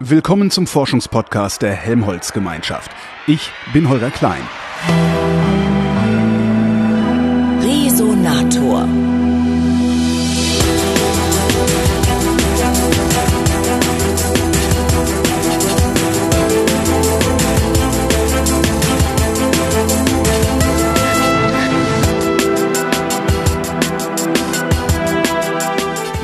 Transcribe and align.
Willkommen 0.00 0.52
zum 0.52 0.68
Forschungspodcast 0.68 1.60
der 1.60 1.72
Helmholtz 1.72 2.32
Gemeinschaft. 2.32 2.92
Ich 3.26 3.50
bin 3.72 3.88
Holger 3.88 4.12
Klein. 4.12 4.42
Resonator. 7.60 8.86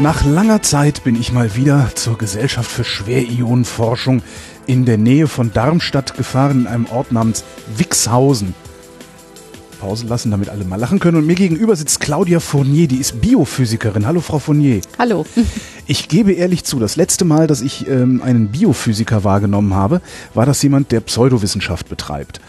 Nach 0.04 0.22
langer 0.22 0.60
Zeit 0.60 1.02
bin 1.02 1.18
ich 1.18 1.32
mal 1.32 1.56
wieder 1.56 1.88
zur 1.94 2.18
Gesellschaft 2.18 2.70
für 2.70 2.84
Schwerionenforschung 2.84 4.20
in 4.66 4.84
der 4.84 4.98
Nähe 4.98 5.26
von 5.26 5.50
Darmstadt 5.54 6.14
gefahren, 6.14 6.60
in 6.60 6.66
einem 6.66 6.84
Ort 6.84 7.10
namens 7.10 7.42
Wixhausen. 7.74 8.54
Pause 9.80 10.04
lassen, 10.06 10.30
damit 10.30 10.50
alle 10.50 10.66
mal 10.66 10.76
lachen 10.76 10.98
können. 10.98 11.16
Und 11.16 11.26
mir 11.26 11.36
gegenüber 11.36 11.74
sitzt 11.74 12.00
Claudia 12.00 12.40
Fournier, 12.40 12.86
die 12.86 12.98
ist 12.98 13.22
Biophysikerin. 13.22 14.06
Hallo, 14.06 14.20
Frau 14.20 14.38
Fournier. 14.38 14.82
Hallo. 14.98 15.24
Ich 15.86 16.08
gebe 16.08 16.32
ehrlich 16.32 16.64
zu, 16.64 16.78
das 16.78 16.96
letzte 16.96 17.26
Mal, 17.26 17.46
dass 17.46 17.60
ich 17.60 17.86
ähm, 17.88 18.22
einen 18.22 18.48
Biophysiker 18.48 19.22
wahrgenommen 19.22 19.74
habe, 19.74 20.00
war 20.32 20.46
das 20.46 20.62
jemand, 20.62 20.92
der 20.92 21.00
Pseudowissenschaft 21.00 21.90
betreibt. 21.90 22.40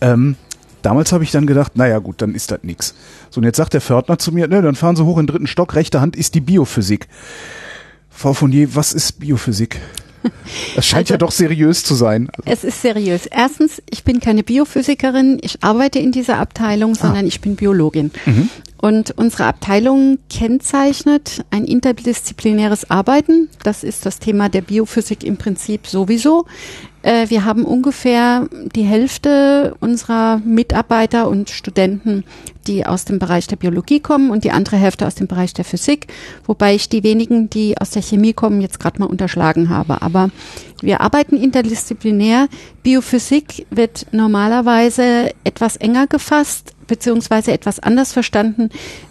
Ähm, 0.00 0.36
damals 0.82 1.12
habe 1.12 1.24
ich 1.24 1.30
dann 1.30 1.46
gedacht, 1.46 1.76
naja 1.76 1.98
gut, 1.98 2.20
dann 2.22 2.34
ist 2.34 2.50
das 2.50 2.60
nix. 2.62 2.94
So, 3.30 3.40
und 3.40 3.44
jetzt 3.44 3.56
sagt 3.56 3.74
der 3.74 3.80
Pförtner 3.80 4.18
zu 4.18 4.32
mir, 4.32 4.48
ne, 4.48 4.62
dann 4.62 4.74
fahren 4.74 4.96
Sie 4.96 5.04
hoch 5.04 5.18
in 5.18 5.26
den 5.26 5.32
dritten 5.32 5.46
Stock, 5.46 5.74
rechte 5.74 6.00
Hand 6.00 6.16
ist 6.16 6.34
die 6.34 6.40
Biophysik. 6.40 7.08
Frau 8.10 8.32
Fournier, 8.32 8.74
was 8.74 8.92
ist 8.92 9.20
Biophysik? 9.20 9.78
Das 10.74 10.84
scheint 10.84 11.06
Also- 11.06 11.14
ja 11.14 11.18
doch 11.18 11.30
seriös 11.30 11.84
zu 11.84 11.94
sein. 11.94 12.28
Es 12.44 12.64
ist 12.64 12.82
seriös. 12.82 13.26
Erstens, 13.26 13.80
ich 13.88 14.02
bin 14.02 14.18
keine 14.18 14.42
Biophysikerin, 14.42 15.38
ich 15.42 15.62
arbeite 15.62 16.00
in 16.00 16.10
dieser 16.10 16.38
Abteilung, 16.38 16.96
sondern 16.96 17.24
ich 17.26 17.40
bin 17.40 17.54
Biologin. 17.54 18.10
Und 18.78 19.12
unsere 19.16 19.44
Abteilung 19.44 20.18
kennzeichnet 20.28 21.44
ein 21.50 21.64
interdisziplinäres 21.64 22.90
Arbeiten. 22.90 23.48
Das 23.62 23.84
ist 23.84 24.06
das 24.06 24.18
Thema 24.18 24.48
der 24.48 24.62
Biophysik 24.62 25.22
im 25.24 25.36
Prinzip 25.36 25.86
sowieso. 25.86 26.46
Äh, 27.02 27.30
Wir 27.30 27.44
haben 27.44 27.64
ungefähr 27.64 28.48
die 28.74 28.82
Hälfte 28.82 29.76
unserer 29.80 30.38
Mitarbeiter 30.44 31.28
und 31.28 31.50
Studenten, 31.50 32.24
die 32.66 32.84
aus 32.84 33.04
dem 33.04 33.18
Bereich 33.18 33.46
der 33.46 33.56
Biologie 33.56 34.00
kommen 34.00 34.30
und 34.30 34.44
die 34.44 34.50
andere 34.50 34.76
Hälfte 34.76 35.06
aus 35.06 35.14
dem 35.14 35.26
Bereich 35.26 35.54
der 35.54 35.64
Physik, 35.64 36.06
wobei 36.46 36.74
ich 36.74 36.88
die 36.88 37.02
wenigen, 37.02 37.48
die 37.48 37.78
aus 37.78 37.90
der 37.90 38.02
Chemie 38.02 38.34
kommen, 38.34 38.60
jetzt 38.60 38.78
gerade 38.78 38.98
mal 38.98 39.06
unterschlagen 39.06 39.70
habe. 39.70 40.02
Aber 40.02 40.30
wir 40.80 41.00
arbeiten 41.00 41.36
interdisziplinär. 41.36 42.48
Biophysik 42.82 43.66
wird 43.70 44.06
normalerweise 44.12 45.32
etwas 45.44 45.76
enger 45.76 46.06
gefasst 46.06 46.74
beziehungsweise 46.88 47.52
etwas 47.52 47.78
anders 47.78 48.12
verstanden. 48.12 48.70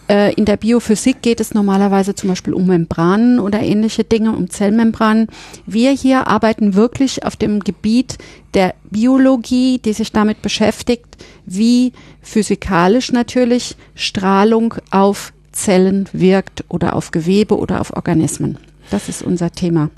Äh, 0.09 0.33
in 0.33 0.43
der 0.43 0.57
Biophysik 0.57 1.21
geht 1.21 1.39
es 1.39 1.53
normalerweise 1.53 2.13
zum 2.13 2.29
Beispiel 2.29 2.53
um 2.53 2.65
Membranen 2.65 3.39
oder 3.39 3.61
ähnliche 3.61 4.03
Dinge, 4.03 4.33
um 4.33 4.49
Zellmembranen. 4.49 5.27
Wir 5.65 5.91
hier 5.91 6.27
arbeiten 6.27 6.73
wirklich 6.75 7.23
auf 7.23 7.37
dem 7.37 7.61
Gebiet 7.61 8.17
der 8.53 8.75
Biologie, 8.91 9.79
die 9.79 9.93
sich 9.93 10.11
damit 10.11 10.41
beschäftigt, 10.41 11.05
wie 11.45 11.93
physikalisch 12.21 13.13
natürlich 13.13 13.77
Strahlung 13.95 14.75
auf 14.91 15.31
Zellen 15.53 16.09
wirkt 16.11 16.65
oder 16.67 16.95
auf 16.95 17.11
Gewebe 17.11 17.57
oder 17.57 17.79
auf 17.79 17.95
Organismen. 17.95 18.57
Das 18.91 19.09
ist 19.09 19.21
unser 19.21 19.51
Thema. 19.51 19.89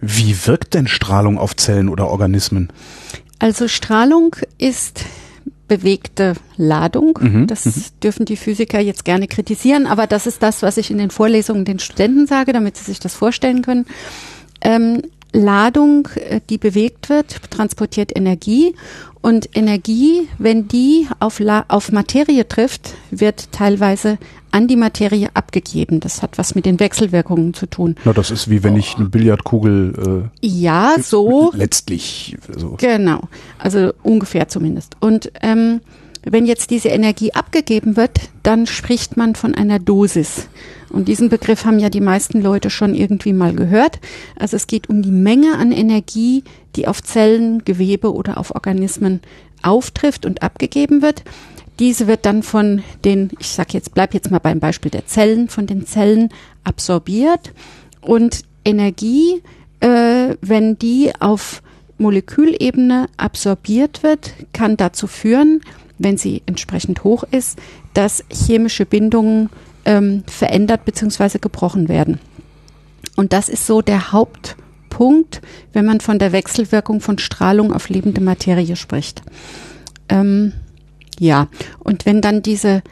Wie 0.00 0.34
wirkt 0.46 0.74
denn 0.74 0.88
Strahlung 0.88 1.38
auf 1.38 1.56
Zellen 1.56 1.88
oder 1.88 2.08
Organismen? 2.08 2.70
Also 3.38 3.68
Strahlung 3.68 4.36
ist 4.58 5.04
bewegte 5.68 6.34
Ladung. 6.56 7.18
das 7.46 7.92
dürfen 8.02 8.24
die 8.26 8.36
Physiker 8.36 8.80
jetzt 8.80 9.04
gerne 9.04 9.28
kritisieren, 9.28 9.86
aber 9.86 10.06
das 10.06 10.26
ist 10.26 10.42
das, 10.42 10.62
was 10.62 10.76
ich 10.76 10.90
in 10.90 10.98
den 10.98 11.10
Vorlesungen 11.10 11.64
den 11.64 11.78
Studenten 11.78 12.26
sage, 12.26 12.52
damit 12.52 12.76
sie 12.76 12.84
sich 12.84 12.98
das 12.98 13.14
vorstellen 13.14 13.62
können. 13.62 13.86
Ähm, 14.62 15.02
Ladung, 15.32 16.08
äh, 16.16 16.40
die 16.50 16.58
bewegt 16.58 17.08
wird, 17.08 17.50
transportiert 17.50 18.16
Energie 18.16 18.74
und 19.22 19.50
Energie, 19.54 20.28
wenn 20.38 20.68
die 20.68 21.06
auf, 21.18 21.40
La 21.40 21.64
auf 21.68 21.92
Materie 21.92 22.48
trifft, 22.48 22.94
wird 23.10 23.52
teilweise 23.52 24.18
an 24.50 24.66
die 24.66 24.76
Materie 24.76 25.28
abgegeben. 25.34 26.00
Das 26.00 26.22
hat 26.22 26.38
was 26.38 26.54
mit 26.54 26.66
den 26.66 26.80
Wechselwirkungen 26.80 27.54
zu 27.54 27.66
tun. 27.66 27.96
Na, 28.04 28.12
das 28.12 28.30
ist 28.30 28.48
wie 28.50 28.62
wenn 28.62 28.76
ich 28.76 28.96
eine 28.96 29.08
Billardkugel 29.08 30.30
Ja, 30.40 30.94
äh, 30.96 31.02
so 31.02 31.52
letztlich 31.54 32.36
so. 32.56 32.76
Genau, 32.78 33.22
also 33.58 33.92
ungefähr 34.02 34.48
zumindest. 34.48 34.96
Und 35.00 35.30
ähm, 35.42 35.80
wenn 36.22 36.46
jetzt 36.46 36.70
diese 36.70 36.88
Energie 36.88 37.32
abgegeben 37.32 37.96
wird, 37.96 38.18
dann 38.42 38.66
spricht 38.66 39.16
man 39.16 39.34
von 39.34 39.54
einer 39.54 39.78
Dosis. 39.78 40.48
Und 40.90 41.08
diesen 41.08 41.28
Begriff 41.28 41.64
haben 41.64 41.78
ja 41.78 41.88
die 41.88 42.00
meisten 42.00 42.42
Leute 42.42 42.68
schon 42.68 42.94
irgendwie 42.94 43.32
mal 43.32 43.54
gehört. 43.54 44.00
Also 44.36 44.56
es 44.56 44.66
geht 44.66 44.88
um 44.88 45.02
die 45.02 45.10
Menge 45.10 45.56
an 45.56 45.72
Energie, 45.72 46.44
die 46.76 46.88
auf 46.88 47.02
Zellen, 47.02 47.64
Gewebe 47.64 48.12
oder 48.12 48.38
auf 48.38 48.54
Organismen 48.54 49.20
auftrifft 49.62 50.26
und 50.26 50.42
abgegeben 50.42 51.02
wird. 51.02 51.22
Diese 51.78 52.06
wird 52.06 52.26
dann 52.26 52.42
von 52.42 52.82
den, 53.04 53.30
ich 53.38 53.48
sag 53.48 53.72
jetzt, 53.72 53.94
bleib 53.94 54.12
jetzt 54.12 54.30
mal 54.30 54.38
beim 54.38 54.60
Beispiel 54.60 54.90
der 54.90 55.06
Zellen, 55.06 55.48
von 55.48 55.66
den 55.66 55.86
Zellen 55.86 56.28
absorbiert 56.62 57.52
und 58.02 58.42
Energie, 58.64 59.42
äh, 59.80 60.36
wenn 60.42 60.78
die 60.78 61.12
auf 61.18 61.62
Molekülebene 61.96 63.06
absorbiert 63.16 64.02
wird, 64.02 64.32
kann 64.52 64.76
dazu 64.76 65.06
führen, 65.06 65.60
wenn 65.98 66.16
sie 66.16 66.42
entsprechend 66.46 67.04
hoch 67.04 67.24
ist, 67.30 67.58
dass 67.94 68.24
chemische 68.30 68.86
Bindungen 68.86 69.50
ähm, 69.84 70.24
verändert 70.26 70.84
bzw. 70.84 71.38
gebrochen 71.38 71.88
werden. 71.88 72.20
Und 73.16 73.32
das 73.32 73.48
ist 73.48 73.66
so 73.66 73.82
der 73.82 74.12
Hauptpunkt, 74.12 75.40
wenn 75.72 75.84
man 75.84 76.00
von 76.00 76.18
der 76.18 76.32
Wechselwirkung 76.32 77.00
von 77.00 77.18
Strahlung 77.18 77.72
auf 77.72 77.88
lebende 77.88 78.20
Materie 78.20 78.76
spricht. 78.76 79.22
Ähm, 80.08 80.52
ja, 81.18 81.48
und 81.78 82.06
wenn 82.06 82.20
dann 82.20 82.42
diese 82.42 82.82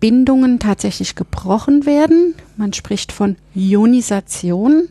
Bindungen 0.00 0.58
tatsächlich 0.58 1.14
gebrochen 1.14 1.86
werden, 1.86 2.34
man 2.56 2.72
spricht 2.72 3.12
von 3.12 3.36
Ionisation, 3.54 4.88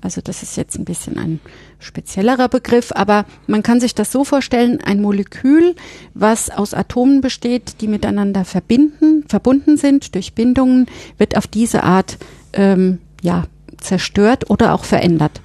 also 0.00 0.20
das 0.20 0.42
ist 0.42 0.56
jetzt 0.56 0.78
ein 0.78 0.84
bisschen 0.84 1.18
ein 1.18 1.40
speziellerer 1.80 2.48
Begriff, 2.48 2.92
aber 2.94 3.24
man 3.46 3.62
kann 3.62 3.80
sich 3.80 3.94
das 3.94 4.12
so 4.12 4.24
vorstellen, 4.24 4.80
ein 4.84 5.02
Molekül, 5.02 5.74
was 6.14 6.50
aus 6.50 6.74
Atomen 6.74 7.20
besteht, 7.20 7.80
die 7.80 7.88
miteinander 7.88 8.44
verbinden, 8.44 9.24
verbunden 9.28 9.76
sind 9.76 10.14
durch 10.14 10.34
Bindungen, 10.34 10.86
wird 11.18 11.36
auf 11.36 11.46
diese 11.46 11.82
Art 11.84 12.18
ähm, 12.52 12.98
ja, 13.22 13.44
zerstört 13.78 14.50
oder 14.50 14.74
auch 14.74 14.84
verändert. 14.84 15.40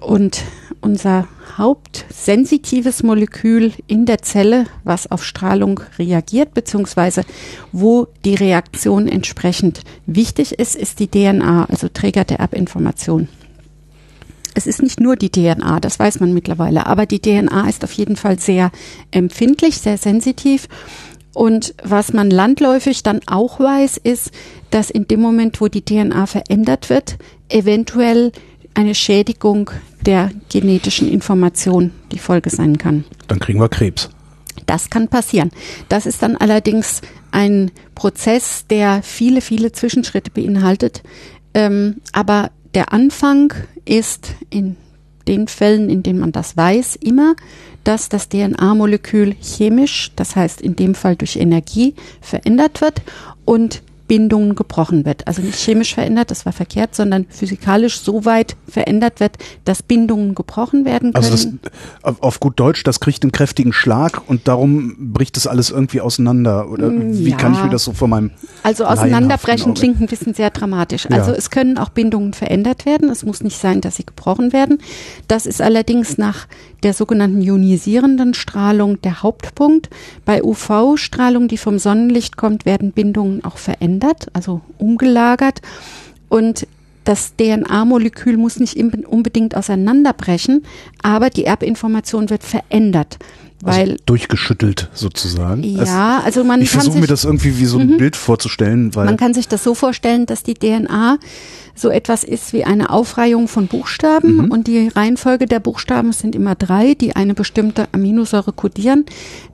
Und 0.00 0.42
unser 0.80 1.28
hauptsensitives 1.56 3.02
Molekül 3.02 3.72
in 3.86 4.04
der 4.04 4.22
Zelle, 4.22 4.66
was 4.84 5.10
auf 5.10 5.24
Strahlung 5.24 5.80
reagiert, 5.98 6.54
beziehungsweise 6.54 7.22
wo 7.70 8.08
die 8.24 8.34
Reaktion 8.34 9.06
entsprechend 9.06 9.82
wichtig 10.06 10.58
ist, 10.58 10.74
ist 10.74 10.98
die 10.98 11.08
DNA, 11.08 11.66
also 11.66 11.88
Träger 11.88 12.24
der 12.24 12.40
Erbinformation. 12.40 13.28
Es 14.54 14.66
ist 14.66 14.82
nicht 14.82 15.00
nur 15.00 15.16
die 15.16 15.30
DNA, 15.30 15.80
das 15.80 15.98
weiß 15.98 16.20
man 16.20 16.34
mittlerweile, 16.34 16.86
aber 16.86 17.06
die 17.06 17.20
DNA 17.20 17.68
ist 17.68 17.84
auf 17.84 17.92
jeden 17.92 18.16
Fall 18.16 18.38
sehr 18.38 18.70
empfindlich, 19.10 19.78
sehr 19.78 19.96
sensitiv. 19.96 20.68
Und 21.34 21.74
was 21.82 22.12
man 22.12 22.30
landläufig 22.30 23.02
dann 23.02 23.20
auch 23.26 23.58
weiß, 23.58 23.96
ist, 23.96 24.30
dass 24.70 24.90
in 24.90 25.08
dem 25.08 25.20
Moment, 25.20 25.60
wo 25.60 25.68
die 25.68 25.82
DNA 25.82 26.26
verändert 26.26 26.90
wird, 26.90 27.16
eventuell 27.48 28.32
eine 28.74 28.94
Schädigung 28.94 29.70
der 30.04 30.30
genetischen 30.50 31.10
Information 31.10 31.92
die 32.10 32.18
Folge 32.18 32.50
sein 32.50 32.76
kann. 32.78 33.04
Dann 33.28 33.38
kriegen 33.38 33.60
wir 33.60 33.68
Krebs. 33.68 34.10
Das 34.66 34.90
kann 34.90 35.08
passieren. 35.08 35.50
Das 35.88 36.06
ist 36.06 36.22
dann 36.22 36.36
allerdings 36.36 37.00
ein 37.30 37.70
Prozess, 37.94 38.66
der 38.68 39.02
viele, 39.02 39.40
viele 39.40 39.72
Zwischenschritte 39.72 40.30
beinhaltet. 40.30 41.02
Ähm, 41.54 41.96
aber 42.12 42.50
der 42.74 42.92
Anfang 42.92 43.52
ist 43.84 44.34
in 44.50 44.76
den 45.28 45.48
Fällen, 45.48 45.88
in 45.88 46.02
denen 46.02 46.18
man 46.18 46.32
das 46.32 46.56
weiß, 46.56 46.96
immer, 46.96 47.34
dass 47.84 48.08
das 48.08 48.28
DNA-Molekül 48.28 49.34
chemisch, 49.40 50.12
das 50.16 50.36
heißt 50.36 50.60
in 50.60 50.76
dem 50.76 50.94
Fall 50.94 51.16
durch 51.16 51.36
Energie, 51.36 51.94
verändert 52.20 52.80
wird. 52.80 53.02
Und 53.44 53.82
Bindungen 54.08 54.54
gebrochen 54.54 55.04
wird. 55.04 55.26
Also 55.26 55.42
nicht 55.42 55.58
chemisch 55.58 55.94
verändert, 55.94 56.30
das 56.30 56.44
war 56.44 56.52
verkehrt, 56.52 56.94
sondern 56.94 57.26
physikalisch 57.28 58.00
so 58.00 58.24
weit 58.24 58.56
verändert 58.68 59.20
wird, 59.20 59.38
dass 59.64 59.82
Bindungen 59.82 60.34
gebrochen 60.34 60.84
werden 60.84 61.12
können. 61.12 61.24
Also 61.24 61.50
das, 62.02 62.18
auf 62.20 62.40
gut 62.40 62.58
Deutsch, 62.58 62.84
das 62.84 63.00
kriegt 63.00 63.22
einen 63.22 63.32
kräftigen 63.32 63.72
Schlag 63.72 64.22
und 64.28 64.48
darum 64.48 65.12
bricht 65.12 65.36
das 65.36 65.46
alles 65.46 65.70
irgendwie 65.70 66.00
auseinander. 66.00 66.68
Oder 66.70 66.90
wie 66.92 67.30
Ja. 67.30 67.36
kann 67.36 67.54
ich 67.54 67.62
mir 67.62 67.70
das 67.70 67.84
so 67.84 67.92
von 67.92 68.10
meinem 68.10 68.30
Also 68.62 68.84
auseinanderbrechen 68.84 69.74
klingt 69.74 70.00
ein 70.00 70.06
bisschen 70.06 70.34
sehr 70.34 70.50
dramatisch. 70.50 71.06
Ja. 71.08 71.16
Also 71.16 71.32
es 71.32 71.50
können 71.50 71.78
auch 71.78 71.90
Bindungen 71.90 72.34
verändert 72.34 72.86
werden. 72.86 73.08
Es 73.08 73.24
muss 73.24 73.42
nicht 73.42 73.58
sein, 73.58 73.80
dass 73.80 73.96
sie 73.96 74.06
gebrochen 74.06 74.52
werden. 74.52 74.78
Das 75.28 75.46
ist 75.46 75.62
allerdings 75.62 76.18
nach 76.18 76.46
der 76.82 76.94
sogenannten 76.94 77.40
ionisierenden 77.40 78.34
Strahlung 78.34 79.00
der 79.02 79.22
Hauptpunkt. 79.22 79.88
Bei 80.24 80.42
UV-Strahlung, 80.42 81.48
die 81.48 81.56
vom 81.56 81.78
Sonnenlicht 81.78 82.36
kommt, 82.36 82.66
werden 82.66 82.92
Bindungen 82.92 83.44
auch 83.44 83.56
verändert, 83.56 83.91
also 84.32 84.60
umgelagert. 84.78 85.60
Und 86.28 86.66
das 87.04 87.34
DNA-Molekül 87.36 88.36
muss 88.36 88.60
nicht 88.60 88.76
unbedingt 88.76 89.56
auseinanderbrechen, 89.56 90.64
aber 91.02 91.30
die 91.30 91.44
Erbinformation 91.44 92.30
wird 92.30 92.44
verändert. 92.44 93.18
Weil 93.64 93.92
also 93.92 94.02
durchgeschüttelt 94.06 94.90
sozusagen. 94.92 95.62
ja, 95.62 96.20
also 96.24 96.42
man 96.42 96.60
ich 96.60 96.70
kann 96.72 96.80
versuche 96.80 96.94
sich 96.94 97.00
mir 97.00 97.06
das 97.06 97.24
irgendwie 97.24 97.60
wie 97.60 97.64
so 97.66 97.78
ein 97.78 97.96
Bild 97.96 98.16
vorzustellen, 98.16 98.92
weil 98.96 99.04
man 99.04 99.16
kann 99.16 99.34
sich 99.34 99.46
das 99.46 99.62
so 99.62 99.76
vorstellen, 99.76 100.26
dass 100.26 100.42
die 100.42 100.54
DNA 100.54 101.18
so 101.76 101.88
etwas 101.88 102.24
ist 102.24 102.52
wie 102.52 102.64
eine 102.64 102.90
Aufreihung 102.90 103.46
von 103.46 103.68
Buchstaben 103.68 104.50
und 104.50 104.66
die 104.66 104.88
Reihenfolge 104.88 105.46
der 105.46 105.60
Buchstaben 105.60 106.12
sind 106.12 106.34
immer 106.34 106.56
drei, 106.56 106.94
die 106.94 107.14
eine 107.14 107.34
bestimmte 107.34 107.86
Aminosäure 107.92 108.52
kodieren, 108.52 109.06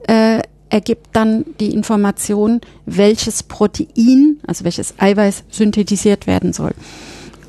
äh, 0.07 0.41
ergibt 0.69 1.07
dann 1.13 1.45
die 1.59 1.73
Information, 1.73 2.61
welches 2.85 3.43
Protein, 3.43 4.39
also 4.45 4.63
welches 4.63 4.93
Eiweiß 4.99 5.43
synthetisiert 5.49 6.27
werden 6.27 6.53
soll. 6.53 6.73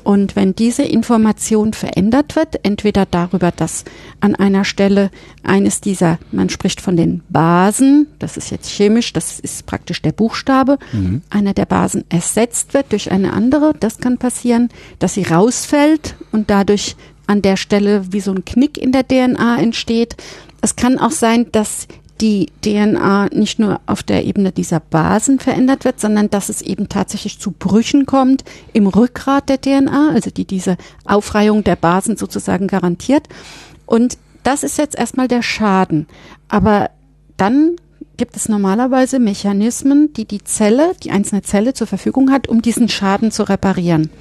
Und 0.03 0.35
wenn 0.35 0.55
diese 0.55 0.81
Information 0.81 1.73
verändert 1.73 2.35
wird, 2.35 2.65
entweder 2.65 3.05
darüber, 3.05 3.51
dass 3.51 3.85
an 4.19 4.33
einer 4.35 4.65
Stelle 4.65 5.11
eines 5.43 5.79
dieser, 5.79 6.17
man 6.31 6.49
spricht 6.49 6.81
von 6.81 6.95
den 6.97 7.21
Basen, 7.29 8.07
das 8.17 8.35
ist 8.35 8.49
jetzt 8.49 8.69
chemisch, 8.69 9.13
das 9.13 9.39
ist 9.39 9.67
praktisch 9.67 10.01
der 10.01 10.11
Buchstabe, 10.11 10.79
einer 11.29 11.53
der 11.53 11.67
Basen 11.67 12.03
ersetzt 12.09 12.73
wird 12.73 12.91
durch 12.91 13.11
eine 13.11 13.33
andere, 13.33 13.73
das 13.79 13.99
kann 13.99 14.17
passieren, 14.17 14.69
dass 14.97 15.13
sie 15.13 15.23
rausfällt 15.23 16.15
und 16.31 16.49
dadurch 16.49 16.95
an 17.27 17.43
der 17.43 17.55
Stelle 17.55 18.11
wie 18.11 18.21
so 18.21 18.31
ein 18.31 18.43
Knick 18.43 18.79
in 18.79 18.91
der 18.91 19.07
DNA 19.07 19.59
entsteht. 19.59 20.15
Es 20.61 20.75
kann 20.75 20.97
auch 20.97 21.11
sein, 21.11 21.47
dass 21.51 21.87
die 22.21 22.51
DNA 22.63 23.29
nicht 23.33 23.57
nur 23.57 23.81
auf 23.87 24.03
der 24.03 24.23
Ebene 24.25 24.51
dieser 24.51 24.79
Basen 24.79 25.39
verändert 25.39 25.83
wird, 25.85 25.99
sondern 25.99 26.29
dass 26.29 26.49
es 26.49 26.61
eben 26.61 26.87
tatsächlich 26.87 27.39
zu 27.39 27.51
Brüchen 27.51 28.05
kommt 28.05 28.43
im 28.73 28.85
Rückgrat 28.87 29.49
der 29.49 29.59
DNA, 29.59 30.11
also 30.13 30.29
die 30.29 30.45
diese 30.45 30.77
Aufreihung 31.05 31.63
der 31.63 31.75
Basen 31.75 32.17
sozusagen 32.17 32.67
garantiert. 32.67 33.27
Und 33.87 34.17
das 34.43 34.63
ist 34.63 34.77
jetzt 34.77 34.97
erstmal 34.97 35.27
der 35.27 35.41
Schaden. 35.41 36.07
Aber 36.47 36.91
dann 37.37 37.75
gibt 38.17 38.35
es 38.35 38.47
normalerweise 38.47 39.17
Mechanismen, 39.19 40.13
die 40.13 40.25
die 40.25 40.43
Zelle, 40.43 40.91
die 41.03 41.09
einzelne 41.09 41.41
Zelle 41.41 41.73
zur 41.73 41.87
Verfügung 41.87 42.31
hat, 42.31 42.47
um 42.47 42.61
diesen 42.61 42.87
Schaden 42.87 43.31
zu 43.31 43.49
reparieren. 43.49 44.11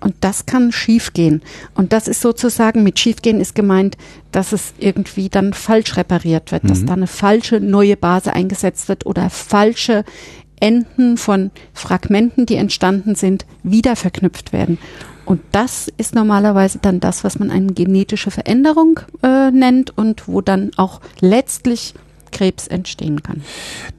Und 0.00 0.14
das 0.20 0.46
kann 0.46 0.72
schiefgehen. 0.72 1.42
Und 1.74 1.92
das 1.92 2.08
ist 2.08 2.20
sozusagen, 2.20 2.82
mit 2.82 2.98
schiefgehen 2.98 3.40
ist 3.40 3.54
gemeint, 3.54 3.96
dass 4.32 4.52
es 4.52 4.74
irgendwie 4.78 5.28
dann 5.28 5.52
falsch 5.52 5.96
repariert 5.96 6.52
wird, 6.52 6.68
dass 6.70 6.84
da 6.84 6.92
eine 6.92 7.06
falsche 7.06 7.60
neue 7.60 7.96
Base 7.96 8.32
eingesetzt 8.32 8.88
wird 8.88 9.06
oder 9.06 9.30
falsche 9.30 10.04
Enden 10.60 11.16
von 11.16 11.50
Fragmenten, 11.72 12.46
die 12.46 12.56
entstanden 12.56 13.14
sind, 13.14 13.46
wieder 13.62 13.96
verknüpft 13.96 14.52
werden. 14.52 14.78
Und 15.24 15.42
das 15.52 15.88
ist 15.98 16.14
normalerweise 16.14 16.78
dann 16.80 17.00
das, 17.00 17.22
was 17.22 17.38
man 17.38 17.50
eine 17.50 17.72
genetische 17.72 18.30
Veränderung 18.30 19.00
äh, 19.22 19.50
nennt 19.50 19.96
und 19.96 20.26
wo 20.26 20.40
dann 20.40 20.70
auch 20.76 21.00
letztlich 21.20 21.94
Krebs 22.30 22.66
entstehen 22.66 23.22
kann. 23.22 23.42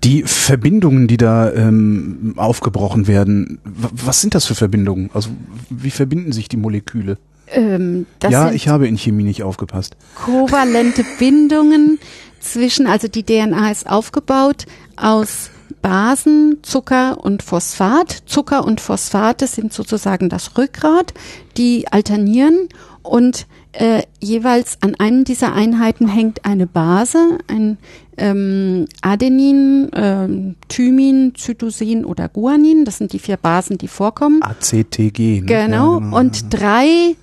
die 0.04 0.24
Verbindungen, 0.24 1.08
die 1.08 1.18
da 1.18 1.52
ähm, 1.52 2.34
aufgebrochen 2.38 3.08
werden, 3.08 3.60
was 3.64 4.22
sind 4.22 4.36
das 4.36 4.46
für 4.46 4.56
Verbindungen? 4.56 5.10
Also 5.14 5.30
wie 5.70 5.92
verbinden 5.92 6.32
sich 6.32 6.48
die 6.48 6.58
Moleküle? 6.58 7.18
Ähm, 7.52 8.06
ja, 8.30 8.52
ich 8.52 8.68
habe 8.68 8.88
in 8.88 8.98
Chemie 8.98 9.24
nicht 9.24 9.44
aufgepasst. 9.44 9.96
kovalente 10.16 11.04
Bindungen 11.18 12.00
zwischen, 12.40 12.88
also 12.88 13.08
die 13.08 13.24
DNA 13.24 13.72
ist 13.72 13.90
aufgebaut 13.90 14.66
aus 14.96 15.50
Basen, 15.82 16.58
Zucker 16.62 17.24
und 17.24 17.42
Phosphat. 17.42 18.24
Zucker 18.26 18.66
und 18.66 18.82
Phosphate 18.82 19.48
sind 19.48 19.74
sozusagen 19.74 20.30
das 20.30 20.58
Rückgrat, 20.58 21.14
die 21.58 21.88
alternieren 21.92 22.70
und 23.02 23.48
äh, 23.72 24.04
jeweils 24.20 24.78
an 24.82 24.96
einem 24.96 25.24
dieser 25.24 25.54
Einheiten 25.54 26.08
hängt 26.08 26.46
eine 26.46 26.68
Base, 26.68 27.38
ein 27.48 27.78
ähm, 28.20 28.86
Adenin, 29.02 29.90
ähm, 29.94 30.56
Thymin, 30.68 31.34
Cytosin 31.36 32.06
oder 32.06 32.30
Guanin. 32.30 32.86
Das 32.86 32.98
sind 32.98 33.14
die 33.14 33.20
vier 33.20 33.38
Basen, 33.38 33.78
die 33.78 33.88
vorkommen. 33.88 34.42
ACTG. 34.42 35.42
Ne? 35.42 35.46
Genau. 35.46 36.00
Ja, 36.00 36.10
Und 36.12 36.54
drei, 36.54 37.16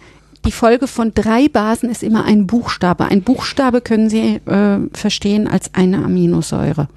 die 0.44 0.52
Folge 0.52 0.86
von 0.86 1.12
drei 1.14 1.48
Basen 1.48 1.90
ist 1.90 2.02
immer 2.02 2.24
ein 2.24 2.46
Buchstabe. 2.46 3.06
Ein 3.06 3.22
Buchstabe 3.22 3.80
können 3.80 4.10
Sie 4.10 4.40
äh, 4.46 4.78
verstehen 4.92 5.46
als 5.46 5.74
eine 5.74 6.04
Aminosäure. 6.04 6.88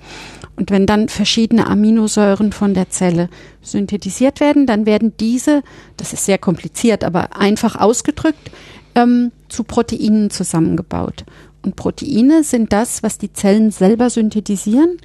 Und 0.55 0.71
wenn 0.71 0.85
dann 0.85 1.07
verschiedene 1.07 1.67
Aminosäuren 1.67 2.51
von 2.51 2.73
der 2.73 2.89
Zelle 2.89 3.29
synthetisiert 3.61 4.41
werden, 4.41 4.65
dann 4.65 4.85
werden 4.85 5.13
diese, 5.17 5.63
das 5.95 6.11
ist 6.11 6.25
sehr 6.25 6.37
kompliziert, 6.37 7.05
aber 7.05 7.37
einfach 7.37 7.77
ausgedrückt, 7.77 8.51
ähm, 8.95 9.31
zu 9.47 9.63
Proteinen 9.63 10.29
zusammengebaut. 10.29 11.23
Und 11.63 11.75
Proteine 11.75 12.43
sind 12.43 12.71
das, 12.71 13.03
was 13.03 13.17
die 13.17 13.33
Zellen 13.33 13.71
selber 13.71 14.09
synthetisieren, 14.09 14.97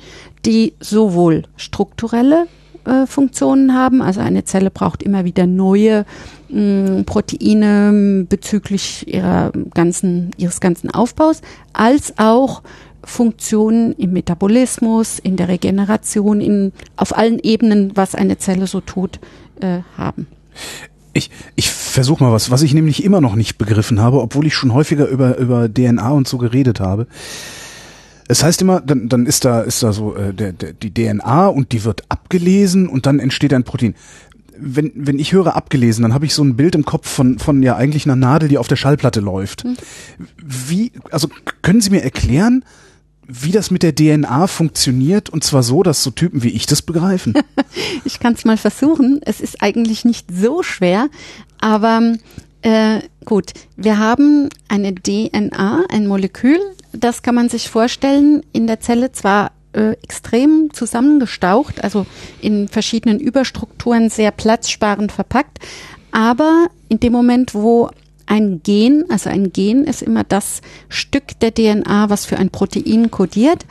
die 0.45 0.75
sowohl 0.81 1.43
strukturelle 1.56 2.47
äh, 2.85 3.06
Funktionen 3.06 3.75
haben. 3.75 4.03
Also 4.03 4.21
eine 4.21 4.45
Zelle 4.45 4.71
braucht 4.71 5.03
immer 5.03 5.25
wieder 5.25 5.47
neue 5.47 6.05
mh, 6.49 7.05
Proteine 7.05 7.91
mh, 7.93 8.27
bezüglich 8.29 9.09
ihrer 9.12 9.53
ganzen, 9.75 10.31
ihres 10.37 10.61
ganzen 10.61 10.91
Aufbaus, 10.91 11.41
als 11.73 12.15
auch 12.19 12.62
Funktionen 13.03 13.93
im 13.95 14.12
Metabolismus, 14.12 15.19
in 15.19 15.37
der 15.37 15.49
Regeneration, 15.49 16.41
in, 16.41 16.73
auf 16.97 17.17
allen 17.17 17.39
Ebenen, 17.39 17.97
was 17.97 18.15
eine 18.15 18.39
Zelle 18.39 18.67
so 18.67 18.81
tut, 18.81 19.19
äh, 19.61 19.81
haben. 19.97 20.27
Ich, 21.15 21.31
ich 21.55 21.71
versuche 21.71 22.23
mal 22.23 22.33
was, 22.33 22.51
was 22.51 22.63
ich 22.63 22.75
nämlich 22.75 23.05
immer 23.05 23.21
noch 23.21 23.37
nicht 23.37 23.57
begriffen 23.57 24.01
habe, 24.01 24.21
obwohl 24.21 24.47
ich 24.47 24.55
schon 24.55 24.75
häufiger 24.75 25.07
über, 25.07 25.39
über 25.39 25.73
DNA 25.73 26.11
und 26.11 26.29
so 26.29 26.39
geredet 26.39 26.81
habe. 26.81 27.07
Es 28.27 28.43
heißt 28.43 28.63
immer, 28.63 28.81
dann, 28.81 29.09
dann 29.09 29.27
ist 29.27 29.45
da, 29.45 29.61
ist 29.61 29.83
da 29.83 29.93
so 29.93 30.17
äh, 30.17 30.33
der, 30.35 30.53
der, 30.53 30.73
die 30.73 30.93
DNA 30.93 31.47
und 31.47 31.73
die 31.73 31.85
wird 31.85 32.03
abgelesen 32.09 32.89
und 32.89 33.07
dann 33.07 33.21
entsteht 33.21 33.53
ein 33.53 33.65
Protein. 33.65 33.95
Wenn, 34.59 34.93
wenn 34.95 35.19
ich 35.19 35.33
höre 35.33 35.57
abgelesen, 35.57 36.03
dann 36.03 36.15
habe 36.15 36.27
ich 36.27 36.35
so 36.35 36.43
ein 36.43 36.57
Bild 36.57 36.75
im 36.75 36.85
Kopf 36.85 37.09
von, 37.09 37.39
von 37.39 37.63
ja 37.63 37.77
eigentlich 37.77 38.07
einer 38.07 38.17
Nadel, 38.17 38.49
die 38.49 38.59
auf 38.59 38.69
der 38.69 38.77
Schallplatte 38.77 39.21
läuft. 39.21 39.65
Wie, 40.43 40.93
also 41.11 41.29
können 41.63 41.81
Sie 41.81 41.91
mir 41.91 42.03
erklären, 42.03 42.65
wie 43.27 43.53
das 43.53 43.71
mit 43.71 43.83
der 43.83 43.95
DNA 43.95 44.47
funktioniert 44.47 45.31
und 45.31 45.45
zwar 45.45 45.63
so, 45.63 45.83
dass 45.83 46.03
so 46.03 46.11
Typen 46.11 46.43
wie 46.43 46.51
ich 46.51 46.67
das 46.67 46.83
begreifen? 46.83 47.35
Ich 48.05 48.21
kann 48.21 48.35
es 48.35 48.45
mal 48.45 48.57
versuchen. 48.57 49.21
Es 49.25 49.41
ist 49.41 49.63
eigentlich 49.63 50.05
nicht 50.05 50.27
so 50.31 50.63
schwer, 50.63 51.09
aber 51.59 52.15
äh, 52.63 53.01
gut. 53.25 53.53
Wir 53.77 53.99
haben 53.99 54.49
eine 54.69 54.95
DNA, 54.95 55.85
ein 55.89 56.07
Molekül. 56.07 56.59
Das 56.93 57.23
kann 57.23 57.35
man 57.35 57.49
sich 57.49 57.69
vorstellen 57.69 58.43
in 58.53 58.67
der 58.67 58.81
Zelle 58.81 59.11
zwar 59.13 59.53
äh, 59.73 59.93
extrem 60.03 60.71
zusammengestaucht, 60.73 61.83
also 61.83 62.07
in 62.41 62.69
verschiedenen 62.69 63.19
Überstrukturen 63.19 64.09
sehr 64.09 64.31
platzsparend 64.31 65.11
verpackt, 65.11 65.59
aber 66.13 66.69
in 66.89 67.01
dem 67.01 67.13
Moment, 67.13 67.55
wo 67.55 67.91
ein 68.27 68.63
Gen, 68.63 69.05
also 69.09 69.31
ein 69.31 69.53
Gen 69.53 69.85
ist 69.85 70.03
immer 70.03 70.25
das 70.25 70.61
Stück 70.89 71.39
der 71.41 71.55
DNA, 71.55 72.11
was 72.11 72.27
für 72.27 72.39
ein 72.39 72.51
Protein 72.51 73.11
kodiert. 73.11 73.67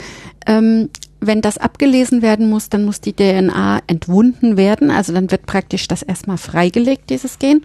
Ähm, 0.45 0.89
wenn 1.19 1.41
das 1.41 1.57
abgelesen 1.57 2.21
werden 2.21 2.49
muss, 2.49 2.69
dann 2.69 2.85
muss 2.85 3.01
die 3.01 3.13
DNA 3.13 3.81
entwunden 3.87 4.57
werden. 4.57 4.91
Also 4.91 5.13
dann 5.13 5.31
wird 5.31 5.45
praktisch 5.45 5.87
das 5.87 6.03
erstmal 6.03 6.37
freigelegt, 6.37 7.09
dieses 7.09 7.39
Gen. 7.39 7.63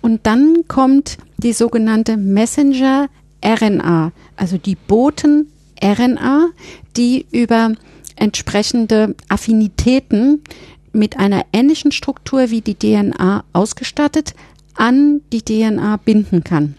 Und 0.00 0.26
dann 0.26 0.64
kommt 0.68 1.18
die 1.38 1.52
sogenannte 1.52 2.16
Messenger-RNA, 2.16 4.12
also 4.36 4.58
die 4.58 4.74
Boten-RNA, 4.74 6.48
die 6.96 7.26
über 7.30 7.72
entsprechende 8.16 9.14
Affinitäten 9.28 10.42
mit 10.92 11.18
einer 11.18 11.44
ähnlichen 11.52 11.92
Struktur 11.92 12.50
wie 12.50 12.62
die 12.62 12.74
DNA 12.74 13.44
ausgestattet 13.52 14.34
an 14.76 15.20
die 15.32 15.42
DNA 15.42 15.96
binden 15.98 16.44
kann. 16.44 16.74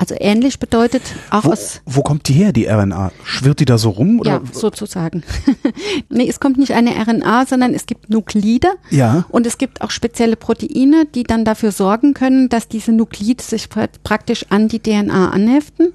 Also 0.00 0.14
ähnlich 0.16 0.60
bedeutet 0.60 1.02
auch 1.30 1.44
Wo, 1.44 1.50
aus 1.50 1.80
wo 1.84 2.02
kommt 2.02 2.28
die 2.28 2.32
her, 2.34 2.52
die 2.52 2.66
RNA? 2.66 3.10
Schwirrt 3.24 3.58
die 3.58 3.64
da 3.64 3.78
so 3.78 3.90
rum? 3.90 4.20
Oder? 4.20 4.30
ja, 4.30 4.40
sozusagen. 4.52 5.24
nee, 6.08 6.28
es 6.28 6.38
kommt 6.38 6.56
nicht 6.56 6.72
eine 6.72 6.90
RNA, 6.90 7.46
sondern 7.46 7.74
es 7.74 7.84
gibt 7.84 8.08
Nuklide 8.08 8.68
Ja. 8.90 9.24
und 9.30 9.44
es 9.44 9.58
gibt 9.58 9.80
auch 9.80 9.90
spezielle 9.90 10.36
Proteine, 10.36 11.04
die 11.12 11.24
dann 11.24 11.44
dafür 11.44 11.72
sorgen 11.72 12.14
können, 12.14 12.48
dass 12.48 12.68
diese 12.68 12.92
Nuklide 12.92 13.42
sich 13.42 13.64
pra- 13.64 13.88
praktisch 14.04 14.46
an 14.50 14.68
die 14.68 14.78
DNA 14.78 15.30
anheften. 15.30 15.88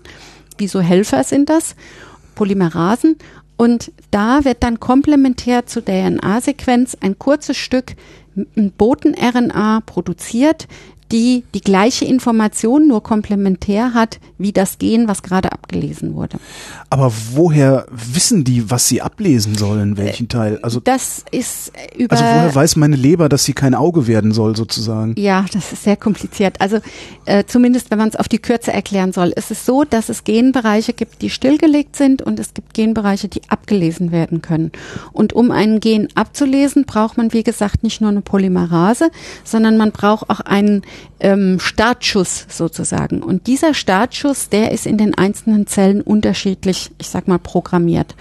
Wie 0.58 0.68
so 0.68 0.82
Helfer 0.82 1.24
sind 1.24 1.50
das, 1.50 1.78
Polymerasen. 2.36 3.16
Und 3.56 3.94
da 4.12 4.44
wird 4.44 4.64
dann 4.64 4.82
komplementär 4.82 5.66
zur 5.66 5.86
DNA-Sequenz 5.86 6.98
ein 7.00 7.18
kurzes 7.18 7.56
Stück 7.56 7.96
Boten-RNA 8.78 9.82
produziert, 9.86 10.68
die 11.12 11.44
die 11.54 11.62
gleiche 11.62 12.06
Information 12.06 12.88
nur 12.88 13.04
komplementär 13.04 13.94
hat 13.94 14.20
wie 14.38 14.52
das 14.52 14.78
Gen, 14.78 15.08
was 15.08 15.24
gerade 15.24 15.52
abgelesen 15.52 16.16
wurde. 16.16 16.38
Aber 16.90 17.12
woher 17.34 17.86
wissen 17.92 18.44
die, 18.44 18.70
was 18.70 18.88
sie 18.88 19.02
ablesen 19.02 19.56
sollen, 19.56 19.98
welchen 19.98 20.28
Teil? 20.28 20.60
Also, 20.62 20.80
Das 20.80 21.24
ist 21.32 21.72
über 21.98 22.14
also 22.14 22.24
woher 22.24 22.54
weiß 22.54 22.76
meine 22.76 22.96
Leber, 22.96 23.30
dass 23.30 23.46
sie 23.46 23.54
kein 23.54 23.76
Auge 23.76 24.08
werden 24.08 24.32
soll, 24.32 24.56
sozusagen? 24.56 25.16
Ja, 25.18 25.46
das 25.54 25.72
ist 25.72 25.84
sehr 25.84 25.96
kompliziert. 25.96 26.60
Also 26.60 26.80
äh, 27.26 27.44
zumindest, 27.46 27.92
wenn 27.92 27.98
man 27.98 28.10
es 28.10 28.16
auf 28.16 28.28
die 28.28 28.40
Kürze 28.40 28.74
erklären 28.74 29.14
soll. 29.14 29.34
Es 29.36 29.52
ist 29.52 29.66
so, 29.66 29.84
dass 29.84 30.10
es 30.10 30.24
Genbereiche 30.24 30.94
gibt, 30.94 31.22
die 31.22 31.30
stillgelegt 31.30 31.96
sind 31.96 32.22
und 32.22 32.40
es 32.40 32.54
gibt 32.54 32.74
Genbereiche, 32.74 33.28
die 33.28 33.42
abgelesen 33.50 34.12
werden 34.12 34.42
können. 34.42 34.72
Und 35.12 35.34
um 35.34 35.52
einen 35.52 35.80
Gen 35.80 36.08
abzulesen, 36.16 36.86
braucht 36.86 37.18
man, 37.18 37.34
wie 37.34 37.44
gesagt, 37.44 37.84
nicht 37.84 38.02
nur 38.02 38.10
eine 38.10 38.22
Polymerase, 38.22 39.10
sondern 39.44 39.78
man 39.78 39.92
braucht 39.92 40.30
auch 40.30 40.42
einen 40.42 40.84
ähm, 41.20 41.60
Startschuss 41.60 42.46
sozusagen. 42.50 43.24
Und 43.24 43.48
dieser 43.48 43.74
Startschuss, 43.74 44.50
der 44.50 44.72
ist 44.72 44.86
in 44.86 44.98
den 44.98 45.16
einzelnen 45.16 45.68
Zellen 45.68 46.02
unterschiedlich, 46.02 46.92
ich 46.98 47.10
sag 47.10 47.28
mal, 47.28 47.40
programmiert. 47.40 48.16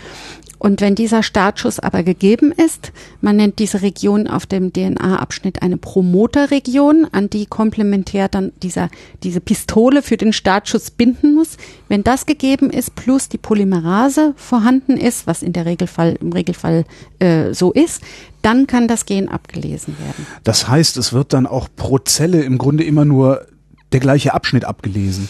Und 0.63 0.81
wenn 0.81 0.95
dieser 0.95 1.25
Startschuss 1.25 1.81
aber 1.81 2.05
gegeben 2.05 2.53
ist, 2.53 2.93
man 3.21 3.35
nennt 3.35 3.59
diese 3.59 3.83
Region 3.83 4.29
auf 4.29 4.47
dem 4.47 4.73
DNA-Abschnitt 4.73 5.61
eine 5.61 5.77
Promoterregion, 5.77 7.05
an 7.11 7.29
die 7.29 7.47
komplementär 7.47 8.29
dann 8.29 8.53
dieser, 8.63 8.89
diese 9.25 9.41
Pistole 9.41 10.03
für 10.03 10.17
den 10.17 10.33
Startschuss 10.33 10.93
binden 10.93 11.35
muss. 11.35 11.57
Wenn 11.89 12.05
das 12.05 12.27
gegeben 12.27 12.71
ist, 12.71 12.95
plus 12.95 13.29
die 13.29 13.39
Polymerase 13.39 14.35
vorhanden 14.37 14.97
ist, 14.99 15.27
was 15.27 15.43
in 15.43 15.53
der 15.53 15.67
Regelfall, 15.67 16.17
im 16.21 16.33
Regelfall 16.33 16.85
äh, 17.19 17.53
so 17.53 17.73
ist, 17.73 18.01
dann 18.43 18.69
kann 18.69 18.87
das 18.87 19.05
Gen 19.05 19.29
abgelesen 19.29 19.97
werden. 19.99 20.29
Das 20.45 20.69
heißt, 20.69 20.97
es 20.97 21.13
wird 21.13 21.33
dann 21.33 21.49
auch 21.49 21.71
pro 21.75 21.99
Zelle 21.99 22.41
im 22.43 22.57
Grunde 22.57 22.85
immer 22.85 23.05
nur 23.05 23.49
der 23.91 23.99
gleiche 23.99 24.33
Abschnitt 24.33 24.65
abgelesen. 24.65 25.29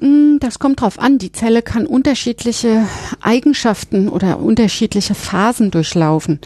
Mm, 0.00 0.38
Das 0.40 0.58
kommt 0.58 0.80
drauf 0.82 0.98
an. 0.98 1.18
Die 1.18 1.32
Zelle 1.32 1.62
kann 1.62 1.86
unterschiedliche 1.86 2.82
Eigenschaften 3.22 4.08
oder 4.08 4.38
unterschiedliche 4.40 5.14
Phasen 5.14 5.70
durchlaufen. 5.70 6.40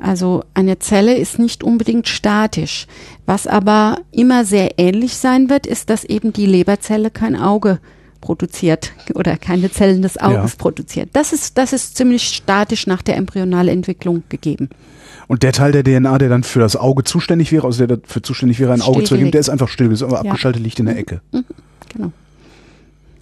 Also 0.00 0.42
eine 0.54 0.78
Zelle 0.78 1.14
ist 1.16 1.38
nicht 1.38 1.62
unbedingt 1.62 2.08
statisch. 2.08 2.86
Was 3.26 3.46
aber 3.46 3.98
immer 4.10 4.44
sehr 4.44 4.78
ähnlich 4.78 5.16
sein 5.16 5.50
wird, 5.50 5.66
ist, 5.66 5.90
dass 5.90 6.04
eben 6.04 6.32
die 6.32 6.46
Leberzelle 6.46 7.10
kein 7.10 7.36
Auge 7.36 7.78
produziert 8.22 8.92
oder 9.14 9.36
keine 9.36 9.70
Zellen 9.70 10.00
des 10.00 10.16
Auges 10.16 10.52
Ja. 10.52 10.56
produziert. 10.58 11.10
Das 11.12 11.34
ist, 11.34 11.58
das 11.58 11.74
ist 11.74 11.96
ziemlich 11.98 12.22
statisch 12.26 12.86
nach 12.86 13.02
der 13.02 13.16
Embryonalentwicklung 13.16 14.22
gegeben. 14.30 14.70
Und 15.28 15.42
der 15.42 15.52
Teil 15.52 15.72
der 15.72 15.84
DNA, 15.84 16.16
der 16.16 16.30
dann 16.30 16.42
für 16.42 16.60
das 16.60 16.76
Auge 16.76 17.04
zuständig 17.04 17.52
wäre, 17.52 17.66
also 17.66 17.86
der 17.86 17.98
dafür 17.98 18.22
zuständig 18.22 18.58
wäre, 18.60 18.72
ein 18.72 18.80
Auge 18.80 19.04
zu 19.04 19.14
ergeben, 19.14 19.30
der 19.30 19.40
ist 19.40 19.50
einfach 19.50 19.68
still, 19.68 19.92
ist 19.92 20.02
aber 20.02 20.14
Ja. 20.24 20.30
abgeschaltet, 20.30 20.62
liegt 20.62 20.80
in 20.80 20.86
der 20.86 20.96
Ecke. 20.96 21.20
Genau. 21.92 22.12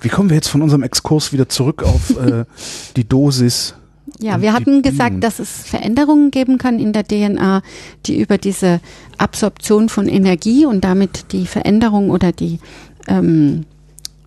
Wie 0.02 0.08
kommen 0.08 0.30
wir 0.30 0.36
jetzt 0.36 0.48
von 0.48 0.62
unserem 0.62 0.82
Exkurs 0.82 1.32
wieder 1.32 1.48
zurück 1.48 1.82
auf 1.82 2.16
äh, 2.18 2.44
die 2.96 3.08
Dosis? 3.08 3.74
Ja, 4.18 4.40
wir 4.40 4.52
hatten 4.52 4.82
gesagt, 4.82 5.22
dass 5.22 5.38
es 5.38 5.62
Veränderungen 5.62 6.30
geben 6.30 6.58
kann 6.58 6.78
in 6.78 6.92
der 6.92 7.04
DNA, 7.04 7.62
die 8.06 8.20
über 8.20 8.38
diese 8.38 8.80
Absorption 9.18 9.88
von 9.88 10.08
Energie 10.08 10.66
und 10.66 10.84
damit 10.84 11.32
die 11.32 11.46
Veränderung 11.46 12.10
oder 12.10 12.32
die 12.32 12.58
ähm, 13.08 13.64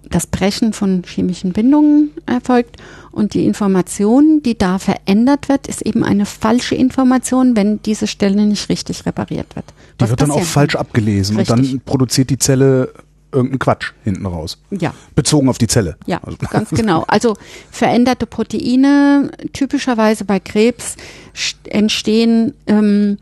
das 0.10 0.28
Brechen 0.28 0.74
von 0.74 1.04
chemischen 1.04 1.54
Bindungen 1.54 2.12
erfolgt. 2.26 2.78
Und 3.12 3.34
die 3.34 3.46
Information, 3.46 4.42
die 4.44 4.58
da 4.58 4.78
verändert 4.78 5.50
wird, 5.50 5.68
ist 5.68 5.82
eben 5.82 6.04
eine 6.04 6.26
falsche 6.26 6.76
Information, 6.76 7.56
wenn 7.56 7.82
diese 7.82 8.08
Stelle 8.08 8.46
nicht 8.46 8.70
richtig 8.70 9.06
repariert 9.06 9.56
wird. 9.56 9.66
Die 9.68 10.02
Was 10.02 10.10
wird 10.10 10.22
dann 10.22 10.32
auch 10.32 10.44
falsch 10.44 10.76
abgelesen 10.76 11.38
und 11.38 11.50
dann 11.50 11.60
Richtig. 11.60 11.86
produziert 11.86 12.30
die 12.30 12.38
Zelle 12.38 12.94
irgendeinen 13.36 13.60
Quatsch 13.60 13.92
hinten 14.04 14.26
raus. 14.26 14.58
Ja. 14.72 14.94
Bezogen 15.14 15.50
auf 15.50 15.58
die 15.58 15.68
Zelle. 15.68 15.98
Ja, 16.08 16.20
Also, 16.24 16.38
ganz 16.50 16.70
genau. 16.72 17.04
Also 17.08 17.36
veränderte 17.72 18.26
Proteine, 18.26 19.32
typischerweise 19.54 20.26
bei 20.26 20.40
Krebs 20.40 20.96
st- 21.36 21.68
entstehen 21.70 22.54
ähm, 22.68 23.18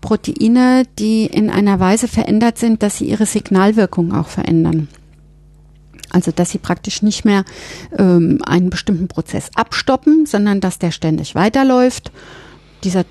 Proteine, 0.00 0.84
die 0.98 1.26
in 1.26 1.50
einer 1.50 1.80
Weise 1.80 2.08
verändert 2.08 2.56
sind, 2.58 2.82
dass 2.82 2.98
sie 2.98 3.06
ihre 3.06 3.26
Signalwirkung 3.26 4.14
auch 4.14 4.28
verändern. 4.28 4.88
Also 6.10 6.30
dass 6.30 6.50
sie 6.50 6.58
praktisch 6.58 7.02
nicht 7.02 7.24
mehr 7.26 7.44
ähm, 7.98 8.38
einen 8.46 8.70
bestimmten 8.70 9.08
Prozess 9.08 9.50
abstoppen, 9.56 10.24
sondern 10.24 10.60
dass 10.60 10.78
der 10.78 10.90
ständig 10.92 11.34
weiterläuft. 11.34 12.12
Dieser 12.84 13.04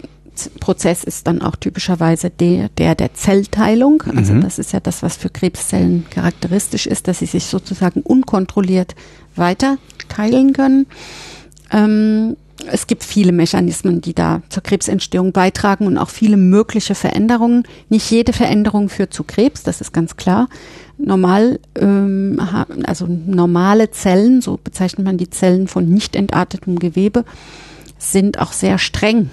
Prozess 0.60 1.03
ist 1.03 1.27
dann 1.27 1.41
auch 1.41 1.56
typischerweise 1.56 2.29
der 2.29 2.70
der, 2.77 2.96
der 2.96 3.13
Zellteilung. 3.13 4.03
Also 4.15 4.34
Mhm. 4.34 4.41
das 4.41 4.60
ist 4.60 4.74
ja 4.74 4.79
das, 4.79 5.03
was 5.03 5.17
für 5.17 5.29
Krebszellen 5.29 6.06
charakteristisch 6.10 6.88
ist, 6.88 7.08
dass 7.08 7.20
sie 7.20 7.25
sich 7.25 7.46
sozusagen 7.46 8.01
unkontrolliert 8.01 8.96
weiter 9.36 9.77
teilen 10.10 10.53
können. 10.53 10.88
Ähm, 11.72 12.38
es 12.72 12.88
gibt 12.88 13.03
viele 13.03 13.32
Mechanismen, 13.32 14.01
die 14.01 14.15
da 14.15 14.41
zur 14.50 14.63
Krebsentstehung 14.63 15.32
beitragen 15.32 15.86
und 15.86 15.98
auch 15.98 16.10
viele 16.10 16.38
mögliche 16.38 16.96
Veränderungen. 16.96 17.63
Nicht 17.89 18.10
jede 18.10 18.34
Veränderung 18.34 18.89
führt 18.89 19.13
zu 19.13 19.24
Krebs, 19.24 19.62
das 19.63 19.79
ist 19.79 19.94
ganz 19.94 20.15
klar. 20.17 20.50
Normal, 20.98 21.60
ähm, 21.79 22.41
also 22.86 23.06
normale 23.08 23.91
Zellen, 23.91 24.41
so 24.41 24.60
bezeichnet 24.62 25.06
man 25.06 25.17
die 25.17 25.29
Zellen 25.29 25.67
von 25.67 25.88
nicht 25.88 26.15
entartetem 26.15 26.79
Gewebe, 26.79 27.25
sind 28.00 28.39
auch 28.39 28.53
sehr 28.53 28.79
streng 28.79 29.29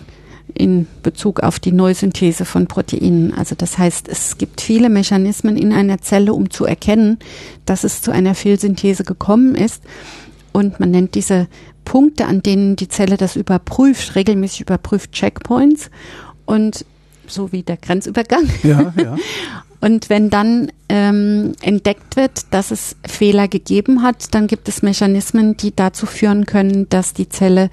in 0.55 0.87
Bezug 1.03 1.41
auf 1.41 1.59
die 1.59 1.73
Neusynthese 1.73 2.45
von 2.45 2.67
Proteinen. 2.67 3.35
Also 3.35 3.55
das 3.55 3.77
heißt, 3.79 4.09
es 4.09 4.39
gibt 4.39 4.61
viele 4.61 4.89
Mechanismen 4.89 5.57
in 5.57 5.73
einer 5.73 6.01
Zelle, 6.01 6.33
um 6.33 6.51
zu 6.51 6.65
erkennen, 6.65 7.19
dass 7.67 7.85
es 7.85 8.03
zu 8.03 8.11
einer 8.11 8.35
Fehlsynthese 8.35 9.05
gekommen 9.05 9.55
ist. 9.55 9.83
Und 10.53 10.79
man 10.79 10.93
nennt 10.93 11.17
diese 11.17 11.49
Punkte, 11.85 12.27
an 12.27 12.43
denen 12.43 12.77
die 12.77 12.89
Zelle 12.89 13.17
das 13.17 13.37
überprüft, 13.37 14.15
regelmäßig 14.15 14.63
überprüft, 14.63 15.13
Checkpoints. 15.13 15.91
Und 16.45 16.85
so 17.27 17.53
wie 17.53 17.63
der 17.63 17.77
Grenzübergang. 17.77 18.49
ja, 18.63 18.93
ja. 18.97 19.17
Und 19.81 20.09
wenn 20.09 20.31
dann 20.31 20.73
ähm, 20.89 21.53
entdeckt 21.61 22.17
wird, 22.17 22.47
dass 22.53 22.71
es 22.71 22.97
Fehler 23.07 23.49
gegeben 23.49 24.01
hat, 24.01 24.35
dann 24.35 24.47
gibt 24.47 24.67
es 24.67 24.81
Mechanismen, 24.81 25.59
die 25.59 25.77
dazu 25.77 26.07
führen 26.07 26.47
können, 26.47 26.89
dass 26.89 27.13
die 27.13 27.29
Zelle 27.29 27.69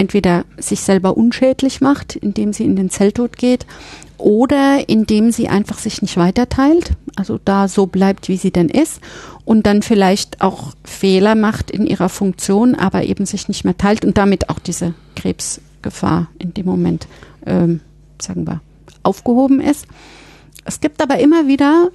entweder 0.00 0.46
sich 0.56 0.80
selber 0.80 1.16
unschädlich 1.16 1.82
macht, 1.82 2.16
indem 2.16 2.54
sie 2.54 2.64
in 2.64 2.74
den 2.74 2.88
Zelltod 2.88 3.36
geht, 3.36 3.66
oder 4.16 4.88
indem 4.88 5.30
sie 5.30 5.48
einfach 5.48 5.78
sich 5.78 6.00
nicht 6.00 6.16
weiterteilt, 6.16 6.92
also 7.16 7.38
da 7.44 7.68
so 7.68 7.86
bleibt, 7.86 8.28
wie 8.28 8.38
sie 8.38 8.50
denn 8.50 8.70
ist, 8.70 9.00
und 9.44 9.66
dann 9.66 9.82
vielleicht 9.82 10.40
auch 10.40 10.72
Fehler 10.84 11.34
macht 11.34 11.70
in 11.70 11.86
ihrer 11.86 12.08
Funktion, 12.08 12.74
aber 12.74 13.04
eben 13.04 13.26
sich 13.26 13.48
nicht 13.48 13.64
mehr 13.64 13.76
teilt 13.76 14.04
und 14.04 14.16
damit 14.16 14.48
auch 14.48 14.58
diese 14.58 14.94
Krebsgefahr 15.16 16.28
in 16.38 16.54
dem 16.54 16.66
Moment, 16.66 17.06
ähm, 17.46 17.80
sagen 18.20 18.46
wir, 18.46 18.62
aufgehoben 19.02 19.60
ist. 19.60 19.86
Es 20.64 20.80
gibt 20.80 21.02
aber 21.02 21.18
immer 21.18 21.46
wieder 21.46 21.90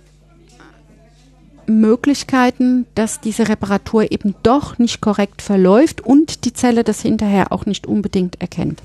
Möglichkeiten, 1.68 2.86
dass 2.96 3.22
diese 3.22 3.48
Reparatur 3.48 4.12
eben 4.12 4.36
doch 4.44 4.78
nicht 4.78 5.02
korrekt 5.02 5.42
verläuft 5.42 6.02
und 6.02 6.46
die 6.46 6.54
Zelle 6.54 6.84
das 6.84 7.02
hinterher 7.02 7.52
auch 7.52 7.66
nicht 7.66 7.88
unbedingt 7.88 8.42
erkennt. 8.42 8.82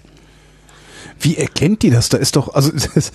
Wie 1.23 1.37
erkennt 1.37 1.83
die 1.83 1.91
das? 1.91 2.09
Da 2.09 2.17
ist 2.17 2.37
doch, 2.37 2.55
also 2.55 2.71
das, 2.95 3.13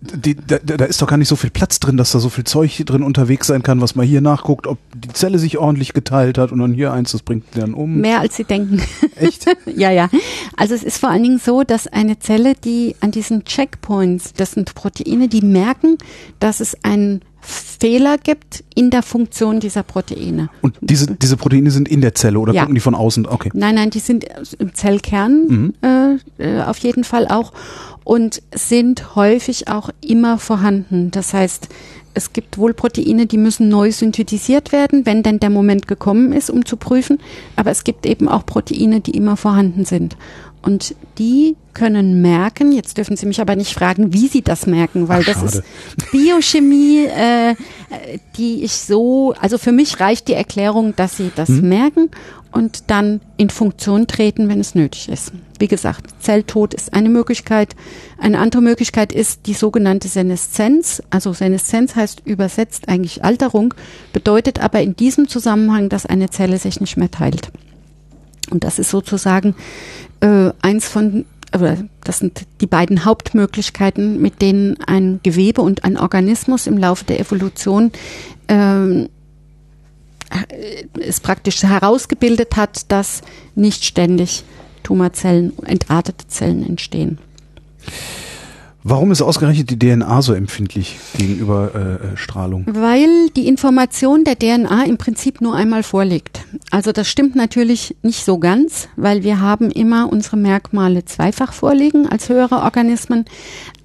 die, 0.00 0.34
da, 0.34 0.58
da 0.58 0.84
ist 0.86 1.02
doch 1.02 1.06
gar 1.06 1.18
nicht 1.18 1.28
so 1.28 1.36
viel 1.36 1.50
Platz 1.50 1.80
drin, 1.80 1.96
dass 1.96 2.12
da 2.12 2.18
so 2.18 2.30
viel 2.30 2.44
Zeug 2.44 2.82
drin 2.86 3.02
unterwegs 3.02 3.46
sein 3.46 3.62
kann, 3.62 3.80
was 3.80 3.94
man 3.94 4.06
hier 4.06 4.20
nachguckt, 4.20 4.66
ob 4.66 4.78
die 4.94 5.08
Zelle 5.08 5.38
sich 5.38 5.58
ordentlich 5.58 5.92
geteilt 5.92 6.38
hat 6.38 6.50
und 6.50 6.58
dann 6.60 6.72
hier 6.72 6.92
eins, 6.92 7.12
das 7.12 7.22
bringt 7.22 7.44
die 7.54 7.60
dann 7.60 7.74
um. 7.74 8.00
Mehr 8.00 8.20
als 8.20 8.36
Sie 8.36 8.44
denken. 8.44 8.80
Echt? 9.16 9.44
ja, 9.76 9.90
ja. 9.90 10.08
Also 10.56 10.74
es 10.74 10.82
ist 10.82 10.98
vor 10.98 11.10
allen 11.10 11.22
Dingen 11.22 11.38
so, 11.38 11.62
dass 11.62 11.86
eine 11.86 12.18
Zelle, 12.18 12.54
die 12.54 12.96
an 13.00 13.10
diesen 13.10 13.44
Checkpoints, 13.44 14.32
das 14.32 14.52
sind 14.52 14.74
Proteine, 14.74 15.28
die 15.28 15.42
merken, 15.42 15.98
dass 16.40 16.60
es 16.60 16.76
einen 16.82 17.20
Fehler 17.42 18.16
gibt 18.16 18.62
in 18.74 18.90
der 18.90 19.02
Funktion 19.02 19.58
dieser 19.60 19.82
Proteine. 19.82 20.48
Und 20.62 20.76
diese, 20.80 21.08
diese 21.08 21.36
Proteine 21.36 21.70
sind 21.72 21.88
in 21.88 22.00
der 22.00 22.14
Zelle 22.14 22.38
oder 22.38 22.52
Ja. 22.54 22.62
gucken 22.62 22.74
die 22.76 22.80
von 22.80 22.94
außen? 22.94 23.26
Okay. 23.26 23.50
Nein, 23.52 23.74
nein, 23.74 23.90
die 23.90 23.98
sind 23.98 24.24
im 24.58 24.72
Zellkern 24.74 25.74
äh, 25.82 26.42
äh, 26.42 26.62
auf 26.62 26.78
jeden 26.78 27.02
Fall 27.04 27.26
auch 27.28 27.52
und 28.04 28.42
sind 28.54 29.16
häufig 29.16 29.68
auch 29.68 29.90
immer 30.00 30.38
vorhanden. 30.38 31.10
Das 31.10 31.34
heißt, 31.34 31.68
es 32.14 32.32
gibt 32.32 32.58
wohl 32.58 32.74
Proteine, 32.74 33.26
die 33.26 33.38
müssen 33.38 33.68
neu 33.68 33.90
synthetisiert 33.90 34.72
werden, 34.72 35.06
wenn 35.06 35.22
denn 35.22 35.40
der 35.40 35.50
Moment 35.50 35.88
gekommen 35.88 36.32
ist, 36.32 36.50
um 36.50 36.64
zu 36.64 36.76
prüfen. 36.76 37.18
Aber 37.56 37.70
es 37.70 37.84
gibt 37.84 38.06
eben 38.06 38.28
auch 38.28 38.44
Proteine, 38.44 39.00
die 39.00 39.12
immer 39.12 39.36
vorhanden 39.36 39.84
sind. 39.84 40.16
Und 40.62 40.94
die 41.18 41.56
können 41.74 42.22
merken, 42.22 42.70
jetzt 42.70 42.96
dürfen 42.96 43.16
Sie 43.16 43.26
mich 43.26 43.40
aber 43.40 43.56
nicht 43.56 43.74
fragen, 43.74 44.12
wie 44.12 44.28
Sie 44.28 44.42
das 44.42 44.66
merken, 44.66 45.08
weil 45.08 45.22
Ach, 45.22 45.32
das 45.32 45.42
ist 45.42 45.62
Biochemie, 46.12 47.06
äh, 47.06 47.56
die 48.36 48.62
ich 48.62 48.74
so, 48.74 49.34
also 49.40 49.58
für 49.58 49.72
mich 49.72 49.98
reicht 49.98 50.28
die 50.28 50.34
Erklärung, 50.34 50.94
dass 50.94 51.16
Sie 51.16 51.32
das 51.34 51.48
hm. 51.48 51.68
merken 51.68 52.10
und 52.52 52.90
dann 52.90 53.20
in 53.36 53.50
Funktion 53.50 54.06
treten, 54.06 54.48
wenn 54.48 54.60
es 54.60 54.74
nötig 54.74 55.08
ist. 55.08 55.32
Wie 55.58 55.68
gesagt, 55.68 56.06
Zelltod 56.20 56.74
ist 56.74 56.92
eine 56.92 57.08
Möglichkeit. 57.08 57.74
Eine 58.18 58.38
andere 58.38 58.62
Möglichkeit 58.62 59.12
ist 59.12 59.46
die 59.46 59.54
sogenannte 59.54 60.08
Seneszenz. 60.08 61.02
Also 61.10 61.32
Seneszenz 61.32 61.96
heißt 61.96 62.22
übersetzt 62.24 62.88
eigentlich 62.88 63.24
Alterung, 63.24 63.74
bedeutet 64.12 64.60
aber 64.60 64.82
in 64.82 64.96
diesem 64.96 65.28
Zusammenhang, 65.28 65.88
dass 65.88 66.06
eine 66.06 66.30
Zelle 66.30 66.58
sich 66.58 66.80
nicht 66.80 66.96
mehr 66.96 67.10
teilt. 67.10 67.50
Und 68.50 68.64
das 68.64 68.78
ist 68.78 68.90
sozusagen 68.90 69.54
äh, 70.20 70.50
eins 70.60 70.86
von, 70.86 71.24
oder 71.54 71.78
das 72.04 72.18
sind 72.18 72.46
die 72.60 72.66
beiden 72.66 73.04
Hauptmöglichkeiten, 73.04 74.20
mit 74.20 74.42
denen 74.42 74.78
ein 74.86 75.20
Gewebe 75.22 75.62
und 75.62 75.84
ein 75.84 75.96
Organismus 75.96 76.66
im 76.66 76.76
Laufe 76.76 77.04
der 77.04 77.18
Evolution 77.18 77.92
äh, 78.48 79.08
es 81.00 81.20
praktisch 81.20 81.62
herausgebildet 81.62 82.56
hat, 82.56 82.90
dass 82.90 83.22
nicht 83.54 83.84
ständig 83.84 84.44
Tumorzellen, 84.82 85.52
entartete 85.64 86.26
Zellen 86.28 86.66
entstehen. 86.66 87.18
Warum 88.84 89.12
ist 89.12 89.22
ausgerechnet 89.22 89.70
die 89.70 89.78
DNA 89.78 90.22
so 90.22 90.34
empfindlich 90.34 90.98
gegenüber 91.16 91.70
äh, 91.72 92.14
äh 92.14 92.16
Strahlung? 92.16 92.64
Weil 92.66 93.28
die 93.36 93.46
Information 93.46 94.24
der 94.24 94.36
DNA 94.36 94.86
im 94.86 94.98
Prinzip 94.98 95.40
nur 95.40 95.54
einmal 95.54 95.84
vorliegt. 95.84 96.44
Also 96.72 96.90
das 96.90 97.08
stimmt 97.08 97.36
natürlich 97.36 97.94
nicht 98.02 98.24
so 98.24 98.38
ganz, 98.38 98.88
weil 98.96 99.22
wir 99.22 99.40
haben 99.40 99.70
immer 99.70 100.12
unsere 100.12 100.36
Merkmale 100.36 101.04
zweifach 101.04 101.52
vorliegen 101.52 102.08
als 102.08 102.28
höhere 102.28 102.56
Organismen. 102.56 103.24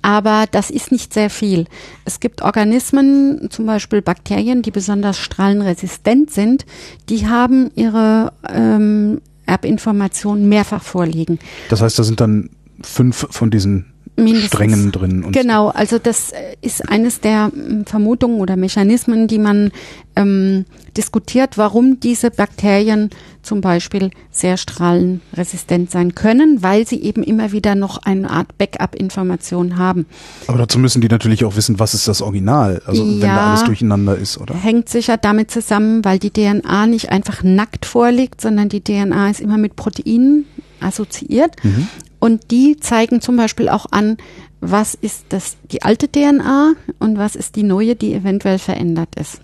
Aber 0.02 0.46
das 0.50 0.70
ist 0.70 0.92
nicht 0.92 1.14
sehr 1.14 1.30
viel. 1.30 1.66
Es 2.06 2.20
gibt 2.20 2.42
Organismen, 2.42 3.50
zum 3.50 3.66
Beispiel 3.66 4.02
Bakterien, 4.02 4.62
die 4.62 4.72
besonders 4.72 5.18
strahlenresistent 5.18 6.32
sind, 6.32 6.66
die 7.10 7.28
haben 7.28 7.72
ihre 7.76 8.34
ähm, 8.50 9.22
Erbinformationen 9.46 10.48
mehrfach 10.48 10.84
vorliegen. 10.84 11.40
Das 11.70 11.82
heißt, 11.82 11.98
da 11.98 12.04
sind 12.04 12.20
dann 12.20 12.50
fünf 12.82 13.28
von 13.32 13.50
diesen 13.50 13.94
Mindestens. 14.20 14.48
Strängen 14.48 14.92
drin. 14.92 15.24
Und 15.24 15.32
genau, 15.32 15.68
also 15.70 16.00
das 16.00 16.32
äh, 16.32 16.56
ist 16.62 16.90
eines 16.90 17.22
der 17.22 17.52
ähm, 17.56 17.86
Vermutungen 17.86 18.42
oder 18.42 18.56
Mechanismen, 18.56 19.28
die 19.28 19.38
man 19.38 19.72
ähm, 20.16 20.66
diskutiert, 20.98 21.60
warum 21.60 22.00
diese 22.00 22.32
Bakterien 22.32 23.12
zum 23.48 23.62
Beispiel 23.62 24.12
sehr 24.30 24.58
strahlenresistent 24.58 25.90
sein 25.90 26.14
können, 26.14 26.62
weil 26.62 26.86
sie 26.86 27.02
eben 27.02 27.24
immer 27.24 27.52
wieder 27.52 27.76
noch 27.76 27.98
eine 28.04 28.30
Art 28.30 28.58
Backup-Information 28.58 29.78
haben. 29.78 30.06
Aber 30.48 30.58
dazu 30.58 30.78
müssen 30.78 31.02
die 31.02 31.08
natürlich 31.08 31.46
auch 31.46 31.56
wissen, 31.56 31.80
was 31.80 31.94
ist 31.94 32.08
das 32.08 32.22
Original, 32.22 32.82
also 32.86 33.04
ja, 33.04 33.12
wenn 33.12 33.20
da 33.22 33.50
alles 33.50 33.64
durcheinander 33.64 34.18
ist, 34.18 34.38
oder? 34.38 34.54
Hängt 34.54 34.90
sicher 34.90 35.18
damit 35.18 35.50
zusammen, 35.50 36.04
weil 36.04 36.20
die 36.20 36.32
DNA 36.32 36.88
nicht 36.88 37.10
einfach 37.10 37.42
nackt 37.42 37.86
vorliegt, 37.86 38.42
sondern 38.42 38.70
die 38.70 38.84
DNA 38.84 39.30
ist 39.30 39.40
immer 39.40 39.58
mit 39.58 39.76
Proteinen 39.76 40.46
assoziiert. 40.82 41.56
Mhm. 41.64 41.88
Und 42.20 42.52
die 42.52 42.78
zeigen 42.78 43.22
zum 43.22 43.38
Beispiel 43.38 43.70
auch 43.70 43.86
an, 43.92 44.18
was 44.60 44.96
ist 44.96 45.26
das, 45.30 45.56
die 45.72 45.84
alte 45.84 46.12
DNA 46.12 46.74
und 47.00 47.18
was 47.18 47.36
ist 47.36 47.56
die 47.56 47.64
neue, 47.64 47.96
die 47.96 48.14
eventuell 48.14 48.60
verändert 48.60 49.10
ist. 49.20 49.40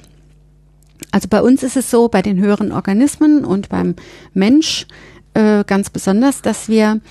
Also 1.13 1.27
bei 1.29 1.43
uns 1.43 1.61
ist 1.61 1.77
es 1.77 1.91
so, 1.91 2.07
bei 2.07 2.23
den 2.23 2.39
höheren 2.39 2.71
Organismen 2.71 3.45
und 3.45 3.69
beim 3.69 3.95
Mensch 4.33 4.87
äh, 5.35 5.63
ganz 5.63 5.91
besonders, 5.91 6.41
dass 6.41 6.69
wir 6.69 7.01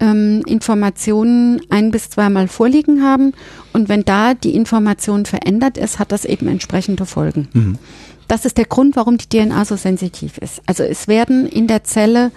ähm, 0.00 0.42
Informationen 0.46 1.60
ein 1.70 1.92
bis 1.92 2.10
zweimal 2.10 2.48
vorliegen 2.48 3.04
haben 3.04 3.34
und 3.72 3.88
wenn 3.88 4.04
da 4.04 4.34
die 4.34 4.56
Information 4.56 5.26
verändert 5.26 5.78
ist, 5.78 6.00
hat 6.00 6.10
das 6.10 6.24
eben 6.24 6.48
entsprechende 6.48 7.06
Folgen. 7.06 7.48
Mhm. 7.52 7.78
Das 8.26 8.44
ist 8.44 8.58
der 8.58 8.64
Grund, 8.64 8.96
warum 8.96 9.16
die 9.16 9.28
DNA 9.28 9.64
so 9.64 9.76
sensitiv 9.76 10.38
ist. 10.38 10.60
Also 10.66 10.82
es 10.82 11.06
werden 11.06 11.46
in 11.46 11.68
der 11.68 11.84
Zelle 11.84 12.32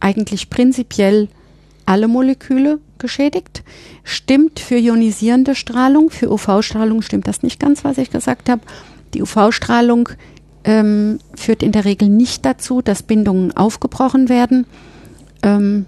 eigentlich 0.00 0.48
prinzipiell 0.48 1.28
alle 1.84 2.08
Moleküle 2.08 2.78
geschädigt. 2.96 3.64
Stimmt 4.02 4.60
für 4.60 4.78
ionisierende 4.78 5.54
Strahlung, 5.54 6.08
für 6.08 6.30
UV-Strahlung 6.32 7.02
stimmt 7.02 7.28
das 7.28 7.42
nicht 7.42 7.60
ganz, 7.60 7.84
was 7.84 7.98
ich 7.98 8.10
gesagt 8.10 8.48
habe. 8.48 8.62
Die 9.12 9.20
UV-Strahlung 9.20 10.08
ähm, 10.64 11.18
führt 11.34 11.62
in 11.62 11.72
der 11.72 11.84
Regel 11.84 12.08
nicht 12.08 12.44
dazu, 12.44 12.82
dass 12.82 13.02
Bindungen 13.02 13.56
aufgebrochen 13.56 14.28
werden. 14.28 14.66
Ähm, 15.42 15.86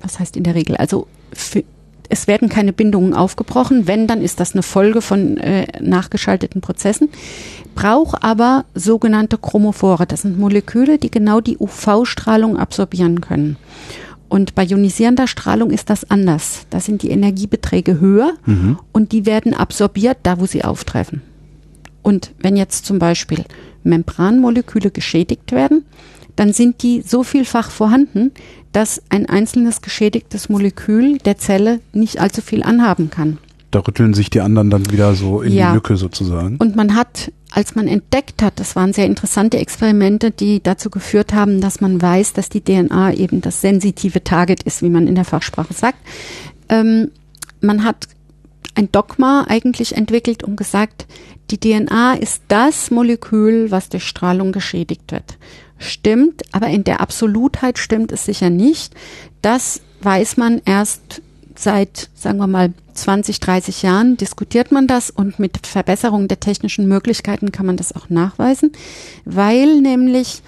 was 0.00 0.18
heißt 0.18 0.36
in 0.36 0.44
der 0.44 0.54
Regel? 0.54 0.76
Also 0.76 1.06
für, 1.32 1.64
es 2.08 2.26
werden 2.26 2.48
keine 2.48 2.72
Bindungen 2.72 3.14
aufgebrochen. 3.14 3.86
Wenn, 3.86 4.06
dann 4.06 4.22
ist 4.22 4.40
das 4.40 4.54
eine 4.54 4.62
Folge 4.62 5.02
von 5.02 5.36
äh, 5.36 5.66
nachgeschalteten 5.80 6.60
Prozessen. 6.60 7.10
Braucht 7.74 8.24
aber 8.24 8.64
sogenannte 8.74 9.38
Chromophore. 9.38 10.06
Das 10.06 10.22
sind 10.22 10.38
Moleküle, 10.38 10.98
die 10.98 11.10
genau 11.10 11.40
die 11.40 11.58
UV-Strahlung 11.58 12.56
absorbieren 12.56 13.20
können. 13.20 13.56
Und 14.28 14.54
bei 14.54 14.64
ionisierender 14.64 15.26
Strahlung 15.26 15.70
ist 15.70 15.90
das 15.90 16.10
anders. 16.10 16.66
Da 16.70 16.80
sind 16.80 17.02
die 17.02 17.10
Energiebeträge 17.10 17.98
höher 17.98 18.32
mhm. 18.44 18.78
und 18.92 19.12
die 19.12 19.24
werden 19.24 19.54
absorbiert, 19.54 20.18
da 20.22 20.38
wo 20.38 20.46
sie 20.46 20.64
auftreffen. 20.64 21.22
Und 22.08 22.32
wenn 22.38 22.56
jetzt 22.56 22.86
zum 22.86 22.98
Beispiel 22.98 23.44
Membranmoleküle 23.84 24.90
geschädigt 24.90 25.52
werden, 25.52 25.84
dann 26.36 26.54
sind 26.54 26.82
die 26.82 27.02
so 27.02 27.22
vielfach 27.22 27.70
vorhanden, 27.70 28.32
dass 28.72 29.02
ein 29.10 29.28
einzelnes 29.28 29.82
geschädigtes 29.82 30.48
Molekül 30.48 31.18
der 31.18 31.36
Zelle 31.36 31.80
nicht 31.92 32.18
allzu 32.18 32.40
viel 32.40 32.62
anhaben 32.62 33.10
kann. 33.10 33.36
Da 33.72 33.80
rütteln 33.80 34.14
sich 34.14 34.30
die 34.30 34.40
anderen 34.40 34.70
dann 34.70 34.90
wieder 34.90 35.14
so 35.14 35.42
in 35.42 35.52
ja. 35.52 35.68
die 35.68 35.74
Lücke 35.74 35.98
sozusagen. 35.98 36.56
Und 36.56 36.76
man 36.76 36.94
hat, 36.94 37.30
als 37.50 37.74
man 37.74 37.86
entdeckt 37.86 38.40
hat, 38.40 38.58
das 38.58 38.74
waren 38.74 38.94
sehr 38.94 39.04
interessante 39.04 39.58
Experimente, 39.58 40.30
die 40.30 40.62
dazu 40.62 40.88
geführt 40.88 41.34
haben, 41.34 41.60
dass 41.60 41.82
man 41.82 42.00
weiß, 42.00 42.32
dass 42.32 42.48
die 42.48 42.62
DNA 42.62 43.12
eben 43.16 43.42
das 43.42 43.60
sensitive 43.60 44.24
Target 44.24 44.62
ist, 44.62 44.80
wie 44.80 44.88
man 44.88 45.08
in 45.08 45.14
der 45.14 45.26
Fachsprache 45.26 45.74
sagt. 45.74 45.98
Ähm, 46.70 47.10
man 47.60 47.84
hat 47.84 48.08
ein 48.74 48.92
Dogma 48.92 49.44
eigentlich 49.48 49.96
entwickelt 49.96 50.44
und 50.44 50.56
gesagt, 50.56 51.06
die 51.50 51.58
DNA 51.58 52.14
ist 52.14 52.42
das 52.48 52.90
Molekül, 52.90 53.70
was 53.70 53.88
durch 53.88 54.04
Strahlung 54.04 54.52
geschädigt 54.52 55.10
wird. 55.10 55.38
Stimmt, 55.78 56.42
aber 56.52 56.68
in 56.68 56.84
der 56.84 57.00
Absolutheit 57.00 57.78
stimmt 57.78 58.12
es 58.12 58.24
sicher 58.24 58.50
nicht. 58.50 58.94
Das 59.42 59.80
weiß 60.02 60.36
man 60.36 60.60
erst 60.64 61.22
seit, 61.56 62.08
sagen 62.14 62.38
wir 62.38 62.46
mal, 62.46 62.72
20, 62.94 63.40
30 63.40 63.82
Jahren 63.82 64.16
diskutiert 64.16 64.70
man 64.72 64.86
das 64.86 65.10
und 65.10 65.38
mit 65.38 65.66
Verbesserung 65.66 66.28
der 66.28 66.40
technischen 66.40 66.86
Möglichkeiten 66.86 67.52
kann 67.52 67.66
man 67.66 67.76
das 67.76 67.94
auch 67.94 68.08
nachweisen, 68.10 68.72
weil 69.24 69.80
nämlich, 69.80 70.42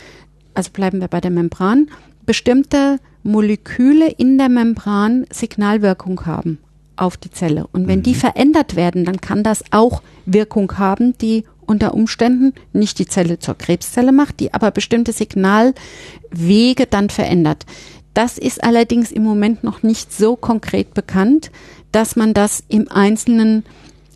also 0.54 0.70
bleiben 0.72 1.00
wir 1.00 1.08
bei 1.08 1.20
der 1.20 1.30
Membran, 1.30 1.88
bestimmte 2.26 2.98
Moleküle 3.22 4.08
in 4.08 4.38
der 4.38 4.48
Membran 4.48 5.26
Signalwirkung 5.30 6.26
haben 6.26 6.58
auf 7.00 7.16
die 7.16 7.30
Zelle. 7.30 7.66
Und 7.72 7.88
wenn 7.88 8.00
mhm. 8.00 8.04
die 8.04 8.14
verändert 8.14 8.76
werden, 8.76 9.04
dann 9.04 9.20
kann 9.20 9.42
das 9.42 9.64
auch 9.70 10.02
Wirkung 10.26 10.78
haben, 10.78 11.16
die 11.18 11.44
unter 11.66 11.94
Umständen 11.94 12.52
nicht 12.72 12.98
die 12.98 13.06
Zelle 13.06 13.38
zur 13.38 13.56
Krebszelle 13.56 14.12
macht, 14.12 14.40
die 14.40 14.52
aber 14.52 14.70
bestimmte 14.70 15.12
Signalwege 15.12 16.86
dann 16.88 17.10
verändert. 17.10 17.64
Das 18.12 18.38
ist 18.38 18.62
allerdings 18.64 19.12
im 19.12 19.22
Moment 19.22 19.62
noch 19.62 19.82
nicht 19.82 20.12
so 20.12 20.34
konkret 20.34 20.94
bekannt, 20.94 21.50
dass 21.92 22.16
man 22.16 22.34
das 22.34 22.64
im 22.68 22.90
Einzelnen 22.90 23.64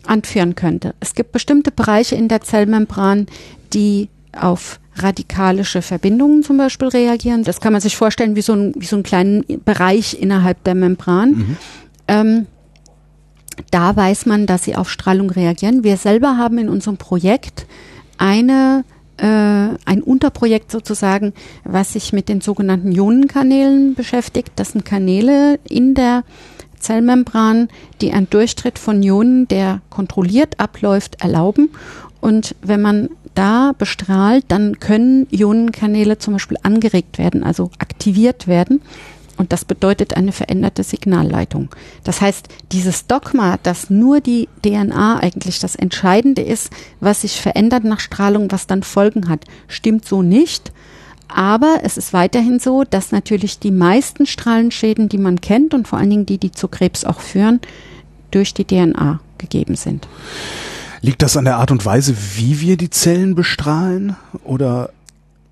anführen 0.05 0.55
könnte. 0.55 0.93
Es 0.99 1.15
gibt 1.15 1.31
bestimmte 1.31 1.71
Bereiche 1.71 2.15
in 2.15 2.27
der 2.27 2.41
Zellmembran, 2.41 3.27
die 3.73 4.09
auf 4.37 4.79
radikalische 4.97 5.81
Verbindungen 5.81 6.43
zum 6.43 6.57
Beispiel 6.57 6.89
reagieren. 6.89 7.43
Das 7.43 7.61
kann 7.61 7.73
man 7.73 7.81
sich 7.81 7.95
vorstellen 7.95 8.35
wie 8.35 8.41
so, 8.41 8.53
ein, 8.53 8.73
wie 8.77 8.85
so 8.85 8.97
einen 8.97 9.03
kleinen 9.03 9.43
Bereich 9.63 10.21
innerhalb 10.21 10.63
der 10.65 10.75
Membran. 10.75 11.31
Mhm. 11.31 11.57
Ähm, 12.07 12.47
da 13.71 13.95
weiß 13.95 14.25
man, 14.25 14.45
dass 14.45 14.63
sie 14.63 14.75
auf 14.75 14.89
Strahlung 14.89 15.29
reagieren. 15.29 15.83
Wir 15.83 15.97
selber 15.97 16.37
haben 16.37 16.57
in 16.57 16.69
unserem 16.69 16.97
Projekt 16.97 17.65
eine 18.17 18.83
äh, 19.17 19.25
ein 19.25 20.03
Unterprojekt 20.03 20.71
sozusagen, 20.71 21.33
was 21.63 21.93
sich 21.93 22.11
mit 22.11 22.27
den 22.27 22.41
sogenannten 22.41 22.91
Ionenkanälen 22.91 23.95
beschäftigt. 23.95 24.51
Das 24.57 24.71
sind 24.71 24.83
Kanäle 24.83 25.59
in 25.69 25.93
der 25.93 26.23
Zellmembran, 26.79 27.69
die 28.01 28.11
einen 28.11 28.29
Durchtritt 28.29 28.77
von 28.77 29.01
Ionen, 29.01 29.47
der 29.47 29.81
kontrolliert 29.89 30.59
abläuft, 30.59 31.21
erlauben. 31.21 31.69
Und 32.19 32.55
wenn 32.61 32.81
man 32.81 33.09
da 33.35 33.73
bestrahlt, 33.77 34.45
dann 34.49 34.79
können 34.79 35.27
Ionenkanäle 35.31 36.17
zum 36.17 36.33
Beispiel 36.33 36.57
angeregt 36.63 37.17
werden, 37.17 37.43
also 37.43 37.71
aktiviert 37.79 38.47
werden. 38.47 38.81
Und 39.37 39.51
das 39.51 39.65
bedeutet 39.65 40.15
eine 40.15 40.31
veränderte 40.31 40.83
Signalleitung. 40.83 41.69
Das 42.03 42.21
heißt, 42.21 42.47
dieses 42.71 43.07
Dogma, 43.07 43.57
dass 43.63 43.89
nur 43.89 44.21
die 44.21 44.47
DNA 44.63 45.19
eigentlich 45.19 45.59
das 45.59 45.75
Entscheidende 45.75 46.41
ist, 46.41 46.71
was 46.99 47.21
sich 47.21 47.41
verändert 47.41 47.83
nach 47.83 47.99
Strahlung, 47.99 48.51
was 48.51 48.67
dann 48.67 48.83
Folgen 48.83 49.27
hat, 49.27 49.45
stimmt 49.67 50.05
so 50.05 50.21
nicht. 50.21 50.71
Aber 51.27 51.79
es 51.83 51.97
ist 51.97 52.13
weiterhin 52.13 52.59
so, 52.59 52.83
dass 52.83 53.11
natürlich 53.11 53.59
die 53.59 53.71
meisten 53.71 54.25
Strahlenschäden, 54.25 55.09
die 55.09 55.17
man 55.17 55.41
kennt 55.41 55.73
und 55.73 55.87
vor 55.87 55.99
allen 55.99 56.09
Dingen 56.09 56.25
die, 56.25 56.37
die 56.37 56.51
zu 56.51 56.67
Krebs 56.67 57.03
auch 57.03 57.19
führen, 57.19 57.59
durch 58.31 58.53
die 58.53 58.65
DNA 58.65 59.19
gegeben 59.37 59.75
sind. 59.75 60.07
Liegt 61.01 61.21
das 61.21 61.37
an 61.37 61.45
der 61.45 61.57
Art 61.57 61.71
und 61.71 61.85
Weise, 61.85 62.15
wie 62.35 62.61
wir 62.61 62.77
die 62.77 62.89
Zellen 62.89 63.35
bestrahlen? 63.35 64.15
Oder 64.43 64.91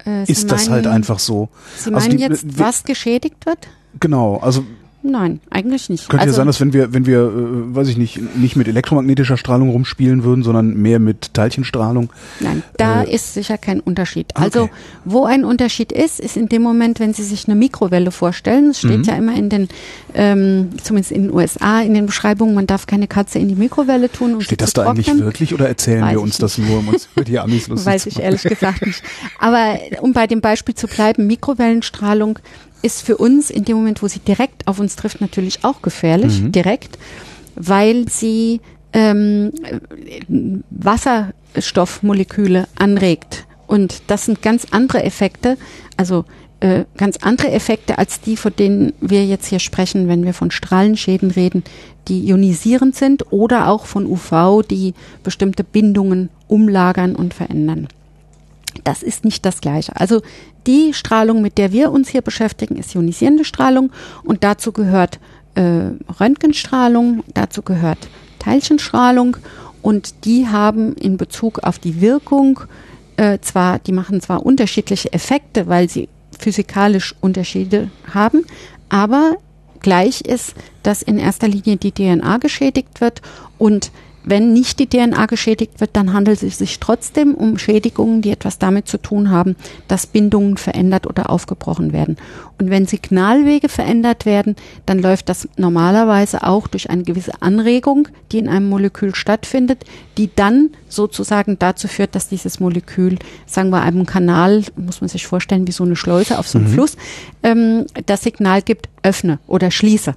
Äh, 0.06 0.24
ist 0.24 0.42
Sie 0.42 0.48
das 0.48 0.64
meinen- 0.66 0.72
halt 0.74 0.88
einfach 0.88 1.20
so? 1.20 1.50
Sie 1.78 1.94
Also 1.94 2.08
meinen 2.08 2.18
die- 2.18 2.24
jetzt, 2.24 2.60
was 2.60 2.84
geschädigt 2.84 3.46
wird? 3.46 3.68
Genau, 4.00 4.38
also 4.38 4.66
Nein, 5.06 5.42
eigentlich 5.50 5.90
nicht. 5.90 6.08
könnte 6.08 6.22
also, 6.22 6.32
ja 6.32 6.38
sein, 6.38 6.48
dass 6.48 6.62
wenn 6.62 6.72
wir, 6.72 6.94
wenn 6.94 7.06
wir, 7.06 7.20
äh, 7.20 7.76
weiß 7.76 7.90
ich 7.90 7.98
nicht, 7.98 8.22
nicht 8.38 8.56
mit 8.56 8.70
elektromagnetischer 8.70 9.36
Strahlung 9.36 9.70
rumspielen 9.70 10.24
würden, 10.24 10.44
sondern 10.44 10.76
mehr 10.78 11.00
mit 11.00 11.34
Teilchenstrahlung. 11.34 12.10
Nein, 12.40 12.64
da 12.78 13.04
Äh, 13.04 13.14
ist 13.14 13.34
sicher 13.34 13.58
kein 13.58 13.82
Unterschied. 13.82 14.28
okay. 14.34 14.44
Also, 14.46 14.70
wo 15.04 15.26
ein 15.26 15.44
Unterschied 15.44 15.92
ist, 15.92 16.22
ist 16.22 16.38
in 16.38 16.48
dem 16.48 16.62
Moment, 16.62 17.02
wenn 17.02 17.14
Sie 17.14 17.24
sich 17.24 17.46
eine 17.48 17.56
Mikrowelle 17.56 18.12
vorstellen. 18.12 18.70
Es 18.70 18.80
steht 18.80 19.00
Mhm. 19.00 19.04
ja 19.04 19.16
immer 19.16 19.36
in 19.36 19.50
den, 19.50 19.68
ähm, 20.14 20.70
zumindest 20.82 21.12
in 21.12 21.24
den 21.24 21.34
USA, 21.34 21.82
in 21.82 21.94
den 21.94 22.06
Beschreibungen, 22.06 22.56
man 22.56 22.66
darf 22.66 22.88
keine 22.88 23.08
Katze 23.08 23.40
in 23.40 23.50
die 23.50 23.56
Mikrowelle 23.56 24.10
tun. 24.10 24.36
Um 24.36 24.42
Steht 24.42 24.62
das 24.62 24.72
da 24.72 24.84
eigentlich 24.90 25.08
wirklich 25.20 25.54
oder 25.54 25.68
erzählen 25.68 26.02
Weiß 26.04 26.12
wir 26.12 26.18
ich 26.20 26.24
uns 26.24 26.38
das 26.38 26.58
nur, 26.58 26.80
um 26.80 26.88
uns 26.88 27.10
über 27.14 27.26
die 27.26 27.40
Amis 27.40 27.68
lustig 27.68 27.86
Weiß 27.86 28.04
zu 28.04 28.10
ich 28.10 28.16
machen? 28.16 28.24
ehrlich 28.26 28.44
gesagt 28.44 28.86
nicht. 28.86 29.04
Aber 29.40 29.78
um 30.02 30.14
bei 30.14 30.28
dem 30.28 30.40
Beispiel 30.40 30.76
zu 30.76 30.88
bleiben, 30.88 31.28
Mikrowellenstrahlung 31.28 32.40
ist 32.84 33.02
für 33.02 33.18
uns 33.18 33.50
in 33.50 33.66
dem 33.66 33.78
Moment, 33.78 34.04
wo 34.04 34.08
sie 34.08 34.20
direkt 34.20 34.68
auf 34.68 34.80
uns 34.80 34.96
trifft, 34.96 35.22
natürlich 35.22 35.64
auch 35.64 35.82
gefährlich, 35.82 36.42
Mhm. 36.42 36.52
direkt, 36.52 37.00
weil 37.56 38.08
sie 38.08 38.62
ähm, 38.94 39.52
äh, 39.64 39.80
Wasserstoffmoleküle 40.70 42.68
anregt. 42.76 43.46
Und 43.66 44.04
das 44.08 44.26
sind 44.26 44.42
ganz 44.42 44.68
andere 44.72 45.04
Effekte, 45.04 45.58
also 45.98 46.26
äh, 46.60 46.86
ganz 46.96 47.18
andere 47.18 47.52
Effekte 47.52 47.98
als 47.98 48.22
die, 48.22 48.38
von 48.38 48.56
denen 48.56 48.94
wir 49.02 49.26
jetzt 49.26 49.48
hier 49.48 49.60
sprechen, 49.60 50.08
wenn 50.08 50.24
wir 50.26 50.34
von 50.34 50.52
Strahlenschäden 50.52 51.32
reden, 51.32 51.64
die 52.08 52.28
ionisierend 52.28 52.96
sind 52.96 53.32
oder 53.32 53.68
auch 53.70 53.86
von 53.86 54.06
UV, 54.06 54.62
die 54.70 54.94
bestimmte 55.24 55.64
Bindungen 55.64 56.30
umlagern 56.48 57.16
und 57.16 57.34
verändern. 57.34 57.88
Das 58.84 59.04
ist 59.04 59.26
nicht 59.26 59.46
das 59.46 59.62
Gleiche. 59.62 59.96
Also 59.96 60.22
die 60.68 60.94
Strahlung, 60.94 61.42
mit 61.42 61.58
der 61.58 61.72
wir 61.72 61.92
uns 61.92 62.10
hier 62.10 62.22
beschäftigen, 62.22 62.76
ist 62.76 62.96
ionisierende 62.96 63.46
Strahlung 63.46 63.92
und 64.24 64.44
dazu 64.44 64.72
gehört 64.72 65.20
äh, 65.56 65.92
Röntgenstrahlung, 66.20 67.24
dazu 67.34 67.62
gehört 67.62 68.10
Teilchenstrahlung 68.40 69.38
und 69.82 70.26
die 70.26 70.48
haben 70.48 70.94
in 70.94 71.18
Bezug 71.18 71.60
auf 71.64 71.80
die 71.80 72.02
Wirkung 72.02 72.62
äh, 73.18 73.40
zwar, 73.40 73.80
die 73.80 73.92
machen 73.92 74.22
zwar 74.22 74.46
unterschiedliche 74.46 75.14
Effekte, 75.14 75.68
weil 75.68 75.90
sie 75.90 76.10
physikalisch 76.38 77.16
Unterschiede 77.22 77.90
haben, 78.12 78.46
aber 78.90 79.36
gleich 79.80 80.22
ist, 80.22 80.56
dass 80.82 81.04
in 81.04 81.20
erster 81.20 81.48
Linie 81.48 81.78
die 81.78 81.92
DNA 81.92 82.38
geschädigt 82.38 83.02
wird 83.02 83.22
und 83.58 83.92
wenn 84.26 84.54
nicht 84.54 84.80
die 84.80 84.88
DNA 84.88 85.26
geschädigt 85.26 85.80
wird, 85.80 85.92
dann 85.94 86.14
handelt 86.14 86.42
es 86.44 86.58
sich 86.58 86.80
trotzdem 86.80 87.36
um 87.36 87.58
Schädigungen, 87.58 88.22
die 88.22 88.32
etwas 88.32 88.58
damit 88.58 88.88
zu 88.88 88.98
tun 88.98 89.30
haben, 89.30 89.56
dass 89.88 90.08
Bindungen 90.08 90.58
verändert 90.58 91.08
oder 91.08 91.30
aufgebrochen 91.30 91.94
werden. 91.94 92.18
Und 92.60 92.70
wenn 92.70 92.86
Signalwege 92.86 93.70
verändert 93.70 94.26
werden, 94.26 94.56
dann 94.86 95.00
läuft 95.00 95.30
das 95.30 95.48
normalerweise 95.58 96.44
auch 96.44 96.68
durch 96.68 96.90
eine 96.90 97.04
gewisse 97.04 97.42
Anregung, 97.42 98.08
die 98.32 98.40
in 98.40 98.48
einem 98.48 98.70
Molekül 98.70 99.16
stattfindet, 99.16 99.84
die 100.18 100.30
dann 100.34 100.70
sozusagen 100.88 101.58
dazu 101.60 101.88
führt, 101.88 102.16
dass 102.16 102.30
dieses 102.30 102.60
Molekül, 102.60 103.18
sagen 103.46 103.72
wir 103.72 103.82
einem 103.82 104.06
Kanal, 104.06 104.64
muss 104.76 105.02
man 105.02 105.10
sich 105.10 105.28
vorstellen, 105.28 105.68
wie 105.68 105.72
so 105.72 105.84
eine 105.84 105.96
Schleuse 105.96 106.40
auf 106.40 106.48
so 106.48 106.60
einem 106.60 106.68
Fluss, 106.68 106.96
ähm, 107.42 107.86
das 108.06 108.24
Signal 108.24 108.62
gibt, 108.62 108.88
öffne 109.02 109.40
oder 109.48 109.72
schließe. 109.72 110.16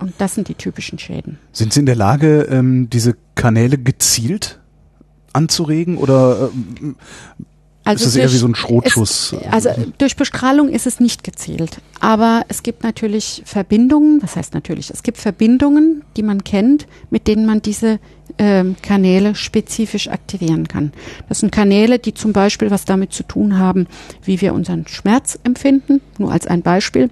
Und 0.00 0.14
das 0.18 0.34
sind 0.34 0.48
die 0.48 0.54
typischen 0.54 0.98
Schäden. 0.98 1.38
Sind 1.52 1.72
Sie 1.72 1.80
in 1.80 1.86
der 1.86 1.96
Lage, 1.96 2.42
ähm, 2.50 2.88
diese 2.90 3.16
Kanäle 3.34 3.78
gezielt 3.78 4.58
anzuregen 5.32 5.96
oder 5.96 6.50
ähm, 6.52 6.96
ist 7.94 8.06
das 8.06 8.16
eher 8.16 8.30
wie 8.30 8.36
so 8.36 8.46
ein 8.46 8.54
Schrotschuss? 8.54 9.32
Es, 9.32 9.52
also 9.52 9.70
durch 9.98 10.16
Bestrahlung 10.16 10.68
ist 10.68 10.86
es 10.86 11.00
nicht 11.00 11.24
gezielt. 11.24 11.80
Aber 11.98 12.44
es 12.48 12.62
gibt 12.62 12.84
natürlich 12.84 13.42
Verbindungen, 13.44 14.22
was 14.22 14.36
heißt 14.36 14.54
natürlich, 14.54 14.90
es 14.90 15.02
gibt 15.02 15.18
Verbindungen, 15.18 16.02
die 16.16 16.22
man 16.22 16.44
kennt, 16.44 16.86
mit 17.10 17.26
denen 17.26 17.46
man 17.46 17.62
diese 17.62 17.98
ähm, 18.38 18.76
Kanäle 18.82 19.34
spezifisch 19.34 20.08
aktivieren 20.08 20.68
kann. 20.68 20.92
Das 21.28 21.40
sind 21.40 21.52
Kanäle, 21.52 21.98
die 21.98 22.14
zum 22.14 22.32
Beispiel 22.32 22.70
was 22.70 22.84
damit 22.84 23.12
zu 23.12 23.22
tun 23.22 23.58
haben, 23.58 23.86
wie 24.22 24.40
wir 24.40 24.54
unseren 24.54 24.86
Schmerz 24.86 25.38
empfinden. 25.42 26.00
Nur 26.18 26.32
als 26.32 26.46
ein 26.46 26.62
Beispiel. 26.62 27.10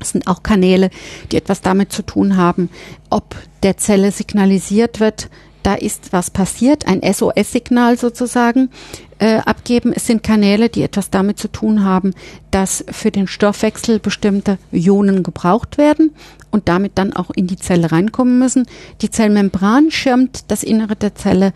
Es 0.00 0.10
sind 0.10 0.26
auch 0.26 0.42
Kanäle, 0.42 0.90
die 1.30 1.36
etwas 1.36 1.60
damit 1.60 1.92
zu 1.92 2.02
tun 2.02 2.36
haben, 2.36 2.70
ob 3.10 3.36
der 3.62 3.76
Zelle 3.76 4.12
signalisiert 4.12 5.00
wird, 5.00 5.28
da 5.62 5.74
ist 5.74 6.12
was 6.12 6.30
passiert, 6.30 6.86
ein 6.86 7.02
SOS-Signal 7.02 7.98
sozusagen 7.98 8.70
äh, 9.18 9.36
abgeben. 9.36 9.92
Es 9.94 10.06
sind 10.06 10.22
Kanäle, 10.22 10.68
die 10.70 10.82
etwas 10.82 11.10
damit 11.10 11.38
zu 11.38 11.48
tun 11.48 11.84
haben, 11.84 12.14
dass 12.50 12.84
für 12.90 13.10
den 13.10 13.26
Stoffwechsel 13.26 13.98
bestimmte 13.98 14.58
Ionen 14.72 15.22
gebraucht 15.22 15.76
werden 15.76 16.14
und 16.50 16.68
damit 16.68 16.92
dann 16.96 17.12
auch 17.12 17.30
in 17.30 17.46
die 17.46 17.56
Zelle 17.56 17.92
reinkommen 17.92 18.38
müssen. 18.38 18.66
Die 19.02 19.10
Zellmembran 19.10 19.90
schirmt 19.90 20.50
das 20.50 20.62
Innere 20.62 20.96
der 20.96 21.14
Zelle 21.14 21.52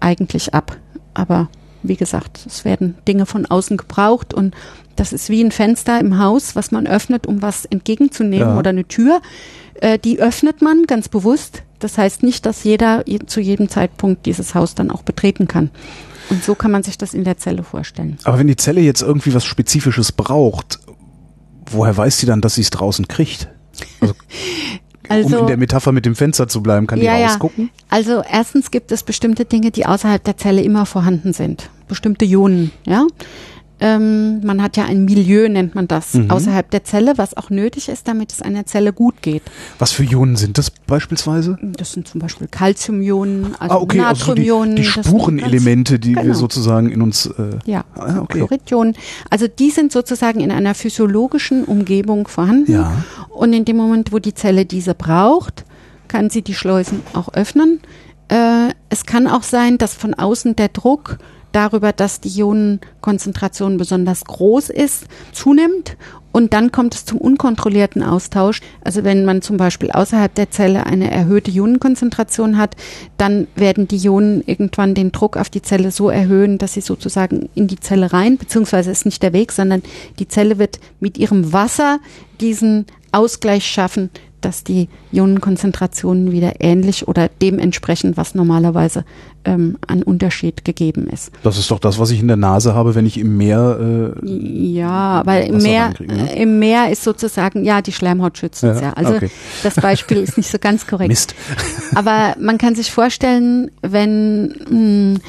eigentlich 0.00 0.54
ab. 0.54 0.76
Aber 1.14 1.48
wie 1.82 1.96
gesagt, 1.96 2.40
es 2.46 2.64
werden 2.64 2.96
Dinge 3.06 3.26
von 3.26 3.46
außen 3.46 3.76
gebraucht 3.76 4.34
und 4.34 4.54
das 4.96 5.12
ist 5.12 5.28
wie 5.30 5.42
ein 5.44 5.52
Fenster 5.52 6.00
im 6.00 6.18
Haus, 6.18 6.56
was 6.56 6.70
man 6.72 6.86
öffnet, 6.86 7.26
um 7.26 7.40
was 7.40 7.64
entgegenzunehmen 7.66 8.48
Ja. 8.48 8.58
oder 8.58 8.70
eine 8.70 8.84
Tür. 8.86 9.20
Äh, 9.74 9.98
die 9.98 10.18
öffnet 10.20 10.60
man 10.60 10.84
ganz 10.86 11.08
bewusst. 11.08 11.62
Das 11.78 11.96
heißt 11.98 12.24
nicht, 12.24 12.44
dass 12.46 12.64
jeder 12.64 13.06
je- 13.08 13.20
zu 13.26 13.40
jedem 13.40 13.68
Zeitpunkt 13.68 14.26
dieses 14.26 14.56
Haus 14.56 14.74
dann 14.74 14.90
auch 14.90 15.02
betreten 15.04 15.46
kann. 15.46 15.70
Und 16.30 16.42
so 16.42 16.56
kann 16.56 16.72
man 16.72 16.82
sich 16.82 16.98
das 16.98 17.14
in 17.14 17.22
der 17.22 17.38
Zelle 17.38 17.62
vorstellen. 17.62 18.18
Aber 18.24 18.38
wenn 18.40 18.48
die 18.48 18.56
Zelle 18.56 18.80
jetzt 18.80 19.02
irgendwie 19.02 19.32
was 19.32 19.44
Spezifisches 19.44 20.10
braucht, 20.10 20.80
woher 21.70 21.96
weiß 21.96 22.18
sie 22.18 22.26
dann, 22.26 22.40
dass 22.40 22.56
sie 22.56 22.62
es 22.62 22.70
draußen 22.70 23.06
kriegt? 23.06 23.48
Also, 24.00 24.14
um 25.10 25.34
in 25.34 25.46
der 25.46 25.56
Metapher 25.56 25.92
mit 25.92 26.06
dem 26.06 26.14
Fenster 26.14 26.48
zu 26.48 26.62
bleiben, 26.62 26.86
kann 26.86 26.98
die 27.00 27.06
Ja, 27.06 27.16
ja. 27.16 27.28
rausgucken? 27.28 27.70
Also 27.88 28.22
erstens 28.30 28.70
gibt 28.70 28.92
es 28.92 29.02
bestimmte 29.02 29.44
Dinge, 29.44 29.70
die 29.70 29.86
außerhalb 29.86 30.22
der 30.22 30.36
Zelle 30.36 30.62
immer 30.62 30.86
vorhanden 30.86 31.32
sind. 31.32 31.70
Bestimmte 31.88 32.24
Ionen, 32.24 32.70
ja. 32.84 33.06
Ähm, 33.80 34.40
man 34.44 34.60
hat 34.62 34.76
ja 34.76 34.84
ein 34.86 35.04
Milieu, 35.04 35.48
nennt 35.48 35.74
man 35.74 35.86
das, 35.86 36.14
Mhm. 36.14 36.30
außerhalb 36.30 36.68
der 36.70 36.82
Zelle, 36.84 37.16
was 37.16 37.36
auch 37.36 37.48
nötig 37.50 37.88
ist, 37.88 38.08
damit 38.08 38.32
es 38.32 38.42
einer 38.42 38.66
Zelle 38.66 38.92
gut 38.92 39.22
geht. 39.22 39.42
Was 39.78 39.92
für 39.92 40.02
Ionen 40.04 40.34
sind 40.36 40.58
das 40.58 40.70
beispielsweise? 40.70 41.58
Das 41.62 41.92
sind 41.92 42.08
zum 42.08 42.20
Beispiel 42.20 42.48
Calciumionen, 42.48 43.54
also 43.58 43.74
ah, 43.76 43.78
okay, 43.80 44.00
also 44.00 44.24
so 44.26 44.34
die, 44.34 44.40
Natriumionen. 44.42 44.76
die 44.76 44.82
das 44.82 44.94
sind 44.94 45.04
Spurenelemente, 45.06 45.98
die 45.98 46.14
wir 46.16 46.22
Genau. 46.22 46.34
sozusagen 46.34 46.90
in 46.90 47.02
uns. 47.02 47.26
Äh, 47.26 47.58
Ja, 47.66 47.84
Ah, 47.94 48.18
okay. 48.20 48.38
Chloridionen. 48.38 48.94
Also 49.30 49.46
die 49.48 49.70
sind 49.70 49.92
sozusagen 49.92 50.40
in 50.40 50.50
einer 50.50 50.74
physiologischen 50.74 51.64
Umgebung 51.64 52.28
vorhanden. 52.28 52.72
Ja. 52.72 52.92
Und 53.28 53.52
in 53.52 53.64
dem 53.64 53.76
Moment, 53.76 54.12
wo 54.12 54.18
die 54.18 54.34
Zelle 54.34 54.64
diese 54.66 54.94
braucht, 54.94 55.64
kann 56.08 56.30
sie 56.30 56.42
die 56.42 56.54
Schleusen 56.54 57.02
auch 57.14 57.32
öffnen. 57.34 57.80
Äh, 58.28 58.70
es 58.88 59.06
kann 59.06 59.26
auch 59.26 59.42
sein, 59.42 59.78
dass 59.78 59.94
von 59.94 60.14
außen 60.14 60.56
der 60.56 60.68
Druck 60.68 61.18
darüber, 61.52 61.92
dass 61.92 62.20
die 62.20 62.28
Ionenkonzentration 62.28 63.76
besonders 63.76 64.24
groß 64.24 64.70
ist, 64.70 65.06
zunimmt. 65.32 65.96
Und 66.30 66.52
dann 66.52 66.70
kommt 66.70 66.94
es 66.94 67.04
zum 67.04 67.18
unkontrollierten 67.18 68.02
Austausch. 68.02 68.60
Also 68.84 69.02
wenn 69.02 69.24
man 69.24 69.42
zum 69.42 69.56
Beispiel 69.56 69.90
außerhalb 69.90 70.32
der 70.34 70.50
Zelle 70.50 70.86
eine 70.86 71.10
erhöhte 71.10 71.50
Ionenkonzentration 71.50 72.58
hat, 72.58 72.76
dann 73.16 73.48
werden 73.56 73.88
die 73.88 73.96
Ionen 73.96 74.42
irgendwann 74.46 74.94
den 74.94 75.10
Druck 75.10 75.36
auf 75.36 75.48
die 75.48 75.62
Zelle 75.62 75.90
so 75.90 76.10
erhöhen, 76.10 76.58
dass 76.58 76.74
sie 76.74 76.80
sozusagen 76.80 77.48
in 77.54 77.66
die 77.66 77.80
Zelle 77.80 78.12
rein, 78.12 78.36
beziehungsweise 78.36 78.90
ist 78.90 79.06
nicht 79.06 79.22
der 79.22 79.32
Weg, 79.32 79.52
sondern 79.52 79.82
die 80.18 80.28
Zelle 80.28 80.58
wird 80.58 80.78
mit 81.00 81.18
ihrem 81.18 81.52
Wasser 81.52 81.98
diesen 82.40 82.86
Ausgleich 83.10 83.66
schaffen, 83.66 84.10
dass 84.40 84.64
die 84.64 84.88
Ionenkonzentrationen 85.12 86.32
wieder 86.32 86.54
ähnlich 86.60 87.08
oder 87.08 87.28
dementsprechend, 87.42 88.16
was 88.16 88.34
normalerweise 88.34 89.04
ähm, 89.44 89.78
an 89.86 90.02
Unterschied 90.02 90.64
gegeben 90.64 91.08
ist. 91.08 91.30
das 91.42 91.58
ist 91.58 91.70
doch 91.70 91.78
das, 91.78 91.98
was 91.98 92.10
ich 92.10 92.20
in 92.20 92.28
der 92.28 92.36
Nase 92.36 92.74
habe, 92.74 92.94
wenn 92.94 93.06
ich 93.06 93.18
im 93.18 93.36
Meer. 93.36 94.14
Äh, 94.22 94.26
Ja, 94.28 95.20
aber 95.20 95.42
im 95.42 95.58
Meer, 95.58 95.94
ne? 96.00 96.34
im 96.34 96.58
Meer 96.58 96.90
ist 96.90 97.04
sozusagen, 97.04 97.64
ja, 97.64 97.80
die 97.82 97.92
Schleimhaut 97.92 98.38
schützt 98.38 98.62
uns, 98.64 98.80
Ja, 98.80 98.88
ja. 98.88 98.92
Also 98.94 99.14
okay. 99.14 99.30
das 99.62 99.74
Beispiel 99.76 100.18
ist 100.18 100.36
nicht 100.36 100.50
so 100.50 100.58
ganz 100.58 100.86
korrekt. 100.88 101.08
Mist. 101.08 101.34
Aber 101.94 102.34
man 102.40 102.58
kann 102.58 102.74
sich 102.74 102.90
vorstellen, 102.92 103.70
wenn 103.82 104.46
mh, 104.68 104.68
Ähm, 104.70 105.20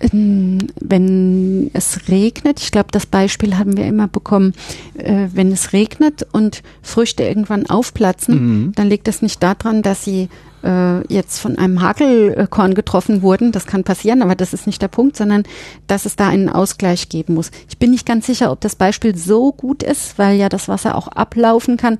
wenn 0.00 1.70
es 1.72 2.08
regnet, 2.08 2.60
ich 2.60 2.70
glaube, 2.70 2.88
das 2.92 3.06
Beispiel 3.06 3.58
haben 3.58 3.76
wir 3.76 3.86
immer 3.86 4.08
bekommen, 4.08 4.54
äh, 4.94 5.26
wenn 5.32 5.52
es 5.52 5.72
regnet 5.72 6.26
und 6.32 6.62
Früchte 6.82 7.24
irgendwann 7.24 7.68
aufplatzen, 7.68 8.34
Mhm. 8.66 8.72
dann 8.74 8.88
liegt 8.88 9.08
es 9.08 9.22
nicht 9.22 9.42
daran, 9.42 9.82
dass 9.82 10.04
sie 10.04 10.28
äh, 10.64 11.06
jetzt 11.06 11.38
von 11.38 11.56
einem 11.56 11.80
Hagelkorn 11.82 12.74
getroffen 12.74 13.22
wurden. 13.22 13.52
Das 13.52 13.64
kann 13.66 13.84
passieren, 13.84 14.22
aber 14.22 14.34
das 14.34 14.52
ist 14.52 14.66
nicht 14.66 14.82
der 14.82 14.88
Punkt, 14.88 15.16
sondern 15.16 15.44
dass 15.86 16.04
es 16.04 16.16
da 16.16 16.26
einen 16.28 16.48
Ausgleich 16.48 17.08
geben 17.08 17.34
muss. 17.34 17.52
Ich 17.68 17.78
bin 17.78 17.92
nicht 17.92 18.04
ganz 18.04 18.26
sicher, 18.26 18.50
ob 18.50 18.60
das 18.60 18.74
Beispiel 18.74 19.16
so 19.16 19.52
gut 19.52 19.84
ist, 19.84 20.18
weil 20.18 20.36
ja 20.36 20.48
das 20.48 20.66
Wasser 20.68 20.96
auch 20.96 21.06
ablaufen 21.06 21.76
kann. 21.76 21.96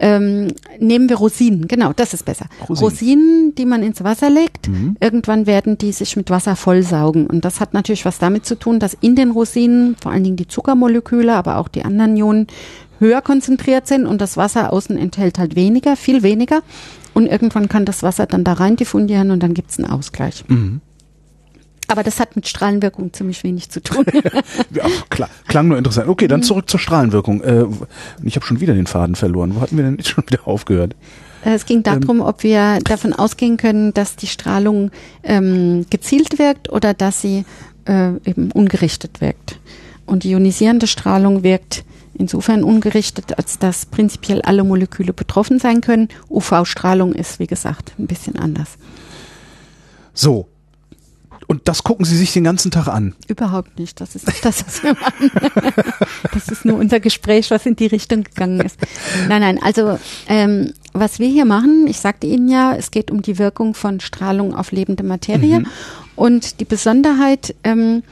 Ähm, 0.00 0.48
nehmen 0.80 1.08
wir 1.08 1.16
Rosinen, 1.16 1.68
genau, 1.68 1.92
das 1.92 2.14
ist 2.14 2.24
besser. 2.24 2.46
Rosinen. 2.68 2.90
Rosinen, 2.90 3.54
die 3.54 3.64
man 3.64 3.82
ins 3.82 4.02
Wasser 4.02 4.28
legt, 4.28 4.68
irgendwann 5.00 5.46
werden 5.46 5.78
die 5.78 5.92
sich 5.92 6.16
mit 6.16 6.30
Wasser 6.30 6.56
vollsaugen. 6.56 7.26
Und 7.26 7.44
das 7.44 7.60
hat 7.60 7.74
natürlich 7.74 8.04
was 8.04 8.18
damit 8.18 8.44
zu 8.44 8.58
tun, 8.58 8.80
dass 8.80 8.94
in 8.94 9.14
den 9.14 9.30
Rosinen 9.30 9.96
vor 10.02 10.10
allen 10.12 10.24
Dingen 10.24 10.36
die 10.36 10.48
Zuckermoleküle, 10.48 11.32
aber 11.32 11.58
auch 11.58 11.68
die 11.68 11.84
anderen 11.84 12.16
Ionen 12.16 12.46
höher 12.98 13.22
konzentriert 13.22 13.86
sind 13.86 14.06
und 14.06 14.20
das 14.20 14.36
Wasser 14.36 14.72
außen 14.72 14.96
enthält 14.96 15.38
halt 15.38 15.56
weniger, 15.56 15.96
viel 15.96 16.22
weniger. 16.22 16.62
Und 17.12 17.26
irgendwann 17.26 17.68
kann 17.68 17.84
das 17.84 18.02
Wasser 18.02 18.26
dann 18.26 18.42
da 18.42 18.54
rein 18.54 18.76
diffundieren 18.76 19.30
und 19.30 19.42
dann 19.42 19.54
gibt 19.54 19.70
es 19.70 19.78
einen 19.78 19.88
Ausgleich. 19.88 20.44
Aber 21.88 22.02
das 22.02 22.20
hat 22.20 22.36
mit 22.36 22.48
Strahlenwirkung 22.48 23.12
ziemlich 23.12 23.42
wenig 23.44 23.70
zu 23.70 23.82
tun. 23.82 24.04
Ja, 24.70 24.84
klar, 25.10 25.28
klang 25.46 25.68
nur 25.68 25.78
interessant. 25.78 26.08
Okay, 26.08 26.26
dann 26.26 26.42
zurück 26.42 26.68
zur 26.68 26.80
Strahlenwirkung. 26.80 27.42
Äh, 27.42 27.66
ich 28.22 28.36
habe 28.36 28.44
schon 28.44 28.60
wieder 28.60 28.74
den 28.74 28.86
Faden 28.86 29.14
verloren. 29.14 29.54
Wo 29.54 29.60
hatten 29.60 29.76
wir 29.76 29.84
denn 29.84 29.96
jetzt 29.96 30.08
schon 30.08 30.24
wieder 30.26 30.46
aufgehört? 30.48 30.94
Äh, 31.44 31.54
Es 31.54 31.66
ging 31.66 31.82
darum, 31.82 32.20
ob 32.20 32.42
wir 32.42 32.78
davon 32.84 33.12
ausgehen 33.12 33.56
können, 33.56 33.92
dass 33.94 34.16
die 34.16 34.26
Strahlung 34.26 34.90
ähm, 35.22 35.86
gezielt 35.90 36.38
wirkt 36.38 36.70
oder 36.70 36.94
dass 36.94 37.20
sie 37.20 37.44
äh, 37.86 38.14
eben 38.24 38.50
ungerichtet 38.52 39.20
wirkt. 39.20 39.60
Und 40.06 40.24
die 40.24 40.30
ionisierende 40.30 40.86
Strahlung 40.86 41.42
wirkt 41.42 41.84
insofern 42.14 42.62
ungerichtet, 42.64 43.38
als 43.38 43.58
dass 43.58 43.86
prinzipiell 43.86 44.40
alle 44.42 44.64
Moleküle 44.64 45.12
betroffen 45.12 45.58
sein 45.58 45.80
können. 45.80 46.08
UV-Strahlung 46.30 47.12
ist, 47.12 47.38
wie 47.38 47.46
gesagt, 47.46 47.92
ein 47.98 48.06
bisschen 48.06 48.36
anders. 48.36 48.78
So. 50.12 50.48
Und 51.46 51.68
das 51.68 51.84
gucken 51.84 52.04
Sie 52.04 52.16
sich 52.16 52.32
den 52.32 52.44
ganzen 52.44 52.70
Tag 52.70 52.88
an. 52.88 53.14
Überhaupt 53.28 53.78
nicht. 53.78 54.00
Das 54.00 54.14
ist 54.14 54.26
nicht 54.26 54.44
das, 54.44 54.64
was 54.66 54.82
wir 54.82 54.94
machen. 54.94 55.30
Das 56.32 56.48
ist 56.48 56.64
nur 56.64 56.78
unser 56.78 57.00
Gespräch, 57.00 57.50
was 57.50 57.64
in 57.66 57.76
die 57.76 57.86
Richtung 57.86 58.24
gegangen 58.24 58.60
ist. 58.60 58.78
Nein, 59.28 59.40
nein. 59.40 59.62
Also 59.62 59.98
ähm, 60.28 60.72
was 60.92 61.18
wir 61.18 61.28
hier 61.28 61.44
machen, 61.44 61.86
ich 61.86 62.00
sagte 62.00 62.26
Ihnen 62.26 62.48
ja, 62.48 62.74
es 62.74 62.90
geht 62.90 63.10
um 63.10 63.22
die 63.22 63.38
Wirkung 63.38 63.74
von 63.74 64.00
Strahlung 64.00 64.54
auf 64.54 64.72
lebende 64.72 65.04
Materie. 65.04 65.62
Und 66.16 66.60
die 66.60 66.64
Besonderheit, 66.64 67.54
ähm, 67.64 68.02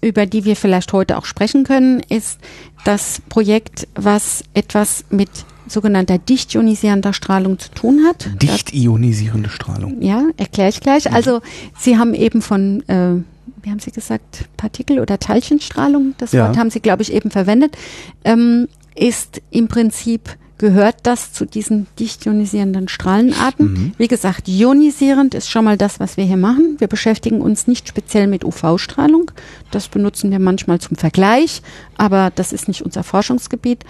über 0.00 0.26
die 0.26 0.44
wir 0.44 0.56
vielleicht 0.56 0.92
heute 0.92 1.18
auch 1.18 1.24
sprechen 1.24 1.64
können, 1.64 2.00
ist 2.08 2.38
das 2.84 3.20
Projekt, 3.28 3.88
was 3.94 4.44
etwas 4.54 5.04
mit 5.10 5.30
sogenannter 5.68 6.18
dicht 6.18 6.54
ionisierender 6.54 7.12
Strahlung 7.12 7.58
zu 7.58 7.70
tun 7.70 8.00
hat. 8.06 8.28
Dicht 8.42 8.72
ionisierende 8.74 9.48
Strahlung. 9.50 10.00
Ja, 10.02 10.24
erkläre 10.36 10.68
ich 10.68 10.80
gleich. 10.80 11.12
Also 11.12 11.40
Sie 11.78 11.98
haben 11.98 12.14
eben 12.14 12.42
von, 12.42 12.82
äh, 12.88 13.14
wie 13.62 13.70
haben 13.70 13.78
Sie 13.80 13.90
gesagt, 13.90 14.44
Partikel- 14.56 15.00
oder 15.00 15.18
Teilchenstrahlung, 15.18 16.14
das 16.18 16.32
Ja. 16.32 16.46
Wort 16.48 16.56
haben 16.58 16.70
Sie, 16.70 16.80
glaube 16.80 17.02
ich, 17.02 17.12
eben 17.12 17.30
verwendet, 17.30 17.76
ähm, 18.24 18.68
ist 18.94 19.40
im 19.50 19.68
Prinzip 19.68 20.36
gehört 20.58 20.96
das 21.04 21.32
zu 21.32 21.44
diesen 21.44 21.86
dicht 21.98 22.26
ionisierenden 22.26 22.88
Strahlenarten. 22.88 23.94
Wie 23.96 24.08
gesagt, 24.08 24.48
ionisierend 24.48 25.34
ist 25.34 25.50
schon 25.50 25.64
mal 25.64 25.76
das, 25.76 26.00
was 26.00 26.16
wir 26.16 26.24
hier 26.24 26.36
machen. 26.36 26.76
Wir 26.78 26.88
beschäftigen 26.88 27.40
uns 27.40 27.66
nicht 27.66 27.88
speziell 27.88 28.26
mit 28.26 28.44
UV-Strahlung. 28.44 29.30
Das 29.70 29.88
benutzen 29.88 30.30
wir 30.30 30.38
manchmal 30.38 30.80
zum 30.80 30.96
Vergleich, 30.96 31.62
aber 31.96 32.30
das 32.34 32.52
ist 32.52 32.68
nicht 32.68 32.82
unser 32.82 33.04
Forschungsgebiet. 33.04 33.84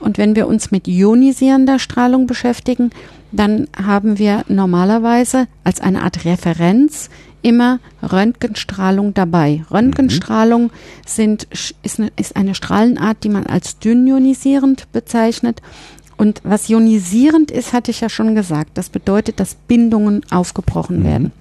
Und 0.00 0.18
wenn 0.18 0.34
wir 0.34 0.48
uns 0.48 0.70
mit 0.70 0.88
ionisierender 0.88 1.78
Strahlung 1.78 2.26
beschäftigen, 2.26 2.90
dann 3.30 3.68
haben 3.76 4.18
wir 4.18 4.44
normalerweise 4.48 5.46
als 5.64 5.80
eine 5.80 6.02
Art 6.02 6.24
Referenz 6.24 7.10
immer 7.44 7.78
Röntgenstrahlung 8.02 9.12
dabei. 9.12 9.64
Röntgenstrahlung 9.70 10.70
sind, 11.06 11.46
ist, 11.82 12.00
eine, 12.00 12.10
ist 12.16 12.36
eine 12.36 12.54
Strahlenart, 12.54 13.22
die 13.22 13.28
man 13.28 13.44
als 13.46 13.78
dünn 13.78 14.06
ionisierend 14.06 14.90
bezeichnet. 14.92 15.60
Und 16.16 16.40
was 16.44 16.68
ionisierend 16.68 17.50
ist, 17.50 17.72
hatte 17.72 17.90
ich 17.90 18.00
ja 18.00 18.08
schon 18.08 18.34
gesagt. 18.34 18.70
Das 18.74 18.88
bedeutet, 18.88 19.40
dass 19.40 19.54
Bindungen 19.54 20.22
aufgebrochen 20.30 21.04
werden. 21.04 21.32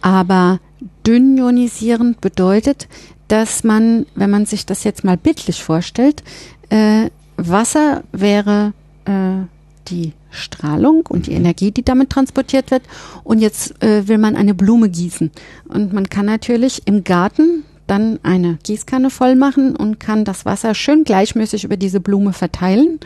Aber 0.00 0.60
dünn 1.06 1.38
ionisierend 1.38 2.20
bedeutet, 2.20 2.88
dass 3.28 3.64
man, 3.64 4.06
wenn 4.14 4.30
man 4.30 4.46
sich 4.46 4.66
das 4.66 4.84
jetzt 4.84 5.04
mal 5.04 5.16
bildlich 5.16 5.62
vorstellt, 5.62 6.22
äh, 6.68 7.10
Wasser 7.36 8.04
wäre 8.12 8.72
äh, 9.06 9.46
die 9.88 10.12
Strahlung 10.30 11.06
und 11.08 11.26
die 11.26 11.32
Energie, 11.32 11.70
die 11.70 11.84
damit 11.84 12.10
transportiert 12.10 12.70
wird. 12.70 12.82
Und 13.22 13.38
jetzt 13.40 13.82
äh, 13.82 14.06
will 14.08 14.18
man 14.18 14.36
eine 14.36 14.54
Blume 14.54 14.88
gießen. 14.88 15.30
Und 15.68 15.92
man 15.92 16.08
kann 16.08 16.26
natürlich 16.26 16.82
im 16.86 17.04
Garten 17.04 17.64
dann 17.86 18.18
eine 18.22 18.58
Gießkanne 18.62 19.10
voll 19.10 19.34
machen 19.36 19.76
und 19.76 20.00
kann 20.00 20.24
das 20.24 20.44
Wasser 20.44 20.74
schön 20.74 21.04
gleichmäßig 21.04 21.64
über 21.64 21.76
diese 21.76 22.00
Blume 22.00 22.32
verteilen. 22.32 23.00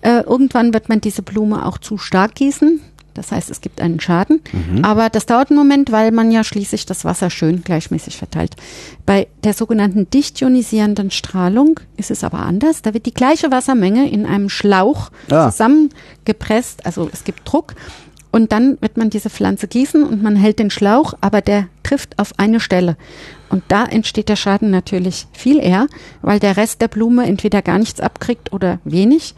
Äh, 0.00 0.20
irgendwann 0.20 0.72
wird 0.72 0.88
man 0.88 1.00
diese 1.00 1.22
Blume 1.22 1.66
auch 1.66 1.78
zu 1.78 1.98
stark 1.98 2.34
gießen. 2.36 2.80
Das 3.14 3.32
heißt, 3.32 3.50
es 3.50 3.60
gibt 3.60 3.80
einen 3.80 3.98
Schaden. 3.98 4.40
Aber 4.82 5.08
das 5.10 5.26
dauert 5.26 5.50
einen 5.50 5.58
Moment, 5.58 5.90
weil 5.90 6.12
man 6.12 6.30
ja 6.30 6.44
schließlich 6.44 6.86
das 6.86 7.04
Wasser 7.04 7.30
schön 7.30 7.64
gleichmäßig 7.64 8.16
verteilt. 8.16 8.54
Bei 9.06 9.26
der 9.42 9.54
sogenannten 9.54 10.08
dicht 10.08 10.40
ionisierenden 10.40 11.10
Strahlung 11.10 11.80
ist 11.96 12.12
es 12.12 12.22
aber 12.22 12.38
anders. 12.38 12.80
Da 12.82 12.94
wird 12.94 13.06
die 13.06 13.14
gleiche 13.14 13.50
Wassermenge 13.50 14.08
in 14.08 14.24
einem 14.24 14.48
Schlauch 14.48 15.10
Ah. 15.32 15.50
zusammengepresst. 15.50 16.86
Also 16.86 17.10
es 17.12 17.24
gibt 17.24 17.40
Druck. 17.44 17.74
Und 18.30 18.52
dann 18.52 18.78
wird 18.80 18.96
man 18.96 19.10
diese 19.10 19.30
Pflanze 19.30 19.68
gießen 19.68 20.02
und 20.02 20.22
man 20.22 20.36
hält 20.36 20.58
den 20.58 20.70
Schlauch, 20.70 21.14
aber 21.20 21.40
der 21.40 21.68
trifft 21.82 22.18
auf 22.18 22.38
eine 22.38 22.60
Stelle. 22.60 22.96
Und 23.48 23.62
da 23.68 23.84
entsteht 23.86 24.28
der 24.28 24.36
Schaden 24.36 24.70
natürlich 24.70 25.26
viel 25.32 25.58
eher, 25.58 25.86
weil 26.20 26.38
der 26.38 26.56
Rest 26.56 26.82
der 26.82 26.88
Blume 26.88 27.24
entweder 27.24 27.62
gar 27.62 27.78
nichts 27.78 28.00
abkriegt 28.00 28.52
oder 28.52 28.80
wenig. 28.84 29.34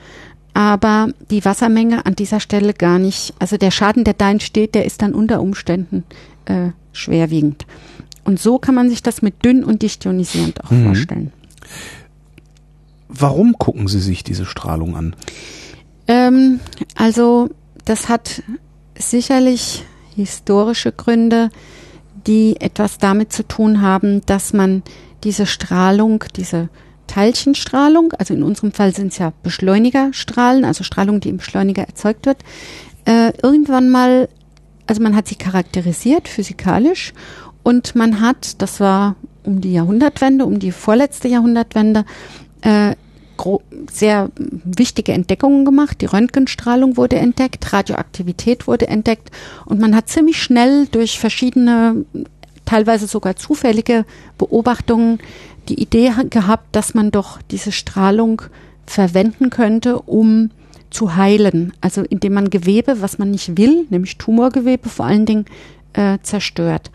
Aber 0.53 1.09
die 1.31 1.45
Wassermenge 1.45 2.05
an 2.07 2.17
dieser 2.17 2.41
Stelle 2.41 2.75
gar 2.75 2.99
nicht, 2.99 3.35
also 3.39 3.57
der 3.57 3.71
Schaden, 3.71 4.03
der 4.03 4.15
da 4.15 4.31
entsteht, 4.31 4.75
der 4.75 4.85
ist 4.85 5.03
dann 5.03 5.15
unter 5.15 5.41
Umständen 5.41 6.03
äh, 6.47 6.71
schwerwiegend. 6.93 7.67
Und 8.25 8.41
so 8.41 8.59
kann 8.59 8.75
man 8.75 8.91
sich 8.91 9.03
das 9.03 9.23
mit 9.23 9.45
dünn 9.45 9.63
und 9.63 9.83
dicht 9.83 10.05
ionisierend 10.05 10.65
auch 10.65 10.73
vorstellen. 10.73 11.33
Warum 13.09 13.59
gucken 13.59 13.89
Sie 13.89 14.01
sich 14.01 14.25
diese 14.25 14.47
Strahlung 14.47 14.97
an? 14.97 15.17
Ähm, 16.07 16.61
also 16.97 17.51
das 17.85 18.09
hat 18.09 18.43
sicherlich 19.01 19.85
historische 20.15 20.93
Gründe, 20.93 21.51
die 22.27 22.61
etwas 22.61 22.99
damit 22.99 23.33
zu 23.33 23.47
tun 23.47 23.81
haben, 23.81 24.21
dass 24.27 24.53
man 24.53 24.83
diese 25.25 25.47
Strahlung, 25.47 26.25
diese 26.37 26.69
Teilchenstrahlung, 27.07 28.13
also 28.19 28.35
in 28.35 28.43
unserem 28.43 28.73
Fall 28.73 28.95
sind 28.95 29.09
es 29.09 29.19
ja 29.19 29.33
Beschleunigerstrahlen, 29.43 30.65
also 30.65 30.85
Strahlung, 30.85 31.21
die 31.21 31.29
im 31.29 31.39
Beschleuniger 31.39 31.83
erzeugt 31.83 32.27
wird, 32.27 32.39
äh, 33.05 33.33
irgendwann 33.43 33.91
mal, 33.91 34.29
also 34.87 35.03
man 35.03 35.17
hat 35.17 35.27
sie 35.27 35.35
charakterisiert 35.35 36.29
physikalisch 36.29 37.13
und 37.63 37.97
man 37.97 38.21
hat, 38.21 38.63
das 38.63 38.81
war 38.81 39.17
um 39.45 39.61
die 39.61 39.73
Jahrhundertwende, 39.73 40.45
um 40.45 40.59
die 40.59 40.73
vorletzte 40.73 41.29
Jahrhundertwende, 41.29 42.05
äh, 42.61 42.95
sehr 43.91 44.31
wichtige 44.37 45.13
Entdeckungen 45.13 45.65
gemacht. 45.65 46.01
Die 46.01 46.07
Röntgenstrahlung 46.07 46.97
wurde 46.97 47.17
entdeckt, 47.17 47.73
Radioaktivität 47.73 48.67
wurde 48.67 48.89
entdeckt 48.89 49.31
und 49.67 49.81
man 49.81 49.95
hat 49.95 50.09
ziemlich 50.09 50.43
schnell 50.43 50.87
durch 50.87 51.19
verschiedene, 51.19 52.05
teilweise 52.65 53.07
sogar 53.07 53.37
zufällige 53.37 54.05
Beobachtungen 54.39 55.19
die 55.69 55.81
Idee 55.81 56.13
ha- 56.13 56.25
gehabt, 56.29 56.75
dass 56.77 56.95
man 56.95 57.11
doch 57.11 57.41
diese 57.51 57.73
Strahlung 57.73 58.43
verwenden 58.87 59.51
könnte, 59.51 60.01
um 60.01 60.51
zu 60.91 61.17
heilen. 61.17 61.73
Also 61.81 62.03
indem 62.03 62.35
man 62.35 62.51
Gewebe, 62.51 63.01
was 63.01 63.19
man 63.19 63.31
nicht 63.31 63.57
will, 63.57 63.87
nämlich 63.91 64.19
Tumorgewebe 64.19 64.89
vor 64.89 65.07
allen 65.07 65.27
Dingen, 65.27 65.47
äh, 65.93 66.19
zerstört. 66.23 66.91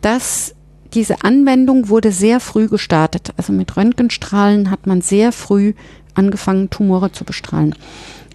Das, 0.00 0.54
diese 0.96 1.22
Anwendung 1.22 1.90
wurde 1.90 2.10
sehr 2.10 2.40
früh 2.40 2.68
gestartet. 2.68 3.34
Also 3.36 3.52
mit 3.52 3.76
Röntgenstrahlen 3.76 4.70
hat 4.70 4.86
man 4.86 5.02
sehr 5.02 5.30
früh 5.30 5.74
angefangen, 6.14 6.70
Tumore 6.70 7.12
zu 7.12 7.24
bestrahlen. 7.24 7.74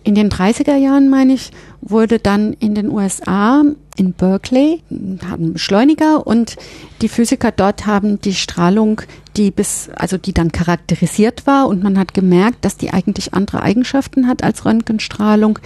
In 0.03 0.15
den 0.15 0.29
30er 0.29 0.75
Jahren, 0.77 1.09
meine 1.09 1.33
ich, 1.33 1.51
wurde 1.81 2.19
dann 2.19 2.53
in 2.53 2.75
den 2.75 2.89
USA, 2.89 3.63
in 3.97 4.13
Berkeley, 4.13 4.81
haben 5.27 5.53
Beschleuniger 5.53 6.25
und 6.25 6.55
die 7.01 7.09
Physiker 7.09 7.51
dort 7.51 7.85
haben 7.87 8.21
die 8.21 8.33
Strahlung, 8.33 9.01
die 9.37 9.51
bis, 9.51 9.89
also 9.95 10.17
die 10.17 10.33
dann 10.33 10.51
charakterisiert 10.51 11.47
war 11.47 11.67
und 11.67 11.83
man 11.83 11.97
hat 11.99 12.13
gemerkt, 12.13 12.63
dass 12.63 12.77
die 12.77 12.91
eigentlich 12.91 13.33
andere 13.33 13.61
Eigenschaften 13.61 14.27
hat 14.27 14.43
als 14.43 14.65
Röntgenstrahlung. 14.65 15.59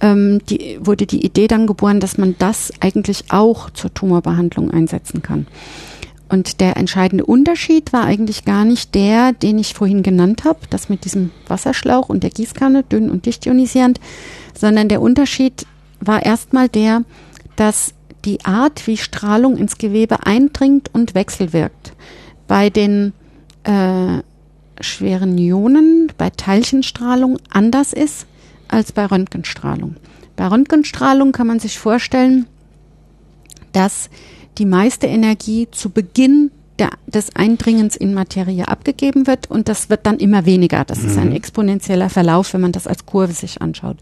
Ähm, 0.00 0.40
die, 0.48 0.78
wurde 0.80 1.06
die 1.06 1.24
Idee 1.24 1.48
dann 1.48 1.66
geboren, 1.66 2.00
dass 2.00 2.18
man 2.18 2.34
das 2.38 2.72
eigentlich 2.80 3.24
auch 3.28 3.70
zur 3.70 3.92
Tumorbehandlung 3.92 4.70
einsetzen 4.70 5.22
kann. 5.22 5.46
Und 6.30 6.60
der 6.60 6.76
entscheidende 6.76 7.26
Unterschied 7.26 7.92
war 7.92 8.04
eigentlich 8.04 8.44
gar 8.44 8.64
nicht 8.64 8.94
der, 8.94 9.32
den 9.32 9.58
ich 9.58 9.74
vorhin 9.74 10.04
genannt 10.04 10.44
habe, 10.44 10.60
das 10.70 10.88
mit 10.88 11.04
diesem 11.04 11.32
Wasserschlauch 11.48 12.08
und 12.08 12.22
der 12.22 12.30
Gießkanne, 12.30 12.84
dünn 12.84 13.10
und 13.10 13.26
dicht 13.26 13.44
ionisierend, 13.46 13.98
sondern 14.54 14.88
der 14.88 15.02
Unterschied 15.02 15.66
war 15.98 16.24
erstmal 16.24 16.68
der, 16.68 17.02
dass 17.56 17.94
die 18.24 18.44
Art, 18.44 18.86
wie 18.86 18.96
Strahlung 18.96 19.56
ins 19.56 19.76
Gewebe 19.76 20.24
eindringt 20.24 20.94
und 20.94 21.16
wechselwirkt, 21.16 21.94
bei 22.46 22.70
den 22.70 23.12
äh, 23.64 24.22
schweren 24.80 25.36
Ionen, 25.36 26.12
bei 26.16 26.30
Teilchenstrahlung 26.30 27.38
anders 27.50 27.92
ist 27.92 28.26
als 28.68 28.92
bei 28.92 29.04
Röntgenstrahlung. 29.04 29.96
Bei 30.36 30.46
Röntgenstrahlung 30.46 31.32
kann 31.32 31.48
man 31.48 31.58
sich 31.58 31.80
vorstellen, 31.80 32.46
dass 33.72 34.10
die 34.58 34.66
meiste 34.66 35.06
Energie 35.06 35.68
zu 35.70 35.90
Beginn 35.90 36.50
der, 36.78 36.90
des 37.06 37.36
Eindringens 37.36 37.94
in 37.94 38.14
Materie 38.14 38.66
abgegeben 38.66 39.26
wird 39.26 39.50
und 39.50 39.68
das 39.68 39.90
wird 39.90 40.06
dann 40.06 40.18
immer 40.18 40.46
weniger. 40.46 40.84
Das 40.84 41.02
mhm. 41.02 41.08
ist 41.08 41.18
ein 41.18 41.28
mhm. 41.28 41.36
exponentieller 41.36 42.10
Verlauf, 42.10 42.52
wenn 42.54 42.62
man 42.62 42.72
das 42.72 42.86
als 42.86 43.06
Kurve 43.06 43.32
sich 43.32 43.60
anschaut. 43.62 43.96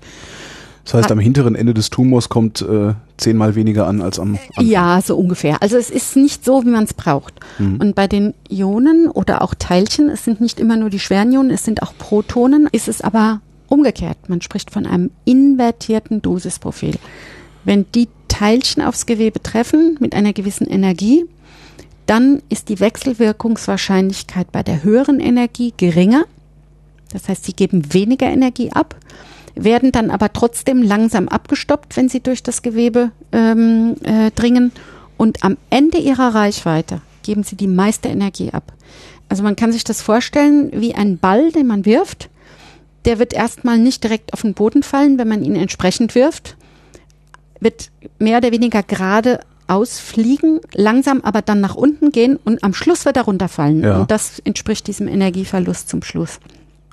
Das 0.84 0.94
heißt, 0.94 1.12
am 1.12 1.18
hinteren 1.18 1.54
Ende 1.54 1.74
des 1.74 1.90
Tumors 1.90 2.30
kommt 2.30 2.62
äh, 2.62 2.94
zehnmal 3.18 3.54
weniger 3.56 3.86
an 3.86 4.00
als 4.00 4.18
am 4.18 4.38
Anfang. 4.46 4.66
Ja, 4.66 5.02
so 5.02 5.18
ungefähr. 5.18 5.60
Also 5.60 5.76
es 5.76 5.90
ist 5.90 6.16
nicht 6.16 6.46
so, 6.46 6.64
wie 6.64 6.70
man 6.70 6.84
es 6.84 6.94
braucht. 6.94 7.34
Mhm. 7.58 7.76
Und 7.78 7.94
bei 7.94 8.06
den 8.06 8.32
Ionen 8.48 9.08
oder 9.08 9.42
auch 9.42 9.52
Teilchen, 9.54 10.08
es 10.08 10.24
sind 10.24 10.40
nicht 10.40 10.58
immer 10.58 10.76
nur 10.76 10.88
die 10.88 10.98
schweren 10.98 11.30
Ionen, 11.30 11.50
es 11.50 11.62
sind 11.62 11.82
auch 11.82 11.92
Protonen, 11.98 12.68
ist 12.72 12.88
es 12.88 13.02
aber 13.02 13.42
umgekehrt. 13.68 14.16
Man 14.28 14.40
spricht 14.40 14.70
von 14.70 14.86
einem 14.86 15.10
invertierten 15.26 16.22
Dosisprofil. 16.22 16.94
Wenn 17.64 17.84
die 17.94 18.08
Teilchen 18.38 18.84
aufs 18.84 19.04
Gewebe 19.04 19.42
treffen 19.42 19.96
mit 19.98 20.14
einer 20.14 20.32
gewissen 20.32 20.68
Energie, 20.68 21.24
dann 22.06 22.40
ist 22.48 22.68
die 22.68 22.78
Wechselwirkungswahrscheinlichkeit 22.78 24.52
bei 24.52 24.62
der 24.62 24.84
höheren 24.84 25.18
Energie 25.18 25.74
geringer. 25.76 26.24
Das 27.12 27.28
heißt, 27.28 27.44
sie 27.44 27.52
geben 27.52 27.92
weniger 27.92 28.28
Energie 28.28 28.70
ab, 28.70 28.94
werden 29.56 29.90
dann 29.90 30.12
aber 30.12 30.32
trotzdem 30.32 30.82
langsam 30.82 31.26
abgestoppt, 31.26 31.96
wenn 31.96 32.08
sie 32.08 32.20
durch 32.20 32.44
das 32.44 32.62
Gewebe 32.62 33.10
ähm, 33.32 33.96
äh, 34.04 34.30
dringen. 34.30 34.70
Und 35.16 35.42
am 35.42 35.56
Ende 35.68 35.98
ihrer 35.98 36.32
Reichweite 36.32 37.00
geben 37.24 37.42
sie 37.42 37.56
die 37.56 37.66
meiste 37.66 38.08
Energie 38.08 38.52
ab. 38.52 38.72
Also 39.28 39.42
man 39.42 39.56
kann 39.56 39.72
sich 39.72 39.82
das 39.82 40.00
vorstellen 40.00 40.70
wie 40.72 40.94
ein 40.94 41.18
Ball, 41.18 41.50
den 41.50 41.66
man 41.66 41.84
wirft. 41.84 42.30
Der 43.04 43.18
wird 43.18 43.32
erstmal 43.32 43.78
nicht 43.78 44.04
direkt 44.04 44.32
auf 44.32 44.42
den 44.42 44.54
Boden 44.54 44.84
fallen, 44.84 45.18
wenn 45.18 45.28
man 45.28 45.42
ihn 45.42 45.56
entsprechend 45.56 46.14
wirft, 46.14 46.56
wird 47.60 47.90
mehr 48.18 48.38
oder 48.38 48.52
weniger 48.52 48.82
gerade 48.82 49.40
ausfliegen, 49.68 50.60
langsam 50.74 51.20
aber 51.20 51.42
dann 51.42 51.60
nach 51.60 51.74
unten 51.74 52.10
gehen 52.10 52.38
und 52.42 52.64
am 52.64 52.74
Schluss 52.74 53.04
wird 53.04 53.16
er 53.16 53.24
runterfallen. 53.24 53.82
Ja. 53.82 54.00
Und 54.00 54.10
das 54.10 54.40
entspricht 54.40 54.86
diesem 54.86 55.08
Energieverlust 55.08 55.88
zum 55.88 56.02
Schluss. 56.02 56.40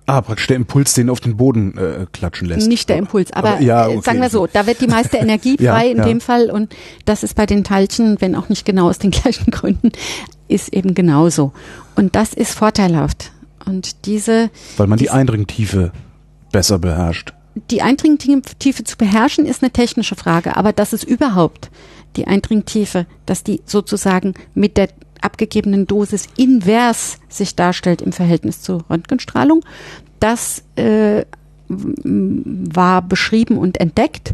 Ah, 0.07 0.21
praktisch 0.21 0.47
der 0.47 0.57
Impuls, 0.57 0.93
den 0.93 1.09
auf 1.09 1.19
den 1.19 1.35
Boden 1.37 1.75
äh, 1.77 2.05
klatschen 2.11 2.47
lässt. 2.47 2.67
Nicht 2.67 2.89
der 2.89 2.97
Impuls, 2.97 3.31
aber, 3.33 3.53
aber 3.53 3.61
ja, 3.61 3.87
okay. 3.87 4.01
sagen 4.03 4.21
wir 4.21 4.29
so, 4.29 4.45
da 4.45 4.67
wird 4.67 4.81
die 4.81 4.87
meiste 4.87 5.17
Energie 5.21 5.57
frei 5.57 5.85
ja, 5.85 5.91
in 5.91 5.97
ja. 5.97 6.05
dem 6.05 6.21
Fall 6.21 6.51
und 6.51 6.75
das 7.05 7.23
ist 7.23 7.33
bei 7.33 7.47
den 7.47 7.63
Teilchen, 7.63 8.21
wenn 8.21 8.35
auch 8.35 8.49
nicht 8.49 8.65
genau 8.65 8.87
aus 8.89 8.99
den 8.99 9.11
gleichen 9.11 9.49
Gründen, 9.49 9.91
ist 10.47 10.73
eben 10.73 10.93
genauso. 10.93 11.53
Und 11.95 12.15
das 12.15 12.33
ist 12.33 12.53
vorteilhaft. 12.53 13.31
Und 13.65 14.05
diese. 14.05 14.51
Weil 14.77 14.85
man 14.85 14.99
die 14.99 15.09
Eindringtiefe 15.09 15.91
besser 16.51 16.77
beherrscht 16.77 17.33
die 17.71 17.81
Eindringtiefe 17.81 18.83
zu 18.83 18.97
beherrschen 18.97 19.45
ist 19.45 19.63
eine 19.63 19.71
technische 19.71 20.15
Frage, 20.15 20.57
aber 20.57 20.73
dass 20.73 20.93
es 20.93 21.03
überhaupt 21.03 21.71
die 22.15 22.27
Eindringtiefe, 22.27 23.05
dass 23.25 23.43
die 23.43 23.61
sozusagen 23.65 24.33
mit 24.53 24.77
der 24.77 24.89
abgegebenen 25.21 25.87
Dosis 25.87 26.27
invers 26.37 27.17
sich 27.29 27.55
darstellt 27.55 28.01
im 28.01 28.11
Verhältnis 28.11 28.61
zur 28.61 28.85
Röntgenstrahlung, 28.89 29.63
das 30.19 30.63
äh, 30.75 31.25
war 31.67 33.01
beschrieben 33.01 33.57
und 33.57 33.79
entdeckt. 33.79 34.33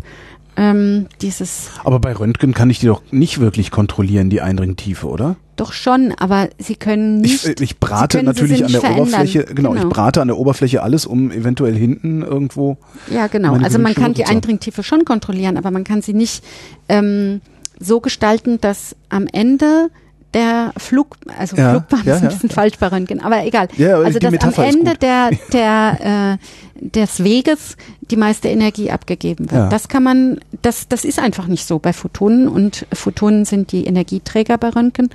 Ähm, 0.61 1.07
dieses 1.21 1.71
aber 1.83 1.99
bei 1.99 2.13
Röntgen 2.13 2.53
kann 2.53 2.69
ich 2.69 2.77
die 2.77 2.85
doch 2.85 3.01
nicht 3.09 3.39
wirklich 3.39 3.71
kontrollieren, 3.71 4.29
die 4.29 4.41
Eindringtiefe, 4.41 5.07
oder? 5.07 5.35
Doch 5.55 5.73
schon, 5.73 6.13
aber 6.19 6.49
sie 6.59 6.75
können 6.75 7.19
nicht. 7.19 7.47
Ich, 7.47 7.61
ich 7.61 7.79
brate 7.79 8.21
natürlich 8.21 8.63
an 8.63 8.71
der 8.71 8.81
verändern. 8.81 9.07
Oberfläche, 9.07 9.45
genau, 9.45 9.71
genau, 9.71 9.81
ich 9.81 9.89
brate 9.89 10.21
an 10.21 10.27
der 10.27 10.37
Oberfläche 10.37 10.83
alles, 10.83 11.07
um 11.07 11.31
eventuell 11.31 11.75
hinten 11.75 12.21
irgendwo. 12.21 12.77
Ja, 13.09 13.25
genau. 13.25 13.55
Also 13.55 13.79
man 13.79 13.95
kann 13.95 14.13
die 14.13 14.25
Eindringtiefe 14.25 14.83
schon 14.83 15.03
kontrollieren, 15.03 15.57
aber 15.57 15.71
man 15.71 15.83
kann 15.83 16.03
sie 16.03 16.13
nicht 16.13 16.43
ähm, 16.87 17.41
so 17.79 17.99
gestalten, 17.99 18.61
dass 18.61 18.95
am 19.09 19.25
Ende 19.31 19.89
der 20.33 20.71
Flug, 20.77 21.17
also 21.37 21.57
ja, 21.57 21.71
Flugbahn 21.71 22.01
ja, 22.05 22.15
ist 22.15 22.21
ein 22.21 22.29
bisschen 22.29 22.49
ja. 22.49 22.55
falsch 22.55 22.77
bei 22.79 22.87
Röntgen, 22.87 23.21
aber 23.21 23.45
egal. 23.45 23.67
Ja, 23.77 23.97
also 23.97 24.19
dass 24.19 24.31
Metapher 24.31 24.63
am 24.63 24.69
Ende 24.69 24.93
der, 24.95 25.31
der, 25.51 26.37
äh, 26.39 26.81
des 26.81 27.23
Weges 27.23 27.77
die 28.01 28.15
meiste 28.15 28.47
Energie 28.47 28.91
abgegeben 28.91 29.51
wird. 29.51 29.71
Das 29.71 29.87
kann 29.87 30.03
man, 30.03 30.39
das, 30.61 30.87
das 30.87 31.05
ist 31.05 31.19
einfach 31.19 31.47
nicht 31.47 31.65
so 31.65 31.79
bei 31.79 31.93
Photonen 31.93 32.47
und 32.47 32.87
Photonen 32.91 33.45
sind 33.45 33.71
die 33.71 33.85
Energieträger 33.85 34.57
bei 34.57 34.69
Röntgen. 34.69 35.09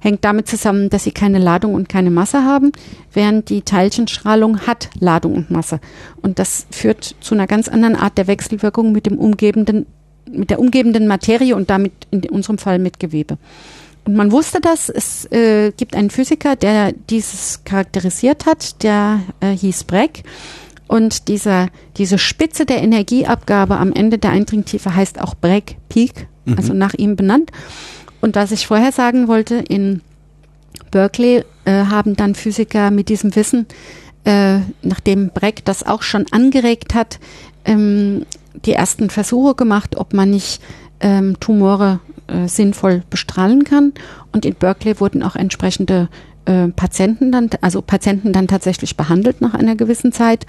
Hängt 0.00 0.24
damit 0.24 0.48
zusammen, 0.48 0.90
dass 0.90 1.04
sie 1.04 1.12
keine 1.12 1.38
Ladung 1.38 1.74
und 1.74 1.88
keine 1.88 2.10
Masse 2.10 2.44
haben, 2.44 2.72
während 3.12 3.50
die 3.50 3.62
Teilchenstrahlung 3.62 4.62
hat 4.66 4.90
Ladung 4.98 5.34
und 5.34 5.50
Masse. 5.50 5.80
Und 6.20 6.38
das 6.38 6.66
führt 6.70 7.14
zu 7.20 7.34
einer 7.34 7.46
ganz 7.46 7.68
anderen 7.68 7.94
Art 7.94 8.18
der 8.18 8.26
Wechselwirkung 8.26 8.90
mit 8.90 9.06
dem 9.06 9.18
umgebenden, 9.18 9.86
mit 10.30 10.50
der 10.50 10.58
umgebenden 10.58 11.06
Materie 11.06 11.54
und 11.54 11.70
damit 11.70 11.92
in 12.10 12.22
unserem 12.30 12.58
Fall 12.58 12.78
mit 12.78 12.98
Gewebe. 12.98 13.38
Und 14.04 14.16
man 14.16 14.32
wusste 14.32 14.60
das. 14.60 14.88
Es 14.88 15.30
äh, 15.30 15.72
gibt 15.76 15.94
einen 15.94 16.10
Physiker, 16.10 16.56
der 16.56 16.92
dieses 16.92 17.62
charakterisiert 17.64 18.46
hat, 18.46 18.82
der 18.82 19.20
äh, 19.40 19.50
hieß 19.50 19.84
Breck. 19.84 20.24
Und 20.88 21.28
dieser, 21.28 21.68
diese 21.96 22.18
Spitze 22.18 22.66
der 22.66 22.82
Energieabgabe 22.82 23.76
am 23.76 23.92
Ende 23.92 24.18
der 24.18 24.30
Eindringtiefe 24.30 24.94
heißt 24.94 25.20
auch 25.20 25.34
Breck 25.34 25.76
Peak, 25.88 26.26
mhm. 26.44 26.56
also 26.58 26.74
nach 26.74 26.94
ihm 26.94 27.16
benannt. 27.16 27.50
Und 28.20 28.36
was 28.36 28.52
ich 28.52 28.66
vorher 28.66 28.92
sagen 28.92 29.26
wollte, 29.28 29.56
in 29.56 30.00
Berkeley 30.90 31.44
äh, 31.64 31.84
haben 31.86 32.14
dann 32.14 32.34
Physiker 32.34 32.90
mit 32.90 33.08
diesem 33.08 33.34
Wissen, 33.36 33.66
äh, 34.24 34.58
nachdem 34.82 35.30
Breck 35.30 35.64
das 35.64 35.84
auch 35.84 36.02
schon 36.02 36.26
angeregt 36.30 36.94
hat, 36.94 37.18
ähm, 37.64 38.26
die 38.66 38.74
ersten 38.74 39.10
Versuche 39.10 39.54
gemacht, 39.54 39.96
ob 39.96 40.12
man 40.12 40.30
nicht 40.30 40.60
ähm, 41.00 41.38
Tumore 41.40 42.00
äh, 42.32 42.48
sinnvoll 42.48 43.02
bestrahlen 43.10 43.64
kann. 43.64 43.92
Und 44.32 44.44
in 44.44 44.54
Berkeley 44.54 44.98
wurden 45.00 45.22
auch 45.22 45.36
entsprechende 45.36 46.08
äh, 46.44 46.68
Patienten 46.68 47.32
dann, 47.32 47.50
also 47.60 47.82
Patienten 47.82 48.32
dann 48.32 48.48
tatsächlich 48.48 48.96
behandelt 48.96 49.40
nach 49.40 49.54
einer 49.54 49.76
gewissen 49.76 50.12
Zeit. 50.12 50.46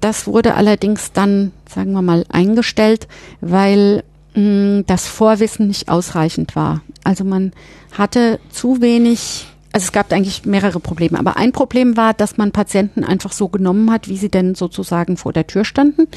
Das 0.00 0.26
wurde 0.26 0.54
allerdings 0.54 1.12
dann, 1.12 1.52
sagen 1.68 1.92
wir 1.92 2.02
mal, 2.02 2.24
eingestellt, 2.28 3.08
weil 3.40 4.04
mh, 4.34 4.82
das 4.86 5.06
Vorwissen 5.08 5.68
nicht 5.68 5.88
ausreichend 5.88 6.54
war. 6.54 6.82
Also 7.04 7.24
man 7.24 7.52
hatte 7.92 8.38
zu 8.50 8.80
wenig 8.80 9.46
also 9.70 9.84
es 9.84 9.92
gab 9.92 10.10
eigentlich 10.12 10.46
mehrere 10.46 10.80
Probleme, 10.80 11.18
aber 11.18 11.36
ein 11.36 11.52
Problem 11.52 11.96
war, 11.98 12.14
dass 12.14 12.38
man 12.38 12.52
Patienten 12.52 13.04
einfach 13.04 13.32
so 13.32 13.48
genommen 13.48 13.90
hat, 13.92 14.08
wie 14.08 14.16
sie 14.16 14.30
denn 14.30 14.54
sozusagen 14.54 15.18
vor 15.18 15.34
der 15.34 15.46
Tür 15.46 15.66
standen 15.66 16.08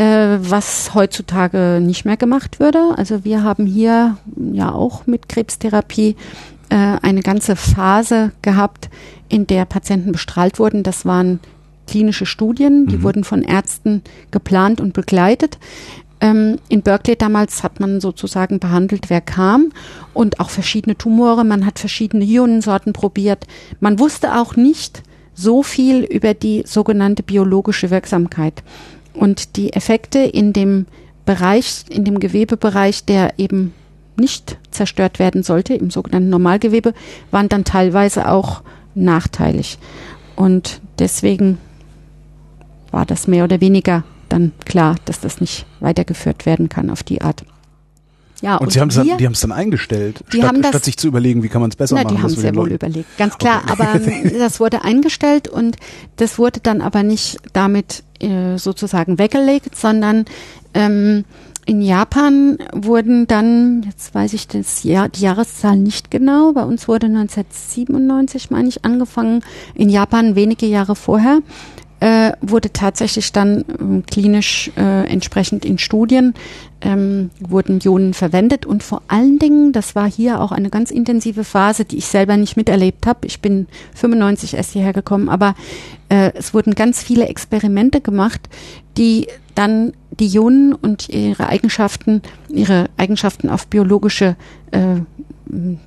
äh, 0.00 0.38
was 0.40 0.94
heutzutage 0.94 1.78
nicht 1.82 2.06
mehr 2.06 2.16
gemacht 2.16 2.58
würde. 2.58 2.94
Also 2.96 3.22
wir 3.22 3.42
haben 3.42 3.66
hier 3.66 4.16
ja 4.52 4.72
auch 4.72 5.06
mit 5.06 5.28
Krebstherapie 5.28 6.16
äh, 6.70 6.74
eine 6.74 7.20
ganze 7.20 7.54
Phase 7.54 8.32
gehabt, 8.40 8.88
in 9.28 9.46
der 9.46 9.66
Patienten 9.66 10.12
bestrahlt 10.12 10.58
wurden. 10.58 10.82
Das 10.82 11.04
waren 11.04 11.38
klinische 11.86 12.24
Studien, 12.24 12.86
die 12.86 12.96
mhm. 12.96 13.02
wurden 13.02 13.24
von 13.24 13.42
Ärzten 13.42 14.02
geplant 14.30 14.80
und 14.80 14.94
begleitet. 14.94 15.58
Ähm, 16.22 16.56
in 16.70 16.80
Berkeley 16.80 17.16
damals 17.16 17.62
hat 17.62 17.78
man 17.78 18.00
sozusagen 18.00 18.58
behandelt, 18.58 19.10
wer 19.10 19.20
kam 19.20 19.70
und 20.14 20.40
auch 20.40 20.48
verschiedene 20.48 20.96
Tumore. 20.96 21.44
Man 21.44 21.66
hat 21.66 21.78
verschiedene 21.78 22.24
Ionensorten 22.24 22.94
probiert. 22.94 23.46
Man 23.80 23.98
wusste 23.98 24.38
auch 24.38 24.56
nicht 24.56 25.02
so 25.34 25.62
viel 25.62 26.04
über 26.04 26.32
die 26.32 26.62
sogenannte 26.66 27.22
biologische 27.22 27.90
Wirksamkeit. 27.90 28.62
Und 29.14 29.56
die 29.56 29.72
Effekte 29.72 30.20
in 30.20 30.52
dem 30.52 30.86
Bereich, 31.24 31.84
in 31.88 32.04
dem 32.04 32.20
Gewebebereich, 32.20 33.04
der 33.04 33.38
eben 33.38 33.72
nicht 34.16 34.58
zerstört 34.70 35.18
werden 35.18 35.42
sollte, 35.42 35.74
im 35.74 35.90
sogenannten 35.90 36.30
Normalgewebe, 36.30 36.94
waren 37.30 37.48
dann 37.48 37.64
teilweise 37.64 38.28
auch 38.28 38.62
nachteilig. 38.94 39.78
Und 40.36 40.80
deswegen 40.98 41.58
war 42.90 43.06
das 43.06 43.26
mehr 43.26 43.44
oder 43.44 43.60
weniger 43.60 44.04
dann 44.28 44.52
klar, 44.64 44.96
dass 45.04 45.20
das 45.20 45.40
nicht 45.40 45.66
weitergeführt 45.80 46.46
werden 46.46 46.68
kann 46.68 46.90
auf 46.90 47.02
die 47.02 47.20
Art. 47.20 47.44
Ja, 48.42 48.56
und, 48.56 48.66
und 48.66 48.72
sie 48.72 48.80
haben 48.80 48.88
es 48.88 48.94
dann, 48.94 49.06
die 49.18 49.26
haben 49.26 49.32
es 49.32 49.40
dann 49.40 49.52
eingestellt, 49.52 50.24
die 50.32 50.38
statt, 50.38 50.56
das, 50.60 50.68
statt 50.68 50.84
sich 50.84 50.96
zu 50.96 51.08
überlegen, 51.08 51.42
wie 51.42 51.48
kann 51.48 51.60
man 51.60 51.70
es 51.70 51.76
besser 51.76 51.96
na, 51.96 52.04
machen. 52.04 52.16
Die 52.16 52.22
haben 52.22 52.30
es 52.30 52.36
sehr 52.36 52.54
wohl 52.54 52.72
überlegt, 52.72 53.18
ganz 53.18 53.36
klar. 53.36 53.62
Okay. 53.64 53.72
Aber 53.72 53.94
ähm, 53.94 54.32
das 54.38 54.60
wurde 54.60 54.82
eingestellt 54.82 55.48
und 55.48 55.76
das 56.16 56.38
wurde 56.38 56.60
dann 56.62 56.80
aber 56.80 57.02
nicht 57.02 57.38
damit 57.52 58.02
äh, 58.20 58.56
sozusagen 58.56 59.18
weggelegt, 59.18 59.76
sondern 59.76 60.24
ähm, 60.72 61.24
in 61.66 61.82
Japan 61.82 62.58
wurden 62.72 63.26
dann, 63.26 63.82
jetzt 63.84 64.14
weiß 64.14 64.32
ich 64.32 64.48
das 64.48 64.82
Jahr, 64.82 65.08
die 65.08 65.20
Jahreszahl 65.20 65.76
nicht 65.76 66.10
genau, 66.10 66.52
bei 66.52 66.64
uns 66.64 66.88
wurde 66.88 67.06
1997, 67.06 68.50
meine 68.50 68.68
ich, 68.68 68.84
angefangen. 68.84 69.44
In 69.74 69.88
Japan 69.88 70.34
wenige 70.34 70.66
Jahre 70.66 70.96
vorher 70.96 71.40
äh, 72.00 72.32
wurde 72.40 72.72
tatsächlich 72.72 73.32
dann 73.32 73.64
ähm, 73.78 74.04
klinisch 74.06 74.70
äh, 74.76 75.06
entsprechend 75.06 75.64
in 75.64 75.78
Studien 75.78 76.34
ähm, 76.80 77.30
wurden 77.40 77.80
Ionen 77.80 78.14
verwendet 78.14 78.64
und 78.64 78.82
vor 78.82 79.02
allen 79.08 79.38
Dingen, 79.38 79.72
das 79.72 79.94
war 79.94 80.10
hier 80.10 80.40
auch 80.40 80.50
eine 80.50 80.70
ganz 80.70 80.90
intensive 80.90 81.44
Phase, 81.44 81.84
die 81.84 81.98
ich 81.98 82.06
selber 82.06 82.36
nicht 82.36 82.56
miterlebt 82.56 83.06
habe. 83.06 83.26
Ich 83.26 83.40
bin 83.40 83.66
95 83.94 84.54
erst 84.54 84.72
hierher 84.72 84.94
gekommen, 84.94 85.28
aber 85.28 85.54
äh, 86.08 86.32
es 86.34 86.54
wurden 86.54 86.74
ganz 86.74 87.02
viele 87.02 87.26
Experimente 87.26 88.00
gemacht, 88.00 88.48
die 88.96 89.28
dann 89.54 89.92
die 90.10 90.28
Ionen 90.28 90.74
und 90.74 91.10
ihre 91.10 91.48
Eigenschaften, 91.48 92.22
ihre 92.48 92.86
Eigenschaften 92.96 93.50
auf 93.50 93.66
biologische 93.66 94.36
äh, 94.70 95.00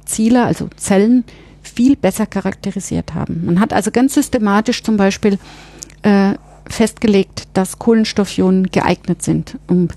Ziele, 0.06 0.44
also 0.44 0.70
Zellen, 0.78 1.24
viel 1.64 1.96
besser 1.96 2.26
charakterisiert 2.26 3.14
haben. 3.14 3.46
Man 3.46 3.60
hat 3.60 3.74
also 3.74 3.90
ganz 3.90 4.14
systematisch 4.14 4.84
zum 4.84 4.98
Beispiel 4.98 5.40
äh, 6.04 6.34
festgelegt, 6.70 7.48
dass 7.54 7.80
Kohlenstoffionen 7.80 8.68
geeignet 8.68 9.22
sind, 9.22 9.58
um 9.68 9.90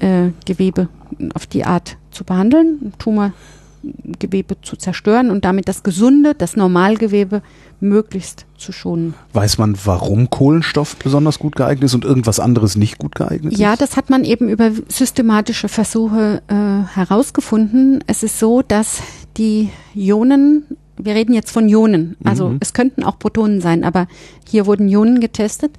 äh, 0.00 0.30
Gewebe 0.46 0.88
auf 1.34 1.46
die 1.46 1.64
Art 1.64 1.96
zu 2.10 2.24
behandeln, 2.24 2.92
Tumorgewebe 2.98 4.60
zu 4.62 4.76
zerstören 4.76 5.30
und 5.30 5.44
damit 5.44 5.68
das 5.68 5.82
gesunde, 5.82 6.34
das 6.34 6.56
Normalgewebe 6.56 7.42
möglichst 7.80 8.46
zu 8.56 8.72
schonen. 8.72 9.14
Weiß 9.32 9.58
man, 9.58 9.76
warum 9.84 10.28
Kohlenstoff 10.28 10.96
besonders 10.96 11.38
gut 11.38 11.56
geeignet 11.56 11.84
ist 11.84 11.94
und 11.94 12.04
irgendwas 12.04 12.38
anderes 12.38 12.76
nicht 12.76 12.98
gut 12.98 13.14
geeignet 13.14 13.54
ist? 13.54 13.58
Ja, 13.58 13.76
das 13.76 13.96
hat 13.96 14.10
man 14.10 14.24
eben 14.24 14.48
über 14.48 14.70
systematische 14.88 15.68
Versuche 15.68 16.42
äh, 16.48 16.94
herausgefunden. 16.94 18.04
Es 18.06 18.22
ist 18.22 18.38
so, 18.38 18.62
dass 18.62 19.00
die 19.36 19.70
Ionen 19.94 20.64
wir 21.04 21.14
reden 21.14 21.34
jetzt 21.34 21.50
von 21.50 21.68
Ionen, 21.68 22.16
also 22.24 22.50
mhm. 22.50 22.58
es 22.60 22.72
könnten 22.72 23.02
auch 23.04 23.18
Protonen 23.18 23.60
sein, 23.60 23.84
aber 23.84 24.06
hier 24.48 24.66
wurden 24.66 24.88
Ionen 24.88 25.20
getestet. 25.20 25.72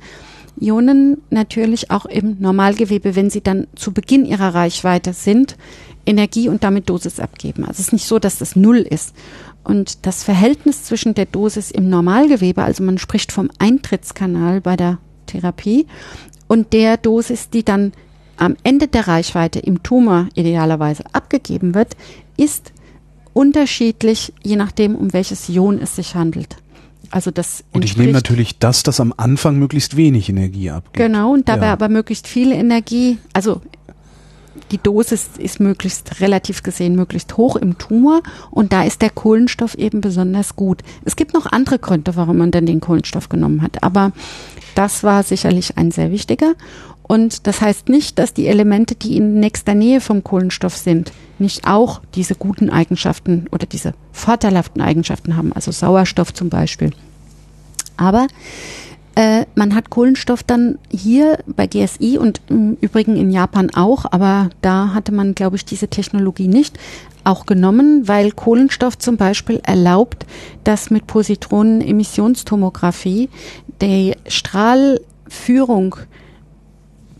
Ionen 0.59 1.21
natürlich 1.29 1.91
auch 1.91 2.05
im 2.05 2.37
Normalgewebe, 2.39 3.15
wenn 3.15 3.29
sie 3.29 3.41
dann 3.41 3.67
zu 3.75 3.93
Beginn 3.93 4.25
ihrer 4.25 4.53
Reichweite 4.53 5.13
sind, 5.13 5.57
Energie 6.05 6.49
und 6.49 6.63
damit 6.63 6.89
Dosis 6.89 7.19
abgeben. 7.19 7.63
Also 7.63 7.73
es 7.73 7.87
ist 7.87 7.93
nicht 7.93 8.07
so, 8.07 8.19
dass 8.19 8.37
das 8.37 8.55
Null 8.55 8.77
ist. 8.77 9.15
Und 9.63 10.05
das 10.05 10.23
Verhältnis 10.23 10.83
zwischen 10.83 11.13
der 11.13 11.25
Dosis 11.25 11.71
im 11.71 11.89
Normalgewebe, 11.89 12.63
also 12.63 12.83
man 12.83 12.97
spricht 12.97 13.31
vom 13.31 13.49
Eintrittskanal 13.59 14.61
bei 14.61 14.75
der 14.75 14.97
Therapie, 15.27 15.85
und 16.47 16.73
der 16.73 16.97
Dosis, 16.97 17.49
die 17.49 17.63
dann 17.63 17.93
am 18.35 18.57
Ende 18.63 18.87
der 18.87 19.07
Reichweite 19.07 19.59
im 19.59 19.83
Tumor 19.83 20.27
idealerweise 20.33 21.03
abgegeben 21.13 21.75
wird, 21.75 21.95
ist 22.35 22.73
unterschiedlich, 23.33 24.33
je 24.43 24.55
nachdem, 24.55 24.95
um 24.95 25.13
welches 25.13 25.49
Ion 25.49 25.79
es 25.79 25.95
sich 25.95 26.15
handelt. 26.15 26.57
Also 27.09 27.29
das 27.29 27.63
und 27.73 27.83
ich 27.83 27.97
nehme 27.97 28.13
natürlich 28.13 28.57
das, 28.57 28.83
das 28.83 29.01
am 29.01 29.13
Anfang 29.17 29.57
möglichst 29.57 29.97
wenig 29.97 30.29
Energie 30.29 30.69
abgibt. 30.69 30.95
Genau, 30.95 31.33
und 31.33 31.49
dabei 31.49 31.67
ja. 31.67 31.73
aber 31.73 31.89
möglichst 31.89 32.25
viel 32.25 32.53
Energie, 32.53 33.17
also 33.33 33.61
die 34.71 34.77
Dosis 34.77 35.31
ist 35.37 35.59
möglichst 35.59 36.21
relativ 36.21 36.63
gesehen 36.63 36.95
möglichst 36.95 37.35
hoch 37.35 37.57
im 37.57 37.77
Tumor 37.77 38.21
und 38.49 38.71
da 38.71 38.83
ist 38.83 39.01
der 39.01 39.09
Kohlenstoff 39.09 39.75
eben 39.75 39.99
besonders 39.99 40.55
gut. 40.55 40.81
Es 41.03 41.17
gibt 41.17 41.33
noch 41.33 41.45
andere 41.45 41.79
Gründe, 41.79 42.15
warum 42.15 42.37
man 42.37 42.51
dann 42.51 42.65
den 42.65 42.79
Kohlenstoff 42.79 43.27
genommen 43.27 43.61
hat, 43.61 43.83
aber 43.83 44.13
das 44.75 45.03
war 45.03 45.23
sicherlich 45.23 45.77
ein 45.77 45.91
sehr 45.91 46.11
wichtiger. 46.11 46.53
Und 47.03 47.45
das 47.45 47.59
heißt 47.59 47.89
nicht, 47.89 48.19
dass 48.19 48.33
die 48.33 48.47
Elemente, 48.47 48.95
die 48.95 49.17
in 49.17 49.41
nächster 49.41 49.73
Nähe 49.73 49.99
vom 49.99 50.23
Kohlenstoff 50.23 50.77
sind, 50.77 51.11
nicht 51.41 51.67
auch 51.67 52.01
diese 52.15 52.35
guten 52.35 52.69
Eigenschaften 52.69 53.47
oder 53.51 53.65
diese 53.65 53.93
vorteilhaften 54.13 54.81
Eigenschaften 54.81 55.35
haben, 55.35 55.51
also 55.53 55.71
Sauerstoff 55.71 56.33
zum 56.33 56.49
Beispiel. 56.49 56.91
Aber 57.97 58.27
äh, 59.15 59.45
man 59.55 59.75
hat 59.75 59.89
Kohlenstoff 59.89 60.43
dann 60.43 60.79
hier 60.89 61.39
bei 61.45 61.67
GSI 61.67 62.17
und 62.17 62.39
im 62.47 62.77
Übrigen 62.79 63.17
in 63.17 63.29
Japan 63.29 63.69
auch, 63.75 64.05
aber 64.09 64.49
da 64.61 64.93
hatte 64.93 65.11
man, 65.11 65.35
glaube 65.35 65.57
ich, 65.57 65.65
diese 65.65 65.89
Technologie 65.89 66.47
nicht, 66.47 66.79
auch 67.23 67.45
genommen, 67.45 68.07
weil 68.07 68.31
Kohlenstoff 68.31 68.97
zum 68.97 69.17
Beispiel 69.17 69.61
erlaubt, 69.63 70.25
dass 70.63 70.89
mit 70.89 71.05
Positronen-Emissionstomographie 71.07 73.29
die 73.81 74.15
Strahlführung 74.27 75.97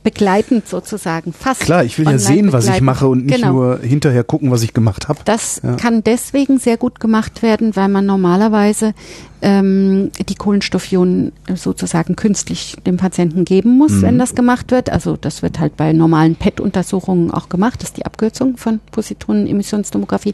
begleitend 0.03 0.67
sozusagen, 0.67 1.33
fast. 1.33 1.61
Klar, 1.61 1.83
ich 1.83 1.97
will 1.99 2.05
ja 2.05 2.17
sehen, 2.17 2.51
was 2.51 2.67
ich 2.67 2.81
mache 2.81 3.07
und 3.07 3.25
nicht 3.25 3.35
genau. 3.35 3.53
nur 3.53 3.79
hinterher 3.79 4.23
gucken, 4.23 4.49
was 4.51 4.63
ich 4.63 4.73
gemacht 4.73 5.07
habe. 5.07 5.19
Das 5.25 5.61
ja. 5.63 5.75
kann 5.75 6.03
deswegen 6.03 6.57
sehr 6.59 6.77
gut 6.77 6.99
gemacht 6.99 7.43
werden, 7.43 7.75
weil 7.75 7.87
man 7.87 8.05
normalerweise 8.05 8.93
ähm, 9.41 10.11
die 10.27 10.35
Kohlenstoffionen 10.35 11.33
sozusagen 11.55 12.15
künstlich 12.15 12.77
dem 12.85 12.97
Patienten 12.97 13.45
geben 13.45 13.77
muss, 13.77 13.91
mhm. 13.93 14.01
wenn 14.03 14.19
das 14.19 14.33
gemacht 14.35 14.71
wird. 14.71 14.89
Also 14.89 15.17
das 15.17 15.41
wird 15.43 15.59
halt 15.59 15.77
bei 15.77 15.93
normalen 15.93 16.35
PET-Untersuchungen 16.35 17.31
auch 17.31 17.49
gemacht, 17.49 17.81
das 17.81 17.89
ist 17.89 17.97
die 17.97 18.05
Abkürzung 18.05 18.57
von 18.57 18.79
Positronenemissionstomographie. 18.91 20.33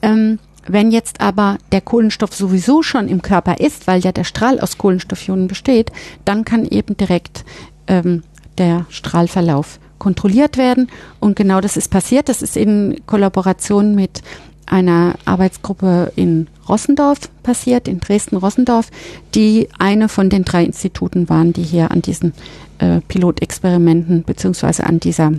Ähm, 0.00 0.38
wenn 0.66 0.92
jetzt 0.92 1.20
aber 1.20 1.58
der 1.72 1.80
Kohlenstoff 1.80 2.34
sowieso 2.34 2.82
schon 2.82 3.08
im 3.08 3.20
Körper 3.20 3.58
ist, 3.58 3.88
weil 3.88 4.00
ja 4.00 4.12
der 4.12 4.24
Strahl 4.24 4.60
aus 4.60 4.78
Kohlenstoffionen 4.78 5.48
besteht, 5.48 5.90
dann 6.24 6.44
kann 6.44 6.66
eben 6.66 6.96
direkt 6.96 7.44
ähm, 7.88 8.22
der 8.58 8.86
Strahlverlauf 8.88 9.78
kontrolliert 9.98 10.56
werden. 10.56 10.88
Und 11.20 11.36
genau 11.36 11.60
das 11.60 11.76
ist 11.76 11.90
passiert. 11.90 12.28
Das 12.28 12.42
ist 12.42 12.56
in 12.56 13.00
Kollaboration 13.06 13.94
mit 13.94 14.22
einer 14.66 15.14
Arbeitsgruppe 15.24 16.12
in 16.16 16.48
Rossendorf 16.68 17.18
passiert, 17.42 17.88
in 17.88 18.00
Dresden-Rossendorf, 18.00 18.90
die 19.34 19.68
eine 19.78 20.08
von 20.08 20.30
den 20.30 20.44
drei 20.44 20.64
Instituten 20.64 21.28
waren, 21.28 21.52
die 21.52 21.62
hier 21.62 21.90
an 21.90 22.02
diesen 22.02 22.32
äh, 22.78 23.00
Pilotexperimenten 23.06 24.24
beziehungsweise 24.24 24.84
an 24.84 24.98
dieser 24.98 25.32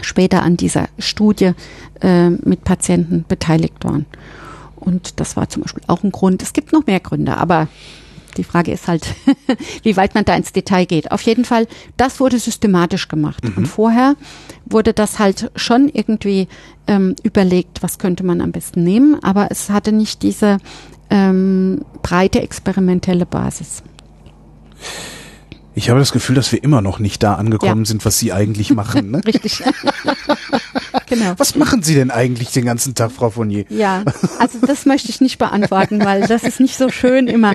später 0.00 0.42
an 0.42 0.56
dieser 0.56 0.88
Studie 0.98 1.52
äh, 2.00 2.30
mit 2.30 2.64
Patienten 2.64 3.24
beteiligt 3.26 3.84
waren. 3.84 4.06
Und 4.76 5.20
das 5.20 5.36
war 5.36 5.48
zum 5.48 5.62
Beispiel 5.62 5.84
auch 5.86 6.02
ein 6.02 6.12
Grund. 6.12 6.42
Es 6.42 6.52
gibt 6.52 6.72
noch 6.72 6.86
mehr 6.86 7.00
Gründe, 7.00 7.36
aber 7.36 7.68
die 8.36 8.44
Frage 8.44 8.72
ist 8.72 8.88
halt, 8.88 9.06
wie 9.82 9.96
weit 9.96 10.14
man 10.14 10.24
da 10.24 10.34
ins 10.34 10.52
Detail 10.52 10.84
geht. 10.84 11.10
Auf 11.12 11.22
jeden 11.22 11.44
Fall, 11.44 11.66
das 11.96 12.20
wurde 12.20 12.38
systematisch 12.38 13.08
gemacht. 13.08 13.44
Mhm. 13.44 13.54
Und 13.56 13.66
vorher 13.66 14.16
wurde 14.64 14.92
das 14.92 15.18
halt 15.18 15.50
schon 15.56 15.88
irgendwie 15.88 16.48
ähm, 16.86 17.14
überlegt, 17.22 17.82
was 17.82 17.98
könnte 17.98 18.24
man 18.24 18.40
am 18.40 18.52
besten 18.52 18.84
nehmen, 18.84 19.22
aber 19.22 19.48
es 19.50 19.70
hatte 19.70 19.92
nicht 19.92 20.22
diese 20.22 20.58
ähm, 21.10 21.84
breite 22.02 22.40
experimentelle 22.42 23.26
Basis. 23.26 23.82
Ich 25.76 25.90
habe 25.90 25.98
das 25.98 26.12
Gefühl, 26.12 26.36
dass 26.36 26.52
wir 26.52 26.62
immer 26.62 26.80
noch 26.80 26.98
nicht 26.98 27.22
da 27.22 27.34
angekommen 27.34 27.82
ja. 27.82 27.88
sind, 27.88 28.04
was 28.04 28.18
Sie 28.18 28.32
eigentlich 28.32 28.70
machen. 28.70 29.10
Ne? 29.10 29.20
Richtig. 29.26 29.62
genau. 31.06 31.34
Was 31.36 31.56
machen 31.56 31.82
Sie 31.82 31.94
denn 31.94 32.10
eigentlich 32.10 32.52
den 32.52 32.64
ganzen 32.64 32.94
Tag, 32.94 33.10
Frau 33.10 33.30
Fournier? 33.30 33.64
Ja, 33.68 34.04
also 34.38 34.58
das 34.64 34.86
möchte 34.86 35.10
ich 35.10 35.20
nicht 35.20 35.38
beantworten, 35.38 36.04
weil 36.04 36.22
das 36.26 36.44
ist 36.44 36.60
nicht 36.60 36.76
so 36.76 36.90
schön 36.90 37.26
immer. 37.26 37.54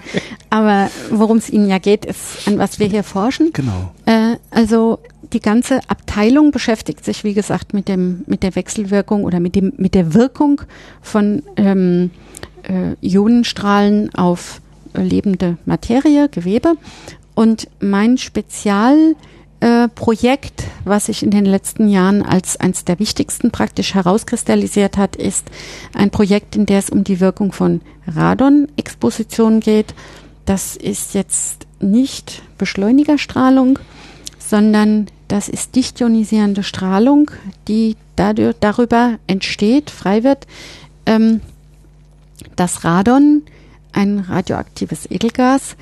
Aber 0.49 0.89
worum 1.09 1.37
es 1.37 1.49
Ihnen 1.49 1.69
ja 1.69 1.77
geht, 1.77 2.05
ist, 2.05 2.47
an 2.47 2.57
was 2.57 2.79
wir 2.79 2.87
hier 2.87 3.03
forschen. 3.03 3.53
Genau. 3.53 3.93
Äh, 4.05 4.35
also 4.51 4.99
die 5.31 5.39
ganze 5.39 5.79
Abteilung 5.87 6.51
beschäftigt 6.51 7.05
sich, 7.05 7.23
wie 7.23 7.33
gesagt, 7.33 7.73
mit 7.73 7.87
dem 7.87 8.23
mit 8.25 8.43
der 8.43 8.55
Wechselwirkung 8.55 9.23
oder 9.23 9.39
mit 9.39 9.55
dem 9.55 9.73
mit 9.77 9.93
der 9.93 10.13
Wirkung 10.13 10.61
von 11.01 11.43
ähm, 11.55 12.11
äh, 12.63 12.95
Ionenstrahlen 13.07 14.13
auf 14.15 14.59
lebende 14.95 15.57
Materie, 15.65 16.29
Gewebe 16.29 16.73
und 17.35 17.67
mein 17.79 18.17
Spezialprojekt, 18.17 20.61
äh, 20.61 20.65
was 20.85 21.07
sich 21.07 21.23
in 21.23 21.31
den 21.31 21.45
letzten 21.45 21.87
Jahren 21.87 22.21
als 22.21 22.57
eines 22.57 22.85
der 22.85 22.99
wichtigsten 22.99 23.51
praktisch 23.51 23.93
herauskristallisiert 23.93 24.97
hat, 24.97 25.15
ist 25.15 25.47
ein 25.93 26.11
Projekt, 26.11 26.55
in 26.55 26.65
dem 26.65 26.77
es 26.77 26.89
um 26.89 27.03
die 27.03 27.19
Wirkung 27.19 27.51
von 27.51 27.81
Radon-Exposition 28.07 29.59
geht. 29.59 29.93
Das 30.45 30.75
ist 30.75 31.13
jetzt 31.13 31.67
nicht 31.79 32.41
Beschleunigerstrahlung, 32.57 33.79
sondern 34.39 35.07
das 35.27 35.47
ist 35.47 35.75
dicht 35.75 36.01
ionisierende 36.01 36.63
Strahlung, 36.63 37.29
die 37.67 37.95
dadurch, 38.15 38.55
darüber 38.59 39.19
entsteht, 39.27 39.91
frei 39.91 40.23
wird, 40.23 40.47
ähm, 41.05 41.41
dass 42.55 42.83
Radon, 42.83 43.43
ein 43.93 44.19
radioaktives 44.19 45.09
Edelgas, 45.09 45.75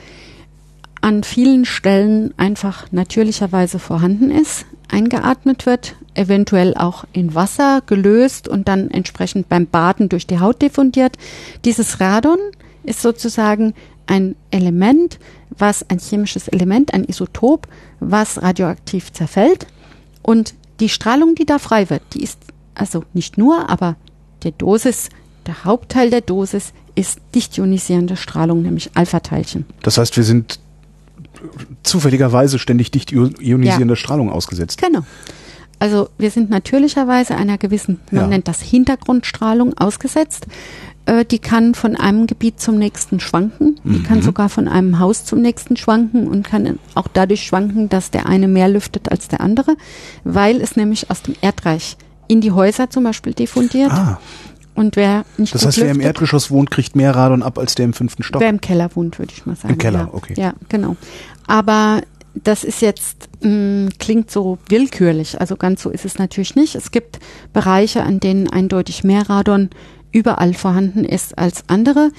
an 1.08 1.24
vielen 1.24 1.64
Stellen 1.64 2.34
einfach 2.36 2.92
natürlicherweise 2.92 3.80
vorhanden 3.80 4.30
ist, 4.30 4.66
eingeatmet 4.92 5.66
wird, 5.66 5.96
eventuell 6.16 6.76
auch 6.76 7.06
in 7.14 7.34
Wasser 7.34 7.82
gelöst 7.86 8.50
und 8.50 8.68
dann 8.68 8.92
entsprechend 8.92 9.48
beim 9.48 9.68
Baden 9.68 10.10
durch 10.10 10.28
die 10.28 10.42
Haut 10.42 10.62
diffundiert. 10.62 11.18
Dieses 11.64 12.02
Radon 12.02 12.40
ist 12.84 13.02
sozusagen 13.02 13.74
ein 14.06 14.36
Element, 14.52 15.18
was 15.50 15.90
ein 15.90 16.00
chemisches 16.00 16.50
Element, 16.50 16.94
ein 16.94 17.06
Isotop, 17.06 17.70
was 18.02 18.42
radioaktiv 18.42 19.14
zerfällt 19.14 19.66
und 20.24 20.56
die 20.82 20.90
Strahlung, 20.90 21.36
die 21.36 21.46
da 21.46 21.58
frei 21.58 21.90
wird, 21.90 22.02
die 22.16 22.22
ist 22.22 22.40
also 22.76 23.06
nicht 23.14 23.38
nur, 23.38 23.70
aber 23.70 23.96
der 24.44 24.52
Dosis, 24.52 25.08
der 25.46 25.64
Hauptteil 25.64 26.10
der 26.10 26.20
Dosis 26.20 26.74
ist 26.96 27.22
dicht 27.34 27.58
ionisierende 27.58 28.18
Strahlung, 28.18 28.62
nämlich 28.62 28.92
Alpha-Teilchen. 28.96 29.66
Das 29.84 29.98
heißt, 29.98 30.18
wir 30.18 30.26
sind 30.26 30.60
zufälligerweise 31.84 32.60
ständig 32.60 32.92
dicht 32.92 33.12
ionisierender 33.12 33.94
ja. 33.94 33.96
Strahlung 33.96 34.32
ausgesetzt. 34.32 34.82
Genau. 34.82 35.04
Also 35.80 36.10
wir 36.18 36.32
sind 36.32 36.50
natürlicherweise 36.50 37.36
einer 37.36 37.58
gewissen, 37.58 38.00
man 38.12 38.24
ja. 38.24 38.28
nennt 38.28 38.48
das 38.48 38.62
Hintergrundstrahlung 38.62 39.78
ausgesetzt. 39.78 40.48
Äh, 41.06 41.26
die 41.26 41.40
kann 41.40 41.76
von 41.76 41.96
einem 41.96 42.28
Gebiet 42.28 42.60
zum 42.60 42.78
nächsten 42.78 43.20
schwanken. 43.20 43.80
Die 43.84 44.00
mhm. 44.00 44.04
kann 44.04 44.22
sogar 44.22 44.50
von 44.50 44.68
einem 44.68 45.00
Haus 45.00 45.26
zum 45.26 45.42
nächsten 45.42 45.78
schwanken 45.78 46.28
und 46.28 46.44
kann 46.46 46.80
auch 46.96 47.08
dadurch 47.12 47.44
schwanken, 47.44 47.90
dass 47.90 48.12
der 48.12 48.28
eine 48.28 48.48
mehr 48.48 48.70
lüftet 48.70 49.12
als 49.12 49.28
der 49.28 49.42
andere, 49.42 49.76
weil 50.24 50.62
es 50.62 50.76
nämlich 50.76 51.10
aus 51.10 51.22
dem 51.22 51.36
Erdreich 51.42 51.98
in 52.28 52.42
die 52.42 52.52
Häuser 52.52 52.90
zum 52.90 53.04
Beispiel 53.04 53.34
diffundiert. 53.34 53.92
Ah. 53.92 54.20
Und 54.78 54.96
wer 54.96 55.26
nicht 55.38 55.56
Das 55.56 55.66
heißt, 55.66 55.82
wer 55.82 55.90
im 55.90 56.00
Erdgeschoss 56.00 56.52
wohnt, 56.52 56.70
kriegt 56.70 56.96
mehr 56.96 57.16
Radon 57.16 57.42
ab 57.42 57.58
als 57.58 57.74
der 57.74 57.86
im 57.86 57.94
fünften 57.94 58.22
Stock? 58.22 58.42
Wer 58.42 58.50
im 58.50 58.62
Keller 58.62 58.96
wohnt, 58.96 59.18
würde 59.18 59.34
ich 59.36 59.44
mal 59.48 59.56
sagen. 59.56 59.74
Im 59.74 59.80
Keller, 59.80 60.00
ja. 60.02 60.10
okay. 60.12 60.36
Ja, 60.38 60.54
genau. 60.70 60.96
Aber 61.48 62.02
das 62.36 62.64
ist 62.64 62.84
jetzt, 62.84 63.28
mh, 63.42 63.50
mm, 63.50 63.90
klingt 63.98 64.30
so 64.30 64.60
willkürlich. 64.70 65.42
Also 65.42 65.56
ganz 65.56 65.82
so 65.82 65.90
ist 65.90 66.06
es 66.06 66.20
natürlich 66.20 66.56
nicht. 66.56 66.76
Es 66.76 66.92
gibt 66.92 67.20
Bereiche, 67.54 68.04
an 68.04 68.20
denen 68.20 68.52
eindeutig 68.52 69.04
mehr 69.04 69.28
Radon 69.28 69.72
überall 70.12 70.54
vorhanden 70.54 71.04
ist 71.04 71.38
als 71.40 71.64
andere. 71.68 72.12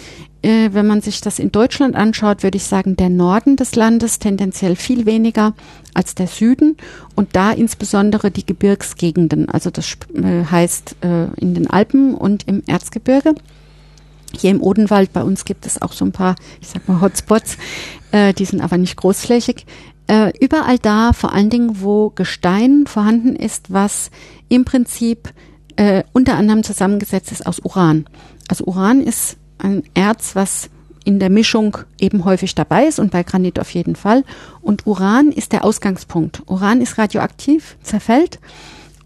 Äh, 0.42 0.70
wenn 0.72 0.86
man 0.86 1.00
sich 1.00 1.20
das 1.20 1.38
in 1.38 1.50
Deutschland 1.50 1.96
anschaut, 1.96 2.42
würde 2.42 2.56
ich 2.56 2.64
sagen, 2.64 2.96
der 2.96 3.08
Norden 3.08 3.56
des 3.56 3.74
Landes 3.74 4.18
tendenziell 4.20 4.76
viel 4.76 5.04
weniger 5.04 5.54
als 5.94 6.14
der 6.14 6.28
Süden 6.28 6.76
und 7.16 7.34
da 7.34 7.50
insbesondere 7.50 8.30
die 8.30 8.46
Gebirgsgegenden. 8.46 9.48
Also 9.48 9.70
das 9.70 9.96
äh, 10.14 10.44
heißt 10.44 10.96
äh, 11.00 11.24
in 11.40 11.54
den 11.54 11.68
Alpen 11.68 12.14
und 12.14 12.46
im 12.46 12.62
Erzgebirge. 12.66 13.34
Hier 14.32 14.50
im 14.50 14.62
Odenwald 14.62 15.12
bei 15.12 15.22
uns 15.22 15.44
gibt 15.44 15.66
es 15.66 15.80
auch 15.82 15.92
so 15.92 16.04
ein 16.04 16.12
paar, 16.12 16.36
ich 16.60 16.68
sag 16.68 16.86
mal 16.86 17.00
Hotspots, 17.00 17.56
äh, 18.12 18.32
die 18.32 18.44
sind 18.44 18.60
aber 18.60 18.78
nicht 18.78 18.96
großflächig. 18.96 19.66
Äh, 20.06 20.32
überall 20.40 20.78
da, 20.78 21.12
vor 21.12 21.32
allen 21.32 21.50
Dingen, 21.50 21.80
wo 21.80 22.10
Gestein 22.10 22.86
vorhanden 22.86 23.34
ist, 23.34 23.72
was 23.72 24.10
im 24.48 24.64
Prinzip 24.64 25.32
äh, 25.76 26.04
unter 26.12 26.36
anderem 26.36 26.62
zusammengesetzt 26.62 27.32
ist 27.32 27.46
aus 27.46 27.58
Uran. 27.58 28.06
Also 28.48 28.64
Uran 28.64 29.02
ist 29.02 29.36
ein 29.58 29.82
Erz, 29.94 30.34
was 30.34 30.70
in 31.04 31.18
der 31.18 31.30
Mischung 31.30 31.78
eben 31.98 32.24
häufig 32.24 32.54
dabei 32.54 32.86
ist 32.86 32.98
und 32.98 33.10
bei 33.10 33.22
Granit 33.22 33.58
auf 33.58 33.70
jeden 33.70 33.96
Fall. 33.96 34.24
Und 34.60 34.86
Uran 34.86 35.32
ist 35.32 35.52
der 35.52 35.64
Ausgangspunkt. 35.64 36.42
Uran 36.46 36.82
ist 36.82 36.98
radioaktiv, 36.98 37.76
zerfällt. 37.82 38.38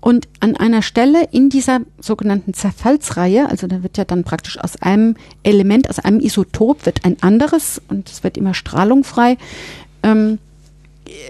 Und 0.00 0.26
an 0.40 0.56
einer 0.56 0.82
Stelle 0.82 1.28
in 1.30 1.48
dieser 1.48 1.82
sogenannten 2.00 2.54
Zerfallsreihe, 2.54 3.48
also 3.48 3.68
da 3.68 3.84
wird 3.84 3.98
ja 3.98 4.04
dann 4.04 4.24
praktisch 4.24 4.58
aus 4.58 4.82
einem 4.82 5.14
Element, 5.44 5.88
aus 5.88 6.00
einem 6.00 6.18
Isotop 6.18 6.86
wird 6.86 7.04
ein 7.04 7.22
anderes 7.22 7.80
und 7.88 8.10
es 8.10 8.24
wird 8.24 8.36
immer 8.36 8.52
strahlungfrei, 8.52 9.38
ähm, 10.02 10.38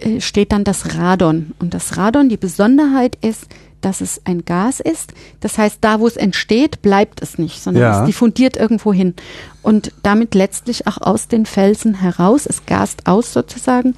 äh, 0.01 0.23
steht 0.23 0.53
dann 0.53 0.65
das 0.65 0.95
Radon. 0.97 1.53
Und 1.59 1.75
das 1.75 1.99
Radon, 1.99 2.31
die 2.31 2.39
Besonderheit 2.39 3.19
ist, 3.21 3.47
dass 3.85 4.01
es 4.01 4.23
ein 4.25 4.45
Gas 4.45 4.81
ist. 4.81 5.13
Das 5.41 5.59
heißt, 5.59 5.79
da 5.81 6.01
wo 6.01 6.07
es 6.07 6.17
entsteht, 6.17 6.83
bleibt 6.83 7.23
es 7.23 7.39
nicht, 7.39 7.63
sondern 7.63 7.83
ja. 7.83 8.01
es 8.01 8.07
diffundiert 8.07 8.57
irgendwo 8.57 8.93
hin. 8.93 9.15
Und 9.63 9.93
damit 10.03 10.35
letztlich 10.35 10.87
auch 10.87 10.99
aus 10.99 11.29
den 11.29 11.47
Felsen 11.47 11.95
heraus, 11.95 12.47
es 12.47 12.67
gast 12.67 13.07
aus 13.07 13.33
sozusagen. 13.33 13.95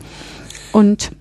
Und 0.72 1.12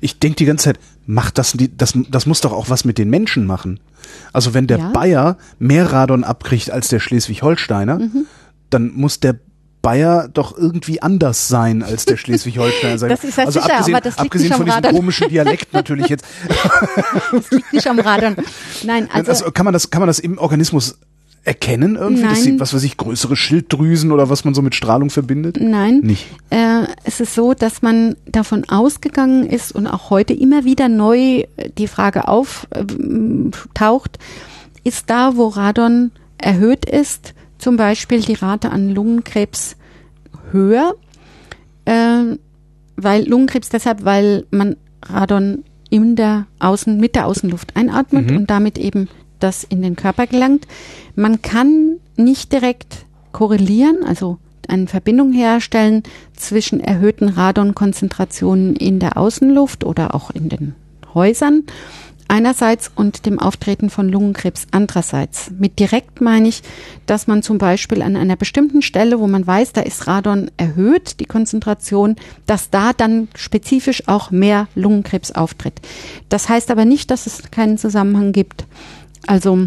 ich 0.00 0.18
denke 0.18 0.36
die 0.36 0.44
ganze 0.44 0.64
Zeit, 0.64 0.78
macht 1.06 1.38
das, 1.38 1.56
das, 1.76 1.94
das 2.08 2.26
muss 2.26 2.40
doch 2.40 2.52
auch 2.52 2.68
was 2.68 2.84
mit 2.84 2.98
den 2.98 3.10
Menschen 3.10 3.46
machen. 3.46 3.80
Also 4.32 4.54
wenn 4.54 4.66
der 4.66 4.78
ja. 4.78 4.90
Bayer 4.90 5.38
mehr 5.58 5.92
Radon 5.92 6.24
abkriegt 6.24 6.70
als 6.70 6.88
der 6.88 7.00
Schleswig-Holsteiner, 7.00 7.98
mhm. 7.98 8.26
dann 8.70 8.92
muss 8.92 9.20
der 9.20 9.36
Bayer 9.86 10.26
doch 10.26 10.58
irgendwie 10.58 11.00
anders 11.00 11.46
sein 11.46 11.84
als 11.84 12.06
der 12.06 12.16
Schleswig-Holsteiner 12.16 12.98
sein. 12.98 13.08
Das 13.08 13.22
ist 13.22 13.38
ja 13.38 13.44
also 13.44 13.60
sicher, 13.60 13.72
abgesehen, 13.72 13.94
aber 13.94 14.02
das 14.02 14.14
liegt 14.14 14.26
abgesehen 14.26 14.48
nicht 14.48 14.58
von 14.58 14.68
am 14.68 14.82
diesem 14.82 14.96
komischen 14.96 15.28
Dialekt 15.28 15.72
natürlich 15.72 16.08
jetzt. 16.08 16.24
das 17.30 17.50
liegt 17.52 17.72
nicht 17.72 17.86
am 17.86 18.00
Radon. 18.00 18.34
Nein, 18.82 19.08
also, 19.12 19.30
also 19.30 19.52
kann 19.52 19.64
man 19.64 19.72
das 19.72 19.90
kann 19.90 20.00
man 20.00 20.08
das 20.08 20.18
im 20.18 20.38
Organismus 20.38 20.98
erkennen 21.44 21.94
irgendwie, 21.94 22.22
Nein. 22.22 22.30
dass 22.30 22.42
sie, 22.42 22.58
was 22.58 22.74
weiß 22.74 22.82
ich, 22.82 22.96
größere 22.96 23.36
Schilddrüsen 23.36 24.10
oder 24.10 24.28
was 24.28 24.44
man 24.44 24.54
so 24.54 24.60
mit 24.62 24.74
Strahlung 24.74 25.08
verbindet? 25.08 25.58
Nein. 25.60 26.00
Nicht. 26.00 26.26
Äh, 26.50 26.88
es 27.04 27.20
ist 27.20 27.36
so, 27.36 27.54
dass 27.54 27.80
man 27.80 28.16
davon 28.26 28.68
ausgegangen 28.68 29.46
ist 29.46 29.70
und 29.70 29.86
auch 29.86 30.10
heute 30.10 30.34
immer 30.34 30.64
wieder 30.64 30.88
neu 30.88 31.44
die 31.78 31.86
Frage 31.86 32.26
auftaucht, 32.26 34.18
ist 34.82 35.08
da, 35.10 35.36
wo 35.36 35.46
Radon 35.46 36.10
erhöht 36.38 36.84
ist, 36.84 37.34
zum 37.58 37.76
Beispiel 37.76 38.20
die 38.20 38.34
Rate 38.34 38.70
an 38.70 38.90
Lungenkrebs 38.90 39.76
höher, 40.52 40.94
äh, 41.84 42.36
weil 42.96 43.28
Lungenkrebs 43.28 43.68
deshalb, 43.68 44.04
weil 44.04 44.46
man 44.50 44.76
Radon 45.02 45.64
in 45.90 46.16
der 46.16 46.46
Außen, 46.58 46.98
mit 46.98 47.14
der 47.14 47.26
Außenluft 47.26 47.76
einatmet 47.76 48.30
mhm. 48.30 48.36
und 48.38 48.50
damit 48.50 48.78
eben 48.78 49.08
das 49.38 49.64
in 49.64 49.82
den 49.82 49.96
Körper 49.96 50.26
gelangt. 50.26 50.66
Man 51.14 51.42
kann 51.42 51.96
nicht 52.16 52.52
direkt 52.52 53.06
korrelieren, 53.32 53.98
also 54.04 54.38
eine 54.68 54.86
Verbindung 54.86 55.32
herstellen 55.32 56.02
zwischen 56.34 56.80
erhöhten 56.80 57.28
Radonkonzentrationen 57.28 58.74
in 58.74 58.98
der 58.98 59.16
Außenluft 59.16 59.84
oder 59.84 60.14
auch 60.14 60.30
in 60.30 60.48
den 60.48 60.74
Häusern 61.14 61.64
einerseits 62.28 62.90
und 62.94 63.26
dem 63.26 63.38
Auftreten 63.38 63.90
von 63.90 64.08
Lungenkrebs 64.08 64.66
andererseits. 64.70 65.50
Mit 65.58 65.78
direkt 65.78 66.20
meine 66.20 66.48
ich, 66.48 66.62
dass 67.06 67.26
man 67.26 67.42
zum 67.42 67.58
Beispiel 67.58 68.02
an 68.02 68.16
einer 68.16 68.36
bestimmten 68.36 68.82
Stelle, 68.82 69.20
wo 69.20 69.26
man 69.26 69.46
weiß, 69.46 69.72
da 69.72 69.82
ist 69.82 70.06
Radon 70.06 70.50
erhöht, 70.56 71.20
die 71.20 71.26
Konzentration, 71.26 72.16
dass 72.46 72.70
da 72.70 72.92
dann 72.92 73.28
spezifisch 73.34 74.08
auch 74.08 74.30
mehr 74.30 74.68
Lungenkrebs 74.74 75.32
auftritt. 75.32 75.80
Das 76.28 76.48
heißt 76.48 76.70
aber 76.70 76.84
nicht, 76.84 77.10
dass 77.10 77.26
es 77.26 77.50
keinen 77.50 77.78
Zusammenhang 77.78 78.32
gibt. 78.32 78.64
Also 79.26 79.66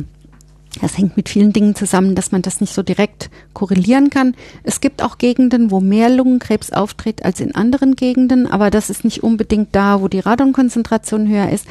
das 0.81 0.97
hängt 0.97 1.17
mit 1.17 1.29
vielen 1.29 1.51
Dingen 1.51 1.75
zusammen, 1.75 2.15
dass 2.15 2.31
man 2.31 2.41
das 2.41 2.61
nicht 2.61 2.73
so 2.73 2.83
direkt 2.83 3.29
korrelieren 3.53 4.09
kann. 4.09 4.35
Es 4.63 4.81
gibt 4.81 5.03
auch 5.03 5.17
Gegenden, 5.17 5.71
wo 5.71 5.79
mehr 5.79 6.09
Lungenkrebs 6.09 6.71
auftritt 6.71 7.25
als 7.25 7.39
in 7.39 7.55
anderen 7.55 7.95
Gegenden, 7.95 8.47
aber 8.47 8.69
das 8.69 8.89
ist 8.89 9.03
nicht 9.03 9.23
unbedingt 9.23 9.75
da, 9.75 10.01
wo 10.01 10.07
die 10.07 10.19
Radonkonzentration 10.19 11.27
höher 11.27 11.49
ist. 11.49 11.65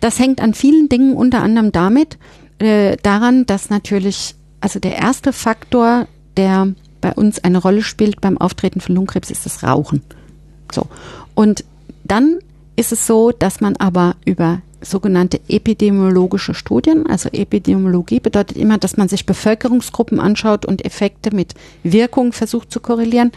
Das 0.00 0.18
hängt 0.18 0.40
an 0.40 0.54
vielen 0.54 0.88
Dingen, 0.88 1.14
unter 1.14 1.42
anderem 1.42 1.72
damit, 1.72 2.18
äh, 2.58 2.96
daran, 3.02 3.46
dass 3.46 3.70
natürlich, 3.70 4.34
also 4.60 4.78
der 4.78 4.96
erste 4.96 5.32
Faktor, 5.32 6.06
der 6.36 6.74
bei 7.00 7.12
uns 7.12 7.42
eine 7.42 7.58
Rolle 7.58 7.82
spielt 7.82 8.20
beim 8.20 8.38
Auftreten 8.38 8.80
von 8.80 8.94
Lungenkrebs, 8.94 9.30
ist 9.30 9.46
das 9.46 9.62
Rauchen. 9.62 10.02
So. 10.72 10.86
Und 11.34 11.64
dann 12.04 12.38
ist 12.76 12.92
es 12.92 13.06
so, 13.06 13.32
dass 13.32 13.60
man 13.60 13.76
aber 13.76 14.16
über 14.24 14.62
sogenannte 14.80 15.40
epidemiologische 15.48 16.54
Studien, 16.54 17.06
also 17.06 17.28
Epidemiologie 17.30 18.20
bedeutet 18.20 18.56
immer, 18.56 18.78
dass 18.78 18.96
man 18.96 19.08
sich 19.08 19.26
Bevölkerungsgruppen 19.26 20.20
anschaut 20.20 20.64
und 20.64 20.84
Effekte 20.84 21.34
mit 21.34 21.54
Wirkung 21.82 22.32
versucht 22.32 22.70
zu 22.70 22.78
korrelieren, 22.78 23.32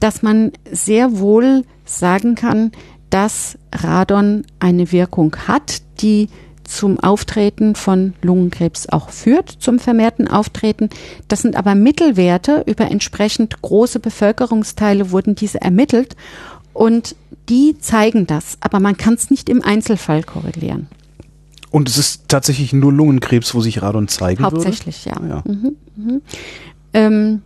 dass 0.00 0.22
man 0.22 0.52
sehr 0.70 1.18
wohl 1.18 1.64
sagen 1.84 2.34
kann, 2.34 2.72
dass 3.10 3.58
Radon 3.72 4.44
eine 4.58 4.92
Wirkung 4.92 5.36
hat, 5.46 5.82
die 6.00 6.28
zum 6.64 7.00
Auftreten 7.00 7.74
von 7.74 8.14
Lungenkrebs 8.22 8.88
auch 8.88 9.10
führt, 9.10 9.50
zum 9.50 9.78
vermehrten 9.78 10.28
Auftreten. 10.28 10.88
Das 11.28 11.42
sind 11.42 11.56
aber 11.56 11.74
Mittelwerte. 11.74 12.62
Über 12.66 12.90
entsprechend 12.90 13.60
große 13.60 13.98
Bevölkerungsteile 13.98 15.10
wurden 15.10 15.34
diese 15.34 15.60
ermittelt 15.60 16.16
und 16.72 17.16
die 17.48 17.76
zeigen 17.78 18.26
das. 18.26 18.56
Aber 18.60 18.78
man 18.78 18.96
kann 18.96 19.14
es 19.14 19.30
nicht 19.30 19.48
im 19.48 19.62
Einzelfall 19.62 20.22
korrelieren. 20.22 20.86
Und 21.70 21.88
es 21.88 21.98
ist 21.98 22.28
tatsächlich 22.28 22.72
nur 22.72 22.92
Lungenkrebs, 22.92 23.54
wo 23.54 23.60
sich 23.60 23.82
Radon 23.82 24.08
zeigen 24.08 24.44
Hauptsächlich, 24.44 25.06
würde? 25.06 25.28
ja. 25.28 25.42
ja. 25.46 25.52
Mhm, 25.52 25.76
mhm. 25.96 26.22
Ähm, 26.92 27.42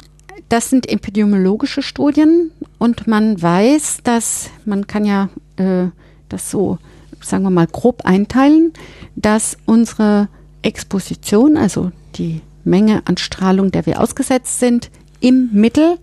das 0.49 0.71
sind 0.71 0.89
epidemiologische 0.89 1.83
Studien 1.83 2.51
und 2.79 3.07
man 3.07 3.41
weiß, 3.41 3.99
dass 4.03 4.51
man 4.65 4.87
kann 4.87 5.05
ja 5.05 5.29
äh, 5.57 5.87
das 6.29 6.51
so, 6.51 6.79
sagen 7.21 7.45
wir 7.45 7.51
mal, 7.51 7.67
grob 7.67 8.03
einteilen, 8.05 8.73
dass 9.17 9.57
unsere 9.67 10.29
Exposition, 10.63 11.57
also 11.57 11.93
die 12.17 12.41
Menge 12.65 13.03
an 13.07 13.17
Strahlung, 13.17 13.71
der 13.71 13.87
wir 13.87 14.01
ausgesetzt 14.01 14.59
sind, 14.59 14.91
im 15.21 15.51
Mittel, 15.53 15.99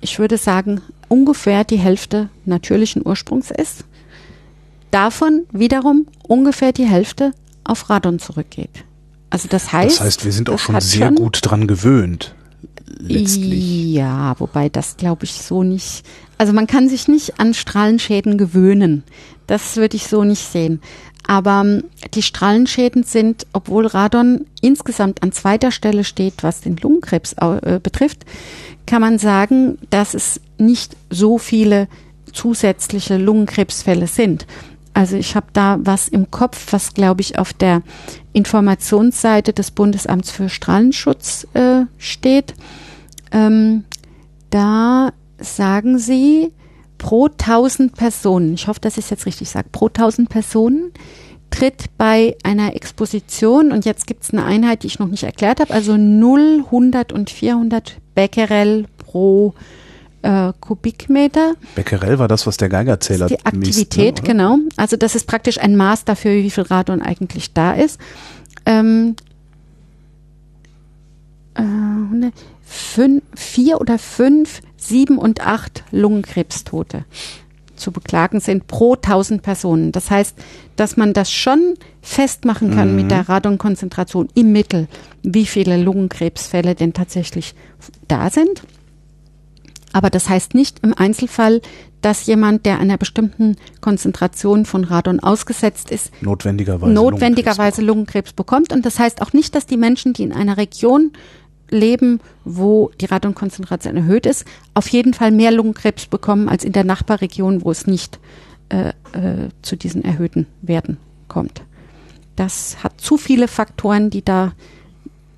ich 0.00 0.18
würde 0.18 0.38
sagen, 0.38 0.80
ungefähr 1.08 1.64
die 1.64 1.78
Hälfte 1.78 2.28
natürlichen 2.44 3.02
Ursprungs 3.04 3.50
ist. 3.50 3.84
Davon 4.90 5.46
wiederum 5.50 6.06
ungefähr 6.22 6.72
die 6.72 6.86
Hälfte 6.86 7.32
auf 7.64 7.90
Radon 7.90 8.18
zurückgeht. 8.18 8.84
Also 9.30 9.48
das 9.48 9.72
heißt. 9.72 9.98
Das 9.98 10.06
heißt, 10.06 10.24
wir 10.24 10.32
sind 10.32 10.48
auch 10.48 10.58
schon 10.58 10.80
sehr 10.80 11.08
schon 11.08 11.16
gut 11.16 11.40
dran 11.42 11.66
gewöhnt 11.66 12.35
letztlich. 12.98 13.92
Ja, 13.92 14.34
wobei 14.38 14.68
das 14.68 14.96
glaube 14.96 15.24
ich 15.24 15.32
so 15.32 15.62
nicht. 15.62 16.04
Also 16.38 16.52
man 16.52 16.66
kann 16.66 16.88
sich 16.88 17.08
nicht 17.08 17.40
an 17.40 17.54
Strahlenschäden 17.54 18.38
gewöhnen. 18.38 19.04
Das 19.46 19.76
würde 19.76 19.96
ich 19.96 20.06
so 20.06 20.24
nicht 20.24 20.42
sehen. 20.42 20.80
Aber 21.26 21.62
ähm, 21.64 21.84
die 22.14 22.22
Strahlenschäden 22.22 23.02
sind, 23.02 23.46
obwohl 23.52 23.86
Radon 23.86 24.46
insgesamt 24.60 25.22
an 25.22 25.32
zweiter 25.32 25.72
Stelle 25.72 26.04
steht, 26.04 26.42
was 26.42 26.60
den 26.60 26.76
Lungenkrebs 26.76 27.34
äh, 27.34 27.80
betrifft, 27.82 28.24
kann 28.86 29.00
man 29.00 29.18
sagen, 29.18 29.78
dass 29.90 30.14
es 30.14 30.40
nicht 30.58 30.96
so 31.10 31.38
viele 31.38 31.88
zusätzliche 32.32 33.16
Lungenkrebsfälle 33.16 34.06
sind. 34.06 34.46
Also 34.96 35.16
ich 35.16 35.36
habe 35.36 35.48
da 35.52 35.76
was 35.82 36.08
im 36.08 36.30
Kopf, 36.30 36.68
was 36.72 36.94
glaube 36.94 37.20
ich 37.20 37.38
auf 37.38 37.52
der 37.52 37.82
Informationsseite 38.32 39.52
des 39.52 39.70
Bundesamts 39.70 40.30
für 40.30 40.48
Strahlenschutz 40.48 41.46
äh, 41.52 41.82
steht. 41.98 42.54
Ähm, 43.30 43.84
da 44.48 45.12
sagen 45.38 45.98
sie, 45.98 46.50
pro 46.96 47.26
1000 47.26 47.94
Personen, 47.94 48.54
ich 48.54 48.68
hoffe, 48.68 48.80
dass 48.80 48.96
ich 48.96 49.04
es 49.04 49.10
jetzt 49.10 49.26
richtig 49.26 49.50
sage, 49.50 49.68
pro 49.70 49.88
1000 49.88 50.30
Personen 50.30 50.92
tritt 51.50 51.84
bei 51.98 52.34
einer 52.42 52.74
Exposition, 52.74 53.72
und 53.72 53.84
jetzt 53.84 54.06
gibt 54.06 54.22
es 54.22 54.30
eine 54.30 54.46
Einheit, 54.46 54.82
die 54.82 54.86
ich 54.86 54.98
noch 54.98 55.08
nicht 55.08 55.24
erklärt 55.24 55.60
habe, 55.60 55.74
also 55.74 55.98
0, 55.98 56.62
100 56.64 57.12
und 57.12 57.28
400 57.28 57.98
Becquerel 58.14 58.86
pro 58.96 59.52
äh, 60.22 60.52
Kubikmeter. 60.60 61.54
Becquerel 61.74 62.18
war 62.18 62.28
das, 62.28 62.46
was 62.46 62.56
der 62.56 62.68
Geigerzähler 62.68 63.26
Die 63.26 63.44
Aktivität, 63.44 64.14
misst, 64.16 64.22
ne, 64.22 64.28
genau. 64.28 64.58
Also 64.76 64.96
das 64.96 65.14
ist 65.14 65.26
praktisch 65.26 65.58
ein 65.58 65.76
Maß 65.76 66.04
dafür, 66.04 66.32
wie 66.32 66.50
viel 66.50 66.64
Radon 66.64 67.02
eigentlich 67.02 67.52
da 67.52 67.72
ist. 67.72 68.00
Ähm, 68.64 69.14
äh, 71.54 72.30
fünf, 72.62 73.22
vier 73.34 73.80
oder 73.80 73.98
fünf, 73.98 74.60
sieben 74.76 75.18
und 75.18 75.40
acht 75.46 75.84
Lungenkrebstote 75.90 77.04
zu 77.76 77.92
beklagen 77.92 78.40
sind 78.40 78.66
pro 78.66 78.94
1000 78.94 79.42
Personen. 79.42 79.92
Das 79.92 80.10
heißt, 80.10 80.34
dass 80.76 80.96
man 80.96 81.12
das 81.12 81.30
schon 81.30 81.74
festmachen 82.00 82.74
kann 82.74 82.90
Mhm. 82.90 82.96
mit 82.96 83.10
der 83.10 83.28
Radonkonzentration 83.28 84.28
im 84.34 84.52
Mittel, 84.52 84.88
wie 85.22 85.44
viele 85.46 85.76
Lungenkrebsfälle 85.76 86.74
denn 86.74 86.94
tatsächlich 86.94 87.54
da 88.08 88.30
sind. 88.30 88.62
Aber 89.92 90.10
das 90.10 90.28
heißt 90.28 90.54
nicht 90.54 90.80
im 90.82 90.92
Einzelfall, 90.94 91.62
dass 92.02 92.26
jemand, 92.26 92.66
der 92.66 92.78
einer 92.78 92.98
bestimmten 92.98 93.56
Konzentration 93.80 94.64
von 94.66 94.84
Radon 94.84 95.20
ausgesetzt 95.20 95.90
ist, 95.90 96.10
Notwendigerweise. 96.22 96.92
notwendigerweise 96.92 97.82
Lungenkrebs 97.82 98.32
bekommt. 98.32 98.72
Und 98.72 98.84
das 98.84 98.98
heißt 98.98 99.22
auch 99.22 99.32
nicht, 99.32 99.54
dass 99.54 99.66
die 99.66 99.76
Menschen, 99.76 100.12
die 100.12 100.22
in 100.22 100.32
einer 100.32 100.56
Region 100.56 101.12
leben, 101.70 102.20
wo 102.44 102.90
die 103.00 103.06
Radonkonzentration 103.06 103.96
erhöht 103.96 104.26
ist, 104.26 104.44
auf 104.74 104.88
jeden 104.88 105.14
Fall 105.14 105.30
mehr 105.30 105.50
Lungenkrebs 105.50 106.06
bekommen 106.06 106.48
als 106.48 106.64
in 106.64 106.72
der 106.72 106.84
Nachbarregion, 106.84 107.64
wo 107.64 107.70
es 107.70 107.86
nicht 107.86 108.20
äh, 108.68 108.88
äh, 108.88 109.48
zu 109.62 109.76
diesen 109.76 110.04
erhöhten 110.04 110.46
Werten 110.62 110.98
kommt. 111.28 111.62
Das 112.36 112.76
hat 112.84 113.00
zu 113.00 113.16
viele 113.16 113.48
Faktoren, 113.48 114.10
die 114.10 114.24
da 114.24 114.52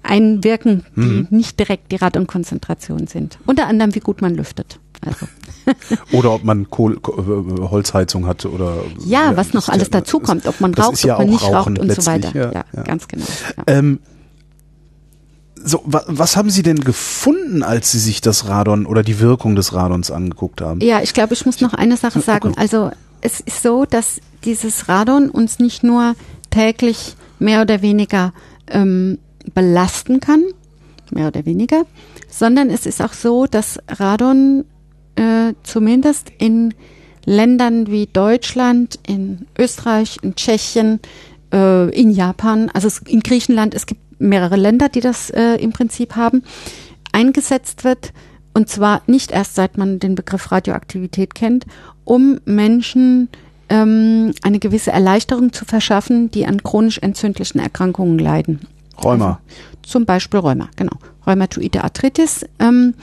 einwirken, 0.09 0.85
die 0.97 1.01
Mhm. 1.01 1.27
nicht 1.31 1.59
direkt 1.59 1.93
die 1.93 1.97
Radonkonzentration 1.97 3.07
sind. 3.07 3.39
Unter 3.47 3.67
anderem, 3.67 3.95
wie 3.95 4.01
gut 4.01 4.21
man 4.23 4.35
lüftet. 4.35 4.79
Also, 5.05 5.27
Oder 6.13 6.33
ob 6.33 6.45
man 6.45 6.71
Kohl, 6.71 6.99
Ko- 6.99 7.21
äh, 7.21 7.61
Holzheizung 7.71 8.27
hat 8.27 8.45
oder. 8.47 8.79
ja, 9.05 9.37
was 9.37 9.53
noch 9.53 9.69
alles 9.69 9.89
ja- 9.89 10.01
dazu 10.01 10.19
kommt, 10.19 10.47
ob 10.47 10.61
man 10.61 10.75
raucht, 10.75 11.05
ja 11.05 11.15
ob 11.15 11.21
man 11.21 11.29
nicht 11.31 11.43
Rauchen 11.45 11.77
raucht 11.77 11.79
und 11.79 11.93
so 11.93 12.07
weiter. 12.07 12.35
ja, 12.35 12.53
Ja, 12.53 12.65
ja. 12.75 12.83
ganz 12.83 13.07
genau. 13.07 13.27
Ja. 13.57 13.63
Ähm, 13.67 14.01
so, 15.63 15.83
wa 15.85 16.03
was 16.07 16.37
haben 16.37 16.51
Sie 16.51 16.63
denn 16.63 16.81
gefunden, 16.81 17.63
als 17.63 17.91
Sie 17.93 17.99
sich 17.99 18.21
das 18.21 18.49
Radon 18.49 18.87
oder 18.87 19.03
die 19.03 19.19
Wirkung 19.21 19.57
des 19.57 19.73
Radons 19.75 20.11
angeguckt 20.11 20.61
haben? 20.61 20.81
Ja, 20.81 21.03
ich 21.03 21.13
glaube, 21.15 21.35
ich 21.35 21.45
muss 21.47 21.61
noch 21.61 21.75
eine 21.75 21.97
Sache 21.97 22.21
sagen. 22.21 22.51
Okay. 22.51 22.61
Also 22.61 22.91
es 23.21 23.41
ist 23.41 23.63
so, 23.63 23.85
dass 23.85 24.21
dieses 24.45 24.89
Radon 24.89 25.29
uns 25.31 25.59
nicht 25.59 25.83
nur 25.83 26.15
täglich 26.51 27.17
mehr 27.41 27.61
oder 27.63 27.83
weniger 27.83 28.33
ähm, 28.69 29.19
belasten 29.51 30.21
kann, 30.21 30.45
mehr 31.11 31.29
oder 31.29 31.47
weniger, 31.47 31.85
sondern 32.29 32.71
es 32.71 32.87
ist 32.87 33.03
auch 33.03 33.13
so, 33.13 33.47
dass 33.47 33.79
Radon 33.89 34.65
äh, 35.17 35.55
zumindest 35.63 36.31
in 36.39 36.75
Ländern 37.25 37.89
wie 37.89 38.07
Deutschland, 38.07 38.99
in 39.07 39.47
Österreich, 39.59 40.19
in 40.23 40.35
Tschechien, 40.35 41.01
äh, 41.53 41.91
in 41.91 42.11
Japan, 42.11 42.71
also 42.73 42.89
in 43.07 43.21
Griechenland, 43.21 43.75
es 43.75 43.87
gibt 43.87 44.21
mehrere 44.21 44.57
Länder, 44.57 44.89
die 44.89 45.01
das 45.01 45.31
äh, 45.31 45.57
im 45.57 45.73
Prinzip 45.73 46.17
haben, 46.17 46.43
eingesetzt 47.13 47.85
wird. 47.85 48.13
Und 48.55 48.69
zwar 48.69 49.03
nicht 49.07 49.31
erst 49.31 49.55
seit 49.55 49.79
man 49.79 49.99
den 49.99 50.15
Begriff 50.15 50.51
Radioaktivität 50.51 51.35
kennt, 51.35 51.67
um 52.05 52.41
Menschen 52.45 53.29
ähm, 53.69 54.33
eine 54.43 54.59
gewisse 54.59 54.91
Erleichterung 54.91 55.53
zu 55.53 55.65
verschaffen, 55.65 56.31
die 56.31 56.47
an 56.47 56.63
chronisch 56.63 56.99
entzündlichen 56.99 57.61
Erkrankungen 57.61 58.19
leiden. 58.19 58.61
Rheuma. 59.03 59.41
Zum 59.83 60.05
Beispiel 60.05 60.41
Rheuma, 60.41 60.69
genau. 60.77 60.93
Rheumatoide 61.27 61.83
Arthritis. 61.85 62.45
Ähm, 62.59 62.95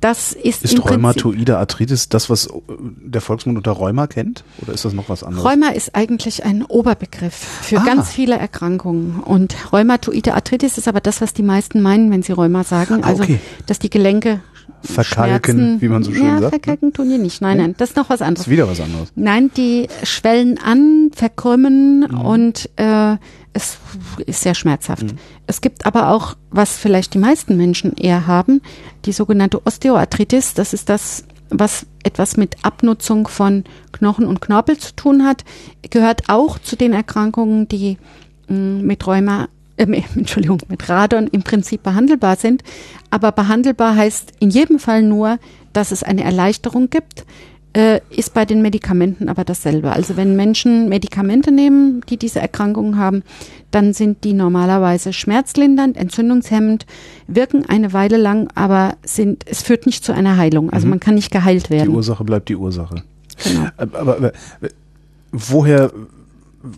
das 0.00 0.32
ist, 0.32 0.62
Ist 0.64 0.78
Rheumatoide 0.84 1.58
Arthritis 1.58 2.08
das, 2.08 2.30
was 2.30 2.46
äh, 2.46 2.50
der 2.68 3.20
Volksmund 3.20 3.58
unter 3.58 3.72
Rheuma 3.72 4.06
kennt? 4.06 4.44
Oder 4.62 4.72
ist 4.74 4.84
das 4.84 4.92
noch 4.92 5.08
was 5.08 5.24
anderes? 5.24 5.44
Rheuma 5.44 5.70
ist 5.70 5.96
eigentlich 5.96 6.44
ein 6.44 6.62
Oberbegriff 6.64 7.34
für 7.34 7.80
Ah. 7.80 7.84
ganz 7.84 8.10
viele 8.10 8.36
Erkrankungen. 8.38 9.20
Und 9.20 9.56
Rheumatoide 9.72 10.34
Arthritis 10.34 10.78
ist 10.78 10.86
aber 10.86 11.00
das, 11.00 11.20
was 11.20 11.32
die 11.34 11.42
meisten 11.42 11.82
meinen, 11.82 12.10
wenn 12.12 12.22
sie 12.22 12.32
Rheuma 12.32 12.62
sagen. 12.62 13.00
Ah, 13.02 13.08
Also, 13.08 13.24
okay. 13.24 13.40
dass 13.66 13.80
die 13.80 13.90
Gelenke 13.90 14.40
Verkalken, 14.82 15.56
schmerzen. 15.58 15.80
wie 15.80 15.88
man 15.88 16.02
so 16.04 16.12
schön 16.12 16.24
ja, 16.24 16.30
sagt. 16.32 16.42
ne? 16.42 16.50
verkalken 16.50 16.92
tun 16.92 17.08
die 17.10 17.18
nicht. 17.18 17.40
Nein, 17.42 17.58
nein, 17.58 17.74
das 17.76 17.90
ist 17.90 17.96
noch 17.96 18.08
was 18.10 18.18
Das 18.20 18.28
anderes. 18.28 18.46
ist 18.46 18.50
wieder 18.52 18.68
was 18.68 18.80
anderes. 18.80 19.12
Nein, 19.16 19.50
die 19.56 19.88
schwellen 20.04 20.58
an, 20.58 21.10
verkrümmen 21.14 22.00
Mhm. 22.10 22.20
und 22.20 22.70
äh, 22.76 23.16
es 23.52 23.78
ist 24.26 24.42
sehr 24.42 24.54
schmerzhaft. 24.54 25.02
Mhm. 25.04 25.18
Es 25.46 25.60
gibt 25.60 25.84
aber 25.86 26.10
auch, 26.10 26.36
was 26.50 26.76
vielleicht 26.76 27.14
die 27.14 27.18
meisten 27.18 27.56
Menschen 27.56 27.94
eher 27.96 28.26
haben, 28.26 28.60
die 29.04 29.12
sogenannte 29.12 29.66
Osteoarthritis. 29.66 30.54
Das 30.54 30.72
ist 30.72 30.88
das, 30.88 31.24
was 31.50 31.86
etwas 32.04 32.36
mit 32.36 32.56
Abnutzung 32.62 33.26
von 33.26 33.64
Knochen 33.92 34.26
und 34.26 34.40
Knorpel 34.40 34.78
zu 34.78 34.94
tun 34.94 35.24
hat. 35.24 35.44
Gehört 35.90 36.28
auch 36.28 36.58
zu 36.58 36.76
den 36.76 36.92
Erkrankungen, 36.92 37.66
die 37.68 37.96
mh, 38.48 38.82
mit 38.82 39.06
Rheuma 39.06 39.48
äh, 39.78 40.02
Entschuldigung, 40.16 40.58
mit 40.68 40.88
Radon 40.88 41.26
im 41.28 41.42
Prinzip 41.42 41.82
behandelbar 41.82 42.36
sind. 42.36 42.62
Aber 43.10 43.32
behandelbar 43.32 43.96
heißt 43.96 44.32
in 44.40 44.50
jedem 44.50 44.78
Fall 44.78 45.02
nur, 45.02 45.38
dass 45.72 45.92
es 45.92 46.02
eine 46.02 46.24
Erleichterung 46.24 46.90
gibt, 46.90 47.24
äh, 47.74 48.00
ist 48.10 48.32
bei 48.34 48.44
den 48.44 48.62
Medikamenten 48.62 49.28
aber 49.28 49.44
dasselbe. 49.44 49.92
Also 49.92 50.16
wenn 50.16 50.34
Menschen 50.36 50.88
Medikamente 50.88 51.52
nehmen, 51.52 52.00
die 52.08 52.16
diese 52.16 52.40
Erkrankungen 52.40 52.96
haben, 52.96 53.22
dann 53.70 53.92
sind 53.92 54.24
die 54.24 54.32
normalerweise 54.32 55.12
schmerzlindernd, 55.12 55.96
entzündungshemmend, 55.98 56.86
wirken 57.26 57.66
eine 57.68 57.92
Weile 57.92 58.16
lang, 58.16 58.48
aber 58.54 58.96
sind, 59.04 59.44
es 59.46 59.62
führt 59.62 59.84
nicht 59.84 60.02
zu 60.04 60.12
einer 60.12 60.38
Heilung. 60.38 60.70
Also 60.70 60.86
Mhm. 60.86 60.90
man 60.90 61.00
kann 61.00 61.14
nicht 61.14 61.30
geheilt 61.30 61.66
Die 61.66 61.74
werden. 61.74 61.94
Ursache 61.94 62.24
bleibt 62.24 62.48
die 62.48 62.56
Ursache. 62.56 63.02
Genau. 63.44 63.66
Aber, 63.76 63.98
aber, 63.98 64.16
aber 64.16 64.32
woher 65.30 65.92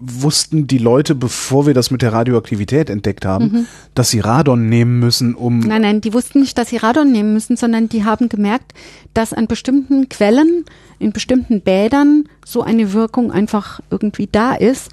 wussten 0.01 0.66
die 0.66 0.78
Leute, 0.78 1.14
bevor 1.14 1.66
wir 1.66 1.74
das 1.74 1.91
mit 1.91 2.03
der 2.03 2.12
Radioaktivität 2.12 2.91
entdeckt 2.91 3.24
haben, 3.24 3.45
Mhm. 3.53 3.66
dass 3.95 4.11
sie 4.11 4.20
Radon 4.20 4.68
nehmen 4.68 4.99
müssen, 4.99 5.34
um 5.34 5.61
Nein, 5.61 5.82
nein, 5.82 6.01
die 6.01 6.12
wussten 6.12 6.41
nicht, 6.41 6.57
dass 6.59 6.68
sie 6.68 6.76
Radon 6.76 7.11
nehmen 7.12 7.32
müssen, 7.32 7.57
sondern 7.57 7.88
die 7.88 8.05
haben 8.05 8.28
gemerkt, 8.28 8.72
dass 9.14 9.32
an 9.32 9.47
bestimmten 9.47 10.09
Quellen, 10.09 10.64
in 10.99 11.12
bestimmten 11.12 11.61
Bädern 11.62 12.24
so 12.45 12.62
eine 12.62 12.93
Wirkung 12.93 13.32
einfach 13.32 13.80
irgendwie 13.91 14.28
da 14.30 14.55
ist 14.55 14.91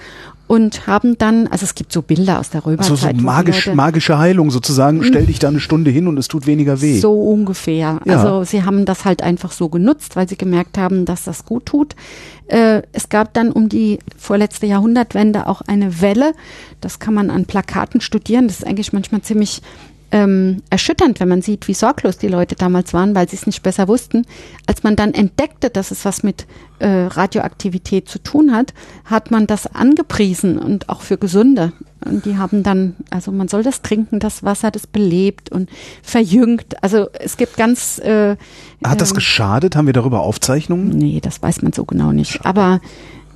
und 0.48 0.88
haben 0.88 1.18
dann, 1.18 1.48
also 1.48 1.66
es 1.66 1.76
gibt 1.76 1.91
so 1.91 2.02
Bilder 2.02 2.39
aus 2.39 2.50
der 2.50 2.62
so, 2.62 2.70
Römerzeit. 2.70 2.98
so 2.98 3.08
wo 3.08 3.12
die 3.12 3.22
magisch, 3.22 3.74
magische 3.74 4.18
Heilung 4.18 4.50
sozusagen, 4.50 5.04
stell 5.04 5.26
dich 5.26 5.39
da 5.39 5.50
eine 5.50 5.60
Stunde 5.60 5.91
hin 5.91 6.08
und 6.08 6.18
es 6.18 6.28
tut 6.28 6.48
weniger 6.48 6.82
weh. 6.82 7.00
So 7.00 7.14
ungefähr. 7.14 8.00
Ja. 8.06 8.18
Also 8.18 8.43
sie 8.43 8.64
haben 8.64 8.86
das 8.86 9.06
halt 9.06 9.22
einfach 9.22 9.52
so 9.52 9.70
genutzt, 9.70 10.16
weil 10.16 10.28
sie 10.28 10.38
gemerkt 10.38 10.78
haben, 10.78 11.06
dass 11.06 11.26
das 11.26 11.45
gut 11.45 11.66
tut. 11.66 11.95
Äh, 12.48 12.82
es 12.93 13.10
gab 13.10 13.34
dann 13.34 13.52
um 13.52 13.68
die 13.68 14.00
vorletzte 14.18 14.66
Jahrhundertwende 14.66 15.48
auch 15.48 15.62
eine 15.62 16.02
Welle. 16.02 16.34
Das 16.80 17.00
kann 17.00 17.14
man 17.14 17.30
an 17.30 17.45
Plakaten 17.45 18.00
studieren. 18.00 18.48
Das 18.48 18.60
ist 18.60 18.66
eigentlich 18.66 18.93
manchmal 18.93 19.22
ziemlich 19.22 19.62
ähm, 20.12 20.62
erschütternd, 20.70 21.20
wenn 21.20 21.28
man 21.28 21.41
sieht, 21.41 21.68
wie 21.68 21.74
sorglos 21.74 22.18
die 22.18 22.28
Leute 22.28 22.55
damals 22.55 22.93
waren, 22.93 23.14
weil 23.14 23.28
sie 23.28 23.36
es 23.36 23.45
nicht 23.45 23.64
besser 23.64 23.88
wussten. 23.88 24.26
Als 24.66 24.84
man 24.84 24.95
dann 24.95 25.14
entdeckte, 25.14 25.70
dass 25.70 25.91
es 25.91 26.05
was 26.05 26.24
mit 26.24 26.47
äh, 26.80 26.88
Radioaktivität 26.88 28.08
zu 28.08 28.20
tun 28.20 28.53
hat, 28.53 28.74
hat 29.05 29.32
man 29.32 29.47
das 29.47 29.68
angepriesen 29.68 30.58
und 30.58 30.89
auch 30.89 31.01
für 31.01 31.18
Gesunde. 31.18 31.74
Und 32.05 32.26
die 32.26 32.38
haben 32.38 32.64
dann, 32.64 32.95
also 33.10 33.32
man 33.32 33.47
soll 33.47 33.64
das 33.64 33.82
trinken, 33.82 34.20
das 34.20 34.43
Wasser, 34.43 34.72
das 34.72 34.88
belebt 34.88 35.51
und 35.51 35.70
verjüngt. 36.03 36.82
Also 36.84 37.08
es 37.20 37.38
gibt 37.38 37.58
ganz. 37.58 37.99
Äh, 37.99 38.38
Hat 38.84 39.01
das 39.01 39.10
ähm, 39.10 39.16
geschadet? 39.16 39.76
Haben 39.76 39.88
wir 39.88 39.93
darüber 39.93 40.22
Aufzeichnungen? 40.22 40.89
Nee, 40.89 41.20
das 41.22 41.41
weiß 41.41 41.64
man 41.64 41.74
so 41.74 41.86
genau 41.86 42.12
nicht. 42.12 42.45
Aber 42.45 42.80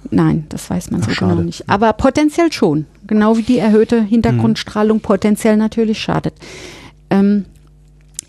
nein, 0.09 0.45
das 0.49 0.69
weiß 0.69 0.91
man 0.91 1.01
Ach, 1.03 1.07
so 1.09 1.13
schade. 1.13 1.31
genau 1.31 1.43
nicht. 1.43 1.69
Aber 1.69 1.93
potenziell 1.93 2.51
schon. 2.51 2.85
Genau 3.07 3.37
wie 3.37 3.43
die 3.43 3.59
erhöhte 3.59 4.01
Hintergrundstrahlung 4.01 4.99
potenziell 5.01 5.57
natürlich 5.57 5.99
schadet. 5.99 6.33
Ähm, 7.09 7.45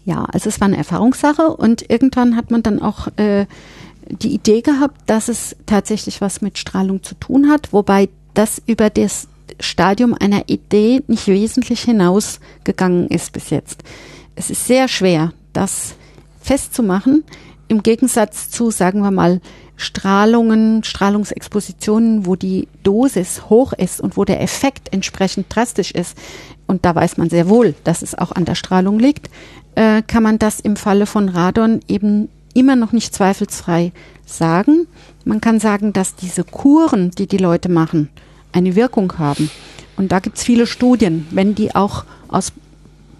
Ja, 0.04 0.24
also 0.24 0.48
es 0.48 0.60
war 0.60 0.66
eine 0.66 0.76
Erfahrungssache 0.78 1.48
und 1.48 1.88
irgendwann 1.88 2.34
hat 2.36 2.50
man 2.50 2.62
dann 2.64 2.82
auch 2.82 3.06
äh, 3.18 3.46
die 4.08 4.34
Idee 4.34 4.60
gehabt, 4.60 4.98
dass 5.06 5.28
es 5.28 5.54
tatsächlich 5.66 6.20
was 6.20 6.42
mit 6.42 6.58
Strahlung 6.58 7.04
zu 7.04 7.14
tun 7.14 7.48
hat, 7.48 7.72
wobei 7.72 8.08
das 8.34 8.60
über 8.66 8.90
das 8.90 9.28
Stadium 9.60 10.14
einer 10.14 10.48
Idee 10.48 11.02
nicht 11.06 11.28
wesentlich 11.28 11.82
hinausgegangen 11.82 13.06
ist 13.08 13.32
bis 13.32 13.50
jetzt. 13.50 13.84
Es 14.34 14.50
ist 14.50 14.66
sehr 14.66 14.88
schwer, 14.88 15.32
das 15.52 15.94
festzumachen, 16.40 17.22
im 17.68 17.84
Gegensatz 17.84 18.50
zu, 18.50 18.72
sagen 18.72 19.02
wir 19.02 19.12
mal, 19.12 19.40
Strahlungen, 19.76 20.84
Strahlungsexpositionen, 20.84 22.26
wo 22.26 22.36
die 22.36 22.68
Dosis 22.82 23.48
hoch 23.48 23.72
ist 23.72 24.00
und 24.00 24.16
wo 24.16 24.24
der 24.24 24.40
Effekt 24.40 24.92
entsprechend 24.92 25.46
drastisch 25.54 25.90
ist, 25.90 26.16
und 26.66 26.84
da 26.84 26.94
weiß 26.94 27.16
man 27.16 27.28
sehr 27.28 27.48
wohl, 27.48 27.74
dass 27.84 28.02
es 28.02 28.16
auch 28.16 28.32
an 28.32 28.44
der 28.44 28.54
Strahlung 28.54 28.98
liegt, 28.98 29.28
äh, 29.74 30.02
kann 30.02 30.22
man 30.22 30.38
das 30.38 30.60
im 30.60 30.76
Falle 30.76 31.06
von 31.06 31.28
Radon 31.28 31.80
eben 31.88 32.28
immer 32.54 32.76
noch 32.76 32.92
nicht 32.92 33.14
zweifelsfrei 33.14 33.92
sagen. 34.24 34.86
Man 35.24 35.40
kann 35.40 35.60
sagen, 35.60 35.92
dass 35.92 36.14
diese 36.14 36.44
Kuren, 36.44 37.10
die 37.10 37.26
die 37.26 37.38
Leute 37.38 37.68
machen, 37.68 38.08
eine 38.52 38.74
Wirkung 38.74 39.18
haben. 39.18 39.50
Und 39.96 40.12
da 40.12 40.20
gibt 40.20 40.38
es 40.38 40.44
viele 40.44 40.66
Studien, 40.66 41.26
wenn 41.30 41.54
die 41.54 41.74
auch 41.74 42.04
aus 42.28 42.52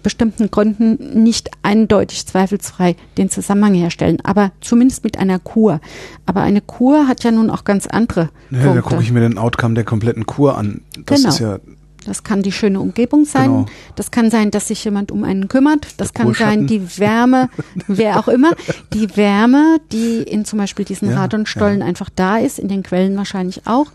bestimmten 0.03 0.51
Gründen 0.51 1.23
nicht 1.23 1.49
eindeutig 1.63 2.25
zweifelsfrei 2.27 2.95
den 3.17 3.29
Zusammenhang 3.29 3.73
herstellen, 3.73 4.19
aber 4.23 4.51
zumindest 4.61 5.03
mit 5.03 5.17
einer 5.17 5.39
Kur. 5.39 5.79
Aber 6.25 6.41
eine 6.41 6.61
Kur 6.61 7.07
hat 7.07 7.23
ja 7.23 7.31
nun 7.31 7.49
auch 7.49 7.63
ganz 7.63 7.87
andere. 7.87 8.29
Ja, 8.51 8.73
da 8.73 8.81
gucke 8.81 9.01
ich 9.01 9.11
mir 9.11 9.21
den 9.21 9.37
Outcome 9.37 9.73
der 9.73 9.83
kompletten 9.83 10.25
Kur 10.25 10.57
an. 10.57 10.81
Das 11.05 11.21
genau. 11.21 11.29
ist 11.29 11.39
ja 11.39 11.59
das 12.05 12.23
kann 12.23 12.41
die 12.41 12.51
schöne 12.51 12.79
Umgebung 12.79 13.25
sein. 13.25 13.49
Genau. 13.49 13.65
Das 13.95 14.11
kann 14.11 14.29
sein, 14.29 14.51
dass 14.51 14.67
sich 14.67 14.83
jemand 14.83 15.11
um 15.11 15.23
einen 15.23 15.47
kümmert. 15.47 15.87
Das 15.97 16.11
der 16.11 16.25
kann 16.25 16.33
sein, 16.33 16.67
die 16.67 16.99
Wärme, 16.99 17.49
wer 17.87 18.19
auch 18.19 18.27
immer, 18.27 18.51
die 18.93 19.15
Wärme, 19.15 19.77
die 19.91 20.23
in 20.23 20.45
zum 20.45 20.59
Beispiel 20.59 20.85
diesen 20.85 21.09
ja, 21.09 21.17
Radonstollen 21.17 21.79
ja. 21.79 21.85
einfach 21.85 22.09
da 22.13 22.37
ist, 22.37 22.59
in 22.59 22.67
den 22.67 22.83
Quellen 22.83 23.15
wahrscheinlich 23.15 23.61
auch. 23.65 23.87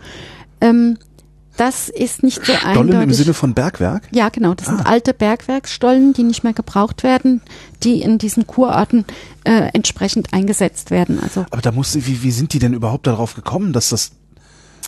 Ähm, 0.60 0.98
das 1.58 1.88
ist 1.88 2.22
nicht 2.22 2.44
so 2.46 2.52
Stollen 2.52 2.78
eindeutig. 2.78 3.02
im 3.02 3.12
Sinne 3.12 3.34
von 3.34 3.52
Bergwerk? 3.52 4.04
Ja, 4.12 4.28
genau. 4.28 4.54
Das 4.54 4.68
ah. 4.68 4.76
sind 4.76 4.86
alte 4.86 5.12
Bergwerksstollen, 5.12 6.12
die 6.12 6.22
nicht 6.22 6.44
mehr 6.44 6.52
gebraucht 6.52 7.02
werden, 7.02 7.42
die 7.82 8.00
in 8.00 8.18
diesen 8.18 8.46
Kurorten 8.46 9.04
äh, 9.44 9.68
entsprechend 9.72 10.32
eingesetzt 10.32 10.90
werden. 10.90 11.18
Also 11.20 11.46
Aber 11.50 11.60
da 11.60 11.72
musste, 11.72 12.06
wie, 12.06 12.22
wie 12.22 12.30
sind 12.30 12.52
die 12.52 12.58
denn 12.58 12.74
überhaupt 12.74 13.06
darauf 13.06 13.34
gekommen, 13.34 13.72
dass 13.72 13.90
das 13.90 14.12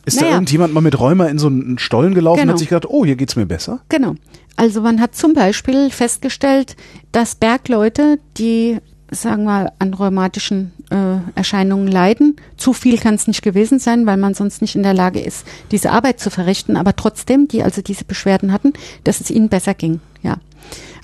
ist 0.07 0.17
naja. 0.17 0.29
da 0.29 0.35
irgendjemand 0.37 0.73
mal 0.73 0.81
mit 0.81 0.99
Rheuma 0.99 1.27
in 1.27 1.39
so 1.39 1.49
einen 1.49 1.79
Stollen 1.79 2.15
gelaufen 2.15 2.41
genau. 2.41 2.53
und 2.53 2.55
hat 2.55 2.59
sich 2.59 2.69
gedacht, 2.69 2.87
oh, 2.89 3.05
hier 3.05 3.17
geht's 3.17 3.37
mir 3.37 3.47
besser? 3.47 3.81
Genau. 3.89 4.15
Also 4.57 4.81
man 4.81 5.01
hat 5.01 5.15
zum 5.15 5.35
Beispiel 5.35 5.91
festgestellt, 5.91 6.77
dass 7.13 7.35
Bergleute, 7.35 8.19
die 8.39 8.79
sagen 9.11 9.45
wir, 9.45 9.73
an 9.79 9.95
rheumatischen 9.95 10.73
äh, 10.91 11.17
Erscheinungen 11.35 11.89
leiden. 11.89 12.37
Zu 12.57 12.73
viel 12.73 12.99
kann 12.99 13.15
es 13.15 13.27
nicht 13.27 13.43
gewesen 13.43 13.79
sein, 13.79 14.07
weil 14.07 14.17
man 14.17 14.35
sonst 14.35 14.63
nicht 14.63 14.77
in 14.77 14.83
der 14.83 14.95
Lage 14.95 15.21
ist, 15.21 15.47
diese 15.71 15.91
Arbeit 15.91 16.21
zu 16.21 16.31
verrichten. 16.31 16.77
Aber 16.77 16.95
trotzdem, 16.97 17.49
die 17.49 17.63
also 17.63 17.83
diese 17.83 18.05
Beschwerden 18.05 18.53
hatten, 18.53 18.73
dass 19.05 19.21
es 19.21 19.31
ihnen 19.31 19.49
besser 19.49 19.75
ging. 19.75 20.01
Ja, 20.23 20.37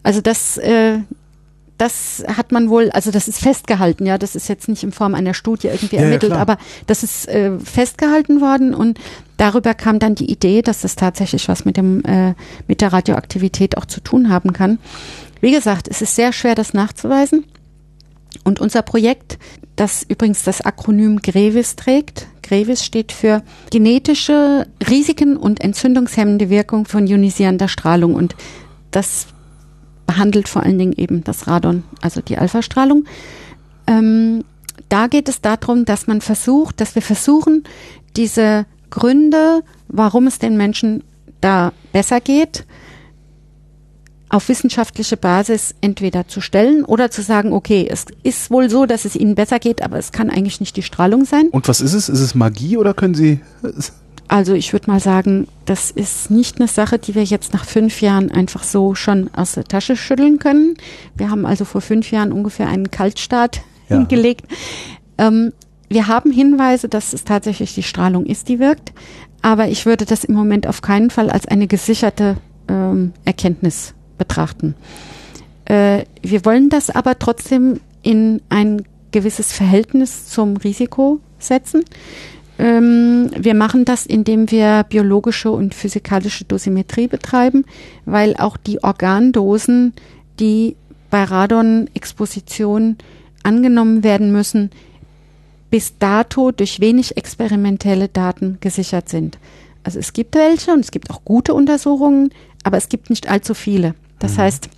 also 0.03 0.21
das, 0.21 0.57
äh, 0.59 0.99
das 1.79 2.25
hat 2.29 2.53
man 2.53 2.71
wohl, 2.71 2.91
also 2.91 3.11
das 3.11 3.29
ist 3.29 3.41
festgehalten. 3.41 4.07
Ja, 4.07 4.19
das 4.19 4.37
ist 4.37 4.49
jetzt 4.49 4.69
nicht 4.69 4.83
in 4.83 4.93
Form 4.93 5.15
einer 5.15 5.35
Studie 5.35 5.69
irgendwie 5.69 5.97
ja, 5.97 6.03
ermittelt, 6.03 6.33
ja, 6.33 6.39
aber 6.39 6.59
das 6.87 7.03
ist 7.03 7.29
äh, 7.29 7.59
festgehalten 7.59 8.41
worden 8.41 8.75
und 8.75 8.99
darüber 9.37 9.75
kam 9.75 9.99
dann 9.99 10.15
die 10.15 10.31
Idee, 10.31 10.63
dass 10.63 10.83
das 10.83 10.97
tatsächlich 10.97 11.49
was 11.49 11.65
mit 11.65 11.77
dem 11.77 12.03
äh, 12.05 12.35
mit 12.67 12.81
der 12.81 12.93
Radioaktivität 12.93 13.77
auch 13.77 13.85
zu 13.85 14.01
tun 14.01 14.31
haben 14.31 14.53
kann. 14.53 14.79
Wie 15.41 15.51
gesagt, 15.51 15.89
es 15.89 16.03
ist 16.03 16.15
sehr 16.15 16.33
schwer, 16.33 16.55
das 16.55 16.73
nachzuweisen. 16.73 17.45
Und 18.45 18.61
unser 18.61 18.83
Projekt, 18.83 19.39
das 19.77 20.05
übrigens 20.09 20.43
das 20.43 20.61
Akronym 20.61 21.21
GREVIS 21.21 21.77
trägt, 21.77 22.27
GREVIS 22.43 22.85
steht 22.85 23.13
für 23.13 23.43
genetische 23.71 24.67
Risiken 24.89 25.37
und 25.37 25.61
entzündungshemmende 25.61 26.49
Wirkung 26.49 26.87
von 26.87 27.07
ionisierender 27.07 27.69
Strahlung. 27.69 28.15
Und 28.15 28.37
das 28.91 29.27
behandelt 30.07 30.49
vor 30.49 30.63
allen 30.63 30.79
Dingen 30.79 30.95
eben 30.97 31.25
das 31.25 31.47
Radon, 31.49 31.83
also 32.01 32.21
die 32.21 32.39
Alpha-Strahlung. 32.39 33.05
Ähm, 33.87 34.45
da 34.89 35.09
geht 35.09 35.29
es 35.29 35.41
darum, 35.41 35.85
dass 35.85 36.07
man 36.07 36.21
versucht, 36.21 36.81
dass 36.81 36.95
wir 36.95 37.03
versuchen, 37.03 37.65
diese 38.17 38.67
Gründe, 38.91 39.63
warum 39.89 40.27
es 40.27 40.39
den 40.39 40.57
Menschen 40.57 41.03
da 41.41 41.73
besser 41.93 42.21
geht, 42.21 42.65
auf 44.29 44.49
wissenschaftliche 44.49 45.17
Basis 45.17 45.75
entweder 45.81 46.27
zu 46.27 46.41
stellen 46.41 46.85
oder 46.85 47.11
zu 47.11 47.23
sagen, 47.23 47.53
okay, 47.53 47.87
es 47.89 48.07
ist 48.23 48.51
wohl 48.51 48.69
so, 48.69 48.87
dass 48.87 49.05
es 49.05 49.15
ihnen 49.15 49.35
besser 49.35 49.59
geht, 49.59 49.83
aber 49.83 49.99
es 49.99 50.13
kann 50.13 50.31
eigentlich 50.31 50.61
nicht 50.61 50.77
die 50.77 50.83
Strahlung 50.83 51.25
sein. 51.25 51.49
Und 51.51 51.69
was 51.69 51.81
ist 51.81 51.93
es? 51.93 52.09
Ist 52.09 52.21
es 52.21 52.35
Magie 52.35 52.77
oder 52.77 52.95
können 52.95 53.15
Sie? 53.15 53.41
Also 54.29 54.55
ich 54.55 54.73
würde 54.73 54.91
mal 54.91 54.99
sagen, 54.99 55.47
das 55.67 55.93
ist 55.93 56.33
nicht 56.33 56.59
eine 56.59 56.67
Sache, 56.67 56.99
die 56.99 57.15
wir 57.15 57.23
jetzt 57.23 57.53
nach 57.53 57.65
fünf 57.65 58.01
Jahren 58.01 58.29
einfach 58.31 58.65
so 58.65 58.97
schon 58.97 59.31
aus 59.33 59.53
der 59.53 59.63
Tasche 59.63 59.97
schütteln 59.97 60.41
können. 60.41 60.75
Wir 61.15 61.31
haben 61.31 61.47
also 61.47 61.65
vor 61.65 61.81
fünf 61.81 62.11
Jahren 62.11 62.33
ungefähr 62.33 62.69
einen 62.69 62.91
Kaltstart 62.91 63.61
ja. 63.89 63.99
hingelegt. 63.99 64.47
Ähm, 65.17 65.53
wir 65.89 66.09
haben 66.09 66.33
Hinweise, 66.33 66.89
dass 66.89 67.13
es 67.13 67.23
tatsächlich 67.23 67.75
die 67.77 67.85
Strahlung 67.85 68.27
ist, 68.27 68.49
die 68.49 68.59
wirkt. 68.59 68.93
Aber 69.43 69.69
ich 69.69 69.87
würde 69.87 70.05
das 70.05 70.25
im 70.25 70.35
Moment 70.35 70.67
auf 70.67 70.83
keinen 70.83 71.11
Fall 71.11 71.31
als 71.31 71.47
eine 71.47 71.69
gesicherte 71.69 72.37
ähm, 72.69 73.13
Erkenntnis 73.25 73.95
betrachten. 74.19 74.75
Äh, 75.67 76.05
wir 76.23 76.45
wollen 76.45 76.69
das 76.69 76.91
aber 76.91 77.19
trotzdem 77.19 77.81
in 78.03 78.41
ein 78.49 78.85
gewisses 79.11 79.53
Verhältnis 79.53 80.29
zum 80.29 80.57
Risiko 80.57 81.21
setzen. 81.39 81.85
Ähm, 82.59 83.31
wir 83.37 83.55
machen 83.55 83.85
das, 83.85 84.07
indem 84.07 84.51
wir 84.51 84.85
biologische 84.89 85.51
und 85.51 85.75
physikalische 85.75 86.45
Dosimetrie 86.45 87.09
betreiben, 87.09 87.65
weil 88.05 88.37
auch 88.37 88.57
die 88.57 88.83
Organdosen, 88.83 89.93
die 90.41 90.77
bei 91.11 91.25
Radon-Exposition 91.25 92.97
angenommen 93.43 94.03
werden 94.03 94.33
müssen, 94.33 94.71
bis 95.71 95.99
dato 95.99 96.53
durch 96.53 96.81
wenig 96.81 97.17
experimentelle 97.17 98.09
Daten 98.09 98.59
gesichert 98.61 99.09
sind. 99.09 99.39
Also 99.85 99.99
es 99.99 100.13
gibt 100.13 100.35
welche 100.35 100.73
und 100.73 100.81
es 100.81 100.91
gibt 100.91 101.11
auch 101.11 101.25
gute 101.25 101.55
Untersuchungen, 101.55 102.31
aber 102.65 102.77
es 102.77 102.89
gibt 102.89 103.11
nicht 103.11 103.29
allzu 103.29 103.55
viele. 103.55 103.95
Das 104.19 104.37
mhm. 104.37 104.39
heißt, 104.39 104.69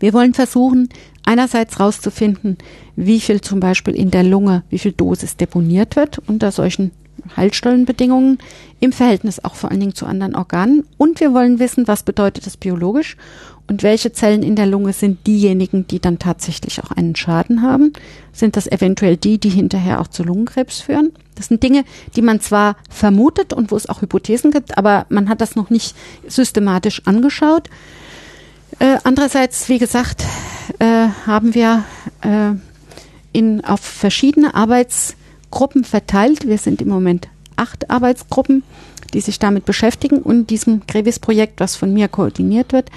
wir 0.00 0.12
wollen 0.12 0.34
versuchen, 0.34 0.88
einerseits 1.24 1.78
herauszufinden, 1.78 2.58
wie 2.96 3.20
viel 3.20 3.40
zum 3.40 3.60
Beispiel 3.60 3.94
in 3.94 4.10
der 4.10 4.24
Lunge, 4.24 4.64
wie 4.70 4.78
viel 4.78 4.92
Dosis 4.92 5.36
deponiert 5.36 5.96
wird 5.96 6.20
unter 6.26 6.50
solchen 6.50 6.90
Heilstollenbedingungen 7.36 8.38
im 8.80 8.92
Verhältnis 8.92 9.44
auch 9.44 9.54
vor 9.54 9.70
allen 9.70 9.80
Dingen 9.80 9.94
zu 9.94 10.06
anderen 10.06 10.34
Organen. 10.34 10.84
Und 10.98 11.20
wir 11.20 11.32
wollen 11.32 11.58
wissen, 11.58 11.86
was 11.86 12.02
bedeutet 12.02 12.46
das 12.46 12.56
biologisch 12.56 13.16
und 13.68 13.82
welche 13.82 14.12
Zellen 14.12 14.42
in 14.42 14.56
der 14.56 14.66
Lunge 14.66 14.92
sind 14.92 15.26
diejenigen, 15.26 15.86
die 15.86 16.00
dann 16.00 16.18
tatsächlich 16.18 16.82
auch 16.82 16.90
einen 16.90 17.14
Schaden 17.14 17.62
haben. 17.62 17.92
Sind 18.32 18.56
das 18.56 18.66
eventuell 18.66 19.16
die, 19.16 19.38
die 19.38 19.50
hinterher 19.50 20.00
auch 20.00 20.08
zu 20.08 20.24
Lungenkrebs 20.24 20.80
führen? 20.80 21.12
Das 21.36 21.46
sind 21.46 21.62
Dinge, 21.62 21.84
die 22.16 22.22
man 22.22 22.40
zwar 22.40 22.76
vermutet 22.90 23.52
und 23.52 23.70
wo 23.70 23.76
es 23.76 23.88
auch 23.88 24.02
Hypothesen 24.02 24.50
gibt, 24.50 24.76
aber 24.76 25.06
man 25.08 25.28
hat 25.28 25.40
das 25.40 25.54
noch 25.54 25.70
nicht 25.70 25.94
systematisch 26.26 27.02
angeschaut. 27.06 27.70
Äh, 28.78 28.98
andererseits, 29.04 29.68
wie 29.68 29.78
gesagt, 29.78 30.24
äh, 30.78 31.08
haben 31.26 31.54
wir 31.54 31.84
äh, 32.22 32.52
in, 33.32 33.64
auf 33.64 33.80
verschiedene 33.80 34.54
Arbeitsgruppen 34.54 35.84
verteilt. 35.84 36.46
Wir 36.46 36.58
sind 36.58 36.82
im 36.82 36.88
Moment 36.88 37.28
acht 37.56 37.90
Arbeitsgruppen, 37.90 38.62
die 39.14 39.20
sich 39.20 39.38
damit 39.38 39.64
beschäftigen 39.64 40.18
und 40.18 40.50
diesem 40.50 40.82
Grevis-Projekt, 40.86 41.60
was 41.60 41.76
von 41.76 41.92
mir 41.92 42.08
koordiniert 42.08 42.72
wird, 42.72 42.90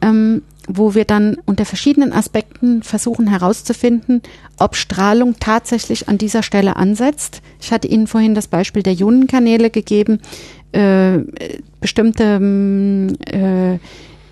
ähm, 0.00 0.42
wo 0.68 0.94
wir 0.94 1.04
dann 1.04 1.38
unter 1.44 1.64
verschiedenen 1.64 2.12
Aspekten 2.12 2.82
versuchen 2.82 3.26
herauszufinden, 3.26 4.22
ob 4.58 4.76
Strahlung 4.76 5.36
tatsächlich 5.40 6.08
an 6.08 6.18
dieser 6.18 6.42
Stelle 6.42 6.76
ansetzt. 6.76 7.42
Ich 7.60 7.72
hatte 7.72 7.88
Ihnen 7.88 8.06
vorhin 8.06 8.34
das 8.34 8.48
Beispiel 8.48 8.82
der 8.82 8.94
Ionenkanäle 8.94 9.70
gegeben. 9.70 10.20
Äh, 10.72 11.18
bestimmte 11.80 12.24
ähm, 12.24 13.16
äh, 13.26 13.78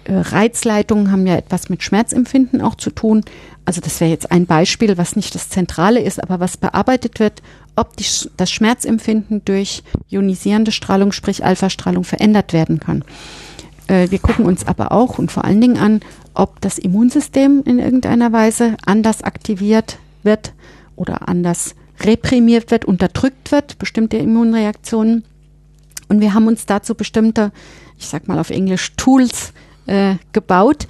Reizleitungen 0.07 1.13
haben 1.13 1.27
ja 1.27 1.37
etwas 1.37 1.69
mit 1.69 1.83
Schmerzempfinden 1.83 2.61
auch 2.61 2.75
zu 2.75 2.91
tun. 2.91 3.23
Also 3.65 3.81
das 3.81 4.01
wäre 4.01 4.11
jetzt 4.11 4.33
ein 4.33 4.47
Beispiel, 4.47 4.97
was 4.97 5.17
nicht 5.17 5.35
das 5.35 5.49
Zentrale 5.49 6.01
ist, 6.01 6.23
aber 6.23 6.41
was 6.41 6.57
bearbeitet 6.57 7.21
wird, 7.21 7.43
ob 7.77 7.97
die, 7.97 8.07
das 8.37 8.51
Schmerzempfinden 8.51 9.45
durch 9.45 9.83
ionisierende 10.09 10.73
Strahlung, 10.73 11.13
sprich 11.13 11.45
Alpha-Strahlung, 11.45 12.05
verändert 12.05 12.53
werden 12.53 12.81
kann. 12.81 13.05
Äh, 13.87 14.11
wir 14.11 14.19
gucken 14.19 14.47
uns 14.47 14.67
aber 14.67 14.93
auch 14.93 15.19
und 15.19 15.31
vor 15.31 15.45
allen 15.45 15.61
Dingen 15.61 15.77
an, 15.77 16.01
ob 16.35 16.61
das 16.61 16.79
Immunsystem 16.79 17.63
in 17.65 17.79
irgendeiner 17.79 18.33
Weise 18.33 18.77
anders 18.85 19.23
aktiviert 19.23 19.99
wird 20.23 20.53
oder 20.97 21.29
anders 21.29 21.75
reprimiert 22.01 22.71
wird, 22.71 22.87
unterdrückt 22.87 23.53
wird, 23.53 23.79
bestimmte 23.79 24.17
Immunreaktionen. 24.17 25.25
Und 26.09 26.21
wir 26.21 26.35
haben 26.35 26.47
uns 26.47 26.67
dazu 26.67 26.95
bestimmte, 26.95 27.53
ich 27.99 28.09
sag 28.09 28.27
mal 28.27 28.39
auf 28.39 28.51
Englisch, 28.51 28.97
Tools 28.97 29.51
äh, 29.51 29.70
gebaut, 30.33 30.87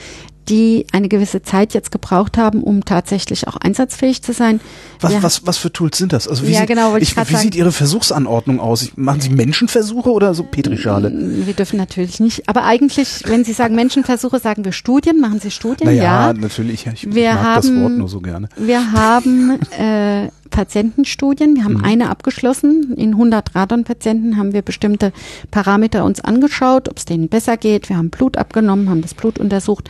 die 0.48 0.84
eine 0.90 1.08
gewisse 1.08 1.42
Zeit 1.42 1.74
jetzt 1.74 1.92
gebraucht 1.92 2.36
haben, 2.36 2.64
um 2.64 2.84
tatsächlich 2.84 3.46
auch 3.46 3.56
einsatzfähig 3.56 4.20
zu 4.22 4.32
sein. 4.32 4.58
Was, 5.00 5.12
Wir- 5.12 5.22
was, 5.22 5.46
was 5.46 5.58
für 5.58 5.72
Tools 5.72 5.96
sind 5.96 6.12
das? 6.12 6.26
Also 6.26 6.44
wie, 6.44 6.50
Ja, 6.52 6.60
sie- 6.60 6.66
genau, 6.66 6.96
ich 6.96 7.02
ich, 7.04 7.10
wie 7.16 7.20
sagen. 7.20 7.36
sieht 7.36 7.54
Ihre 7.54 7.70
Versuchsanordnung 7.70 8.58
aus? 8.58 8.82
Ich- 8.82 8.96
Machen 8.96 9.20
Sie 9.20 9.28
Menschenversuche 9.30 10.10
oder 10.10 10.34
so 10.34 10.42
Petrischale? 10.42 11.12
Wir 11.14 11.52
dürfen 11.54 11.76
natürlich 11.76 12.18
nicht, 12.18 12.48
aber 12.48 12.64
eigentlich, 12.64 13.22
wenn 13.26 13.44
Sie 13.44 13.52
sagen 13.52 13.76
Menschenversuche, 13.76 14.40
sagen 14.40 14.64
wir 14.64 14.72
Studien, 14.72 15.20
machen 15.20 15.38
Sie 15.38 15.52
Studien? 15.52 15.86
Naja, 15.86 16.02
ja. 16.02 16.32
natürlich. 16.32 16.84
ja, 16.84 16.92
Ich 16.94 17.14
Wir 17.14 17.34
mag 17.34 17.56
das 17.56 17.66
haben- 17.68 17.82
Wort 17.82 17.92
nur 17.92 18.08
so 18.08 18.20
gerne. 18.20 18.48
Wir 18.56 18.90
haben 18.92 19.60
äh, 19.78 20.30
Patientenstudien, 20.50 21.56
wir 21.56 21.64
haben 21.64 21.78
Mhm. 21.78 21.84
eine 21.84 22.10
abgeschlossen. 22.10 22.94
In 22.96 23.14
100 23.14 23.54
Radon-Patienten 23.54 24.36
haben 24.36 24.52
wir 24.52 24.62
bestimmte 24.62 25.12
Parameter 25.50 26.04
uns 26.04 26.20
angeschaut, 26.20 26.88
ob 26.88 26.98
es 26.98 27.04
denen 27.04 27.28
besser 27.28 27.56
geht. 27.56 27.88
Wir 27.88 27.96
haben 27.96 28.10
Blut 28.10 28.36
abgenommen, 28.36 28.90
haben 28.90 29.02
das 29.02 29.14
Blut 29.14 29.38
untersucht. 29.38 29.88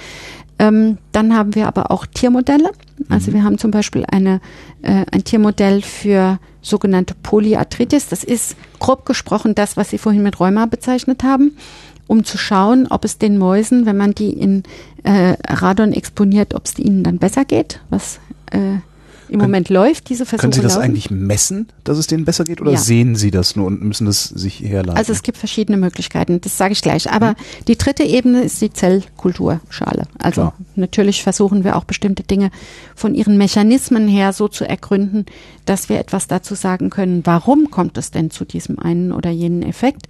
Ähm, 0.58 0.98
dann 1.12 1.34
haben 1.34 1.54
wir 1.54 1.66
aber 1.66 1.90
auch 1.90 2.04
Tiermodelle. 2.06 2.70
Mhm. 2.98 3.06
Also 3.08 3.32
wir 3.32 3.42
haben 3.42 3.56
zum 3.58 3.70
Beispiel 3.70 4.04
eine, 4.10 4.40
äh, 4.82 5.06
ein 5.10 5.24
Tiermodell 5.24 5.80
für 5.82 6.38
sogenannte 6.60 7.14
Polyarthritis. 7.22 8.08
Das 8.08 8.22
ist 8.22 8.56
grob 8.78 9.06
gesprochen 9.06 9.54
das, 9.54 9.78
was 9.78 9.88
Sie 9.90 9.96
vorhin 9.98 10.22
mit 10.22 10.38
Rheuma 10.38 10.66
bezeichnet 10.66 11.22
haben, 11.22 11.56
um 12.06 12.24
zu 12.24 12.36
schauen, 12.36 12.86
ob 12.90 13.06
es 13.06 13.16
den 13.16 13.38
Mäusen, 13.38 13.86
wenn 13.86 13.96
man 13.96 14.14
die 14.14 14.30
in 14.30 14.62
äh, 15.04 15.36
Radon 15.48 15.94
exponiert, 15.94 16.54
ob 16.54 16.66
es 16.66 16.78
ihnen 16.78 17.04
dann 17.04 17.16
besser 17.16 17.46
geht, 17.46 17.80
was 17.88 18.20
äh, 18.52 18.80
im 19.30 19.38
Können- 19.38 19.50
Moment 19.50 19.68
läuft, 19.68 20.08
diese 20.08 20.26
Versuche 20.26 20.42
Können 20.42 20.52
Sie 20.52 20.60
das 20.60 20.74
laufen. 20.74 20.84
eigentlich 20.84 21.10
messen, 21.10 21.68
dass 21.84 21.98
es 21.98 22.06
denen 22.06 22.24
besser 22.24 22.44
geht? 22.44 22.60
Oder 22.60 22.72
Ja. 22.72 22.78
sehen 22.78 23.14
Sie 23.16 23.30
das 23.30 23.56
nur 23.56 23.66
und 23.66 23.82
müssen 23.82 24.06
das 24.06 24.24
sich 24.24 24.60
herleiten? 24.60 24.96
Also 24.98 25.12
es 25.12 25.22
gibt 25.22 25.38
verschiedene 25.38 25.76
Möglichkeiten, 25.78 26.40
das 26.40 26.56
sage 26.58 26.72
ich 26.72 26.82
gleich. 26.82 27.10
Aber 27.10 27.30
Mhm. 27.30 27.64
die 27.68 27.78
dritte 27.78 28.02
Ebene 28.02 28.42
ist 28.42 28.60
die 28.60 28.72
Zellkulturschale. 28.72 30.04
Also 30.18 30.40
Klar. 30.42 30.54
natürlich 30.76 31.22
versuchen 31.22 31.64
wir 31.64 31.76
auch 31.76 31.84
bestimmte 31.84 32.22
Dinge 32.22 32.50
von 32.94 33.14
ihren 33.14 33.38
Mechanismen 33.38 34.08
her 34.08 34.32
so 34.32 34.48
zu 34.48 34.68
ergründen, 34.68 35.26
dass 35.64 35.88
wir 35.88 35.98
etwas 35.98 36.26
dazu 36.26 36.54
sagen 36.54 36.90
können, 36.90 37.22
warum 37.24 37.70
kommt 37.70 37.96
es 37.98 38.10
denn 38.10 38.30
zu 38.30 38.44
diesem 38.44 38.78
einen 38.78 39.12
oder 39.12 39.30
jenen 39.30 39.62
Effekt. 39.62 40.06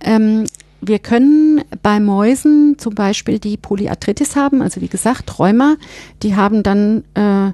Ähm, 0.00 0.44
wir 0.80 0.98
können 0.98 1.62
bei 1.82 2.00
Mäusen 2.00 2.76
zum 2.78 2.94
Beispiel 2.96 3.38
die 3.38 3.56
Polyarthritis 3.56 4.34
haben, 4.34 4.62
also 4.62 4.80
wie 4.80 4.88
gesagt 4.88 5.38
Rheuma, 5.38 5.76
die 6.24 6.34
haben 6.34 6.64
dann 6.64 7.04
äh, 7.14 7.52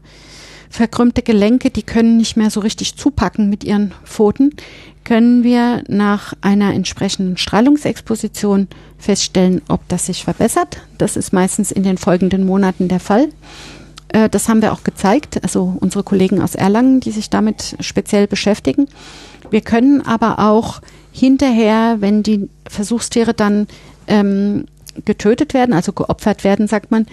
verkrümmte 0.70 1.22
Gelenke, 1.22 1.70
die 1.70 1.82
können 1.82 2.16
nicht 2.16 2.36
mehr 2.36 2.50
so 2.50 2.60
richtig 2.60 2.96
zupacken 2.96 3.48
mit 3.48 3.64
ihren 3.64 3.92
Pfoten, 4.04 4.54
können 5.04 5.42
wir 5.42 5.84
nach 5.88 6.34
einer 6.42 6.74
entsprechenden 6.74 7.38
Strahlungsexposition 7.38 8.68
feststellen, 8.98 9.62
ob 9.68 9.80
das 9.88 10.06
sich 10.06 10.24
verbessert. 10.24 10.82
Das 10.98 11.16
ist 11.16 11.32
meistens 11.32 11.72
in 11.72 11.82
den 11.82 11.96
folgenden 11.96 12.44
Monaten 12.44 12.88
der 12.88 13.00
Fall. 13.00 13.28
Äh, 14.08 14.28
Das 14.28 14.48
haben 14.48 14.60
wir 14.60 14.72
auch 14.72 14.84
gezeigt, 14.84 15.42
also 15.42 15.76
unsere 15.80 16.04
Kollegen 16.04 16.42
aus 16.42 16.54
Erlangen, 16.54 17.00
die 17.00 17.10
sich 17.10 17.30
damit 17.30 17.76
speziell 17.80 18.26
beschäftigen. 18.26 18.86
Wir 19.50 19.62
können 19.62 20.02
aber 20.02 20.40
auch 20.40 20.82
hinterher, 21.12 21.96
wenn 22.00 22.22
die 22.22 22.48
Versuchstiere 22.68 23.32
dann 23.32 23.66
ähm, 24.06 24.66
getötet 25.04 25.54
werden, 25.54 25.72
also 25.72 25.92
geopfert 25.92 26.44
werden, 26.44 26.68
sagt 26.68 26.90
man, 26.90 27.06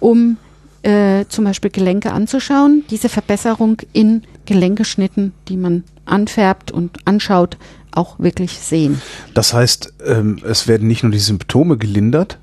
um 0.00 0.38
äh, 0.82 1.24
zum 1.28 1.44
Beispiel 1.44 1.70
Gelenke 1.70 2.12
anzuschauen, 2.12 2.84
diese 2.90 3.08
Verbesserung 3.08 3.78
in 3.92 4.22
Gelenkeschnitten, 4.46 5.32
die 5.48 5.56
man 5.56 5.84
anfärbt 6.04 6.70
und 6.72 6.98
anschaut, 7.06 7.56
auch 7.94 8.18
wirklich 8.18 8.52
sehen. 8.58 9.00
das 9.34 9.52
heißt, 9.52 9.92
ähm, 10.06 10.38
es 10.48 10.66
werden 10.66 10.88
nicht 10.88 11.02
nur 11.02 11.12
die 11.12 11.18
Symptome 11.18 11.76
gelindert, 11.76 12.38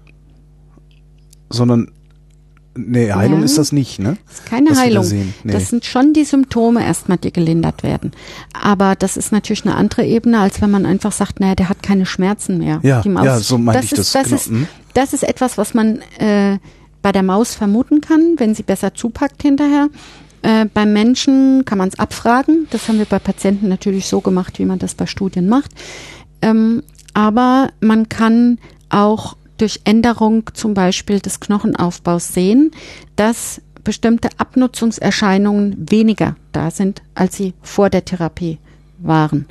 sondern 1.49 1.91
nee, 2.75 3.11
Heilung 3.11 3.39
Ja. 3.39 3.45
ist 3.45 3.57
das 3.57 3.71
nicht, 3.71 3.99
ne? 3.99 4.17
Das 4.27 4.35
ist 4.39 4.45
keine 4.45 4.69
Was 4.69 4.77
wir 4.77 4.93
da 4.93 5.01
Heilung. 5.01 5.33
Nee. 5.43 5.51
Das 5.53 5.69
sind 5.69 5.85
schon 5.85 6.13
die 6.13 6.23
Symptome 6.23 6.85
erstmal, 6.85 7.17
die 7.17 7.33
gelindert 7.33 7.83
werden. 7.83 8.11
Aber 8.53 8.95
das 8.95 9.17
ist 9.17 9.31
natürlich 9.31 9.65
eine 9.65 9.75
andere 9.75 10.05
Ebene, 10.05 10.39
als 10.39 10.61
wenn 10.61 10.69
man 10.71 10.85
einfach 10.85 11.11
sagt, 11.11 11.39
naja, 11.39 11.55
der 11.55 11.69
hat 11.69 11.81
keine 11.83 12.05
Schmerzen 12.05 12.59
mehr. 12.59 12.79
Ja, 12.83 13.01
ja, 13.03 13.39
so 13.39 13.57
meinte 13.57 13.81
das 13.81 13.85
ich 13.91 13.97
ist, 13.97 13.99
das, 13.99 14.11
Das, 14.13 14.23
genau. 14.25 14.35
ist, 14.37 14.51
Mhm. 14.51 14.67
das 14.93 15.13
ist 15.13 15.23
etwas, 15.23 15.57
was 15.57 15.73
man 15.73 16.01
äh, 16.19 16.59
bei 17.01 17.11
der 17.11 17.23
Maus 17.23 17.55
vermuten 17.55 18.01
kann, 18.01 18.35
wenn 18.37 18.55
sie 18.55 18.63
besser 18.63 18.93
zupackt 18.93 19.41
hinterher. 19.41 19.89
Äh, 20.41 20.65
beim 20.73 20.93
Menschen 20.93 21.65
kann 21.65 21.77
man 21.77 21.89
es 21.89 21.99
abfragen. 21.99 22.67
Das 22.71 22.87
haben 22.87 22.99
wir 22.99 23.05
bei 23.05 23.19
Patienten 23.19 23.67
natürlich 23.67 24.07
so 24.07 24.21
gemacht, 24.21 24.59
wie 24.59 24.65
man 24.65 24.79
das 24.79 24.95
bei 24.95 25.05
Studien 25.05 25.49
macht. 25.49 25.71
Ähm, 26.41 26.83
aber 27.13 27.69
man 27.81 28.09
kann 28.09 28.59
auch 28.89 29.35
durch 29.57 29.81
Änderung 29.83 30.49
zum 30.53 30.73
Beispiel 30.73 31.19
des 31.19 31.39
Knochenaufbaus 31.39 32.33
sehen, 32.33 32.71
dass 33.15 33.61
bestimmte 33.83 34.29
Abnutzungserscheinungen 34.37 35.89
weniger 35.89 36.35
da 36.51 36.71
sind, 36.71 37.01
als 37.15 37.35
sie 37.35 37.53
vor 37.61 37.89
der 37.89 38.05
Therapie 38.05 38.59
waren. 38.99 39.47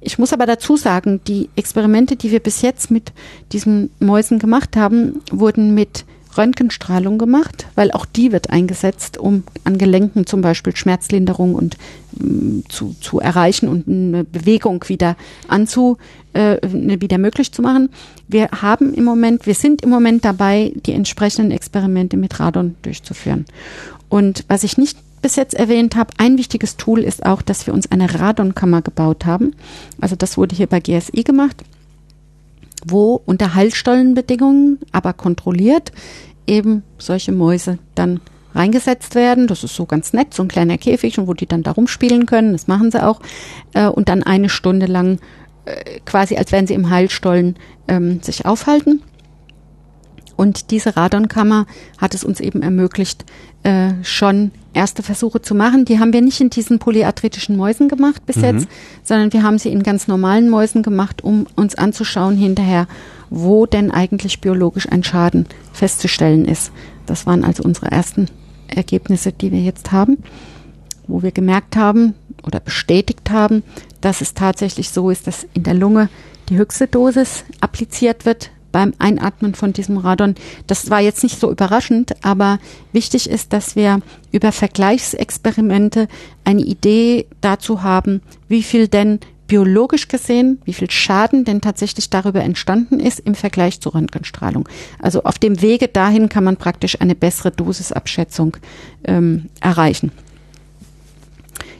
Ich 0.00 0.18
muss 0.18 0.32
aber 0.32 0.46
dazu 0.46 0.76
sagen, 0.76 1.20
die 1.26 1.50
Experimente, 1.56 2.16
die 2.16 2.30
wir 2.30 2.40
bis 2.40 2.62
jetzt 2.62 2.90
mit 2.90 3.12
diesen 3.52 3.90
Mäusen 3.98 4.38
gemacht 4.38 4.76
haben, 4.76 5.22
wurden 5.30 5.74
mit 5.74 6.04
Röntgenstrahlung 6.36 7.18
gemacht, 7.18 7.66
weil 7.74 7.90
auch 7.90 8.04
die 8.04 8.32
wird 8.32 8.50
eingesetzt, 8.50 9.18
um 9.18 9.44
an 9.64 9.78
Gelenken 9.78 10.26
zum 10.26 10.40
Beispiel 10.40 10.76
Schmerzlinderung 10.76 11.54
und 11.54 11.76
mm, 12.18 12.60
zu, 12.68 12.94
zu 13.00 13.20
erreichen 13.20 13.68
und 13.68 13.88
eine 13.88 14.24
Bewegung 14.24 14.84
wieder 14.88 15.16
anzu, 15.48 15.98
äh, 16.34 16.64
ne, 16.66 17.00
wieder 17.00 17.18
möglich 17.18 17.52
zu 17.52 17.62
machen. 17.62 17.88
Wir 18.28 18.48
haben 18.50 18.94
im 18.94 19.04
Moment, 19.04 19.46
wir 19.46 19.54
sind 19.54 19.82
im 19.82 19.90
Moment 19.90 20.24
dabei, 20.24 20.72
die 20.86 20.92
entsprechenden 20.92 21.50
Experimente 21.50 22.16
mit 22.16 22.38
Radon 22.38 22.76
durchzuführen. 22.82 23.46
Und 24.08 24.44
was 24.48 24.64
ich 24.64 24.78
nicht 24.78 24.98
bis 25.22 25.36
jetzt 25.36 25.54
erwähnt 25.54 25.96
habe, 25.96 26.10
ein 26.18 26.38
wichtiges 26.38 26.76
Tool 26.76 27.00
ist 27.00 27.26
auch, 27.26 27.42
dass 27.42 27.66
wir 27.66 27.74
uns 27.74 27.90
eine 27.90 28.20
Radonkammer 28.20 28.82
gebaut 28.82 29.26
haben. 29.26 29.54
Also 30.00 30.14
das 30.14 30.36
wurde 30.36 30.54
hier 30.54 30.68
bei 30.68 30.80
GSI 30.80 31.24
gemacht 31.24 31.64
wo 32.86 33.20
unter 33.24 33.54
Halsstollenbedingungen, 33.54 34.78
aber 34.92 35.12
kontrolliert, 35.12 35.92
eben 36.46 36.82
solche 36.98 37.32
Mäuse 37.32 37.78
dann 37.94 38.20
reingesetzt 38.54 39.14
werden. 39.14 39.46
Das 39.46 39.64
ist 39.64 39.74
so 39.74 39.86
ganz 39.86 40.12
nett, 40.12 40.34
so 40.34 40.42
ein 40.42 40.48
kleiner 40.48 40.78
Käfig, 40.78 41.18
wo 41.18 41.34
die 41.34 41.46
dann 41.46 41.62
da 41.62 41.72
rumspielen 41.72 42.26
können. 42.26 42.52
Das 42.52 42.66
machen 42.66 42.90
sie 42.90 43.04
auch. 43.04 43.20
Äh, 43.74 43.86
und 43.86 44.08
dann 44.08 44.22
eine 44.22 44.48
Stunde 44.48 44.86
lang 44.86 45.18
äh, 45.64 46.00
quasi, 46.04 46.36
als 46.36 46.52
wären 46.52 46.66
sie 46.66 46.74
im 46.74 46.90
Heilstollen 46.90 47.56
ähm, 47.86 48.20
sich 48.22 48.46
aufhalten. 48.46 49.02
Und 50.38 50.70
diese 50.70 50.96
Radonkammer 50.96 51.66
hat 51.98 52.14
es 52.14 52.22
uns 52.22 52.38
eben 52.38 52.62
ermöglicht, 52.62 53.24
äh, 53.64 53.90
schon 54.04 54.52
erste 54.72 55.02
Versuche 55.02 55.42
zu 55.42 55.52
machen. 55.52 55.84
Die 55.84 55.98
haben 55.98 56.12
wir 56.12 56.22
nicht 56.22 56.40
in 56.40 56.48
diesen 56.48 56.78
polyarthritischen 56.78 57.56
Mäusen 57.56 57.88
gemacht 57.88 58.24
bis 58.24 58.36
jetzt, 58.36 58.68
sondern 59.02 59.32
wir 59.32 59.42
haben 59.42 59.58
sie 59.58 59.70
in 59.70 59.82
ganz 59.82 60.06
normalen 60.06 60.48
Mäusen 60.48 60.84
gemacht, 60.84 61.24
um 61.24 61.48
uns 61.56 61.74
anzuschauen 61.74 62.36
hinterher, 62.36 62.86
wo 63.30 63.66
denn 63.66 63.90
eigentlich 63.90 64.40
biologisch 64.40 64.88
ein 64.88 65.02
Schaden 65.02 65.46
festzustellen 65.72 66.44
ist. 66.44 66.70
Das 67.06 67.26
waren 67.26 67.42
also 67.42 67.64
unsere 67.64 67.90
ersten 67.90 68.26
Ergebnisse, 68.68 69.32
die 69.32 69.50
wir 69.50 69.60
jetzt 69.60 69.90
haben, 69.90 70.18
wo 71.08 71.20
wir 71.20 71.32
gemerkt 71.32 71.74
haben 71.74 72.14
oder 72.44 72.60
bestätigt 72.60 73.28
haben, 73.30 73.64
dass 74.00 74.20
es 74.20 74.34
tatsächlich 74.34 74.90
so 74.90 75.10
ist, 75.10 75.26
dass 75.26 75.48
in 75.54 75.64
der 75.64 75.74
Lunge 75.74 76.08
die 76.48 76.58
höchste 76.58 76.86
Dosis 76.86 77.42
appliziert 77.60 78.24
wird 78.24 78.52
beim 78.72 78.92
Einatmen 78.98 79.54
von 79.54 79.72
diesem 79.72 79.98
Radon. 79.98 80.34
Das 80.66 80.90
war 80.90 81.00
jetzt 81.00 81.22
nicht 81.22 81.40
so 81.40 81.50
überraschend, 81.50 82.14
aber 82.24 82.58
wichtig 82.92 83.28
ist, 83.28 83.52
dass 83.52 83.76
wir 83.76 84.00
über 84.32 84.52
Vergleichsexperimente 84.52 86.08
eine 86.44 86.62
Idee 86.62 87.26
dazu 87.40 87.82
haben, 87.82 88.22
wie 88.48 88.62
viel 88.62 88.88
denn 88.88 89.20
biologisch 89.48 90.08
gesehen, 90.08 90.60
wie 90.64 90.74
viel 90.74 90.90
Schaden 90.90 91.44
denn 91.44 91.60
tatsächlich 91.60 92.10
darüber 92.10 92.42
entstanden 92.42 93.00
ist 93.00 93.18
im 93.18 93.34
Vergleich 93.34 93.80
zur 93.80 93.94
Röntgenstrahlung. 93.94 94.68
Also 95.00 95.24
auf 95.24 95.38
dem 95.38 95.60
Wege 95.62 95.88
dahin 95.88 96.28
kann 96.28 96.44
man 96.44 96.58
praktisch 96.58 97.00
eine 97.00 97.14
bessere 97.14 97.50
Dosisabschätzung 97.50 98.58
ähm, 99.04 99.46
erreichen. 99.60 100.12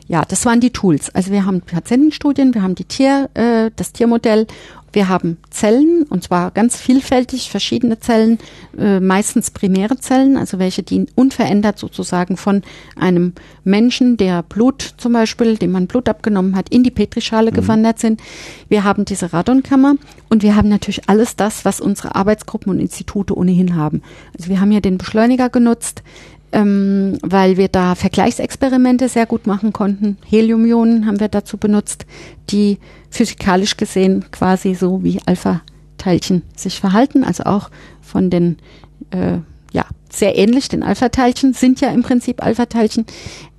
Ja, 0.08 0.24
das 0.24 0.46
waren 0.46 0.60
die 0.60 0.70
Tools. 0.70 1.14
Also 1.14 1.30
wir 1.30 1.44
haben 1.44 1.60
Patientenstudien, 1.60 2.54
wir 2.54 2.62
haben 2.62 2.74
die 2.74 2.86
Tier, 2.86 3.28
äh, 3.34 3.70
das 3.76 3.92
Tiermodell, 3.92 4.46
wir 4.92 5.08
haben 5.08 5.38
Zellen 5.50 6.04
und 6.08 6.24
zwar 6.24 6.50
ganz 6.50 6.76
vielfältig 6.76 7.50
verschiedene 7.50 7.98
Zellen, 7.98 8.38
äh, 8.78 9.00
meistens 9.00 9.50
primäre 9.50 9.98
Zellen, 9.98 10.36
also 10.36 10.58
welche 10.58 10.82
die 10.82 11.06
unverändert 11.14 11.78
sozusagen 11.78 12.36
von 12.36 12.62
einem 12.96 13.34
Menschen, 13.64 14.16
der 14.16 14.42
Blut 14.42 14.94
zum 14.96 15.12
Beispiel, 15.12 15.56
dem 15.56 15.72
man 15.72 15.86
Blut 15.86 16.08
abgenommen 16.08 16.56
hat, 16.56 16.68
in 16.70 16.82
die 16.82 16.90
Petrischale 16.90 17.52
gewandert 17.52 17.98
sind. 17.98 18.20
Wir 18.68 18.84
haben 18.84 19.04
diese 19.04 19.32
Radonkammer 19.32 19.96
und 20.30 20.42
wir 20.42 20.56
haben 20.56 20.68
natürlich 20.68 21.08
alles 21.08 21.36
das, 21.36 21.64
was 21.64 21.80
unsere 21.80 22.14
Arbeitsgruppen 22.14 22.70
und 22.70 22.80
Institute 22.80 23.36
ohnehin 23.36 23.76
haben. 23.76 24.02
Also 24.36 24.50
wir 24.50 24.60
haben 24.60 24.70
hier 24.70 24.80
den 24.80 24.98
Beschleuniger 24.98 25.48
genutzt, 25.50 26.02
ähm, 26.52 27.18
weil 27.22 27.56
wir 27.56 27.68
da 27.68 27.94
Vergleichsexperimente 27.94 29.08
sehr 29.08 29.26
gut 29.26 29.46
machen 29.46 29.72
konnten. 29.72 30.16
Heliumionen 30.24 31.06
haben 31.06 31.20
wir 31.20 31.28
dazu 31.28 31.58
benutzt, 31.58 32.06
die 32.50 32.78
physikalisch 33.10 33.76
gesehen 33.76 34.24
quasi 34.30 34.74
so 34.74 35.04
wie 35.04 35.20
Alpha 35.26 35.62
Teilchen 35.98 36.42
sich 36.56 36.80
verhalten, 36.80 37.24
also 37.24 37.44
auch 37.44 37.70
von 38.00 38.30
den, 38.30 38.56
äh, 39.10 39.38
ja, 39.72 39.84
sehr 40.08 40.38
ähnlich, 40.38 40.68
den 40.68 40.82
Alpha-Teilchen 40.82 41.52
sind 41.52 41.80
ja 41.80 41.90
im 41.90 42.02
Prinzip 42.02 42.42
Alpha-Teilchen. 42.42 43.04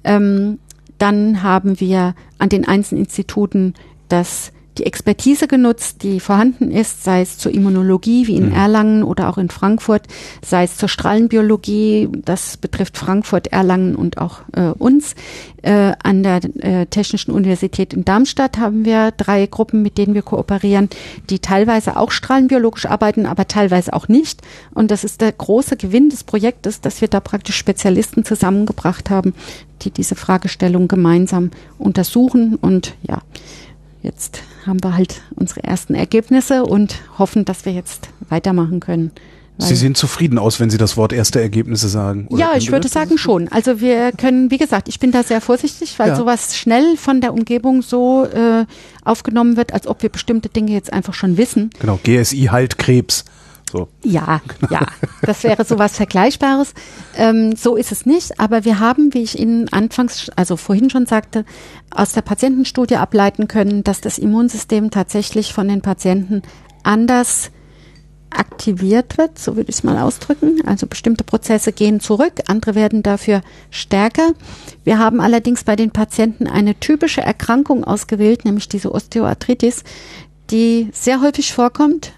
Ähm, 0.04 0.58
dann 0.98 1.44
haben 1.44 1.80
wir 1.80 2.16
an 2.40 2.50
den 2.50 2.68
einzelnen 2.68 3.04
Instituten 3.04 3.74
das 4.08 4.52
die 4.80 4.86
Expertise 4.86 5.48
genutzt, 5.48 6.04
die 6.04 6.20
vorhanden 6.20 6.72
ist, 6.72 7.04
sei 7.04 7.22
es 7.22 7.38
zur 7.38 7.54
Immunologie 7.54 8.28
wie 8.28 8.38
in 8.38 8.48
mhm. 8.50 8.56
Erlangen 8.56 9.04
oder 9.04 9.30
auch 9.30 9.38
in 9.38 9.50
Frankfurt, 9.50 10.04
sei 10.44 10.64
es 10.64 10.78
zur 10.78 10.90
Strahlenbiologie, 10.90 12.10
das 12.26 12.58
betrifft 12.58 12.98
Frankfurt, 12.98 13.48
Erlangen 13.48 13.96
und 13.96 14.18
auch 14.18 14.40
äh, 14.54 14.70
uns. 14.78 15.16
Äh, 15.62 15.94
an 16.04 16.24
der 16.24 16.40
äh, 16.64 16.86
Technischen 16.86 17.32
Universität 17.32 17.94
in 17.94 18.06
Darmstadt 18.06 18.58
haben 18.58 18.86
wir 18.86 19.12
drei 19.12 19.46
Gruppen, 19.46 19.82
mit 19.82 19.98
denen 19.98 20.14
wir 20.14 20.22
kooperieren, 20.22 20.90
die 21.30 21.40
teilweise 21.40 21.98
auch 21.98 22.12
strahlenbiologisch 22.12 22.86
arbeiten, 22.86 23.26
aber 23.26 23.48
teilweise 23.48 23.92
auch 23.92 24.08
nicht. 24.08 24.42
Und 24.74 24.90
das 24.90 25.04
ist 25.04 25.20
der 25.20 25.34
große 25.34 25.76
Gewinn 25.76 26.10
des 26.10 26.24
Projektes, 26.24 26.80
dass 26.80 27.02
wir 27.02 27.10
da 27.10 27.20
praktisch 27.20 27.58
Spezialisten 27.58 28.24
zusammengebracht 28.24 29.10
haben, 29.10 29.34
die 29.82 29.92
diese 29.92 30.16
Fragestellung 30.16 30.88
gemeinsam 30.88 31.52
untersuchen 31.78 32.56
und 32.56 32.96
ja, 33.02 33.22
jetzt 34.02 34.42
haben 34.66 34.84
wir 34.84 34.96
halt 34.96 35.22
unsere 35.36 35.64
ersten 35.64 35.96
Ergebnisse 35.96 36.64
und 36.64 36.96
hoffen, 37.18 37.46
dass 37.46 37.66
wir 37.66 37.74
jetzt 37.74 38.10
weitermachen 38.30 38.80
können. 38.80 39.12
Sie 39.62 39.76
sehen 39.76 39.94
zufrieden 39.94 40.38
aus, 40.38 40.60
wenn 40.62 40.70
Sie 40.70 40.78
das 40.78 40.96
Wort 40.96 41.12
erste 41.12 41.42
Ergebnisse 41.42 41.90
sagen. 41.90 42.28
Oder 42.30 42.40
ja, 42.40 42.52
ich 42.56 42.72
würde 42.72 42.88
sagen 42.88 43.18
schon. 43.18 43.50
Also 43.50 43.82
wir 43.82 44.14
können, 44.14 44.52
wie 44.52 44.58
gesagt, 44.58 44.88
ich 44.88 45.00
bin 45.00 45.12
da 45.12 45.22
sehr 45.22 45.42
vorsichtig, 45.42 46.00
weil 46.00 46.10
ja. 46.10 46.16
sowas 46.16 46.56
schnell 46.56 46.96
von 46.96 47.20
der 47.20 47.34
Umgebung 47.34 47.82
so 47.82 48.24
äh, 48.26 48.66
aufgenommen 49.04 49.58
wird, 49.58 49.74
als 49.74 49.86
ob 49.86 50.02
wir 50.02 50.10
bestimmte 50.10 50.48
Dinge 50.48 50.72
jetzt 50.72 50.94
einfach 50.94 51.14
schon 51.14 51.36
wissen. 51.38 51.72
Genau, 51.80 52.00
GSI 52.02 52.48
heilt 52.52 52.78
Krebs. 52.78 53.26
So. 53.72 53.88
Ja, 54.04 54.42
ja, 54.70 54.82
das 55.22 55.44
wäre 55.44 55.64
sowas 55.64 55.96
Vergleichbares. 55.96 56.74
Ähm, 57.16 57.56
so 57.56 57.76
ist 57.76 57.92
es 57.92 58.06
nicht, 58.06 58.40
aber 58.40 58.66
wir 58.66 58.80
haben, 58.80 59.14
wie 59.14 59.22
ich 59.22 59.38
Ihnen 59.38 59.72
anfangs, 59.72 60.32
also 60.36 60.58
vorhin 60.58 60.90
schon 60.90 61.06
sagte, 61.06 61.46
aus 61.92 62.14
der 62.14 62.22
Patientenstudie 62.22 62.96
ableiten 62.96 63.48
können, 63.48 63.84
dass 63.84 64.02
das 64.02 64.18
Immunsystem 64.18 64.90
tatsächlich 64.90 65.54
von 65.54 65.68
den 65.68 65.82
Patienten 65.82 66.42
anders 66.84 67.52
aktiviert 68.32 69.18
wird, 69.18 69.40
so 69.40 69.56
würde 69.56 69.70
ich 69.70 69.78
es 69.78 69.84
mal 69.84 69.98
ausdrücken. 69.98 70.62
Also 70.66 70.88
bestimmte 70.88 71.24
Prozesse 71.24 71.72
gehen 71.72 72.00
zurück, 72.00 72.34
andere 72.48 72.76
werden 72.76 73.04
dafür 73.04 73.42
stärker. 73.72 74.34
Wir 74.84 75.00
haben 75.00 75.20
allerdings 75.20 75.64
bei 75.64 75.76
den 75.76 75.92
Patienten 75.92 76.48
eine 76.48 76.80
typische 76.80 77.22
Erkrankung 77.22 77.84
ausgewählt, 77.84 78.46
nämlich 78.46 78.70
diese 78.70 78.94
Osteoarthritis, 78.94 79.84
die 80.52 80.90
sehr 80.92 81.22
häufig 81.22 81.54
vorkommt, 81.54 82.14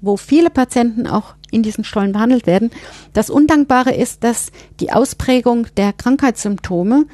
wo 0.00 0.16
viele 0.16 0.50
Patienten 0.50 1.06
auch 1.06 1.34
in 1.50 1.62
diesen 1.62 1.84
Stollen 1.84 2.12
behandelt 2.12 2.46
werden. 2.46 2.70
Das 3.12 3.30
Undankbare 3.30 3.94
ist, 3.94 4.24
dass 4.24 4.50
die 4.80 4.92
Ausprägung 4.92 5.66
der 5.76 5.92
Krankheitssymptome 5.92 7.06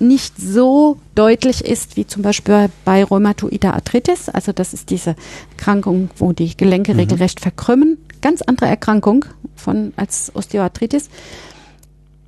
nicht 0.00 0.36
so 0.36 0.98
deutlich 1.14 1.64
ist 1.64 1.96
wie 1.96 2.06
zum 2.06 2.22
Beispiel 2.22 2.68
bei 2.84 3.04
Rheumatoider 3.04 3.74
Arthritis. 3.74 4.28
Also 4.28 4.52
das 4.52 4.74
ist 4.74 4.90
diese 4.90 5.14
Erkrankung, 5.56 6.10
wo 6.16 6.32
die 6.32 6.56
Gelenke 6.56 6.94
mhm. 6.94 7.00
regelrecht 7.00 7.40
verkrümmen. 7.40 7.98
Ganz 8.20 8.42
andere 8.42 8.66
Erkrankung 8.66 9.24
von 9.54 9.92
als 9.96 10.32
Osteoarthritis 10.34 11.08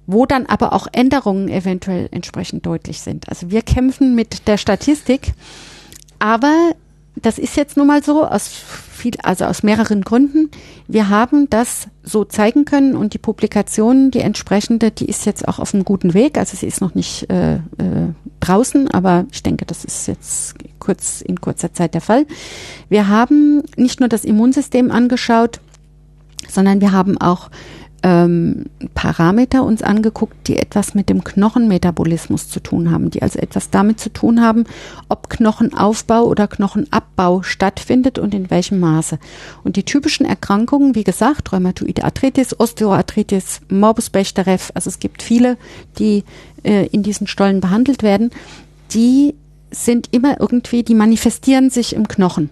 wo 0.06 0.24
dann 0.24 0.46
aber 0.46 0.72
auch 0.72 0.86
Änderungen 0.92 1.48
eventuell 1.48 2.08
entsprechend 2.12 2.64
deutlich 2.64 3.00
sind. 3.00 3.28
Also 3.28 3.50
wir 3.50 3.62
kämpfen 3.62 4.14
mit 4.14 4.46
der 4.46 4.56
Statistik, 4.56 5.32
aber 6.18 6.72
das 7.16 7.38
ist 7.38 7.56
jetzt 7.56 7.76
nun 7.76 7.88
mal 7.88 8.02
so 8.02 8.24
aus 8.24 8.48
viel, 8.96 9.14
also 9.22 9.44
aus 9.44 9.62
mehreren 9.62 10.02
Gründen. 10.02 10.50
Wir 10.88 11.08
haben 11.08 11.48
das 11.50 11.88
so 12.02 12.24
zeigen 12.24 12.64
können 12.64 12.96
und 12.96 13.14
die 13.14 13.18
Publikation, 13.18 14.10
die 14.10 14.20
entsprechende, 14.20 14.90
die 14.90 15.06
ist 15.06 15.26
jetzt 15.26 15.46
auch 15.46 15.58
auf 15.58 15.74
einem 15.74 15.84
guten 15.84 16.14
Weg. 16.14 16.38
Also 16.38 16.56
sie 16.56 16.66
ist 16.66 16.80
noch 16.80 16.94
nicht 16.94 17.30
äh, 17.30 17.54
äh, 17.54 17.60
draußen, 18.40 18.90
aber 18.90 19.26
ich 19.30 19.42
denke, 19.42 19.66
das 19.66 19.84
ist 19.84 20.08
jetzt 20.08 20.54
kurz 20.78 21.20
in 21.20 21.40
kurzer 21.40 21.72
Zeit 21.72 21.94
der 21.94 22.00
Fall. 22.00 22.26
Wir 22.88 23.08
haben 23.08 23.62
nicht 23.76 24.00
nur 24.00 24.08
das 24.08 24.24
Immunsystem 24.24 24.90
angeschaut, 24.90 25.60
sondern 26.48 26.80
wir 26.80 26.92
haben 26.92 27.18
auch 27.18 27.50
ähm, 28.02 28.66
Parameter 28.94 29.64
uns 29.64 29.82
angeguckt, 29.82 30.48
die 30.48 30.58
etwas 30.58 30.94
mit 30.94 31.08
dem 31.08 31.24
Knochenmetabolismus 31.24 32.48
zu 32.48 32.60
tun 32.60 32.90
haben, 32.90 33.10
die 33.10 33.22
also 33.22 33.38
etwas 33.38 33.70
damit 33.70 34.00
zu 34.00 34.12
tun 34.12 34.40
haben, 34.40 34.64
ob 35.08 35.28
Knochenaufbau 35.28 36.24
oder 36.24 36.46
Knochenabbau 36.46 37.42
stattfindet 37.42 38.18
und 38.18 38.34
in 38.34 38.50
welchem 38.50 38.80
Maße. 38.80 39.18
Und 39.64 39.76
die 39.76 39.84
typischen 39.84 40.26
Erkrankungen, 40.26 40.94
wie 40.94 41.04
gesagt, 41.04 41.52
Rheumatoide 41.52 42.04
Arthritis, 42.04 42.58
Osteoarthritis, 42.58 43.60
Morbus 43.68 44.10
Bechterew, 44.10 44.58
also 44.74 44.88
es 44.88 44.98
gibt 44.98 45.22
viele, 45.22 45.56
die 45.98 46.24
äh, 46.62 46.86
in 46.86 47.02
diesen 47.02 47.26
Stollen 47.26 47.60
behandelt 47.60 48.02
werden, 48.02 48.30
die 48.92 49.34
sind 49.70 50.08
immer 50.12 50.40
irgendwie, 50.40 50.82
die 50.82 50.94
manifestieren 50.94 51.70
sich 51.70 51.94
im 51.94 52.08
Knochen 52.08 52.50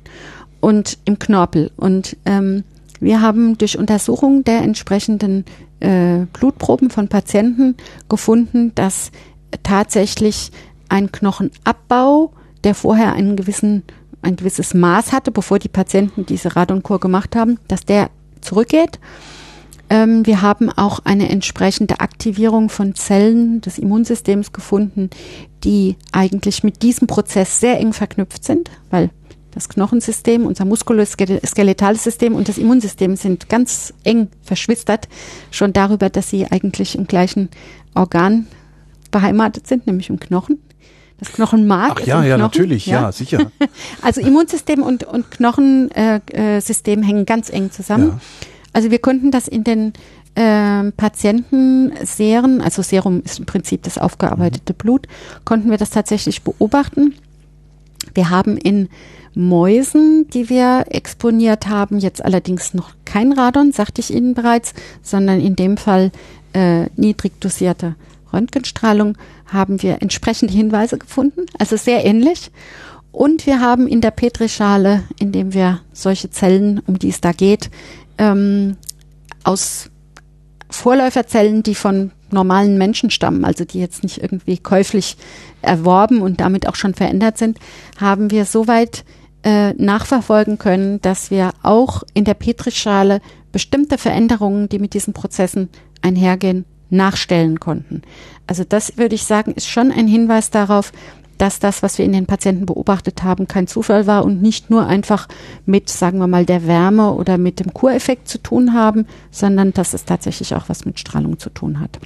und 0.61 0.99
im 1.05 1.19
Knorpel 1.19 1.71
und 1.77 2.17
ähm, 2.25 2.65
wir 3.01 3.21
haben 3.21 3.59
durch 3.59 3.79
Untersuchung 3.79 4.45
der 4.45 4.63
entsprechenden 4.63 5.45
äh, 5.81 6.27
Blutproben 6.33 6.91
von 6.91 7.09
Patienten 7.09 7.77
gefunden, 8.09 8.73
dass 8.75 9.11
tatsächlich 9.63 10.51
ein 10.89 11.13
Knochenabbau, 11.13 12.33
der 12.63 12.75
vorher 12.75 13.13
einen 13.13 13.37
gewissen, 13.37 13.83
ein 14.23 14.37
gewisses 14.37 14.75
Maß 14.75 15.13
hatte, 15.13 15.31
bevor 15.31 15.59
die 15.59 15.69
Patienten 15.69 16.27
diese 16.27 16.57
Radonkur 16.57 17.01
gemacht 17.01 17.37
haben, 17.37 17.59
dass 17.69 17.85
der 17.85 18.11
zurückgeht. 18.41 18.99
Ähm, 19.91 20.25
wir 20.25 20.41
haben 20.41 20.71
auch 20.71 21.01
eine 21.05 21.29
entsprechende 21.29 22.01
Aktivierung 22.01 22.69
von 22.69 22.95
Zellen 22.95 23.61
des 23.61 23.79
Immunsystems 23.79 24.53
gefunden, 24.53 25.11
die 25.63 25.97
eigentlich 26.13 26.65
mit 26.65 26.83
diesem 26.83 27.07
Prozess 27.07 27.61
sehr 27.61 27.79
eng 27.79 27.93
verknüpft 27.93 28.45
sind, 28.45 28.71
weil 28.91 29.11
das 29.55 29.69
Knochensystem, 29.69 30.47
unser 30.47 30.65
muskuloskeletales 30.65 32.03
System 32.03 32.35
und 32.35 32.49
das 32.49 32.59
Immunsystem 32.59 33.17
sind 33.17 33.49
ganz 33.49 33.95
eng 34.03 34.29
verschwistert, 34.43 35.09
schon 35.51 35.73
darüber, 35.73 36.11
dass 36.11 36.29
sie 36.31 36.47
eigentlich 36.51 36.97
im 36.97 37.07
gleichen 37.07 37.49
Organ 37.95 38.47
beheimatet 39.11 39.67
sind, 39.67 39.87
nämlich 39.87 40.11
im 40.11 40.19
Knochen. 40.19 40.59
Das 41.19 41.33
Knochenmark. 41.33 42.01
Ach 42.03 42.07
ja, 42.07 42.25
ja, 42.25 42.35
Knochen, 42.35 42.41
natürlich, 42.41 42.87
ja, 42.87 43.03
ja 43.03 43.13
sicher. 43.13 43.53
also 44.03 44.21
Immunsystem 44.21 44.83
und, 44.83 45.05
und 45.05 45.31
Knochensystem 45.31 47.03
äh, 47.03 47.07
hängen 47.07 47.25
ganz 47.25 47.51
eng 47.51 47.71
zusammen. 47.71 48.09
Ja. 48.09 48.21
Also 48.73 48.91
wir 48.91 48.99
konnten 48.99 49.31
das 49.31 49.47
in 49.47 49.63
den 49.63 49.93
äh, 50.35 50.91
Patienten 50.91 51.93
Seren, 52.03 52.61
also 52.61 52.83
Serum 52.83 53.23
ist 53.25 53.39
im 53.39 53.47
Prinzip 53.47 53.85
das 53.85 53.99
aufgearbeitete 53.99 54.73
mhm. 54.73 54.79
Blut, 54.79 55.07
konnten 55.45 55.71
wir 55.71 55.79
das 55.79 55.91
tatsächlich 55.91 56.43
beobachten. 56.43 57.15
Wir 58.15 58.31
haben 58.31 58.57
in 58.57 58.89
Mäusen, 59.35 60.28
die 60.28 60.49
wir 60.49 60.85
exponiert 60.89 61.66
haben, 61.66 61.99
jetzt 61.99 62.24
allerdings 62.24 62.74
noch 62.74 62.91
kein 63.05 63.32
Radon, 63.32 63.72
sagte 63.72 64.01
ich 64.01 64.12
Ihnen 64.12 64.35
bereits, 64.35 64.74
sondern 65.03 65.41
in 65.41 65.57
dem 65.57 65.76
Fall 65.76 66.12
äh, 66.53 66.87
niedrig 66.97 67.41
dosierte 67.41 67.97
Röntgenstrahlung, 68.32 69.16
haben 69.47 69.82
wir 69.82 70.03
entsprechende 70.03 70.55
Hinweise 70.55 70.99
gefunden, 70.99 71.47
also 71.59 71.76
sehr 71.76 72.05
ähnlich. 72.05 72.51
Und 73.12 73.47
wir 73.47 73.61
haben 73.61 73.87
in 73.87 74.01
der 74.01 74.11
Petrischale, 74.11 75.05
in 75.20 75.30
dem 75.30 75.55
wir 75.55 75.80
solche 75.93 76.30
Zellen, 76.30 76.80
um 76.87 76.99
die 76.99 77.11
es 77.11 77.20
da 77.20 77.32
geht, 77.32 77.70
ähm, 78.18 78.76
aus 79.45 79.91
Vorläuferzellen, 80.68 81.62
die 81.62 81.76
von 81.76 82.11
normalen 82.30 82.76
Menschen 82.76 83.11
stammen, 83.11 83.45
also 83.45 83.64
die 83.64 83.78
jetzt 83.78 84.03
nicht 84.03 84.18
irgendwie 84.18 84.59
käuflich 84.59 85.16
erworben 85.62 86.20
und 86.20 86.41
damit 86.41 86.68
auch 86.68 86.74
schon 86.74 86.95
verändert 86.95 87.39
sind, 87.39 87.59
haben 88.01 88.32
wir 88.32 88.45
soweit 88.45 89.05
äh, 89.45 89.73
nachverfolgen 89.75 90.59
können, 90.59 91.01
dass 91.03 91.31
wir 91.31 91.53
auch 91.63 92.03
in 92.15 92.25
der 92.25 92.35
Petrischale 92.35 93.21
bestimmte 93.53 93.99
Veränderungen, 93.99 94.69
die 94.69 94.79
mit 94.79 94.95
diesen 94.95 95.13
Prozessen 95.13 95.69
einhergehen, 96.03 96.65
nachstellen 96.91 97.61
konnten. 97.61 98.03
Also 98.47 98.65
das 98.65 98.97
würde 98.99 99.15
ich 99.15 99.25
sagen, 99.25 99.53
ist 99.53 99.69
schon 99.69 99.93
ein 99.93 100.07
Hinweis 100.07 100.51
darauf, 100.51 100.93
dass 101.39 101.59
das, 101.59 101.83
was 101.83 101.99
wir 101.99 102.05
in 102.05 102.13
den 102.13 102.27
Patienten 102.27 102.67
beobachtet 102.67 103.23
haben, 103.23 103.49
kein 103.49 103.67
Zufall 103.67 104.07
war 104.07 104.25
und 104.25 104.41
nicht 104.41 104.71
nur 104.71 104.87
einfach 104.87 105.29
mit, 105.67 105.89
sagen 105.89 106.19
wir 106.19 106.27
mal, 106.27 106.47
der 106.47 106.67
Wärme 106.67 107.13
oder 107.13 107.39
mit 107.39 107.61
dem 107.61 107.75
Kureffekt 107.75 108.29
zu 108.29 108.39
tun 108.39 108.73
haben, 108.73 109.07
sondern 109.31 109.73
dass 109.73 109.95
es 109.95 110.05
tatsächlich 110.05 110.55
auch 110.55 110.69
was 110.69 110.85
mit 110.85 110.99
Strahlung 110.99 111.39
zu 111.39 111.51
tun 111.51 111.81
hat. 111.81 111.99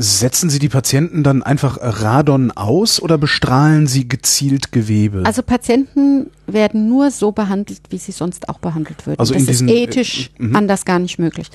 Setzen 0.00 0.48
Sie 0.48 0.60
die 0.60 0.68
Patienten 0.68 1.24
dann 1.24 1.42
einfach 1.42 1.76
Radon 1.80 2.52
aus 2.52 3.02
oder 3.02 3.18
bestrahlen 3.18 3.88
Sie 3.88 4.06
gezielt 4.06 4.70
Gewebe? 4.70 5.24
Also 5.26 5.42
Patienten 5.42 6.30
werden 6.46 6.88
nur 6.88 7.10
so 7.10 7.32
behandelt, 7.32 7.80
wie 7.90 7.98
sie 7.98 8.12
sonst 8.12 8.48
auch 8.48 8.58
behandelt 8.58 9.08
würden. 9.08 9.18
Also 9.18 9.34
das 9.34 9.42
in 9.42 9.48
ist 9.48 9.62
ethisch 9.62 10.30
äh, 10.38 10.54
anders 10.54 10.84
gar 10.84 11.00
nicht 11.00 11.18
möglich. 11.18 11.48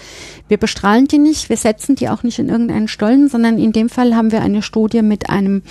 Wir 0.50 0.58
bestrahlen 0.58 1.08
die 1.08 1.20
nicht, 1.20 1.48
wir 1.48 1.56
setzen 1.56 1.96
die 1.96 2.10
auch 2.10 2.24
nicht 2.24 2.38
in 2.38 2.50
irgendeinen 2.50 2.90
Stollen, 2.90 3.30
sondern 3.30 3.58
in 3.58 3.72
dem 3.72 3.88
Fall 3.88 4.14
haben 4.14 4.34
wir 4.34 4.42
eine 4.42 4.62
Studie 4.62 5.02
mit 5.02 5.30
einem 5.30 5.62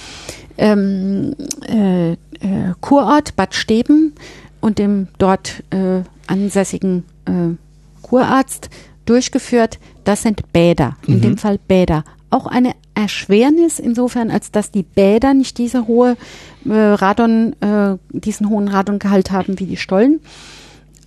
ähm, 0.57 1.35
äh, 1.69 2.13
äh, 2.13 2.17
Kurort 2.81 3.37
Bad 3.37 3.55
Steben 3.55 4.15
und 4.63 4.79
dem 4.79 5.09
dort 5.19 5.63
äh, 5.71 6.01
ansässigen 6.27 7.05
äh, 7.27 7.55
Kurarzt 8.01 8.71
durchgeführt. 9.05 9.79
Das 10.05 10.23
sind 10.23 10.53
Bäder, 10.55 10.97
in 11.07 11.17
Mhm. 11.17 11.21
dem 11.21 11.37
Fall 11.39 11.59
Bäder. 11.69 12.05
Auch 12.33 12.47
eine 12.47 12.73
Erschwernis 12.95 13.79
insofern, 13.79 14.31
als 14.31 14.51
dass 14.51 14.71
die 14.71 14.83
Bäder 14.83 15.35
nicht 15.35 15.59
diese 15.59 15.87
hohe 15.87 16.17
äh, 16.65 16.73
Radon, 16.73 17.55
äh, 17.61 17.97
diesen 18.11 18.49
hohen 18.49 18.69
Radongehalt 18.69 19.31
haben 19.31 19.61
wie 19.61 19.67
die 19.67 19.77
Stollen, 19.77 20.21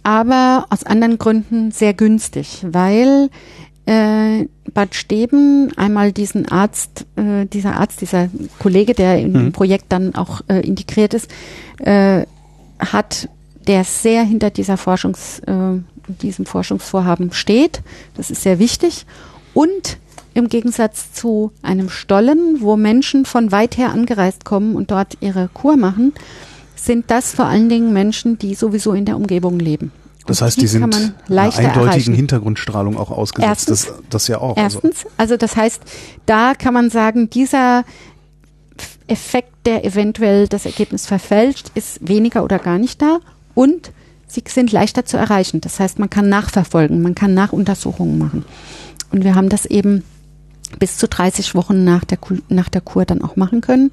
aber 0.03 0.67
aus 0.69 0.83
anderen 0.83 1.17
Gründen 1.17 1.71
sehr 1.71 1.93
günstig, 1.95 2.63
weil 2.69 3.29
äh, 3.87 4.45
Bad 4.73 4.93
Steben 4.93 5.71
einmal 5.77 6.11
diesen 6.11 6.47
Arzt, 6.47 7.05
äh, 7.15 7.45
dieser 7.45 7.79
Arzt, 7.79 8.01
dieser 8.01 8.29
Kollege, 8.59 8.93
der 8.93 9.19
im 9.19 9.31
Mhm. 9.33 9.51
Projekt 9.51 9.85
dann 9.89 10.15
auch 10.15 10.41
äh, 10.47 10.59
integriert 10.61 11.13
ist, 11.13 11.29
äh, 11.79 12.25
hat, 12.79 13.29
der 13.67 13.83
sehr 13.83 14.23
hinter 14.23 14.51
dieser 14.51 14.77
Forschungs, 14.77 15.39
äh, 15.39 15.53
diesem 16.21 16.45
Forschungsvorhaben 16.45 17.31
steht. 17.31 17.81
Das 18.15 18.29
ist 18.29 18.43
sehr 18.43 18.59
wichtig. 18.59 19.05
Und 19.53 19.97
im 20.35 20.49
Gegensatz 20.49 21.13
zu 21.13 21.51
einem 21.63 21.89
Stollen, 21.89 22.57
wo 22.59 22.75
Menschen 22.75 23.25
von 23.25 23.51
weit 23.51 23.77
her 23.77 23.91
angereist 23.91 24.45
kommen 24.45 24.75
und 24.75 24.91
dort 24.91 25.17
ihre 25.21 25.49
Kur 25.53 25.77
machen, 25.77 26.13
sind 26.75 27.09
das 27.09 27.33
vor 27.33 27.45
allen 27.45 27.69
Dingen 27.69 27.93
Menschen, 27.93 28.37
die 28.37 28.53
sowieso 28.53 28.93
in 28.93 29.05
der 29.05 29.15
Umgebung 29.15 29.57
leben. 29.57 29.91
Das 30.27 30.41
heißt, 30.41 30.57
die 30.57 30.67
kann 30.67 30.91
sind 30.91 31.13
einer 31.29 31.41
eindeutigen 31.41 31.75
erreichen. 31.75 32.13
Hintergrundstrahlung 32.13 32.97
auch 32.97 33.11
ausgesetzt. 33.11 33.69
Erstens. 33.69 33.85
das, 33.85 33.95
das 34.09 34.27
ja 34.27 34.39
auch. 34.39 34.57
Also. 34.57 34.79
Erstens, 34.83 35.07
also 35.17 35.37
das 35.37 35.55
heißt, 35.55 35.81
da 36.25 36.53
kann 36.53 36.73
man 36.73 36.89
sagen, 36.89 37.29
dieser 37.29 37.85
Effekt, 39.07 39.53
der 39.65 39.85
eventuell 39.85 40.47
das 40.47 40.65
Ergebnis 40.65 41.05
verfälscht, 41.05 41.71
ist 41.75 42.07
weniger 42.07 42.43
oder 42.43 42.59
gar 42.59 42.77
nicht 42.77 43.01
da 43.01 43.19
und 43.53 43.91
sie 44.27 44.43
sind 44.47 44.71
leichter 44.71 45.05
zu 45.05 45.15
erreichen. 45.15 45.61
Das 45.61 45.79
heißt, 45.79 45.97
man 45.99 46.09
kann 46.09 46.27
nachverfolgen, 46.27 47.01
man 47.01 47.15
kann 47.15 47.33
Nachuntersuchungen 47.33 48.17
machen. 48.17 48.43
Und 49.11 49.23
wir 49.23 49.35
haben 49.35 49.49
das 49.49 49.65
eben 49.65 50.03
bis 50.79 50.97
zu 50.97 51.07
30 51.07 51.55
Wochen 51.55 51.83
nach 51.83 52.03
der, 52.03 52.17
nach 52.49 52.69
der 52.69 52.81
Kur 52.81 53.05
dann 53.05 53.21
auch 53.21 53.35
machen 53.35 53.61
können. 53.61 53.91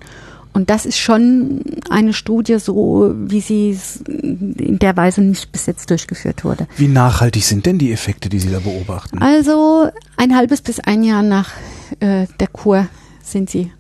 Und 0.54 0.68
das 0.68 0.84
ist 0.84 0.98
schon 0.98 1.62
eine 1.88 2.12
Studie, 2.12 2.58
so 2.58 3.14
wie 3.16 3.40
sie 3.40 3.78
in 4.06 4.78
der 4.78 4.96
Weise 4.96 5.22
nicht 5.22 5.50
bis 5.50 5.64
jetzt 5.64 5.88
durchgeführt 5.88 6.44
wurde. 6.44 6.66
Wie 6.76 6.88
nachhaltig 6.88 7.44
sind 7.44 7.64
denn 7.64 7.78
die 7.78 7.90
Effekte, 7.90 8.28
die 8.28 8.38
Sie 8.38 8.50
da 8.50 8.58
beobachten? 8.58 9.18
Also 9.18 9.88
ein 10.18 10.36
halbes 10.36 10.60
bis 10.60 10.78
ein 10.78 11.04
Jahr 11.04 11.22
nach 11.22 11.50
äh, 12.00 12.26
der 12.38 12.48
Kur 12.48 12.86
sind 13.22 13.48
sie 13.48 13.72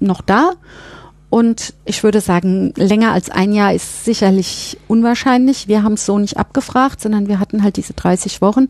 noch 0.00 0.22
da. 0.22 0.52
Und 1.28 1.74
ich 1.84 2.02
würde 2.02 2.20
sagen, 2.20 2.72
länger 2.76 3.12
als 3.12 3.30
ein 3.30 3.52
Jahr 3.52 3.72
ist 3.72 4.04
sicherlich 4.04 4.78
unwahrscheinlich. 4.86 5.66
Wir 5.66 5.82
haben 5.82 5.94
es 5.94 6.04
so 6.04 6.18
nicht 6.18 6.36
abgefragt, 6.36 7.00
sondern 7.00 7.26
wir 7.26 7.40
hatten 7.40 7.62
halt 7.62 7.76
diese 7.76 7.94
30 7.94 8.42
Wochen, 8.42 8.68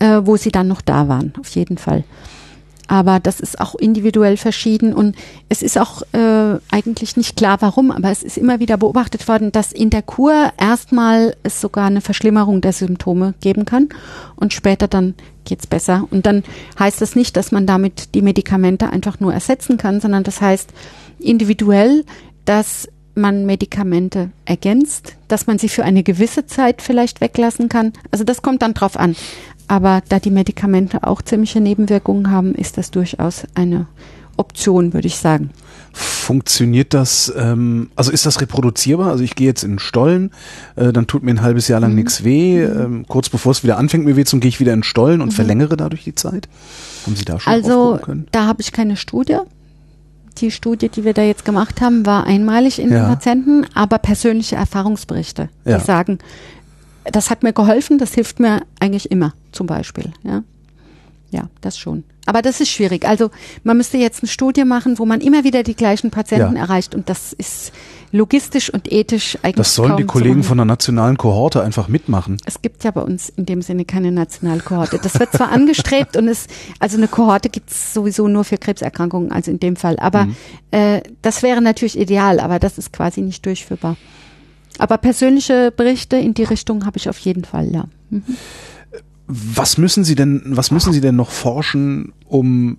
äh, 0.00 0.22
wo 0.24 0.36
sie 0.36 0.50
dann 0.50 0.68
noch 0.68 0.80
da 0.80 1.08
waren, 1.08 1.32
auf 1.38 1.48
jeden 1.50 1.78
Fall. 1.78 2.04
Aber 2.90 3.20
das 3.20 3.38
ist 3.38 3.60
auch 3.60 3.76
individuell 3.76 4.36
verschieden 4.36 4.92
und 4.92 5.14
es 5.48 5.62
ist 5.62 5.78
auch 5.78 6.02
äh, 6.12 6.58
eigentlich 6.72 7.16
nicht 7.16 7.36
klar, 7.36 7.58
warum, 7.60 7.92
aber 7.92 8.10
es 8.10 8.24
ist 8.24 8.36
immer 8.36 8.58
wieder 8.58 8.76
beobachtet 8.78 9.28
worden, 9.28 9.52
dass 9.52 9.70
in 9.70 9.90
der 9.90 10.02
Kur 10.02 10.52
erstmal 10.58 11.36
es 11.44 11.60
sogar 11.60 11.86
eine 11.86 12.00
Verschlimmerung 12.00 12.60
der 12.60 12.72
Symptome 12.72 13.34
geben 13.40 13.64
kann 13.64 13.90
und 14.34 14.52
später 14.52 14.88
dann 14.88 15.14
geht's 15.44 15.68
besser. 15.68 16.08
Und 16.10 16.26
dann 16.26 16.42
heißt 16.80 17.00
das 17.00 17.14
nicht, 17.14 17.36
dass 17.36 17.52
man 17.52 17.64
damit 17.64 18.16
die 18.16 18.22
Medikamente 18.22 18.90
einfach 18.90 19.20
nur 19.20 19.32
ersetzen 19.32 19.76
kann, 19.76 20.00
sondern 20.00 20.24
das 20.24 20.40
heißt 20.40 20.70
individuell, 21.20 22.04
dass 22.44 22.88
man 23.14 23.46
Medikamente 23.46 24.30
ergänzt, 24.44 25.16
dass 25.28 25.46
man 25.46 25.58
sie 25.58 25.68
für 25.68 25.84
eine 25.84 26.02
gewisse 26.02 26.46
Zeit 26.46 26.82
vielleicht 26.82 27.20
weglassen 27.20 27.68
kann. 27.68 27.92
Also 28.10 28.24
das 28.24 28.42
kommt 28.42 28.62
dann 28.62 28.74
drauf 28.74 28.96
an. 28.96 29.14
Aber 29.70 30.02
da 30.08 30.18
die 30.18 30.32
Medikamente 30.32 31.04
auch 31.04 31.22
ziemliche 31.22 31.60
Nebenwirkungen 31.60 32.32
haben, 32.32 32.56
ist 32.56 32.76
das 32.76 32.90
durchaus 32.90 33.44
eine 33.54 33.86
Option, 34.36 34.92
würde 34.94 35.06
ich 35.06 35.16
sagen. 35.16 35.50
Funktioniert 35.92 36.92
das, 36.92 37.32
ähm, 37.36 37.90
also 37.94 38.10
ist 38.10 38.26
das 38.26 38.40
reproduzierbar? 38.40 39.10
Also 39.10 39.22
ich 39.22 39.36
gehe 39.36 39.46
jetzt 39.46 39.62
in 39.62 39.72
den 39.74 39.78
Stollen, 39.78 40.32
äh, 40.74 40.92
dann 40.92 41.06
tut 41.06 41.22
mir 41.22 41.30
ein 41.30 41.42
halbes 41.42 41.68
Jahr 41.68 41.78
lang 41.78 41.90
Mhm. 41.90 41.96
nichts 41.98 42.24
weh. 42.24 42.62
Ähm, 42.64 43.04
kurz 43.06 43.28
bevor 43.28 43.52
es 43.52 43.62
wieder 43.62 43.78
anfängt, 43.78 44.04
mir 44.04 44.16
weh 44.16 44.24
zu 44.24 44.40
gehe 44.40 44.48
ich 44.48 44.58
wieder 44.58 44.72
in 44.72 44.78
den 44.80 44.84
Stollen 44.84 45.20
und 45.20 45.32
verlängere 45.32 45.76
dadurch 45.76 46.02
die 46.02 46.14
Zeit? 46.16 46.48
Haben 47.06 47.14
Sie 47.14 47.24
da 47.24 47.38
schon 47.38 47.52
Mhm. 47.52 47.58
Also 47.64 47.98
da 48.32 48.46
habe 48.46 48.60
ich 48.62 48.72
keine 48.72 48.96
Studie. 48.96 49.38
Die 50.38 50.50
Studie, 50.50 50.88
die 50.88 51.04
wir 51.04 51.12
da 51.14 51.22
jetzt 51.22 51.44
gemacht 51.44 51.80
haben, 51.80 52.06
war 52.06 52.24
einmalig 52.24 52.80
in 52.80 52.90
Ja. 52.90 53.04
den 53.04 53.08
Patienten, 53.08 53.66
aber 53.74 53.98
persönliche 53.98 54.56
Erfahrungsberichte, 54.56 55.48
die 55.64 55.70
Ja. 55.70 55.80
sagen, 55.80 56.18
das 57.04 57.30
hat 57.30 57.42
mir 57.42 57.52
geholfen, 57.52 57.98
das 57.98 58.14
hilft 58.14 58.40
mir 58.40 58.62
eigentlich 58.78 59.10
immer, 59.10 59.34
zum 59.52 59.66
Beispiel. 59.66 60.12
Ja, 60.22 60.42
ja 61.30 61.48
das 61.60 61.78
schon. 61.78 62.04
Aber 62.26 62.42
das 62.42 62.60
ist 62.60 62.68
schwierig. 62.68 63.06
Also 63.08 63.30
man 63.64 63.76
müsste 63.76 63.96
jetzt 63.98 64.22
eine 64.22 64.28
Studie 64.28 64.64
machen, 64.64 64.98
wo 64.98 65.06
man 65.06 65.20
immer 65.20 65.42
wieder 65.42 65.62
die 65.62 65.74
gleichen 65.74 66.10
Patienten 66.10 66.54
Ja. 66.56 66.62
erreicht 66.62 66.94
und 66.94 67.08
das 67.08 67.32
ist 67.32 67.72
logistisch 68.12 68.72
und 68.72 68.90
ethisch 68.92 69.36
eigentlich 69.42 69.54
Das 69.56 69.74
sollen 69.74 69.96
die 69.96 70.04
Kollegen 70.04 70.42
von 70.42 70.58
der 70.58 70.64
nationalen 70.66 71.16
Kohorte 71.16 71.62
einfach 71.62 71.88
mitmachen. 71.88 72.36
Es 72.44 72.60
gibt 72.60 72.84
ja 72.84 72.90
bei 72.90 73.00
uns 73.02 73.30
in 73.30 73.46
dem 73.46 73.62
Sinne 73.62 73.84
keine 73.84 74.12
Nationalkohorte. 74.12 74.98
Das 75.02 75.18
wird 75.18 75.32
zwar 75.32 75.50
angestrebt 75.50 76.16
und 76.16 76.28
es, 76.28 76.46
also 76.78 76.96
eine 76.98 77.08
Kohorte 77.08 77.48
gibt 77.48 77.70
es 77.70 77.94
sowieso 77.94 78.28
nur 78.28 78.44
für 78.44 78.58
Krebserkrankungen, 78.58 79.32
also 79.32 79.50
in 79.50 79.58
dem 79.60 79.76
Fall. 79.76 79.96
Aber 79.98 80.26
Mhm. 80.26 80.36
äh, 80.72 81.00
das 81.22 81.42
wäre 81.42 81.60
natürlich 81.62 81.98
ideal, 81.98 82.38
aber 82.40 82.58
das 82.58 82.78
ist 82.78 82.92
quasi 82.92 83.22
nicht 83.22 83.44
durchführbar. 83.46 83.96
Aber 84.80 84.96
persönliche 84.96 85.70
Berichte 85.70 86.16
in 86.16 86.32
die 86.32 86.44
Richtung 86.44 86.86
habe 86.86 86.96
ich 86.96 87.10
auf 87.10 87.18
jeden 87.18 87.44
Fall, 87.44 87.70
ja. 87.70 87.84
Was 89.26 89.76
müssen 89.76 90.04
Sie 90.04 90.14
denn, 90.14 90.42
was 90.46 90.70
müssen 90.70 90.94
Sie 90.94 91.02
denn 91.02 91.16
noch 91.16 91.30
forschen, 91.30 92.14
um 92.24 92.78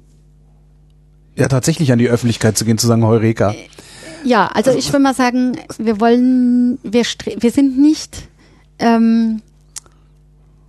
ja 1.35 1.47
tatsächlich 1.47 1.91
an 1.91 1.99
die 1.99 2.09
Öffentlichkeit 2.09 2.57
zu 2.57 2.65
gehen, 2.65 2.79
zu 2.79 2.87
sagen, 2.87 3.05
Heureka? 3.05 3.53
Ja, 4.23 4.47
also 4.47 4.71
ich 4.71 4.91
würde 4.91 5.03
mal 5.03 5.13
sagen, 5.13 5.57
wir 5.77 5.99
wollen, 5.99 6.79
wir, 6.81 7.03
wir 7.03 7.51
sind 7.51 7.79
nicht 7.79 8.27
ähm, 8.79 9.43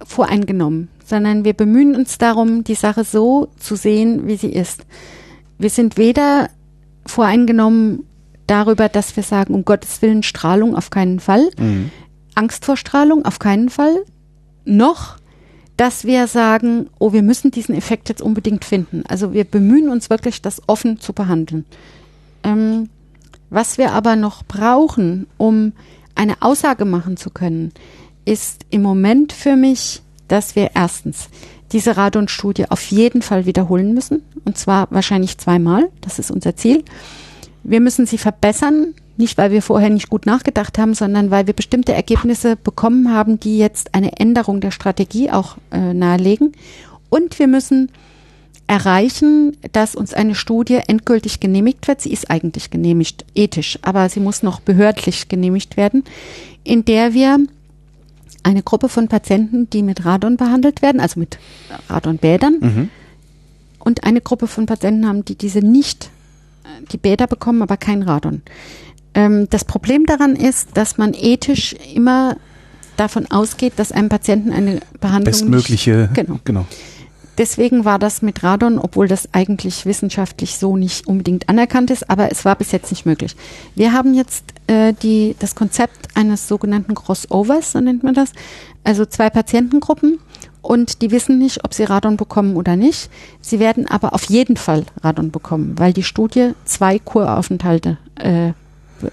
voreingenommen, 0.04 0.88
sondern 1.06 1.46
wir 1.46 1.54
bemühen 1.54 1.96
uns 1.96 2.18
darum, 2.18 2.62
die 2.62 2.74
Sache 2.74 3.04
so 3.04 3.48
zu 3.58 3.74
sehen, 3.74 4.26
wie 4.26 4.36
sie 4.36 4.52
ist. 4.52 4.84
Wir 5.58 5.70
sind 5.70 5.96
weder 5.96 6.50
voreingenommen 7.06 8.04
darüber, 8.52 8.90
dass 8.90 9.16
wir 9.16 9.22
sagen, 9.22 9.54
um 9.54 9.64
Gottes 9.64 10.02
Willen 10.02 10.22
Strahlung 10.22 10.76
auf 10.76 10.90
keinen 10.90 11.20
Fall, 11.20 11.48
Mhm. 11.58 11.90
Angst 12.34 12.64
vor 12.64 12.76
Strahlung 12.76 13.24
auf 13.24 13.38
keinen 13.38 13.68
Fall, 13.70 14.04
noch, 14.64 15.16
dass 15.76 16.04
wir 16.04 16.26
sagen, 16.26 16.88
oh, 16.98 17.12
wir 17.12 17.22
müssen 17.22 17.50
diesen 17.50 17.74
Effekt 17.74 18.08
jetzt 18.08 18.22
unbedingt 18.22 18.64
finden. 18.64 19.04
Also 19.08 19.32
wir 19.32 19.44
bemühen 19.44 19.88
uns 19.88 20.10
wirklich, 20.10 20.42
das 20.42 20.62
offen 20.66 21.00
zu 21.00 21.12
behandeln. 21.12 21.64
Ähm, 22.42 22.88
was 23.50 23.78
wir 23.78 23.92
aber 23.92 24.16
noch 24.16 24.44
brauchen, 24.44 25.26
um 25.38 25.72
eine 26.14 26.40
Aussage 26.40 26.84
machen 26.84 27.16
zu 27.16 27.30
können, 27.30 27.72
ist 28.24 28.64
im 28.70 28.82
Moment 28.82 29.32
für 29.32 29.56
mich, 29.56 30.02
dass 30.28 30.56
wir 30.56 30.70
erstens 30.74 31.28
diese 31.72 31.96
Radon-Studie 31.96 32.70
auf 32.70 32.82
jeden 32.90 33.22
Fall 33.22 33.46
wiederholen 33.46 33.94
müssen. 33.94 34.22
Und 34.44 34.58
zwar 34.58 34.88
wahrscheinlich 34.90 35.38
zweimal. 35.38 35.88
Das 36.00 36.18
ist 36.18 36.30
unser 36.30 36.54
Ziel. 36.54 36.84
Wir 37.64 37.80
müssen 37.80 38.06
sie 38.06 38.18
verbessern, 38.18 38.94
nicht 39.16 39.38
weil 39.38 39.50
wir 39.50 39.62
vorher 39.62 39.90
nicht 39.90 40.08
gut 40.08 40.26
nachgedacht 40.26 40.78
haben, 40.78 40.94
sondern 40.94 41.30
weil 41.30 41.46
wir 41.46 41.54
bestimmte 41.54 41.92
Ergebnisse 41.92 42.56
bekommen 42.56 43.12
haben, 43.12 43.38
die 43.38 43.58
jetzt 43.58 43.94
eine 43.94 44.18
Änderung 44.18 44.60
der 44.60 44.70
Strategie 44.70 45.30
auch 45.30 45.56
äh, 45.70 45.92
nahelegen. 45.94 46.52
Und 47.08 47.38
wir 47.38 47.46
müssen 47.46 47.90
erreichen, 48.66 49.56
dass 49.72 49.94
uns 49.94 50.14
eine 50.14 50.34
Studie 50.34 50.80
endgültig 50.86 51.40
genehmigt 51.40 51.88
wird. 51.88 52.00
Sie 52.00 52.12
ist 52.12 52.30
eigentlich 52.30 52.70
genehmigt, 52.70 53.24
ethisch, 53.34 53.78
aber 53.82 54.08
sie 54.08 54.20
muss 54.20 54.42
noch 54.42 54.60
behördlich 54.60 55.28
genehmigt 55.28 55.76
werden, 55.76 56.04
in 56.64 56.84
der 56.84 57.12
wir 57.12 57.38
eine 58.44 58.62
Gruppe 58.62 58.88
von 58.88 59.08
Patienten, 59.08 59.68
die 59.70 59.82
mit 59.82 60.04
Radon 60.04 60.36
behandelt 60.36 60.80
werden, 60.82 61.00
also 61.00 61.20
mit 61.20 61.38
Radonbädern, 61.88 62.56
Mhm. 62.60 62.88
und 63.78 64.04
eine 64.04 64.20
Gruppe 64.20 64.46
von 64.46 64.66
Patienten 64.66 65.06
haben, 65.06 65.24
die 65.24 65.34
diese 65.36 65.58
nicht, 65.60 66.10
die 66.90 66.98
Bäder 66.98 67.26
bekommen, 67.26 67.62
aber 67.62 67.76
kein 67.76 68.02
Radon. 68.02 68.42
Ähm, 69.14 69.48
das 69.50 69.64
Problem 69.64 70.06
daran 70.06 70.36
ist, 70.36 70.70
dass 70.74 70.98
man 70.98 71.14
ethisch 71.14 71.74
immer 71.94 72.36
davon 72.96 73.30
ausgeht, 73.30 73.74
dass 73.76 73.92
einem 73.92 74.08
Patienten 74.08 74.52
eine 74.52 74.80
Behandlung 75.00 75.24
Bestmögliche, 75.24 75.96
Nicht, 76.02 76.14
genau. 76.14 76.40
genau. 76.44 76.66
Deswegen 77.38 77.86
war 77.86 77.98
das 77.98 78.20
mit 78.20 78.42
Radon, 78.42 78.78
obwohl 78.78 79.08
das 79.08 79.32
eigentlich 79.32 79.86
wissenschaftlich 79.86 80.58
so 80.58 80.76
nicht 80.76 81.06
unbedingt 81.06 81.48
anerkannt 81.48 81.90
ist, 81.90 82.10
aber 82.10 82.30
es 82.30 82.44
war 82.44 82.56
bis 82.56 82.72
jetzt 82.72 82.90
nicht 82.90 83.06
möglich. 83.06 83.34
Wir 83.74 83.92
haben 83.92 84.12
jetzt 84.12 84.44
äh, 84.66 84.92
die, 84.92 85.34
das 85.38 85.54
Konzept 85.54 86.14
eines 86.14 86.46
sogenannten 86.46 86.94
Crossovers, 86.94 87.72
so 87.72 87.80
nennt 87.80 88.02
man 88.02 88.12
das, 88.12 88.32
also 88.84 89.06
zwei 89.06 89.30
Patientengruppen 89.30 90.18
und 90.60 91.02
die 91.02 91.10
wissen 91.10 91.38
nicht, 91.38 91.64
ob 91.64 91.74
sie 91.74 91.84
Radon 91.84 92.16
bekommen 92.16 92.56
oder 92.56 92.76
nicht. 92.76 93.10
Sie 93.40 93.58
werden 93.58 93.86
aber 93.86 94.14
auf 94.14 94.24
jeden 94.24 94.56
Fall 94.56 94.84
Radon 95.02 95.30
bekommen, 95.30 95.74
weil 95.78 95.92
die 95.92 96.02
Studie 96.02 96.52
zwei 96.64 96.98
Kuraufenthalte 96.98 97.98
äh, 98.16 98.52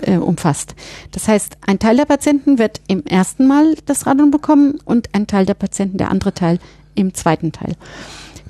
äh, 0.02 0.18
umfasst. 0.18 0.76
Das 1.12 1.28
heißt, 1.28 1.58
ein 1.66 1.80
Teil 1.80 1.98
der 1.98 2.06
Patienten 2.06 2.60
wird 2.60 2.82
im 2.88 3.06
ersten 3.06 3.48
Mal 3.48 3.76
das 3.86 4.06
Radon 4.06 4.32
bekommen 4.32 4.80
und 4.86 5.10
ein 5.14 5.28
Teil 5.28 5.46
der 5.46 5.54
Patienten, 5.56 5.98
der 5.98 6.12
andere 6.12 6.34
Teil, 6.34 6.60
im 6.96 7.14
zweiten 7.14 7.52
Teil. 7.52 7.76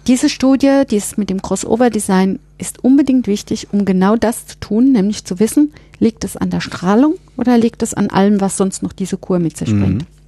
Diese 0.07 0.29
Studie, 0.29 0.83
dies 0.89 1.17
mit 1.17 1.29
dem 1.29 1.41
Crossover-Design, 1.41 2.39
ist 2.57 2.83
unbedingt 2.83 3.27
wichtig, 3.27 3.67
um 3.71 3.85
genau 3.85 4.15
das 4.15 4.47
zu 4.47 4.59
tun, 4.59 4.91
nämlich 4.91 5.23
zu 5.23 5.39
wissen, 5.39 5.71
liegt 5.99 6.23
es 6.23 6.35
an 6.35 6.49
der 6.49 6.61
Strahlung 6.61 7.15
oder 7.37 7.57
liegt 7.57 7.83
es 7.83 7.93
an 7.93 8.09
allem, 8.09 8.41
was 8.41 8.57
sonst 8.57 8.81
noch 8.81 8.93
diese 8.93 9.17
Kur 9.17 9.39
mit 9.39 9.57
sich 9.57 9.69
bringt. 9.69 10.01
Mhm. 10.01 10.18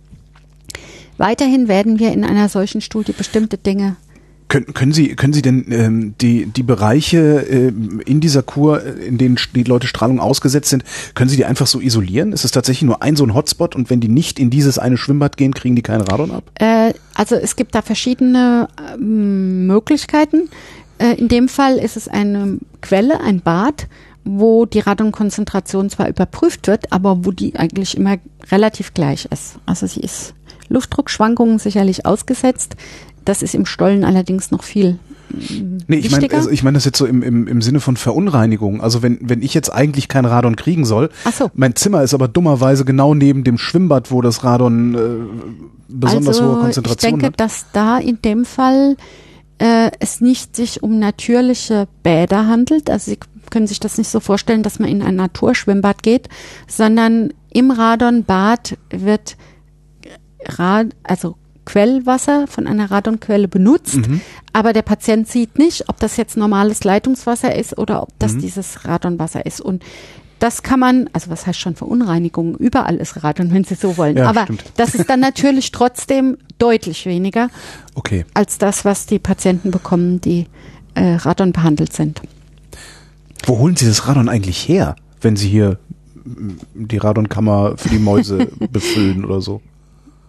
Weiterhin 1.22 1.68
werden 1.68 2.00
wir 2.00 2.12
in 2.14 2.24
einer 2.24 2.50
solchen 2.50 2.82
Studie 2.82 3.12
bestimmte 3.12 3.60
Dinge 3.60 3.96
Können, 4.48 4.74
können 4.74 4.92
Sie 4.92 5.16
können 5.16 5.34
Sie 5.34 5.44
denn 5.44 5.72
ähm, 5.72 6.16
die 6.20 6.48
die 6.48 6.64
Bereiche 6.64 7.46
ähm, 7.48 8.02
in 8.04 8.22
dieser 8.22 8.42
Kur, 8.42 8.84
in 8.84 9.20
denen 9.20 9.38
die 9.54 9.64
Leute 9.64 9.86
Strahlung 9.86 10.20
ausgesetzt 10.20 10.72
sind, 10.72 10.84
können 11.14 11.30
Sie 11.30 11.38
die 11.38 11.46
einfach 11.46 11.68
so 11.68 11.80
isolieren? 11.80 12.34
Ist 12.34 12.44
es 12.44 12.50
tatsächlich 12.50 12.88
nur 12.88 13.04
ein 13.04 13.16
so 13.16 13.24
ein 13.24 13.36
Hotspot 13.36 13.76
und 13.76 13.92
wenn 13.92 14.00
die 14.00 14.08
nicht 14.08 14.40
in 14.40 14.50
dieses 14.50 14.80
eine 14.80 14.98
Schwimmbad 14.98 15.38
gehen, 15.38 15.54
kriegen 15.54 15.76
die 15.76 15.84
keinen 15.84 16.02
Radon 16.02 16.32
ab? 16.32 16.44
Äh, 16.56 16.94
also 17.14 17.36
es 17.36 17.56
gibt 17.56 17.76
da 17.76 17.84
verschiedene 17.84 18.68
ähm, 18.96 19.68
Möglichkeiten. 19.68 20.50
Äh, 20.98 21.14
in 21.20 21.28
dem 21.28 21.50
Fall 21.50 21.78
ist 21.78 21.98
es 21.98 22.08
eine 22.08 22.58
Quelle, 22.82 23.22
ein 23.22 23.42
Bad, 23.42 23.88
wo 24.24 24.66
die 24.66 24.80
Radonkonzentration 24.80 25.92
zwar 25.92 26.10
überprüft 26.10 26.68
wird, 26.68 26.92
aber 26.92 27.26
wo 27.26 27.32
die 27.32 27.56
eigentlich 27.58 27.96
immer 27.96 28.18
relativ 28.52 28.96
gleich 28.96 29.28
ist. 29.32 29.60
Also 29.68 29.86
sie 29.86 30.02
ist 30.02 30.34
Luftdruckschwankungen 30.72 31.60
sicherlich 31.60 32.06
ausgesetzt. 32.06 32.76
Das 33.26 33.44
ist 33.44 33.54
im 33.54 33.66
Stollen 33.66 34.04
allerdings 34.04 34.50
noch 34.50 34.64
viel 34.64 34.98
Nee, 35.88 35.98
ich 35.98 36.12
meine, 36.12 36.30
also 36.32 36.50
ich 36.50 36.64
meine 36.64 36.76
das 36.76 36.86
jetzt 36.86 36.98
so 36.98 37.06
im, 37.06 37.24
im, 37.24 37.48
im 37.48 37.62
Sinne 37.62 37.80
von 37.80 37.98
Verunreinigung. 37.98 38.82
Also 38.82 39.02
wenn, 39.02 39.18
wenn 39.22 39.42
ich 39.42 39.54
jetzt 39.54 39.70
eigentlich 39.70 40.08
kein 40.08 40.26
Radon 40.26 40.56
kriegen 40.56 40.86
soll, 40.86 41.10
so. 41.34 41.50
mein 41.54 41.76
Zimmer 41.76 42.04
ist 42.04 42.14
aber 42.14 42.28
dummerweise 42.28 42.86
genau 42.86 43.14
neben 43.14 43.44
dem 43.44 43.58
Schwimmbad, 43.58 44.12
wo 44.12 44.22
das 44.22 44.44
Radon 44.44 44.96
äh, 44.96 45.58
besonders 45.88 46.40
also, 46.40 46.52
hohe 46.52 46.62
Konzentration 46.62 47.16
Ich 47.16 47.22
denke, 47.22 47.26
hat. 47.28 47.40
dass 47.40 47.66
da 47.74 47.98
in 47.98 48.22
dem 48.22 48.46
Fall 48.46 48.98
äh, 49.60 49.92
es 50.00 50.22
nicht 50.22 50.56
sich 50.56 50.84
um 50.84 51.00
natürliche 51.00 51.88
Bäder 52.04 52.48
handelt. 52.48 52.90
Also 52.90 53.12
Sie 53.12 53.20
können 53.50 53.68
sich 53.68 53.80
das 53.80 53.98
nicht 53.98 54.10
so 54.10 54.20
vorstellen, 54.20 54.64
dass 54.64 54.80
man 54.80 54.90
in 54.90 55.02
ein 55.02 55.16
Naturschwimmbad 55.16 56.04
geht, 56.04 56.30
sondern 56.68 57.34
im 57.52 57.72
Radonbad 57.72 58.78
wird 58.90 59.36
Rad, 60.46 60.88
also 61.04 61.36
Quellwasser 61.66 62.48
von 62.48 62.66
einer 62.68 62.90
Radonquelle 62.90 63.48
benutzt, 63.48 64.08
Mhm. 64.08 64.22
aber 64.52 64.74
der 64.74 64.82
Patient 64.82 65.28
sieht 65.28 65.58
nicht, 65.60 65.90
ob 65.90 66.00
das 66.00 66.18
jetzt 66.18 66.36
normales 66.38 66.84
Leitungswasser 66.84 67.56
ist 67.56 67.78
oder 67.78 68.02
ob 68.02 68.10
das 68.20 68.34
Mhm. 68.34 68.40
dieses 68.40 68.86
Radonwasser 68.86 69.46
ist. 69.46 69.62
Und 69.62 69.84
das 70.40 70.64
kann 70.64 70.80
man, 70.80 71.08
also 71.14 71.30
was 71.30 71.46
heißt 71.46 71.60
schon 71.60 71.76
Verunreinigung? 71.76 72.56
Überall 72.58 72.96
ist 72.96 73.24
Radon, 73.24 73.52
wenn 73.54 73.64
Sie 73.64 73.76
so 73.76 73.96
wollen. 73.98 74.18
Ja, 74.18 74.28
aber 74.28 74.44
stimmt. 74.46 74.64
das 74.78 74.96
ist 74.96 75.08
dann 75.10 75.20
natürlich 75.20 75.72
trotzdem 75.72 76.38
deutlich 76.58 77.06
weniger 77.06 77.50
Okay. 77.94 78.26
als 78.34 78.58
das, 78.58 78.84
was 78.84 79.06
die 79.06 79.20
Patienten 79.20 79.70
bekommen, 79.70 80.20
die 80.20 80.48
äh, 80.96 81.14
Radon 81.14 81.52
behandelt 81.54 81.94
sind. 81.94 82.22
Wo 83.46 83.60
holen 83.60 83.76
Sie 83.76 83.86
das 83.86 84.08
Radon 84.08 84.30
eigentlich 84.30 84.68
her, 84.68 84.96
wenn 85.22 85.36
Sie 85.36 85.48
hier 85.48 85.78
die 86.74 86.98
Radonkammer 86.98 87.78
für 87.78 87.90
die 87.90 88.00
Mäuse 88.00 88.48
befüllen 88.72 89.26
oder 89.26 89.42
so? 89.42 89.62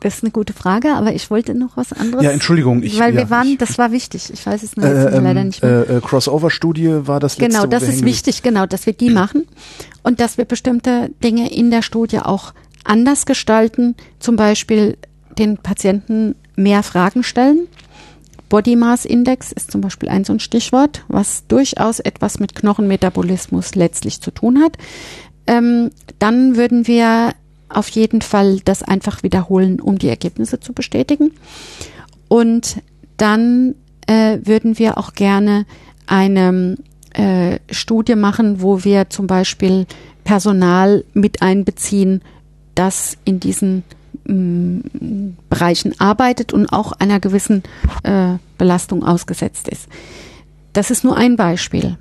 Das 0.03 0.15
ist 0.17 0.25
eine 0.25 0.33
gute 0.33 0.53
Frage, 0.53 0.95
aber 0.95 1.15
ich 1.15 1.31
wollte 1.31 1.55
noch 1.55 1.77
was 1.77 1.93
anderes. 1.93 2.25
Ja, 2.25 2.33
Entschuldigung, 2.33 2.83
ich- 2.83 2.99
weil 2.99 3.15
ja, 3.15 3.21
wir 3.21 3.31
waren, 3.31 3.47
ich- 3.53 3.59
das 3.59 3.79
war 3.79 3.93
wichtig. 3.93 4.31
Ich 4.33 4.45
weiß 4.45 4.63
es 4.65 4.73
Äh, 4.77 4.81
leider 4.81 5.41
ähm, 5.41 5.47
nicht 5.47 5.63
mehr. 5.63 5.89
äh, 5.89 5.97
äh, 5.99 6.01
Crossover-Studie 6.01 7.07
war 7.07 7.21
das 7.21 7.39
letzte, 7.39 7.53
Genau, 7.53 7.63
wo 7.65 7.71
das 7.71 7.85
ist 7.85 8.05
wichtig, 8.05 8.43
genau, 8.43 8.67
dass 8.67 8.85
wir 8.87 8.95
die 8.95 9.11
machen 9.11 9.47
und 10.03 10.19
dass 10.19 10.39
wir 10.39 10.45
bestimmte 10.45 11.11
Dinge 11.23 11.53
in 11.53 11.71
der 11.71 11.83
Studie 11.83 12.19
auch 12.19 12.53
anders 12.85 13.27
gestalten, 13.27 13.95
zum 14.19 14.35
Beispiel 14.35 14.97
den 15.39 15.57
Patienten 15.59 16.35
mehr 16.57 16.83
Fragen 16.83 17.23
stellen. 17.23 17.69
Body 18.49 18.75
Mass 18.77 19.05
Index 19.05 19.53
ist 19.53 19.71
zum 19.71 19.81
Beispiel 19.83 20.09
ein 20.09 20.25
so 20.25 20.33
ein 20.33 20.41
Stichwort, 20.41 21.05
was 21.09 21.47
durchaus 21.47 22.01
etwas 22.01 22.41
mit 22.41 22.55
Knochenmetabolismus 22.57 23.77
letztlich 23.77 24.21
zu 24.21 24.31
tun 24.33 24.59
hat. 24.61 24.77
Ähm, 25.47 25.91
dann 26.19 26.57
würden 26.57 26.87
wir 26.87 27.33
auf 27.77 27.89
jeden 27.89 28.23
Fall 28.23 28.61
das 28.65 28.83
einfach 28.83 29.23
wiederholen, 29.23 29.81
um 29.81 29.99
die 29.99 30.09
Ergebnisse 30.09 30.61
zu 30.61 30.73
bestätigen. 30.73 31.33
Und 32.29 32.83
dann 33.17 33.75
äh, 34.07 34.39
würden 34.45 34.79
wir 34.79 34.99
auch 34.99 35.15
gerne 35.15 35.67
eine 36.07 36.77
äh, 37.15 37.59
Studie 37.71 38.17
machen, 38.17 38.63
wo 38.63 38.85
wir 38.85 39.11
zum 39.11 39.27
Beispiel 39.27 39.87
Personal 40.25 41.05
mit 41.15 41.43
einbeziehen, 41.43 42.23
das 42.75 43.19
in 43.25 43.41
diesen 43.41 43.85
mm, 44.25 44.81
Bereichen 45.51 45.99
arbeitet 46.01 46.53
und 46.53 46.67
auch 46.73 46.93
einer 46.93 47.21
gewissen 47.21 47.63
äh, 48.03 48.35
Belastung 48.59 49.05
ausgesetzt 49.05 49.69
ist. 49.69 49.89
Das 50.73 50.91
ist 50.91 51.05
nur 51.05 51.17
ein 51.17 51.37
Beispiel. 51.37 51.99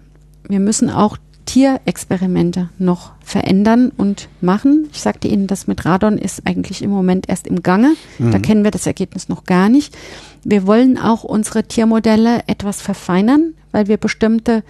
Wir 0.47 0.59
müssen 0.59 0.89
auch 0.89 1.17
Tierexperimente 1.45 2.69
noch 2.77 3.11
verändern 3.23 3.91
und 3.95 4.29
machen. 4.41 4.89
Ich 4.91 5.01
sagte 5.01 5.27
Ihnen, 5.27 5.47
das 5.47 5.67
mit 5.67 5.85
Radon 5.85 6.17
ist 6.17 6.45
eigentlich 6.45 6.81
im 6.81 6.89
Moment 6.89 7.27
erst 7.29 7.47
im 7.47 7.63
Gange. 7.63 7.93
Da 8.31 8.39
kennen 8.39 8.63
wir 8.63 8.71
das 8.71 8.87
Ergebnis 8.87 9.29
noch 9.29 9.43
gar 9.45 9.69
nicht. 9.69 9.97
Wir 10.43 10.65
wollen 10.67 10.97
auch 10.97 11.23
unsere 11.23 11.63
Tiermodelle 11.63 12.43
etwas 12.47 12.81
verfeinern, 12.81 13.53
weil 13.71 13.87
wir 13.87 13.97
bestimmte 13.97 14.63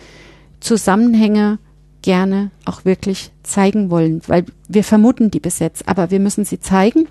Zusammenhänge 0.59 1.59
gerne 2.01 2.51
auch 2.65 2.85
wirklich 2.85 3.31
zeigen 3.43 3.89
wollen, 3.91 4.21
weil 4.27 4.45
wir 4.67 4.83
vermuten 4.83 5.31
die 5.31 5.39
bis 5.39 5.59
jetzt, 5.59 5.87
aber 5.87 6.11
wir 6.11 6.19
müssen 6.19 6.45
sie 6.45 6.59
zeigen. 6.59 7.07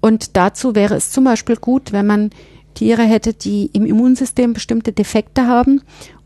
Und 0.00 0.36
dazu 0.36 0.74
wäre 0.74 0.94
es 0.94 1.10
zum 1.10 1.24
Beispiel 1.24 1.56
gut, 1.56 1.92
wenn 1.92 2.06
man 2.06 2.30
Tiere 2.74 3.02
hätte, 3.02 3.34
die 3.34 3.66
im 3.72 3.86
Immunsystem 3.86 4.52
bestimmte 4.52 4.92
Defekte 4.92 5.46
haben, 5.46 5.82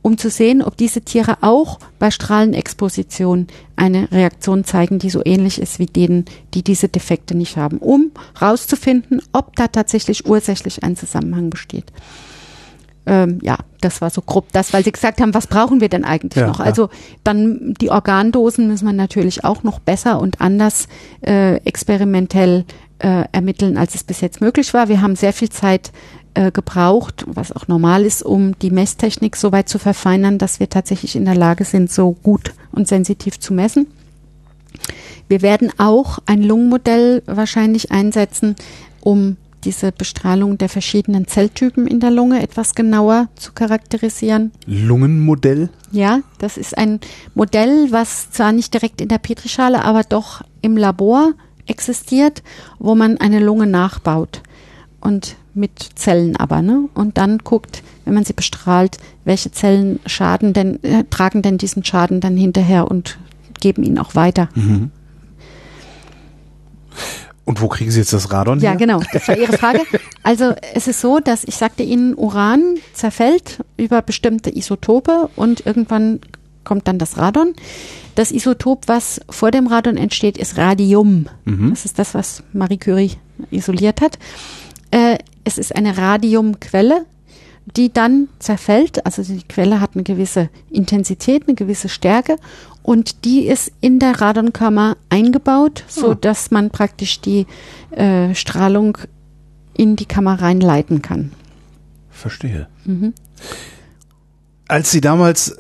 um 0.07 0.19
zu 0.19 0.31
sehen, 0.31 0.63
ob 0.63 0.77
diese 0.77 1.01
Tiere 1.01 1.39
auch 1.41 1.81
bei 1.99 2.13
Strahlenexposition 2.13 3.49
eine 3.75 4.09
Reaktion 4.13 4.63
zeigen, 4.63 5.01
die 5.01 5.11
so 5.11 5.21
ähnlich 5.25 5.61
ist 5.61 5.81
wie 5.81 5.87
denen, 5.87 6.27
die 6.55 6.63
diese 6.63 6.89
Defekte 6.89 7.37
nicht 7.37 7.57
haben, 7.57 7.79
um 7.79 8.13
herauszufinden, 8.39 9.21
ob 9.33 9.57
da 9.57 9.67
tatsächlich 9.67 10.25
ursächlich 10.25 10.85
ein 10.85 10.95
Zusammenhang 10.95 11.51
besteht. 11.51 11.87
Ähm, 13.05 13.41
ja, 13.43 13.57
das 13.81 14.01
war 14.01 14.11
so 14.11 14.23
grob 14.23 14.53
das, 14.53 14.73
weil 14.73 14.85
Sie 14.85 14.93
gesagt 14.93 15.21
haben, 15.21 15.35
was 15.35 15.49
brauchen 15.49 15.81
wir 15.81 15.89
denn 15.89 16.05
eigentlich 16.05 16.41
Ja, 16.41 16.47
noch? 16.47 16.61
Also 16.61 16.89
dann 17.25 17.75
die 17.81 17.91
Organdosen 17.91 18.69
müssen 18.69 18.87
wir 18.87 18.93
natürlich 18.93 19.43
auch 19.43 19.65
noch 19.65 19.81
besser 19.81 20.21
und 20.21 20.41
anders 20.41 20.87
äh, 21.27 21.57
experimentell 21.65 22.65
äh, 23.01 23.25
ermitteln, 23.33 23.77
als 23.77 23.97
es 23.97 24.05
bis 24.05 24.21
jetzt 24.21 24.41
möglich 24.41 24.73
war. 24.73 24.89
Wir 24.89 25.03
haben 25.03 25.17
sehr 25.17 25.33
viel 25.33 25.49
Zeit 25.49 25.91
äh, 26.37 26.53
gebraucht, 26.53 27.25
was 27.27 27.51
auch 27.51 27.67
normal 27.67 28.05
ist, 28.05 28.23
um 28.23 28.59
die 28.59 28.71
Messtechnik 28.71 29.37
so 29.37 29.53
weit 29.53 29.69
zu 29.69 29.79
verfeinern, 29.79 30.37
dass 30.37 30.61
wir 30.61 30.69
tatsächlich 30.69 31.17
in 31.17 31.25
der 31.25 31.35
Lage 31.35 31.65
sind, 31.65 31.91
so 31.91 32.13
gut 32.13 32.53
und 32.73 32.87
sensitiv 32.87 33.41
zu 33.41 33.55
messen. 33.55 33.87
Wir 35.29 35.41
werden 35.41 35.73
auch 35.79 36.19
ein 36.27 36.43
Lungenmodell 36.43 37.23
wahrscheinlich 37.27 37.91
einsetzen, 37.91 38.55
um 39.01 39.39
diese 39.65 39.93
Bestrahlung 39.93 40.59
der 40.59 40.69
verschiedenen 40.69 41.27
Zelltypen 41.27 41.87
in 41.87 42.01
der 42.01 42.11
Lunge 42.11 42.43
etwas 42.43 42.75
genauer 42.75 43.29
zu 43.35 43.53
charakterisieren. 43.53 44.53
Lungenmodell? 44.67 45.71
Ja, 45.91 46.21
das 46.39 46.59
ist 46.59 46.77
ein 46.77 47.01
Modell, 47.35 47.89
was 47.91 48.31
zwar 48.31 48.53
nicht 48.53 48.75
direkt 48.75 49.01
in 49.01 49.09
der 49.09 49.19
Petrischale, 49.19 49.83
aber 49.83 50.03
doch 50.05 50.43
im 50.61 50.77
Labor 50.77 51.33
existiert, 51.67 52.43
wo 52.79 52.95
man 52.95 53.17
eine 53.17 53.41
Lunge 53.41 53.67
nachbaut 53.67 54.43
und 55.01 55.37
mit 55.57 55.91
Zellen 55.97 56.37
aber, 56.37 56.63
ne? 56.63 56.89
Und 56.95 57.19
dann 57.19 57.39
guckt, 57.39 57.83
wenn 58.05 58.15
man 58.15 58.25
sie 58.25 58.33
bestrahlt, 58.35 58.99
welche 59.25 59.51
Zellen 59.51 59.99
schaden 60.07 60.53
denn, 60.53 60.83
äh, 60.85 61.05
tragen 61.11 61.43
denn 61.43 61.59
diesen 61.59 61.85
Schaden 61.85 62.21
dann 62.21 62.37
hinterher 62.37 62.89
und 62.91 63.19
geben 63.61 63.83
ihn 63.83 63.99
auch 63.99 64.15
weiter. 64.15 64.49
Und 67.45 67.61
wo 67.61 67.69
kriegen 67.69 67.91
Sie 67.91 68.01
jetzt 68.01 68.13
das 68.13 68.33
Radon 68.33 68.59
Ja, 68.61 68.71
her? 68.71 68.79
genau, 68.79 69.01
das 69.13 69.29
war 69.29 69.37
Ihre 69.39 69.53
Frage. 69.53 69.81
Also 70.23 70.55
es 70.75 70.89
ist 70.89 71.01
so, 71.01 71.21
dass 71.21 71.45
ich 71.45 71.55
sagte 71.57 71.83
Ihnen, 71.85 72.15
Uran 72.15 72.77
zerfällt 72.93 73.65
über 73.77 74.03
bestimmte 74.03 74.55
Isotope 74.57 75.31
und 75.37 75.65
irgendwann 75.65 76.21
kommt 76.65 76.89
dann 76.89 76.99
das 76.99 77.17
Radon. 77.19 77.55
Das 78.17 78.33
Isotop, 78.33 78.89
was 78.89 79.21
vor 79.31 79.53
dem 79.53 79.69
Radon 79.69 79.97
entsteht, 79.97 80.37
ist 80.39 80.59
Radium. 80.59 81.27
Das 81.45 81.85
ist 81.85 81.99
das, 82.01 82.15
was 82.15 82.43
Marie 82.53 82.79
Curie 82.79 83.13
isoliert 83.53 84.01
hat. 84.01 84.19
Äh, 84.91 85.19
es 85.47 85.59
ist 85.59 85.75
eine 85.75 85.97
Radiumquelle, 85.97 87.07
die 87.77 87.93
dann 87.93 88.29
zerfällt. 88.41 89.07
Also 89.07 89.23
die 89.23 89.43
Quelle 89.45 89.81
hat 89.81 89.93
eine 89.95 90.03
gewisse 90.03 90.51
Intensität, 90.71 91.45
eine 91.47 91.55
gewisse 91.55 91.89
Stärke 91.89 92.37
und 92.83 93.25
die 93.25 93.47
ist 93.47 93.73
in 93.81 93.99
der 94.01 94.21
Radonkammer 94.21 94.97
eingebaut, 95.09 95.85
so 95.89 96.15
dass 96.15 96.51
man 96.51 96.71
praktisch 96.71 97.21
die 97.21 97.47
äh, 97.93 98.35
Strahlung 98.35 98.99
in 99.77 99.95
die 99.95 100.07
Kammer 100.07 100.43
reinleiten 100.43 101.01
kann. 101.01 101.31
Verstehe. 102.11 102.67
als 104.67 104.91
Sie 104.91 105.01
damals, 105.01 105.57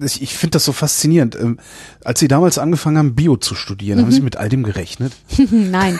ich, 0.00 0.36
finde 0.36 0.52
das 0.52 0.64
so 0.64 0.72
faszinierend, 0.72 1.36
ähm, 1.36 1.58
als 2.04 2.20
Sie 2.20 2.28
damals 2.28 2.58
angefangen 2.58 2.98
haben, 2.98 3.14
Bio 3.14 3.36
zu 3.36 3.54
studieren, 3.54 4.00
haben 4.00 4.12
Sie 4.12 4.20
mit 4.20 4.36
all 4.36 4.48
dem 4.48 4.62
gerechnet? 4.62 5.12
Nein. 5.50 5.98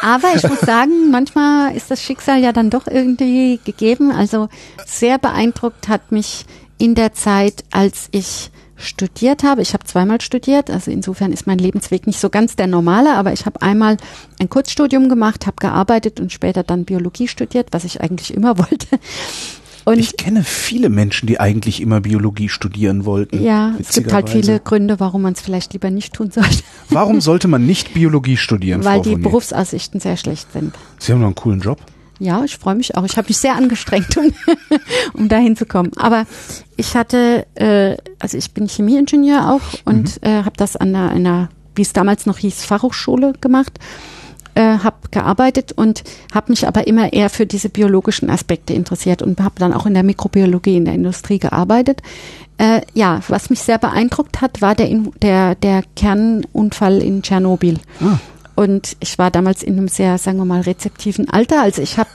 Aber 0.00 0.28
ich 0.34 0.42
muss 0.42 0.60
sagen, 0.60 1.10
manchmal 1.10 1.76
ist 1.76 1.90
das 1.90 2.02
Schicksal 2.02 2.40
ja 2.40 2.52
dann 2.52 2.70
doch 2.70 2.86
irgendwie 2.86 3.60
gegeben. 3.64 4.10
Also 4.10 4.48
sehr 4.86 5.18
beeindruckt 5.18 5.88
hat 5.88 6.12
mich 6.12 6.46
in 6.78 6.94
der 6.94 7.12
Zeit, 7.14 7.64
als 7.70 8.08
ich 8.10 8.50
studiert 8.76 9.42
habe. 9.42 9.62
Ich 9.62 9.72
habe 9.72 9.84
zweimal 9.84 10.20
studiert, 10.20 10.70
also 10.70 10.90
insofern 10.90 11.32
ist 11.32 11.46
mein 11.46 11.58
Lebensweg 11.58 12.06
nicht 12.06 12.20
so 12.20 12.28
ganz 12.28 12.56
der 12.56 12.66
normale, 12.66 13.14
aber 13.14 13.32
ich 13.32 13.46
habe 13.46 13.62
einmal 13.62 13.96
ein 14.38 14.50
Kurzstudium 14.50 15.08
gemacht, 15.08 15.46
habe 15.46 15.56
gearbeitet 15.58 16.20
und 16.20 16.30
später 16.30 16.62
dann 16.62 16.84
Biologie 16.84 17.28
studiert, 17.28 17.68
was 17.70 17.84
ich 17.84 18.00
eigentlich 18.02 18.34
immer 18.34 18.58
wollte. 18.58 18.98
Und 19.86 20.00
ich 20.00 20.16
kenne 20.16 20.42
viele 20.42 20.88
Menschen, 20.88 21.28
die 21.28 21.38
eigentlich 21.38 21.80
immer 21.80 22.00
Biologie 22.00 22.48
studieren 22.48 23.04
wollten. 23.04 23.40
Ja, 23.40 23.76
es 23.78 23.94
gibt 23.94 24.12
halt 24.12 24.28
viele 24.28 24.58
Gründe, 24.58 24.98
warum 24.98 25.22
man 25.22 25.34
es 25.34 25.40
vielleicht 25.40 25.74
lieber 25.74 25.90
nicht 25.90 26.12
tun 26.12 26.32
sollte. 26.32 26.64
Warum 26.90 27.20
sollte 27.20 27.46
man 27.46 27.66
nicht 27.66 27.94
Biologie 27.94 28.36
studieren? 28.36 28.84
Weil 28.84 28.96
Frau 28.96 29.02
die 29.02 29.10
Fournier? 29.10 29.22
Berufsaussichten 29.22 30.00
sehr 30.00 30.16
schlecht 30.16 30.52
sind. 30.52 30.74
Sie 30.98 31.12
haben 31.12 31.20
noch 31.20 31.26
einen 31.26 31.36
coolen 31.36 31.60
Job. 31.60 31.78
Ja, 32.18 32.42
ich 32.42 32.56
freue 32.56 32.74
mich 32.74 32.96
auch. 32.96 33.04
Ich 33.04 33.16
habe 33.16 33.28
mich 33.28 33.38
sehr 33.38 33.54
angestrengt, 33.54 34.16
um, 34.16 34.32
um 35.14 35.28
da 35.28 35.36
hinzukommen. 35.36 35.92
Aber 35.96 36.26
ich 36.76 36.96
hatte, 36.96 37.46
äh, 37.54 37.96
also 38.18 38.36
ich 38.38 38.50
bin 38.52 38.66
Chemieingenieur 38.66 39.52
auch 39.52 39.62
und 39.84 40.20
mhm. 40.20 40.28
äh, 40.28 40.42
habe 40.42 40.56
das 40.56 40.76
an 40.76 40.96
einer, 40.96 41.10
einer, 41.10 41.48
wie 41.76 41.82
es 41.82 41.92
damals 41.92 42.26
noch 42.26 42.38
hieß, 42.38 42.64
Fachhochschule 42.64 43.34
gemacht 43.40 43.78
äh, 44.56 44.78
habe 44.78 44.96
gearbeitet 45.10 45.72
und 45.72 46.02
habe 46.34 46.50
mich 46.50 46.66
aber 46.66 46.86
immer 46.86 47.12
eher 47.12 47.30
für 47.30 47.46
diese 47.46 47.68
biologischen 47.68 48.30
Aspekte 48.30 48.72
interessiert 48.72 49.22
und 49.22 49.40
habe 49.40 49.54
dann 49.58 49.72
auch 49.72 49.86
in 49.86 49.94
der 49.94 50.02
Mikrobiologie 50.02 50.76
in 50.76 50.86
der 50.86 50.94
Industrie 50.94 51.38
gearbeitet. 51.38 52.02
Äh, 52.58 52.80
ja, 52.94 53.20
was 53.28 53.50
mich 53.50 53.60
sehr 53.60 53.78
beeindruckt 53.78 54.40
hat, 54.40 54.62
war 54.62 54.74
der, 54.74 54.88
der, 55.20 55.54
der 55.56 55.82
Kernunfall 55.94 57.02
in 57.02 57.22
Tschernobyl. 57.22 57.78
Ah. 58.00 58.18
Und 58.54 58.96
ich 59.00 59.18
war 59.18 59.30
damals 59.30 59.62
in 59.62 59.74
einem 59.74 59.88
sehr, 59.88 60.16
sagen 60.16 60.38
wir 60.38 60.46
mal, 60.46 60.62
rezeptiven 60.62 61.28
Alter. 61.28 61.60
Also 61.60 61.82
ich 61.82 61.98
habe 61.98 62.08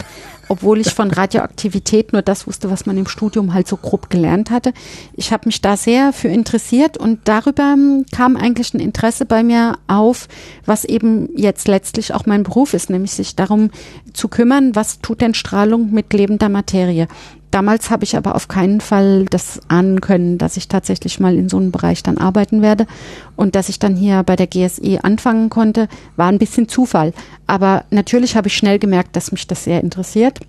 obwohl 0.52 0.82
ich 0.82 0.94
von 0.94 1.11
Radioaktivität 1.11 2.11
nur 2.11 2.22
das 2.22 2.45
wusste, 2.45 2.69
was 2.69 2.86
man 2.86 2.98
im 2.98 3.07
Studium 3.07 3.53
halt 3.53 3.69
so 3.69 3.78
grob 3.78 4.10
gelernt 4.10 4.52
hatte. 4.52 4.73
Ich 5.15 5.32
habe 5.32 5.44
mich 5.45 5.61
da 5.61 5.78
sehr 5.78 6.11
für 6.11 6.28
interessiert 6.28 6.98
und 6.98 7.22
darüber 7.23 7.72
hm, 7.72 8.06
kam 8.11 8.36
eigentlich 8.36 8.73
ein 8.73 8.82
Interesse 8.82 9.26
bei 9.26 9.44
mir 9.44 9.78
auf, 9.88 10.28
was 10.65 10.84
eben 10.84 11.30
jetzt 11.38 11.69
letztlich 11.69 12.14
auch 12.14 12.26
mein 12.26 12.44
Beruf 12.44 12.73
ist, 12.73 12.90
nämlich 12.90 13.11
sich 13.11 13.38
darum 13.38 13.72
zu 14.11 14.28
kümmern, 14.28 14.76
was 14.76 14.99
tut 14.99 15.22
denn 15.22 15.36
Strahlung 15.36 15.91
mit 15.91 16.11
lebender 16.11 16.49
Materie. 16.49 17.07
Damals 17.52 17.90
habe 17.90 18.06
ich 18.06 18.15
aber 18.15 18.36
auf 18.36 18.48
keinen 18.48 18.80
Fall 18.80 19.26
das 19.26 19.60
ahnen 19.68 19.99
können, 19.99 20.38
dass 20.38 20.56
ich 20.56 20.69
tatsächlich 20.69 21.19
mal 21.19 21.36
in 21.36 21.49
so 21.49 21.57
einem 21.57 21.72
Bereich 21.72 22.02
dann 22.02 22.18
arbeiten 22.18 22.61
werde. 22.61 22.88
Und 23.36 23.56
dass 23.56 23.68
ich 23.68 23.78
dann 23.78 23.95
hier 23.95 24.23
bei 24.23 24.38
der 24.38 24.48
GSE 24.48 25.03
anfangen 25.03 25.49
konnte, 25.49 25.90
war 26.15 26.30
ein 26.30 26.40
bisschen 26.40 26.69
Zufall. 26.69 27.14
Aber 27.48 27.84
natürlich 27.91 28.38
habe 28.38 28.48
ich 28.48 28.56
schnell 28.56 28.80
gemerkt, 28.80 29.18
dass 29.18 29.34
mich 29.34 29.48
das 29.48 29.65
sehr 29.65 29.84
interessiert 29.84 30.40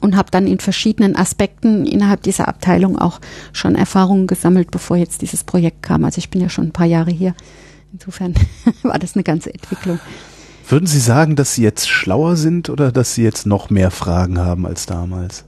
und 0.00 0.16
habe 0.16 0.30
dann 0.30 0.46
in 0.46 0.60
verschiedenen 0.60 1.14
Aspekten 1.14 1.86
innerhalb 1.86 2.22
dieser 2.22 2.48
Abteilung 2.48 2.98
auch 2.98 3.20
schon 3.52 3.74
Erfahrungen 3.74 4.26
gesammelt, 4.26 4.70
bevor 4.70 4.96
jetzt 4.96 5.20
dieses 5.20 5.44
Projekt 5.44 5.82
kam. 5.82 6.04
Also 6.04 6.18
ich 6.18 6.30
bin 6.30 6.40
ja 6.40 6.48
schon 6.48 6.68
ein 6.68 6.72
paar 6.72 6.86
Jahre 6.86 7.10
hier. 7.10 7.34
Insofern 7.92 8.34
war 8.82 8.98
das 8.98 9.14
eine 9.14 9.24
ganze 9.24 9.52
Entwicklung. 9.52 10.00
Würden 10.70 10.86
Sie 10.86 11.00
sagen, 11.00 11.36
dass 11.36 11.54
Sie 11.54 11.62
jetzt 11.62 11.88
schlauer 11.88 12.36
sind 12.36 12.70
oder 12.70 12.92
dass 12.92 13.14
Sie 13.14 13.22
jetzt 13.22 13.46
noch 13.46 13.68
mehr 13.68 13.90
Fragen 13.90 14.38
haben 14.38 14.66
als 14.66 14.86
damals? 14.86 15.44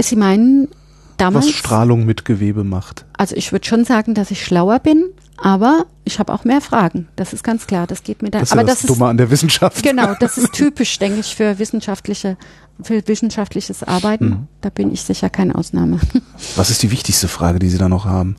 Sie 0.00 0.16
meinen 0.16 0.68
damals? 1.16 1.46
Was 1.46 1.52
Strahlung 1.52 2.04
mit 2.04 2.24
Gewebe 2.24 2.64
macht. 2.64 3.04
Also 3.16 3.36
ich 3.36 3.52
würde 3.52 3.66
schon 3.66 3.84
sagen, 3.84 4.14
dass 4.14 4.30
ich 4.30 4.44
schlauer 4.44 4.78
bin, 4.78 5.04
aber 5.36 5.86
ich 6.04 6.18
habe 6.18 6.32
auch 6.32 6.44
mehr 6.44 6.60
Fragen. 6.60 7.08
Das 7.16 7.32
ist 7.32 7.42
ganz 7.44 7.66
klar. 7.66 7.86
Das 7.86 8.02
geht 8.02 8.22
mir 8.22 8.30
da. 8.30 8.40
Das 8.40 8.48
ist 8.48 8.52
aber 8.52 8.62
ja 8.62 8.66
das, 8.66 8.80
das 8.80 8.88
Dumme 8.88 9.06
ist 9.06 9.10
an 9.10 9.16
der 9.16 9.30
Wissenschaft. 9.30 9.82
genau. 9.82 10.14
Das 10.20 10.38
ist 10.38 10.52
typisch, 10.52 10.98
denke 10.98 11.20
ich, 11.20 11.34
für 11.34 11.58
wissenschaftliche, 11.58 12.36
für 12.82 13.06
wissenschaftliches 13.06 13.82
Arbeiten. 13.82 14.28
Mhm. 14.28 14.48
Da 14.60 14.70
bin 14.70 14.92
ich 14.92 15.02
sicher 15.02 15.30
keine 15.30 15.54
Ausnahme. 15.54 16.00
Was 16.56 16.70
ist 16.70 16.82
die 16.82 16.90
wichtigste 16.90 17.28
Frage, 17.28 17.58
die 17.58 17.68
Sie 17.68 17.78
da 17.78 17.88
noch 17.88 18.04
haben? 18.04 18.36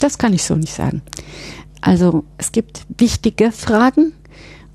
Das 0.00 0.18
kann 0.18 0.32
ich 0.32 0.42
so 0.42 0.54
nicht 0.54 0.74
sagen. 0.74 1.02
Also 1.80 2.24
es 2.38 2.52
gibt 2.52 2.86
wichtige 2.98 3.52
Fragen 3.52 4.12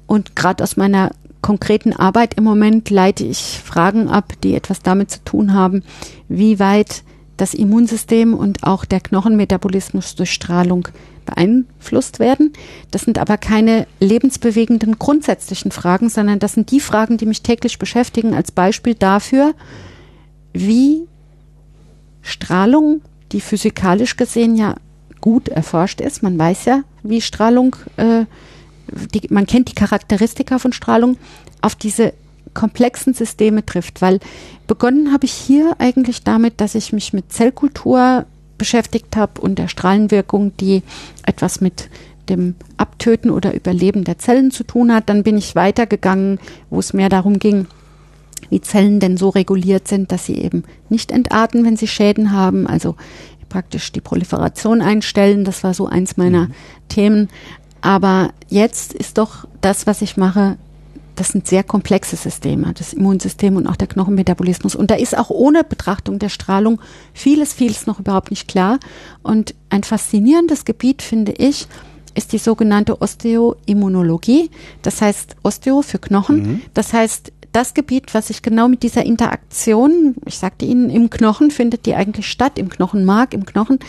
und 0.07 0.35
gerade 0.35 0.63
aus 0.63 0.77
meiner 0.77 1.11
konkreten 1.47 1.93
Arbeit 1.93 2.33
im 2.33 2.43
Moment 2.43 2.89
leite 2.89 3.23
ich 3.23 3.61
Fragen 3.63 4.09
ab, 4.09 4.33
die 4.43 4.53
etwas 4.53 4.81
damit 4.81 5.09
zu 5.09 5.23
tun 5.23 5.53
haben, 5.53 5.81
wie 6.27 6.59
weit 6.59 7.03
das 7.37 7.53
Immunsystem 7.53 8.33
und 8.33 8.63
auch 8.63 8.83
der 8.83 8.99
Knochenmetabolismus 8.99 10.15
durch 10.15 10.33
Strahlung 10.33 10.89
beeinflusst 11.25 12.19
werden. 12.19 12.51
Das 12.91 13.03
sind 13.03 13.17
aber 13.17 13.37
keine 13.37 13.87
lebensbewegenden 14.01 14.99
grundsätzlichen 14.99 15.71
Fragen, 15.71 16.09
sondern 16.09 16.39
das 16.39 16.51
sind 16.51 16.69
die 16.71 16.81
Fragen, 16.81 17.15
die 17.15 17.25
mich 17.25 17.43
täglich 17.43 17.79
beschäftigen, 17.79 18.33
als 18.33 18.51
Beispiel 18.51 18.95
dafür, 18.95 19.53
wie 20.51 21.07
Strahlung, 22.21 22.99
die 23.31 23.39
physikalisch 23.39 24.17
gesehen 24.17 24.57
ja 24.57 24.75
gut 25.21 25.47
erforscht 25.47 26.01
ist, 26.01 26.23
man 26.23 26.37
weiß 26.37 26.65
ja, 26.65 26.81
wie 27.03 27.21
Strahlung 27.21 27.77
äh, 27.95 28.25
die, 29.13 29.27
man 29.29 29.45
kennt 29.45 29.69
die 29.69 29.75
Charakteristika 29.75 30.59
von 30.59 30.73
Strahlung, 30.73 31.17
auf 31.61 31.75
diese 31.75 32.13
komplexen 32.53 33.13
Systeme 33.13 33.65
trifft. 33.65 34.01
Weil 34.01 34.19
begonnen 34.67 35.13
habe 35.13 35.25
ich 35.25 35.33
hier 35.33 35.75
eigentlich 35.79 36.23
damit, 36.23 36.59
dass 36.61 36.75
ich 36.75 36.93
mich 36.93 37.13
mit 37.13 37.31
Zellkultur 37.31 38.25
beschäftigt 38.57 39.15
habe 39.15 39.41
und 39.41 39.59
der 39.59 39.67
Strahlenwirkung, 39.67 40.55
die 40.57 40.81
etwas 41.25 41.61
mit 41.61 41.89
dem 42.29 42.55
Abtöten 42.75 43.31
oder 43.31 43.53
Überleben 43.53 44.03
der 44.03 44.17
Zellen 44.17 44.51
zu 44.51 44.63
tun 44.63 44.93
hat. 44.93 45.09
Dann 45.09 45.23
bin 45.23 45.37
ich 45.37 45.55
weitergegangen, 45.55 46.39
wo 46.69 46.79
es 46.79 46.93
mehr 46.93 47.09
darum 47.09 47.39
ging, 47.39 47.67
wie 48.49 48.61
Zellen 48.61 48.99
denn 48.99 49.17
so 49.17 49.29
reguliert 49.29 49.87
sind, 49.87 50.11
dass 50.11 50.25
sie 50.25 50.35
eben 50.35 50.63
nicht 50.89 51.11
entarten, 51.11 51.65
wenn 51.65 51.77
sie 51.77 51.87
Schäden 51.87 52.31
haben, 52.31 52.67
also 52.67 52.95
praktisch 53.49 53.91
die 53.91 54.01
Proliferation 54.01 54.81
einstellen. 54.81 55.45
Das 55.45 55.63
war 55.63 55.73
so 55.73 55.87
eins 55.87 56.17
meiner 56.17 56.45
mhm. 56.45 56.53
Themen. 56.89 57.29
Aber 57.81 58.31
jetzt 58.47 58.93
ist 58.93 59.17
doch 59.17 59.47
das, 59.61 59.87
was 59.87 60.01
ich 60.01 60.17
mache, 60.17 60.57
das 61.15 61.29
sind 61.29 61.47
sehr 61.47 61.63
komplexe 61.63 62.15
Systeme, 62.15 62.73
das 62.73 62.93
Immunsystem 62.93 63.55
und 63.55 63.67
auch 63.67 63.75
der 63.75 63.87
Knochenmetabolismus. 63.87 64.75
Und 64.75 64.91
da 64.91 64.95
ist 64.95 65.17
auch 65.17 65.29
ohne 65.29 65.63
Betrachtung 65.63 66.19
der 66.19 66.29
Strahlung 66.29 66.79
vieles, 67.13 67.53
vieles 67.53 67.87
noch 67.87 67.99
überhaupt 67.99 68.29
nicht 68.29 68.47
klar. 68.47 68.79
Und 69.23 69.55
ein 69.69 69.83
faszinierendes 69.83 70.63
Gebiet, 70.63 71.01
finde 71.01 71.31
ich, 71.31 71.67
ist 72.13 72.33
die 72.33 72.37
sogenannte 72.37 73.01
Osteoimmunologie. 73.01 74.49
Das 74.81 75.01
heißt 75.01 75.35
Osteo 75.43 75.81
für 75.81 75.99
Knochen. 75.99 76.37
Mhm. 76.37 76.61
Das 76.73 76.93
heißt, 76.93 77.31
das 77.51 77.73
Gebiet, 77.73 78.13
was 78.13 78.27
sich 78.27 78.43
genau 78.43 78.67
mit 78.67 78.83
dieser 78.83 79.03
Interaktion, 79.03 80.15
ich 80.25 80.37
sagte 80.37 80.65
Ihnen, 80.65 80.89
im 80.89 81.09
Knochen 81.09 81.49
findet 81.49 81.85
die 81.87 81.95
eigentlich 81.95 82.27
statt, 82.27 82.59
im 82.59 82.69
Knochenmark, 82.69 83.33
im 83.33 83.45
Knochen, 83.45 83.79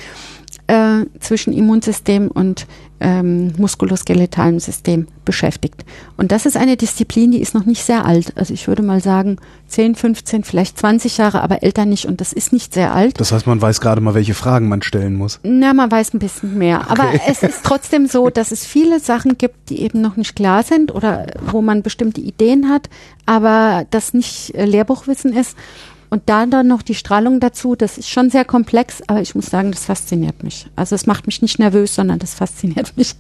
äh, 0.68 1.06
zwischen 1.18 1.52
Immunsystem 1.52 2.28
und 2.28 2.66
ähm, 3.00 3.52
muskuloskeletalen 3.56 4.60
System 4.60 5.06
beschäftigt. 5.24 5.84
Und 6.16 6.30
das 6.30 6.46
ist 6.46 6.56
eine 6.56 6.76
Disziplin, 6.76 7.30
die 7.30 7.40
ist 7.40 7.54
noch 7.54 7.64
nicht 7.64 7.84
sehr 7.84 8.04
alt. 8.04 8.32
Also 8.36 8.52
ich 8.52 8.68
würde 8.68 8.82
mal 8.82 9.00
sagen 9.00 9.36
10, 9.68 9.94
15, 9.94 10.44
vielleicht 10.44 10.78
20 10.78 11.16
Jahre, 11.18 11.42
aber 11.42 11.62
älter 11.62 11.84
nicht. 11.84 12.06
Und 12.06 12.20
das 12.20 12.32
ist 12.32 12.52
nicht 12.52 12.74
sehr 12.74 12.92
alt. 12.92 13.18
Das 13.20 13.32
heißt, 13.32 13.46
man 13.46 13.62
weiß 13.62 13.80
gerade 13.80 14.00
mal, 14.00 14.14
welche 14.14 14.34
Fragen 14.34 14.68
man 14.68 14.82
stellen 14.82 15.14
muss. 15.14 15.40
Na, 15.42 15.72
man 15.72 15.90
weiß 15.90 16.14
ein 16.14 16.18
bisschen 16.18 16.58
mehr. 16.58 16.82
Okay. 16.82 16.90
Aber 16.90 17.12
es 17.26 17.42
ist 17.42 17.60
trotzdem 17.62 18.06
so, 18.06 18.28
dass 18.28 18.50
es 18.50 18.66
viele 18.66 19.00
Sachen 19.00 19.38
gibt, 19.38 19.70
die 19.70 19.80
eben 19.80 20.00
noch 20.00 20.16
nicht 20.16 20.36
klar 20.36 20.62
sind 20.62 20.94
oder 20.94 21.26
wo 21.40 21.62
man 21.62 21.82
bestimmte 21.82 22.20
Ideen 22.20 22.68
hat, 22.68 22.90
aber 23.26 23.86
das 23.90 24.12
nicht 24.12 24.54
äh, 24.54 24.64
Lehrbuchwissen 24.64 25.32
ist. 25.32 25.56
Und 26.10 26.22
da 26.26 26.46
dann 26.46 26.66
noch 26.66 26.82
die 26.82 26.94
Strahlung 26.94 27.40
dazu, 27.40 27.76
das 27.76 27.98
ist 27.98 28.08
schon 28.08 28.30
sehr 28.30 28.44
komplex, 28.44 29.02
aber 29.06 29.20
ich 29.20 29.34
muss 29.34 29.46
sagen, 29.46 29.72
das 29.72 29.84
fasziniert 29.84 30.42
mich. 30.42 30.66
Also 30.74 30.94
es 30.94 31.06
macht 31.06 31.26
mich 31.26 31.42
nicht 31.42 31.58
nervös, 31.58 31.94
sondern 31.94 32.18
das 32.18 32.34
fasziniert 32.34 32.92
mich. 32.96 33.14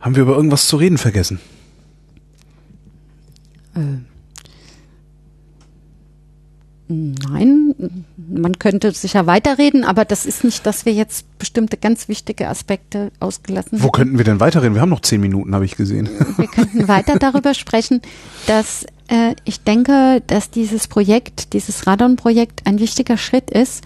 Haben 0.00 0.16
wir 0.16 0.22
über 0.22 0.36
irgendwas 0.36 0.66
zu 0.66 0.76
reden 0.76 0.98
vergessen? 0.98 1.40
Äh. 3.74 3.98
Nein, 6.88 7.74
man 8.16 8.60
könnte 8.60 8.92
sicher 8.92 9.26
weiterreden, 9.26 9.82
aber 9.82 10.04
das 10.04 10.24
ist 10.24 10.44
nicht, 10.44 10.64
dass 10.64 10.86
wir 10.86 10.92
jetzt 10.92 11.26
bestimmte 11.38 11.76
ganz 11.76 12.06
wichtige 12.06 12.48
Aspekte 12.48 13.10
ausgelassen 13.18 13.78
haben. 13.78 13.82
Wo 13.82 13.90
könnten 13.90 14.18
wir 14.18 14.24
denn 14.24 14.38
weiterreden? 14.38 14.74
Wir 14.74 14.82
haben 14.82 14.90
noch 14.90 15.00
zehn 15.00 15.20
Minuten, 15.20 15.52
habe 15.52 15.64
ich 15.64 15.76
gesehen. 15.76 16.08
Wir 16.36 16.46
könnten 16.46 16.86
weiter 16.86 17.18
darüber 17.18 17.54
sprechen, 17.54 18.02
dass 18.46 18.86
äh, 19.08 19.34
ich 19.44 19.62
denke, 19.62 20.22
dass 20.26 20.50
dieses 20.50 20.88
Projekt, 20.88 21.52
dieses 21.52 21.86
Radon-Projekt 21.86 22.62
ein 22.66 22.80
wichtiger 22.80 23.16
Schritt 23.16 23.50
ist, 23.50 23.84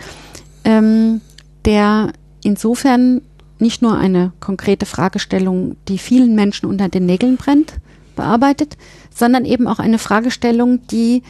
ähm, 0.65 1.21
der 1.65 2.13
insofern 2.43 3.23
nicht 3.59 3.83
nur 3.83 3.99
eine 3.99 4.33
konkrete 4.41 4.87
Fragestellung, 4.87 5.77
die 5.89 5.99
vielen 5.99 6.35
Menschen 6.35 6.67
unter 6.67 6.89
den 6.89 7.07
Nägeln 7.07 7.37
brennt, 7.37 7.75
bearbeitet, 8.17 8.77
sondern 9.15 9.45
eben 9.45 9.67
auch 9.67 9.79
eine 9.79 9.99
Fragestellung, 9.99 10.87
die 10.89 11.23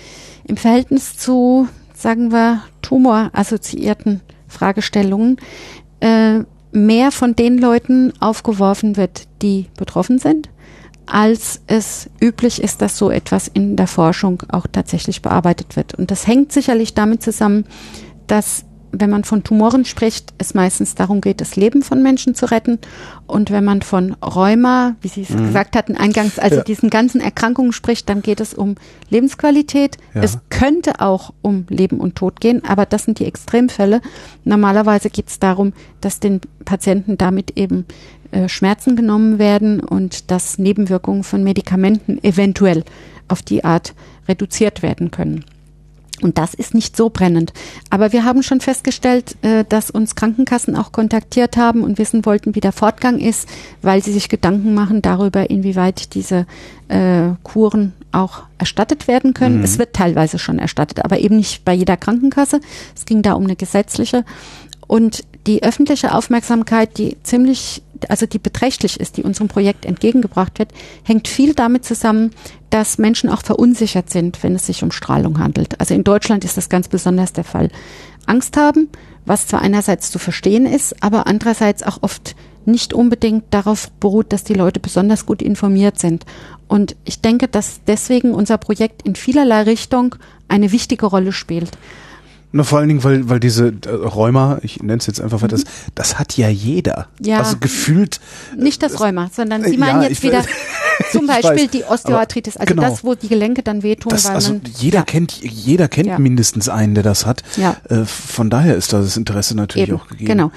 im 0.45 0.57
Verhältnis 0.57 1.17
zu 1.17 1.69
sagen 2.01 2.33
wir, 2.33 2.63
tumorassoziierten 2.83 4.21
Fragestellungen 4.49 5.37
äh, 6.01 6.41
mehr 6.73 7.13
von 7.13 7.37
den 7.37 7.59
Leuten 7.59 8.13
aufgeworfen 8.21 8.97
wird, 8.97 9.27
die 9.43 9.67
betroffen 9.77 10.19
sind, 10.19 10.49
als 11.11 11.61
es 11.67 12.09
üblich 12.21 12.63
ist, 12.63 12.83
dass 12.83 12.97
so 12.97 13.11
etwas 13.11 13.49
in 13.49 13.77
der 13.77 13.87
Forschung 13.87 14.43
auch 14.51 14.67
tatsächlich 14.71 15.23
bearbeitet 15.23 15.77
wird. 15.77 15.95
Und 15.95 16.11
das 16.11 16.27
hängt 16.27 16.53
sicherlich 16.53 16.95
damit 16.95 17.23
zusammen, 17.23 17.67
dass 18.27 18.65
wenn 18.93 19.11
man 19.11 19.25
von 19.25 19.45
Tumoren 19.45 19.85
spricht, 19.85 20.33
es 20.39 20.55
meistens 20.55 20.95
darum 20.95 21.21
geht, 21.21 21.41
das 21.41 21.57
Leben 21.57 21.83
von 21.83 22.03
Menschen 22.03 22.35
zu 22.35 22.51
retten. 22.51 22.79
Und 23.27 23.51
wenn 23.51 23.65
man 23.65 23.83
von 23.83 24.15
Rheuma, 24.15 24.97
wie 25.01 25.09
Sie 25.09 25.23
es 25.23 25.31
mhm. 25.31 25.47
gesagt 25.47 25.77
hatten, 25.77 25.97
eingangs, 25.97 26.39
also 26.39 26.57
ja. 26.57 26.63
diesen 26.63 26.91
ganzen 26.91 27.21
Erkrankungen 27.21 27.73
spricht, 27.73 28.09
dann 28.09 28.23
geht 28.23 28.41
es 28.41 28.55
um 28.55 28.75
Lebensqualität. 29.09 29.97
Ja. 30.15 30.23
Es 30.23 30.39
könnte 30.49 31.01
auch 31.01 31.33
um 31.43 31.67
Leben 31.69 32.01
und 32.01 32.17
Tod 32.17 32.41
gehen, 32.41 32.65
aber 32.65 32.87
das 32.87 33.05
sind 33.05 33.19
die 33.19 33.27
Extremfälle. 33.27 34.01
Normalerweise 34.45 35.11
geht 35.11 35.29
es 35.29 35.39
darum, 35.39 35.73
dass 36.01 36.21
den 36.21 36.41
Patienten 36.65 37.17
damit 37.19 37.57
eben 37.57 37.87
äh, 38.33 38.49
Schmerzen 38.49 38.97
genommen 38.97 39.39
werden 39.39 39.81
und 39.81 40.31
dass 40.31 40.59
Nebenwirkungen 40.59 41.25
von 41.25 41.43
Medikamenten 41.43 42.23
eventuell 42.23 42.85
auf 43.29 43.43
die 43.43 43.65
Art 43.65 43.95
reduziert 44.29 44.83
werden 44.83 45.11
können. 45.11 45.45
Und 46.23 46.39
das 46.39 46.55
ist 46.55 46.75
nicht 46.75 46.97
so 46.97 47.11
brennend. 47.11 47.53
Aber 47.91 48.13
wir 48.13 48.25
haben 48.25 48.43
schon 48.43 48.61
festgestellt, 48.61 49.37
äh, 49.43 49.65
dass 49.69 49.91
uns 49.91 50.15
Krankenkassen 50.15 50.77
auch 50.77 50.93
kontaktiert 50.93 51.57
haben 51.57 51.83
und 51.83 51.99
wissen 51.99 52.25
wollten, 52.27 52.55
wie 52.55 52.61
der 52.61 52.73
Fortgang 52.73 53.19
ist, 53.19 53.49
weil 53.83 54.03
sie 54.03 54.13
sich 54.13 54.29
Gedanken 54.29 54.75
machen 54.75 55.03
darüber, 55.03 55.51
inwieweit 55.51 56.15
diese 56.15 56.47
äh, 56.89 57.31
Kuren 57.43 57.93
auch 58.13 58.43
erstattet 58.59 59.09
werden 59.09 59.35
können. 59.35 59.59
Mhm. 59.59 59.65
Es 59.65 59.79
wird 59.79 59.95
teilweise 59.95 60.39
schon 60.39 60.59
erstattet, 60.59 61.05
aber 61.05 61.19
eben 61.21 61.37
nicht 61.37 61.65
bei 61.65 61.73
jeder 61.73 61.97
Krankenkasse. 61.97 62.61
Es 62.95 63.05
ging 63.05 63.23
da 63.23 63.35
um 63.35 63.45
eine 63.45 63.57
gesetzliche. 63.57 64.25
Und 64.87 65.25
die 65.47 65.63
öffentliche 65.63 66.15
Aufmerksamkeit, 66.15 66.99
die 66.99 67.17
ziemlich 67.23 67.83
also 68.09 68.25
die 68.27 68.39
beträchtlich 68.39 69.01
ist, 69.01 69.17
die 69.17 69.25
unserem 69.25 69.49
Projekt 69.49 69.85
entgegengebracht 69.85 70.59
wird, 70.59 70.71
hängt 71.03 71.27
viel 71.29 71.55
damit 71.55 71.85
zusammen, 71.85 72.31
dass 72.71 72.99
Menschen 72.99 73.29
auch 73.29 73.43
verunsichert 73.43 74.11
sind, 74.11 74.43
wenn 74.43 74.55
es 74.55 74.67
sich 74.67 74.83
um 74.85 74.93
Strahlung 74.93 75.41
handelt. 75.41 75.79
Also 75.81 75.95
in 75.95 76.05
Deutschland 76.05 76.45
ist 76.45 76.57
das 76.57 76.69
ganz 76.69 76.89
besonders 76.89 77.33
der 77.33 77.45
Fall. 77.45 77.69
Angst 78.27 78.57
haben, 78.57 78.89
was 79.27 79.49
zwar 79.49 79.61
einerseits 79.61 80.11
zu 80.11 80.19
verstehen 80.19 80.67
ist, 80.67 81.03
aber 81.03 81.27
andererseits 81.27 81.83
auch 81.83 81.99
oft 82.03 82.37
nicht 82.65 82.93
unbedingt 82.95 83.45
darauf 83.51 83.91
beruht, 83.93 84.33
dass 84.33 84.45
die 84.45 84.55
Leute 84.55 84.81
besonders 84.81 85.27
gut 85.27 85.43
informiert 85.43 85.99
sind. 85.99 86.25
Und 86.69 86.95
ich 87.05 87.21
denke, 87.21 87.49
dass 87.49 87.81
deswegen 87.87 88.33
unser 88.33 88.59
Projekt 88.59 89.03
in 89.03 89.17
vielerlei 89.17 89.63
Richtung 89.63 90.15
eine 90.49 90.73
wichtige 90.73 91.07
Rolle 91.07 91.33
spielt. 91.33 91.71
Na, 92.53 92.65
vor 92.65 92.79
allen 92.81 92.89
Dingen, 92.89 93.05
weil, 93.05 93.29
weil 93.29 93.39
diese 93.39 93.69
äh, 93.87 93.89
Rheuma, 93.89 94.59
ich 94.63 94.83
nenne 94.83 94.99
es 94.99 95.07
jetzt 95.07 95.21
einfach, 95.21 95.41
mhm. 95.41 95.49
das, 95.49 95.65
das 95.95 96.19
hat 96.19 96.37
ja 96.37 96.49
jeder. 96.49 97.07
Ja. 97.21 97.39
Also 97.39 97.59
gefühlt. 97.59 98.21
Nicht 98.57 98.83
das 98.83 99.01
Rheuma, 99.01 99.31
sondern 99.33 99.63
Sie 99.63 99.77
meinen 99.77 100.03
ja, 100.03 100.09
jetzt 100.09 100.23
wieder 100.23 100.45
zum 101.13 101.27
Beispiel 101.29 101.65
weiß, 101.65 101.71
die 101.71 101.85
Osteoarthritis, 101.85 102.57
also 102.57 102.75
genau. 102.75 102.89
das, 102.89 103.05
wo 103.05 103.15
die 103.15 103.29
Gelenke 103.29 103.63
dann 103.63 103.85
wehtun. 103.85 104.11
Das, 104.11 104.25
weil 104.25 104.35
also 104.35 104.55
man, 104.55 104.63
jeder 104.79 105.01
ja. 105.01 105.05
kennt, 105.05 105.41
jeder 105.43 105.87
kennt 105.87 106.09
ja. 106.09 106.19
mindestens 106.19 106.69
einen, 106.69 106.95
der 106.95 107.05
das 107.05 107.25
hat. 107.25 107.43
Ja. 107.57 107.77
Äh, 107.89 108.05
von 108.05 108.51
daher 108.51 108.75
ist 108.75 108.93
da 108.93 109.01
das 109.01 109.17
Interesse 109.17 109.55
natürlich 109.55 109.89
Eben, 109.89 109.99
auch 109.99 110.09
gegeben. 110.09 110.31
Genau. 110.31 110.51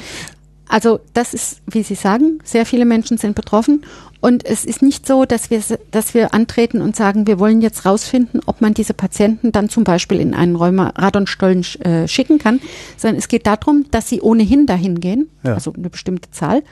Also 0.67 0.99
das 1.13 1.35
ist, 1.35 1.61
wie 1.67 1.83
Sie 1.83 1.95
sagen, 1.95 2.39
sehr 2.43 2.65
viele 2.65 2.85
Menschen 2.85 3.19
sind 3.19 3.35
betroffen 3.35 3.85
und 4.23 4.45
es 4.45 4.63
ist 4.63 4.81
nicht 4.81 5.05
so, 5.05 5.25
dass 5.25 5.49
wir, 5.49 5.61
dass 5.91 6.13
wir 6.13 6.33
antreten 6.33 6.81
und 6.81 6.95
sagen, 6.95 7.27
wir 7.27 7.39
wollen 7.39 7.61
jetzt 7.61 7.85
rausfinden, 7.85 8.39
ob 8.45 8.61
man 8.61 8.73
diese 8.73 8.93
Patienten 8.93 9.51
dann 9.51 9.67
zum 9.67 9.83
Beispiel 9.83 10.21
in 10.21 10.33
einen 10.33 10.55
Radonstollen 10.55 11.65
äh, 11.81 12.07
schicken 12.07 12.37
kann, 12.39 12.61
sondern 12.95 13.17
es 13.17 13.27
geht 13.27 13.45
darum, 13.45 13.85
dass 13.91 14.07
sie 14.07 14.21
ohnehin 14.21 14.65
dahin 14.65 15.01
gehen, 15.01 15.29
ja. 15.43 15.55
also 15.55 15.73
eine 15.73 15.89
bestimmte 15.89 16.31
Zahl. 16.31 16.63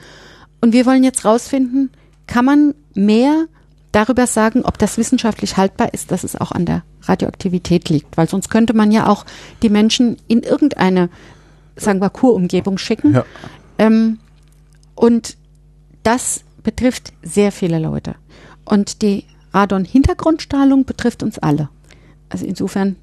Und 0.62 0.72
wir 0.72 0.86
wollen 0.86 1.04
jetzt 1.04 1.26
rausfinden, 1.26 1.90
kann 2.26 2.46
man 2.46 2.74
mehr 2.94 3.48
darüber 3.92 4.28
sagen, 4.28 4.62
ob 4.64 4.78
das 4.78 4.98
wissenschaftlich 4.98 5.58
haltbar 5.58 5.94
ist, 5.94 6.12
dass 6.12 6.24
es 6.24 6.38
auch 6.38 6.54
an 6.54 6.66
der 6.66 6.84
Radioaktivität 7.02 7.90
liegt, 7.90 8.16
weil 8.16 8.30
sonst 8.30 8.50
könnte 8.50 8.74
man 8.74 8.94
ja 8.94 9.08
auch 9.08 9.26
die 9.62 9.70
Menschen 9.70 10.16
in 10.30 10.44
irgendeine, 10.44 11.10
sagen 11.76 12.00
wir, 12.00 12.12
Kurumgebung 12.12 12.78
schicken. 12.78 13.14
Ja. 13.14 13.26
Ähm, 13.78 14.20
und 14.96 15.36
das 16.04 16.46
betrifft 16.64 17.14
sehr 17.24 17.52
viele 17.52 17.80
Leute. 17.80 18.16
Und 18.66 19.02
die 19.02 19.26
Radon-Hintergrundstrahlung 19.54 20.86
betrifft 20.86 21.24
uns 21.24 21.40
alle. 21.40 21.70
Also 22.30 22.46
insofern 22.46 22.96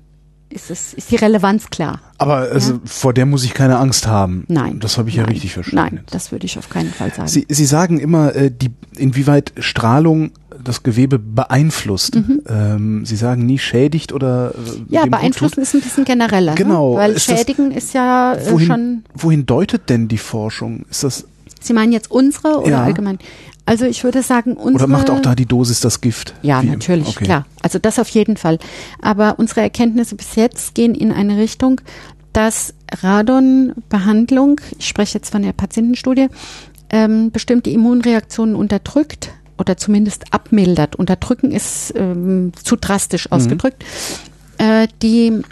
ist, 0.50 0.70
es, 0.70 0.94
ist 0.94 1.10
die 1.10 1.16
Relevanz 1.16 1.68
klar. 1.68 2.00
Aber 2.16 2.36
also 2.36 2.74
ja? 2.74 2.80
vor 2.84 3.12
der 3.12 3.26
muss 3.26 3.44
ich 3.44 3.52
keine 3.52 3.78
Angst 3.78 4.06
haben. 4.06 4.44
Nein. 4.48 4.80
Das 4.80 4.96
habe 4.96 5.10
ich 5.10 5.16
nein, 5.16 5.26
ja 5.26 5.30
richtig 5.30 5.52
verstanden. 5.52 5.96
Nein, 5.96 6.04
das 6.10 6.32
würde 6.32 6.46
ich 6.46 6.58
auf 6.58 6.70
keinen 6.70 6.90
Fall 6.90 7.12
sagen. 7.12 7.28
Sie, 7.28 7.46
Sie 7.48 7.66
sagen 7.66 7.98
immer, 7.98 8.34
äh, 8.34 8.50
die, 8.50 8.70
inwieweit 8.96 9.52
Strahlung 9.58 10.32
das 10.62 10.82
Gewebe 10.82 11.18
beeinflusst. 11.18 12.16
Mhm. 12.16 12.42
Ähm, 12.48 13.04
Sie 13.04 13.16
sagen 13.16 13.44
nie 13.44 13.58
schädigt 13.58 14.12
oder 14.12 14.52
äh, 14.54 14.94
Ja, 14.94 15.06
beeinflussen 15.06 15.60
ist 15.60 15.74
ein 15.74 15.80
bisschen 15.80 16.04
genereller. 16.04 16.52
Ne? 16.52 16.56
Genau. 16.56 16.94
Ne? 16.94 16.98
Weil 16.98 17.12
ist 17.12 17.24
schädigen 17.24 17.74
das, 17.74 17.84
ist 17.84 17.94
ja 17.94 18.34
äh, 18.34 18.50
wohin, 18.50 18.66
schon. 18.66 19.04
Wohin 19.14 19.46
deutet 19.46 19.88
denn 19.90 20.08
die 20.08 20.18
Forschung? 20.18 20.86
Ist 20.90 21.04
das 21.04 21.26
Sie 21.64 21.72
meinen 21.72 21.92
jetzt 21.92 22.10
unsere 22.10 22.60
oder 22.60 22.70
ja. 22.70 22.84
allgemein? 22.84 23.18
Also 23.66 23.84
ich 23.84 24.02
würde 24.02 24.22
sagen, 24.22 24.54
unsere. 24.54 24.84
Oder 24.84 24.86
macht 24.86 25.10
auch 25.10 25.20
da 25.20 25.34
die 25.34 25.44
Dosis 25.44 25.80
das 25.80 26.00
Gift? 26.00 26.34
Ja, 26.42 26.62
Wie 26.62 26.68
natürlich, 26.68 27.08
okay. 27.08 27.24
klar. 27.24 27.46
Also 27.62 27.78
das 27.78 27.98
auf 27.98 28.08
jeden 28.08 28.36
Fall. 28.38 28.58
Aber 29.02 29.38
unsere 29.38 29.60
Erkenntnisse 29.60 30.14
bis 30.14 30.36
jetzt 30.36 30.74
gehen 30.74 30.94
in 30.94 31.12
eine 31.12 31.36
Richtung, 31.36 31.80
dass 32.32 32.72
Radonbehandlung, 33.02 34.60
ich 34.78 34.88
spreche 34.88 35.18
jetzt 35.18 35.30
von 35.30 35.42
der 35.42 35.52
Patientenstudie, 35.52 36.28
ähm, 36.90 37.30
bestimmte 37.30 37.68
Immunreaktionen 37.68 38.54
unterdrückt 38.54 39.32
oder 39.58 39.76
zumindest 39.76 40.32
abmildert. 40.32 40.96
Unterdrücken 40.96 41.50
ist 41.50 41.92
ähm, 41.94 42.52
zu 42.62 42.76
drastisch 42.76 43.26
mhm. 43.26 43.36
ausgedrückt, 43.36 43.84
mhm. 44.58 44.64
äh, 44.64 44.88
die 45.02 45.42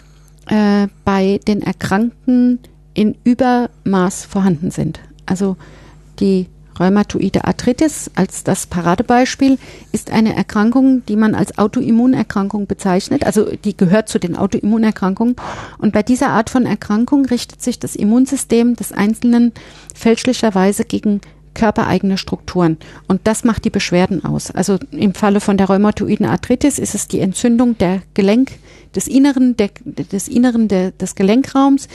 äh, 0.47 0.87
bei 1.05 1.39
den 1.47 1.61
Erkrankten 1.61 2.59
in 2.93 3.15
Übermaß 3.23 4.25
vorhanden 4.25 4.71
sind. 4.71 4.99
Also 5.27 5.57
die 6.19 6.47
Rheumatoide 6.79 7.45
Arthritis 7.45 8.11
als 8.15 8.43
das 8.43 8.67
Paradebeispiel 8.67 9.57
ist 9.91 10.11
eine 10.11 10.35
Erkrankung, 10.35 11.03
die 11.05 11.15
man 11.15 11.35
als 11.35 11.57
Autoimmunerkrankung 11.57 12.67
bezeichnet. 12.67 13.25
Also 13.25 13.45
die 13.45 13.75
gehört 13.75 14.09
zu 14.09 14.19
den 14.19 14.35
Autoimmunerkrankungen. 14.35 15.35
Und 15.79 15.93
bei 15.93 16.03
dieser 16.03 16.29
Art 16.29 16.49
von 16.49 16.65
Erkrankung 16.65 17.25
richtet 17.25 17.61
sich 17.61 17.79
das 17.79 17.95
Immunsystem 17.95 18.75
des 18.75 18.91
Einzelnen 18.91 19.53
fälschlicherweise 19.95 20.85
gegen 20.85 21.21
körpereigene 21.55 22.19
Strukturen. 22.19 22.77
Und 23.07 23.21
das 23.23 23.43
macht 23.43 23.65
die 23.65 23.71
Beschwerden 23.71 24.23
aus. 24.23 24.51
Also 24.51 24.77
im 24.91 25.15
Falle 25.15 25.39
von 25.41 25.57
der 25.57 25.67
rheumatoiden 25.67 26.27
Arthritis 26.27 26.77
ist 26.77 26.93
es 26.93 27.07
die 27.07 27.19
Entzündung 27.19 27.77
der 27.79 28.03
Gelenk, 28.13 28.51
des 28.95 29.07
Inneren, 29.07 29.57
der, 29.57 29.69
des 29.85 30.27
Inneren 30.27 30.67
der, 30.67 30.91
des 30.91 31.15
Gelenkraums, 31.15 31.87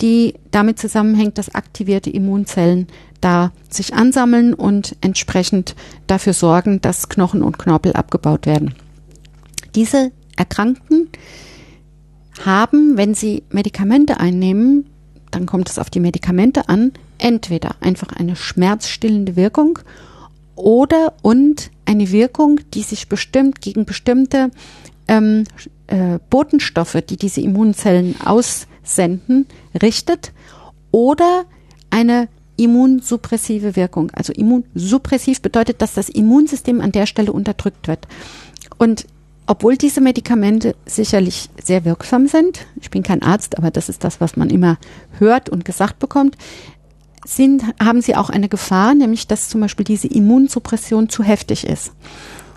die 0.00 0.34
damit 0.50 0.78
zusammenhängt, 0.78 1.38
dass 1.38 1.54
aktivierte 1.54 2.10
Immunzellen 2.10 2.86
da 3.20 3.52
sich 3.68 3.94
ansammeln 3.94 4.54
und 4.54 4.96
entsprechend 5.00 5.74
dafür 6.06 6.32
sorgen, 6.32 6.80
dass 6.80 7.08
Knochen 7.08 7.42
und 7.42 7.58
Knorpel 7.58 7.92
abgebaut 7.92 8.46
werden. 8.46 8.74
Diese 9.74 10.12
Erkrankten 10.36 11.08
haben, 12.44 12.96
wenn 12.96 13.14
sie 13.14 13.42
Medikamente 13.50 14.20
einnehmen, 14.20 14.86
dann 15.30 15.46
kommt 15.46 15.68
es 15.68 15.78
auf 15.78 15.90
die 15.90 16.00
Medikamente 16.00 16.68
an, 16.68 16.92
entweder 17.18 17.76
einfach 17.80 18.12
eine 18.12 18.36
schmerzstillende 18.36 19.36
Wirkung 19.36 19.78
oder 20.54 21.14
und 21.22 21.70
eine 21.84 22.10
Wirkung, 22.10 22.60
die 22.74 22.82
sich 22.82 23.08
bestimmt 23.08 23.60
gegen 23.60 23.84
bestimmte 23.84 24.50
ähm, 25.06 25.44
äh, 25.86 26.18
Botenstoffe, 26.30 26.98
die 27.08 27.16
diese 27.16 27.40
Immunzellen 27.40 28.16
aussenden, 28.20 29.46
richtet 29.82 30.32
oder 30.90 31.44
eine 31.90 32.28
immunsuppressive 32.58 33.76
Wirkung. 33.76 34.10
Also 34.12 34.32
immunsuppressiv 34.32 35.40
bedeutet, 35.40 35.80
dass 35.80 35.94
das 35.94 36.08
Immunsystem 36.08 36.80
an 36.80 36.92
der 36.92 37.06
Stelle 37.06 37.32
unterdrückt 37.32 37.88
wird. 37.88 38.06
Und 38.76 39.06
obwohl 39.46 39.78
diese 39.78 40.02
Medikamente 40.02 40.74
sicherlich 40.84 41.48
sehr 41.62 41.86
wirksam 41.86 42.26
sind, 42.26 42.66
ich 42.80 42.90
bin 42.90 43.02
kein 43.02 43.22
Arzt, 43.22 43.56
aber 43.56 43.70
das 43.70 43.88
ist 43.88 44.04
das, 44.04 44.20
was 44.20 44.36
man 44.36 44.50
immer 44.50 44.76
hört 45.18 45.48
und 45.48 45.64
gesagt 45.64 45.98
bekommt, 45.98 46.36
sind, 47.26 47.62
haben 47.82 48.02
sie 48.02 48.14
auch 48.14 48.28
eine 48.28 48.48
Gefahr, 48.48 48.94
nämlich 48.94 49.26
dass 49.26 49.48
zum 49.48 49.62
Beispiel 49.62 49.84
diese 49.84 50.08
Immunsuppression 50.08 51.08
zu 51.08 51.22
heftig 51.22 51.66
ist. 51.66 51.92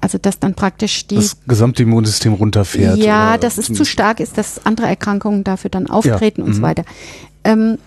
Also 0.01 0.17
dass 0.17 0.39
dann 0.39 0.55
praktisch 0.55 1.05
die 1.07 1.15
das 1.15 1.37
gesamte 1.47 1.83
Immunsystem 1.83 2.33
runterfährt. 2.33 2.97
Ja, 2.97 3.37
dass 3.37 3.59
es 3.59 3.71
zu 3.71 3.85
stark 3.85 4.19
ist, 4.19 4.37
dass 4.37 4.65
andere 4.65 4.87
Erkrankungen 4.87 5.43
dafür 5.43 5.69
dann 5.69 5.87
auftreten 5.87 6.41
ja, 6.41 6.47
und 6.47 6.53
so 6.53 6.59
mhm. 6.59 6.63
weiter. 6.63 6.85
Ähm, 7.43 7.77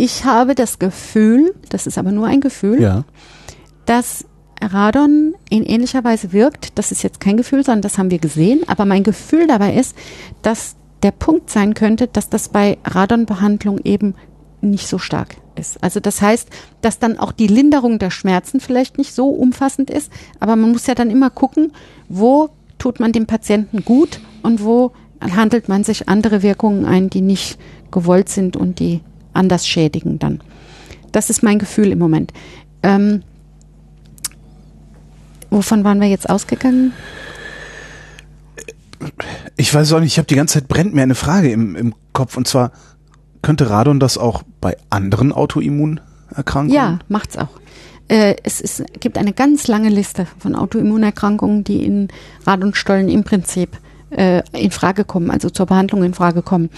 ich 0.00 0.24
habe 0.24 0.54
das 0.54 0.78
Gefühl, 0.78 1.54
das 1.68 1.86
ist 1.86 1.98
aber 1.98 2.10
nur 2.10 2.26
ein 2.26 2.40
Gefühl, 2.40 2.80
ja. 2.80 3.04
dass 3.84 4.24
Radon 4.62 5.34
in 5.50 5.62
ähnlicher 5.62 6.02
Weise 6.04 6.32
wirkt. 6.32 6.78
Das 6.78 6.90
ist 6.90 7.02
jetzt 7.02 7.20
kein 7.20 7.36
Gefühl, 7.36 7.62
sondern 7.64 7.82
das 7.82 7.98
haben 7.98 8.10
wir 8.10 8.18
gesehen. 8.18 8.62
Aber 8.66 8.86
mein 8.86 9.02
Gefühl 9.02 9.46
dabei 9.46 9.74
ist, 9.74 9.94
dass 10.40 10.76
der 11.02 11.10
Punkt 11.10 11.50
sein 11.50 11.74
könnte, 11.74 12.06
dass 12.06 12.30
das 12.30 12.48
bei 12.48 12.78
Radonbehandlung 12.84 13.78
eben 13.84 14.14
nicht 14.62 14.86
so 14.86 14.96
stark 14.96 15.36
ist. 15.54 15.82
Also 15.82 16.00
das 16.00 16.22
heißt, 16.22 16.48
dass 16.80 16.98
dann 16.98 17.18
auch 17.18 17.32
die 17.32 17.46
Linderung 17.46 17.98
der 17.98 18.10
Schmerzen 18.10 18.60
vielleicht 18.60 18.96
nicht 18.96 19.14
so 19.14 19.28
umfassend 19.28 19.90
ist, 19.90 20.10
aber 20.38 20.56
man 20.56 20.72
muss 20.72 20.86
ja 20.86 20.94
dann 20.94 21.10
immer 21.10 21.28
gucken, 21.28 21.72
wo 22.08 22.48
tut 22.78 23.00
man 23.00 23.12
dem 23.12 23.26
Patienten 23.26 23.84
gut 23.84 24.20
und 24.42 24.64
wo 24.64 24.92
handelt 25.20 25.68
man 25.68 25.84
sich 25.84 26.08
andere 26.08 26.42
Wirkungen 26.42 26.86
ein, 26.86 27.10
die 27.10 27.20
nicht 27.20 27.58
gewollt 27.90 28.30
sind 28.30 28.56
und 28.56 28.78
die 28.78 29.00
anders 29.32 29.66
schädigen 29.66 30.18
dann. 30.18 30.40
Das 31.12 31.30
ist 31.30 31.42
mein 31.42 31.58
Gefühl 31.58 31.92
im 31.92 31.98
Moment. 31.98 32.32
Ähm, 32.82 33.22
wovon 35.50 35.84
waren 35.84 36.00
wir 36.00 36.08
jetzt 36.08 36.28
ausgegangen? 36.30 36.92
Ich 39.56 39.72
weiß 39.72 39.92
auch 39.92 40.00
nicht, 40.00 40.12
ich 40.12 40.18
habe 40.18 40.26
die 40.26 40.36
ganze 40.36 40.54
Zeit 40.54 40.68
brennt 40.68 40.94
mir 40.94 41.02
eine 41.02 41.14
Frage 41.14 41.50
im, 41.50 41.74
im 41.74 41.94
Kopf 42.12 42.36
und 42.36 42.46
zwar 42.46 42.72
könnte 43.42 43.70
Radon 43.70 44.00
das 44.00 44.18
auch 44.18 44.42
bei 44.60 44.76
anderen 44.90 45.32
Autoimmunerkrankungen? 45.32 46.74
Ja, 46.74 46.98
macht's 47.08 47.38
auch. 47.38 47.48
Äh, 48.08 48.36
es 48.42 48.60
ist, 48.60 48.84
gibt 49.00 49.16
eine 49.16 49.32
ganz 49.32 49.66
lange 49.68 49.88
Liste 49.88 50.26
von 50.38 50.54
Autoimmunerkrankungen, 50.54 51.64
die 51.64 51.84
in 51.84 52.08
Radonstollen 52.46 53.08
im 53.08 53.24
Prinzip 53.24 53.78
äh, 54.10 54.42
in 54.52 54.70
Frage 54.70 55.04
kommen, 55.04 55.30
also 55.30 55.48
zur 55.48 55.66
Behandlung 55.66 56.02
in 56.02 56.12
Frage 56.12 56.42
kommen. 56.42 56.70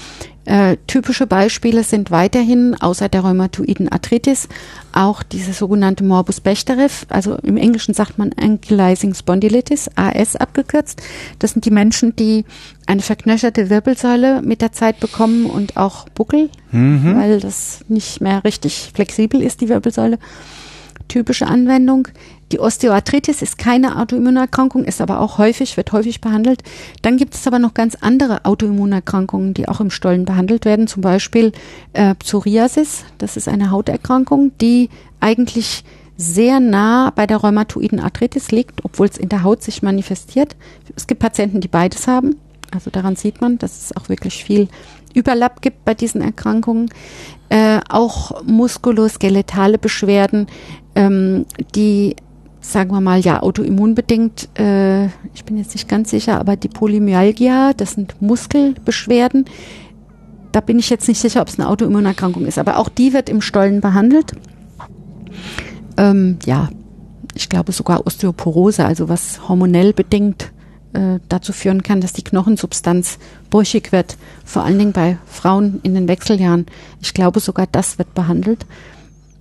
Äh, 0.45 0.77
typische 0.89 1.29
Beispiele 1.29 1.85
sind 1.85 2.11
weiterhin, 2.11 2.75
außer 2.75 3.09
der 3.09 3.21
rheumatoiden 3.21 3.89
Arthritis, 3.89 4.49
auch 4.93 5.23
diese 5.23 5.53
sogenannte 5.53 6.03
Morbus 6.03 6.41
Bechterew, 6.41 6.89
also 7.09 7.37
im 7.37 7.57
Englischen 7.57 7.95
sagt 7.95 8.19
man 8.19 8.33
Ankylosing 8.33 9.15
Spondylitis, 9.15 9.89
AS 9.95 10.35
abgekürzt. 10.35 11.01
Das 11.39 11.53
sind 11.53 11.65
die 11.65 11.71
Menschen, 11.71 12.17
die 12.17 12.45
eine 12.87 13.03
verknöcherte 13.03 13.71
Wirbelsäule 13.71 14.43
mit 14.43 14.63
der 14.63 14.73
Zeit 14.73 14.99
bekommen 14.99 15.47
und 15.47 15.77
auch 15.77 16.09
Buckel, 16.09 16.51
mhm. 16.73 17.17
weil 17.17 17.39
das 17.39 17.85
nicht 17.87 18.21
mehr 18.21 18.43
richtig 18.43 18.91
flexibel 18.95 19.41
ist, 19.43 19.61
die 19.61 19.69
Wirbelsäule. 19.69 20.19
Typische 21.07 21.47
Anwendung. 21.47 22.09
Die 22.53 22.61
Osteoarthritis 22.61 23.41
ist 23.41 23.57
keine 23.57 23.99
Autoimmunerkrankung, 23.99 24.85
ist 24.85 25.01
aber 25.01 25.21
auch 25.21 25.39
häufig, 25.39 25.79
wird 25.79 25.93
häufig 25.93 26.21
behandelt. 26.21 26.63
Dann 27.01 27.17
gibt 27.17 27.35
es 27.35 27.47
aber 27.47 27.59
noch 27.59 27.73
ganz 27.73 27.97
andere 27.99 28.45
Autoimmunerkrankungen, 28.45 29.55
die 29.55 29.69
auch 29.69 29.81
im 29.81 29.91
Stollen 29.91 30.27
behandelt 30.27 30.67
werden. 30.67 30.87
Zum 30.87 31.01
Beispiel 31.01 31.53
äh, 31.95 32.15
Psoriasis, 32.15 33.05
das 33.17 33.39
ist 33.39 33.49
eine 33.49 33.71
Hauterkrankung, 33.71 34.53
die 34.61 34.91
eigentlich 35.19 35.83
sehr 36.19 36.61
nah 36.61 37.11
bei 37.11 37.27
der 37.27 37.39
rheumatoiden 37.39 38.01
Arthritis 38.01 38.51
liegt, 38.51 38.85
obwohl 38.85 39.07
es 39.07 39.17
in 39.17 39.31
der 39.31 39.45
Haut 39.45 39.63
sich 39.63 39.83
manifestiert. 39.83 40.55
Es 40.95 41.07
gibt 41.07 41.21
Patienten, 41.21 41.63
die 41.63 41.69
beides 41.69 42.07
haben. 42.07 42.37
Also 42.71 42.91
daran 42.91 43.17
sieht 43.17 43.41
man, 43.41 43.57
dass 43.57 43.83
es 43.83 43.97
auch 43.97 44.11
wirklich 44.11 44.45
viel 44.45 44.69
Überlapp 45.15 45.63
gibt 45.63 45.87
bei 45.87 45.95
diesen 45.95 46.21
Erkrankungen. 46.21 46.91
Äh, 47.49 47.81
auch 47.89 48.43
muskuloskeletale 48.45 49.79
Beschwerden, 49.79 50.47
ähm, 50.95 51.47
die 51.75 52.17
sagen 52.63 52.93
wir 52.93 53.01
mal, 53.01 53.21
ja, 53.21 53.43
autoimmunbedingt, 53.43 54.49
äh, 54.59 55.07
ich 55.35 55.45
bin 55.45 55.59
jetzt 55.59 55.75
nicht 55.75 55.89
ganz 55.89 56.11
sicher, 56.11 56.39
aber 56.41 56.57
die 56.57 56.69
Polymyalgia, 56.69 57.73
das 57.75 57.93
sind 57.93 58.21
Muskelbeschwerden. 58.23 59.45
Da 60.53 60.61
bin 60.61 60.79
ich 60.79 60.89
jetzt 60.89 61.09
nicht 61.09 61.21
sicher, 61.21 61.43
ob 61.43 61.49
es 61.49 61.59
eine 61.59 61.69
Autoimmunerkrankung 61.69 62.47
ist, 62.47 62.59
aber 62.59 62.79
auch 62.79 62.89
die 62.89 63.13
wird 63.13 63.29
im 63.29 63.41
Stollen 63.41 63.81
behandelt. 63.81 64.33
Ähm, 65.97 66.39
ja, 66.47 66.71
ich 67.35 67.49
glaube 67.49 67.73
sogar 67.73 68.07
Osteoporose, 68.07 68.85
also 68.85 69.09
was 69.09 69.49
hormonell 69.49 69.93
bedingt 69.93 70.53
äh, 70.93 71.19
dazu 71.29 71.53
führen 71.53 71.83
kann, 71.83 72.01
dass 72.01 72.13
die 72.13 72.23
Knochensubstanz 72.23 73.19
brüchig 73.51 73.93
wird, 73.93 74.17
vor 74.45 74.63
allen 74.63 74.79
Dingen 74.79 74.93
bei 74.93 75.19
Frauen 75.27 75.81
in 75.83 75.95
den 75.95 76.07
Wechseljahren. 76.07 76.67
Ich 77.01 77.15
glaube 77.15 77.41
sogar 77.41 77.67
das 77.71 77.99
wird 77.99 78.15
behandelt. 78.15 78.67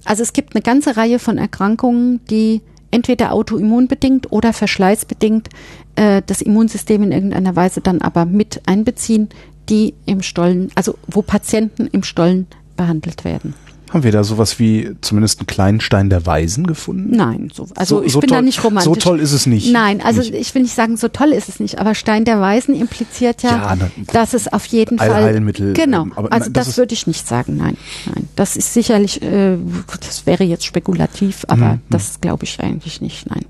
Also 0.06 0.23
es 0.23 0.34
gibt 0.34 0.56
eine 0.56 0.64
ganze 0.64 0.98
Reihe 0.98 1.19
von 1.19 1.38
Erkrankungen, 1.38 2.22
die 2.30 2.61
entweder 2.91 3.31
autoimmunbedingt 3.34 4.31
oder 4.31 4.53
verschleißbedingt 4.53 5.49
äh, 5.95 6.22
das 6.26 6.41
Immunsystem 6.41 7.03
in 7.03 7.11
irgendeiner 7.11 7.55
Weise 7.55 7.81
dann 7.81 8.01
aber 8.01 8.26
mit 8.26 8.61
einbeziehen, 8.65 9.30
die 9.69 9.93
im 10.05 10.22
Stollen, 10.22 10.72
also 10.76 10.97
wo 11.07 11.22
Patienten 11.22 11.88
im 11.88 12.03
Stollen 12.03 12.47
behandelt 12.76 13.23
werden. 13.26 13.53
Haben 13.91 14.03
wir 14.03 14.11
da 14.13 14.23
sowas 14.23 14.57
wie 14.57 14.95
zumindest 15.01 15.39
einen 15.39 15.47
kleinen 15.47 15.81
Stein 15.81 16.09
der 16.09 16.26
Weisen 16.26 16.65
gefunden? 16.65 17.13
Nein, 17.13 17.51
so, 17.53 17.68
also 17.76 17.97
so, 17.97 18.03
ich 18.03 18.13
so 18.13 18.22
bin 18.22 18.30
toll, 18.30 18.38
da 18.38 18.41
nicht 18.41 18.63
romantisch. 18.63 18.85
So 18.85 18.95
toll 18.95 19.19
ist 19.19 19.34
es 19.34 19.45
nicht. 19.45 19.73
Nein, 19.73 20.01
also 20.01 20.22
nicht. 20.22 20.34
ich 20.34 20.55
will 20.55 20.61
nicht 20.61 20.73
sagen, 20.73 20.95
so 20.95 21.09
toll 21.09 21.34
ist 21.34 21.49
es 21.49 21.59
nicht, 21.59 21.77
aber 21.77 21.93
Stein 21.93 22.23
der 22.23 22.39
Weisen 22.39 22.73
impliziert 22.73 23.43
ja, 23.43 23.49
ja 23.49 23.76
na, 23.77 23.91
dass 24.13 24.34
es 24.34 24.47
auf 24.51 24.65
jeden 24.68 24.97
All 24.97 25.09
Fall 25.09 25.23
Heilmittel. 25.23 25.73
Genau, 25.73 26.03
ähm, 26.03 26.13
aber 26.15 26.31
also 26.31 26.49
das, 26.49 26.68
das 26.68 26.77
würde 26.77 26.93
ich 26.93 27.05
nicht 27.05 27.27
sagen, 27.27 27.57
nein, 27.57 27.76
nein. 28.05 28.30
Das 28.38 28.55
ist 28.55 28.73
sicherlich, 28.73 29.22
äh, 29.22 29.57
das 29.99 30.26
wäre 30.26 30.45
jetzt 30.45 30.65
spekulativ, 30.65 31.43
aber 31.49 31.73
mhm. 31.73 31.81
das 31.89 32.22
glaube 32.22 32.45
ich 32.45 32.61
eigentlich 32.61 33.01
nicht, 33.01 33.30
nein. 33.30 33.45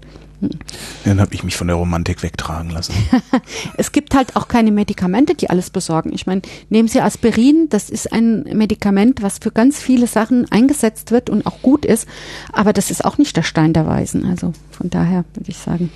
Dann 1.06 1.22
habe 1.22 1.34
ich 1.34 1.44
mich 1.44 1.56
von 1.56 1.68
der 1.68 1.76
Romantik 1.76 2.24
wegtragen 2.24 2.72
lassen. 2.72 2.94
es 3.78 3.92
gibt 3.92 4.16
halt 4.16 4.36
auch 4.36 4.48
keine 4.48 4.72
Medikamente, 4.72 5.36
die 5.36 5.50
alles 5.50 5.70
besorgen. 5.70 6.12
Ich 6.14 6.26
meine, 6.26 6.42
nehmen 6.70 6.88
Sie 6.88 7.02
Aspirin, 7.02 7.68
das 7.70 7.90
ist 7.90 8.12
ein 8.12 8.44
Medikament, 8.44 9.22
was 9.22 9.40
für 9.40 9.52
ganz 9.52 9.82
viele 9.82 10.08
Sachen 10.08 10.52
eingesetzt 10.52 11.12
wird 11.12 11.30
und 11.30 11.46
auch 11.46 11.62
gut 11.62 11.86
ist, 11.86 12.08
aber 12.54 12.74
das 12.74 12.92
ist 12.92 13.06
auch 13.06 13.18
nicht 13.18 13.36
der 13.38 13.44
Stein 13.44 13.74
der 13.74 13.86
Weisen. 13.88 14.26
Also 14.26 14.54
von 14.72 14.90
daher 14.90 15.26
würde 15.34 15.50
ich 15.50 15.58
sagen. 15.58 15.92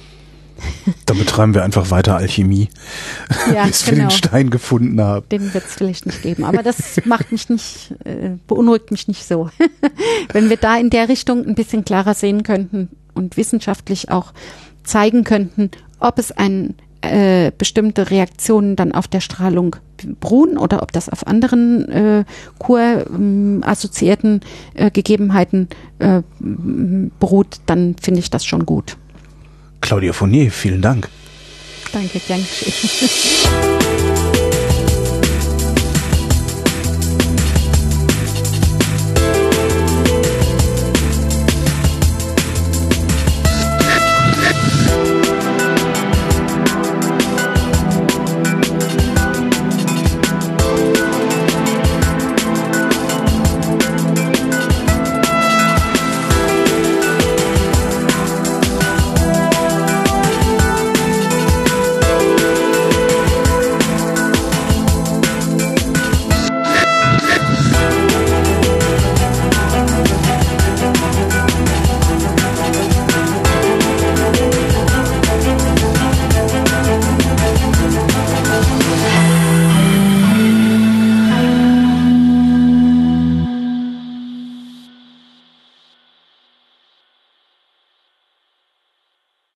Dann 1.06 1.18
betreiben 1.18 1.54
wir 1.54 1.64
einfach 1.64 1.92
weiter 1.92 2.16
Alchemie, 2.16 2.70
ja, 3.54 3.66
bis 3.66 3.86
genau. 3.86 3.86
wir 3.86 3.96
den 3.96 4.08
genau. 4.08 4.10
Stein 4.10 4.50
gefunden 4.50 5.02
haben. 5.02 5.28
Den 5.30 5.54
wird 5.54 5.66
es 5.66 5.74
vielleicht 5.74 6.06
nicht 6.06 6.22
geben, 6.22 6.44
aber 6.44 6.64
das 6.64 7.02
macht 7.06 7.32
mich 7.32 7.50
nicht, 7.50 7.94
äh, 8.04 8.32
beunruhigt 8.48 8.92
mich 8.92 9.08
nicht 9.08 9.28
so. 9.28 9.50
Wenn 10.32 10.50
wir 10.50 10.58
da 10.58 10.78
in 10.78 10.90
der 10.90 11.10
Richtung 11.10 11.46
ein 11.46 11.56
bisschen 11.56 11.84
klarer 11.84 12.14
sehen 12.14 12.44
könnten, 12.44 12.90
und 13.16 13.38
wissenschaftlich 13.38 14.12
auch 14.12 14.34
zeigen 14.84 15.24
könnten, 15.24 15.72
ob 16.00 16.20
es 16.20 16.32
ein 16.32 16.76
äh, 17.02 17.52
bestimmte 17.58 18.10
Reaktionen 18.12 18.76
dann 18.76 18.92
auf 18.92 19.08
der 19.08 19.22
Strahlung 19.22 19.76
beruhen 20.20 20.58
oder 20.58 20.82
ob 20.84 20.92
das 20.92 21.10
auf 21.10 21.26
anderen 21.26 21.90
äh, 21.90 22.26
Kur-assoziierten 22.60 24.42
äh, 24.74 24.92
Gegebenheiten 24.92 25.70
äh, 26.00 26.22
beruht, 26.40 27.60
dann 27.66 27.96
finde 28.02 28.20
ich 28.20 28.30
das 28.30 28.46
schon 28.46 28.66
gut. 28.66 28.98
Claudia 29.82 30.14
Fournier, 30.14 30.52
vielen 30.52 30.82
Dank. 30.82 31.10
Danke, 31.94 32.20
danke. 32.28 32.46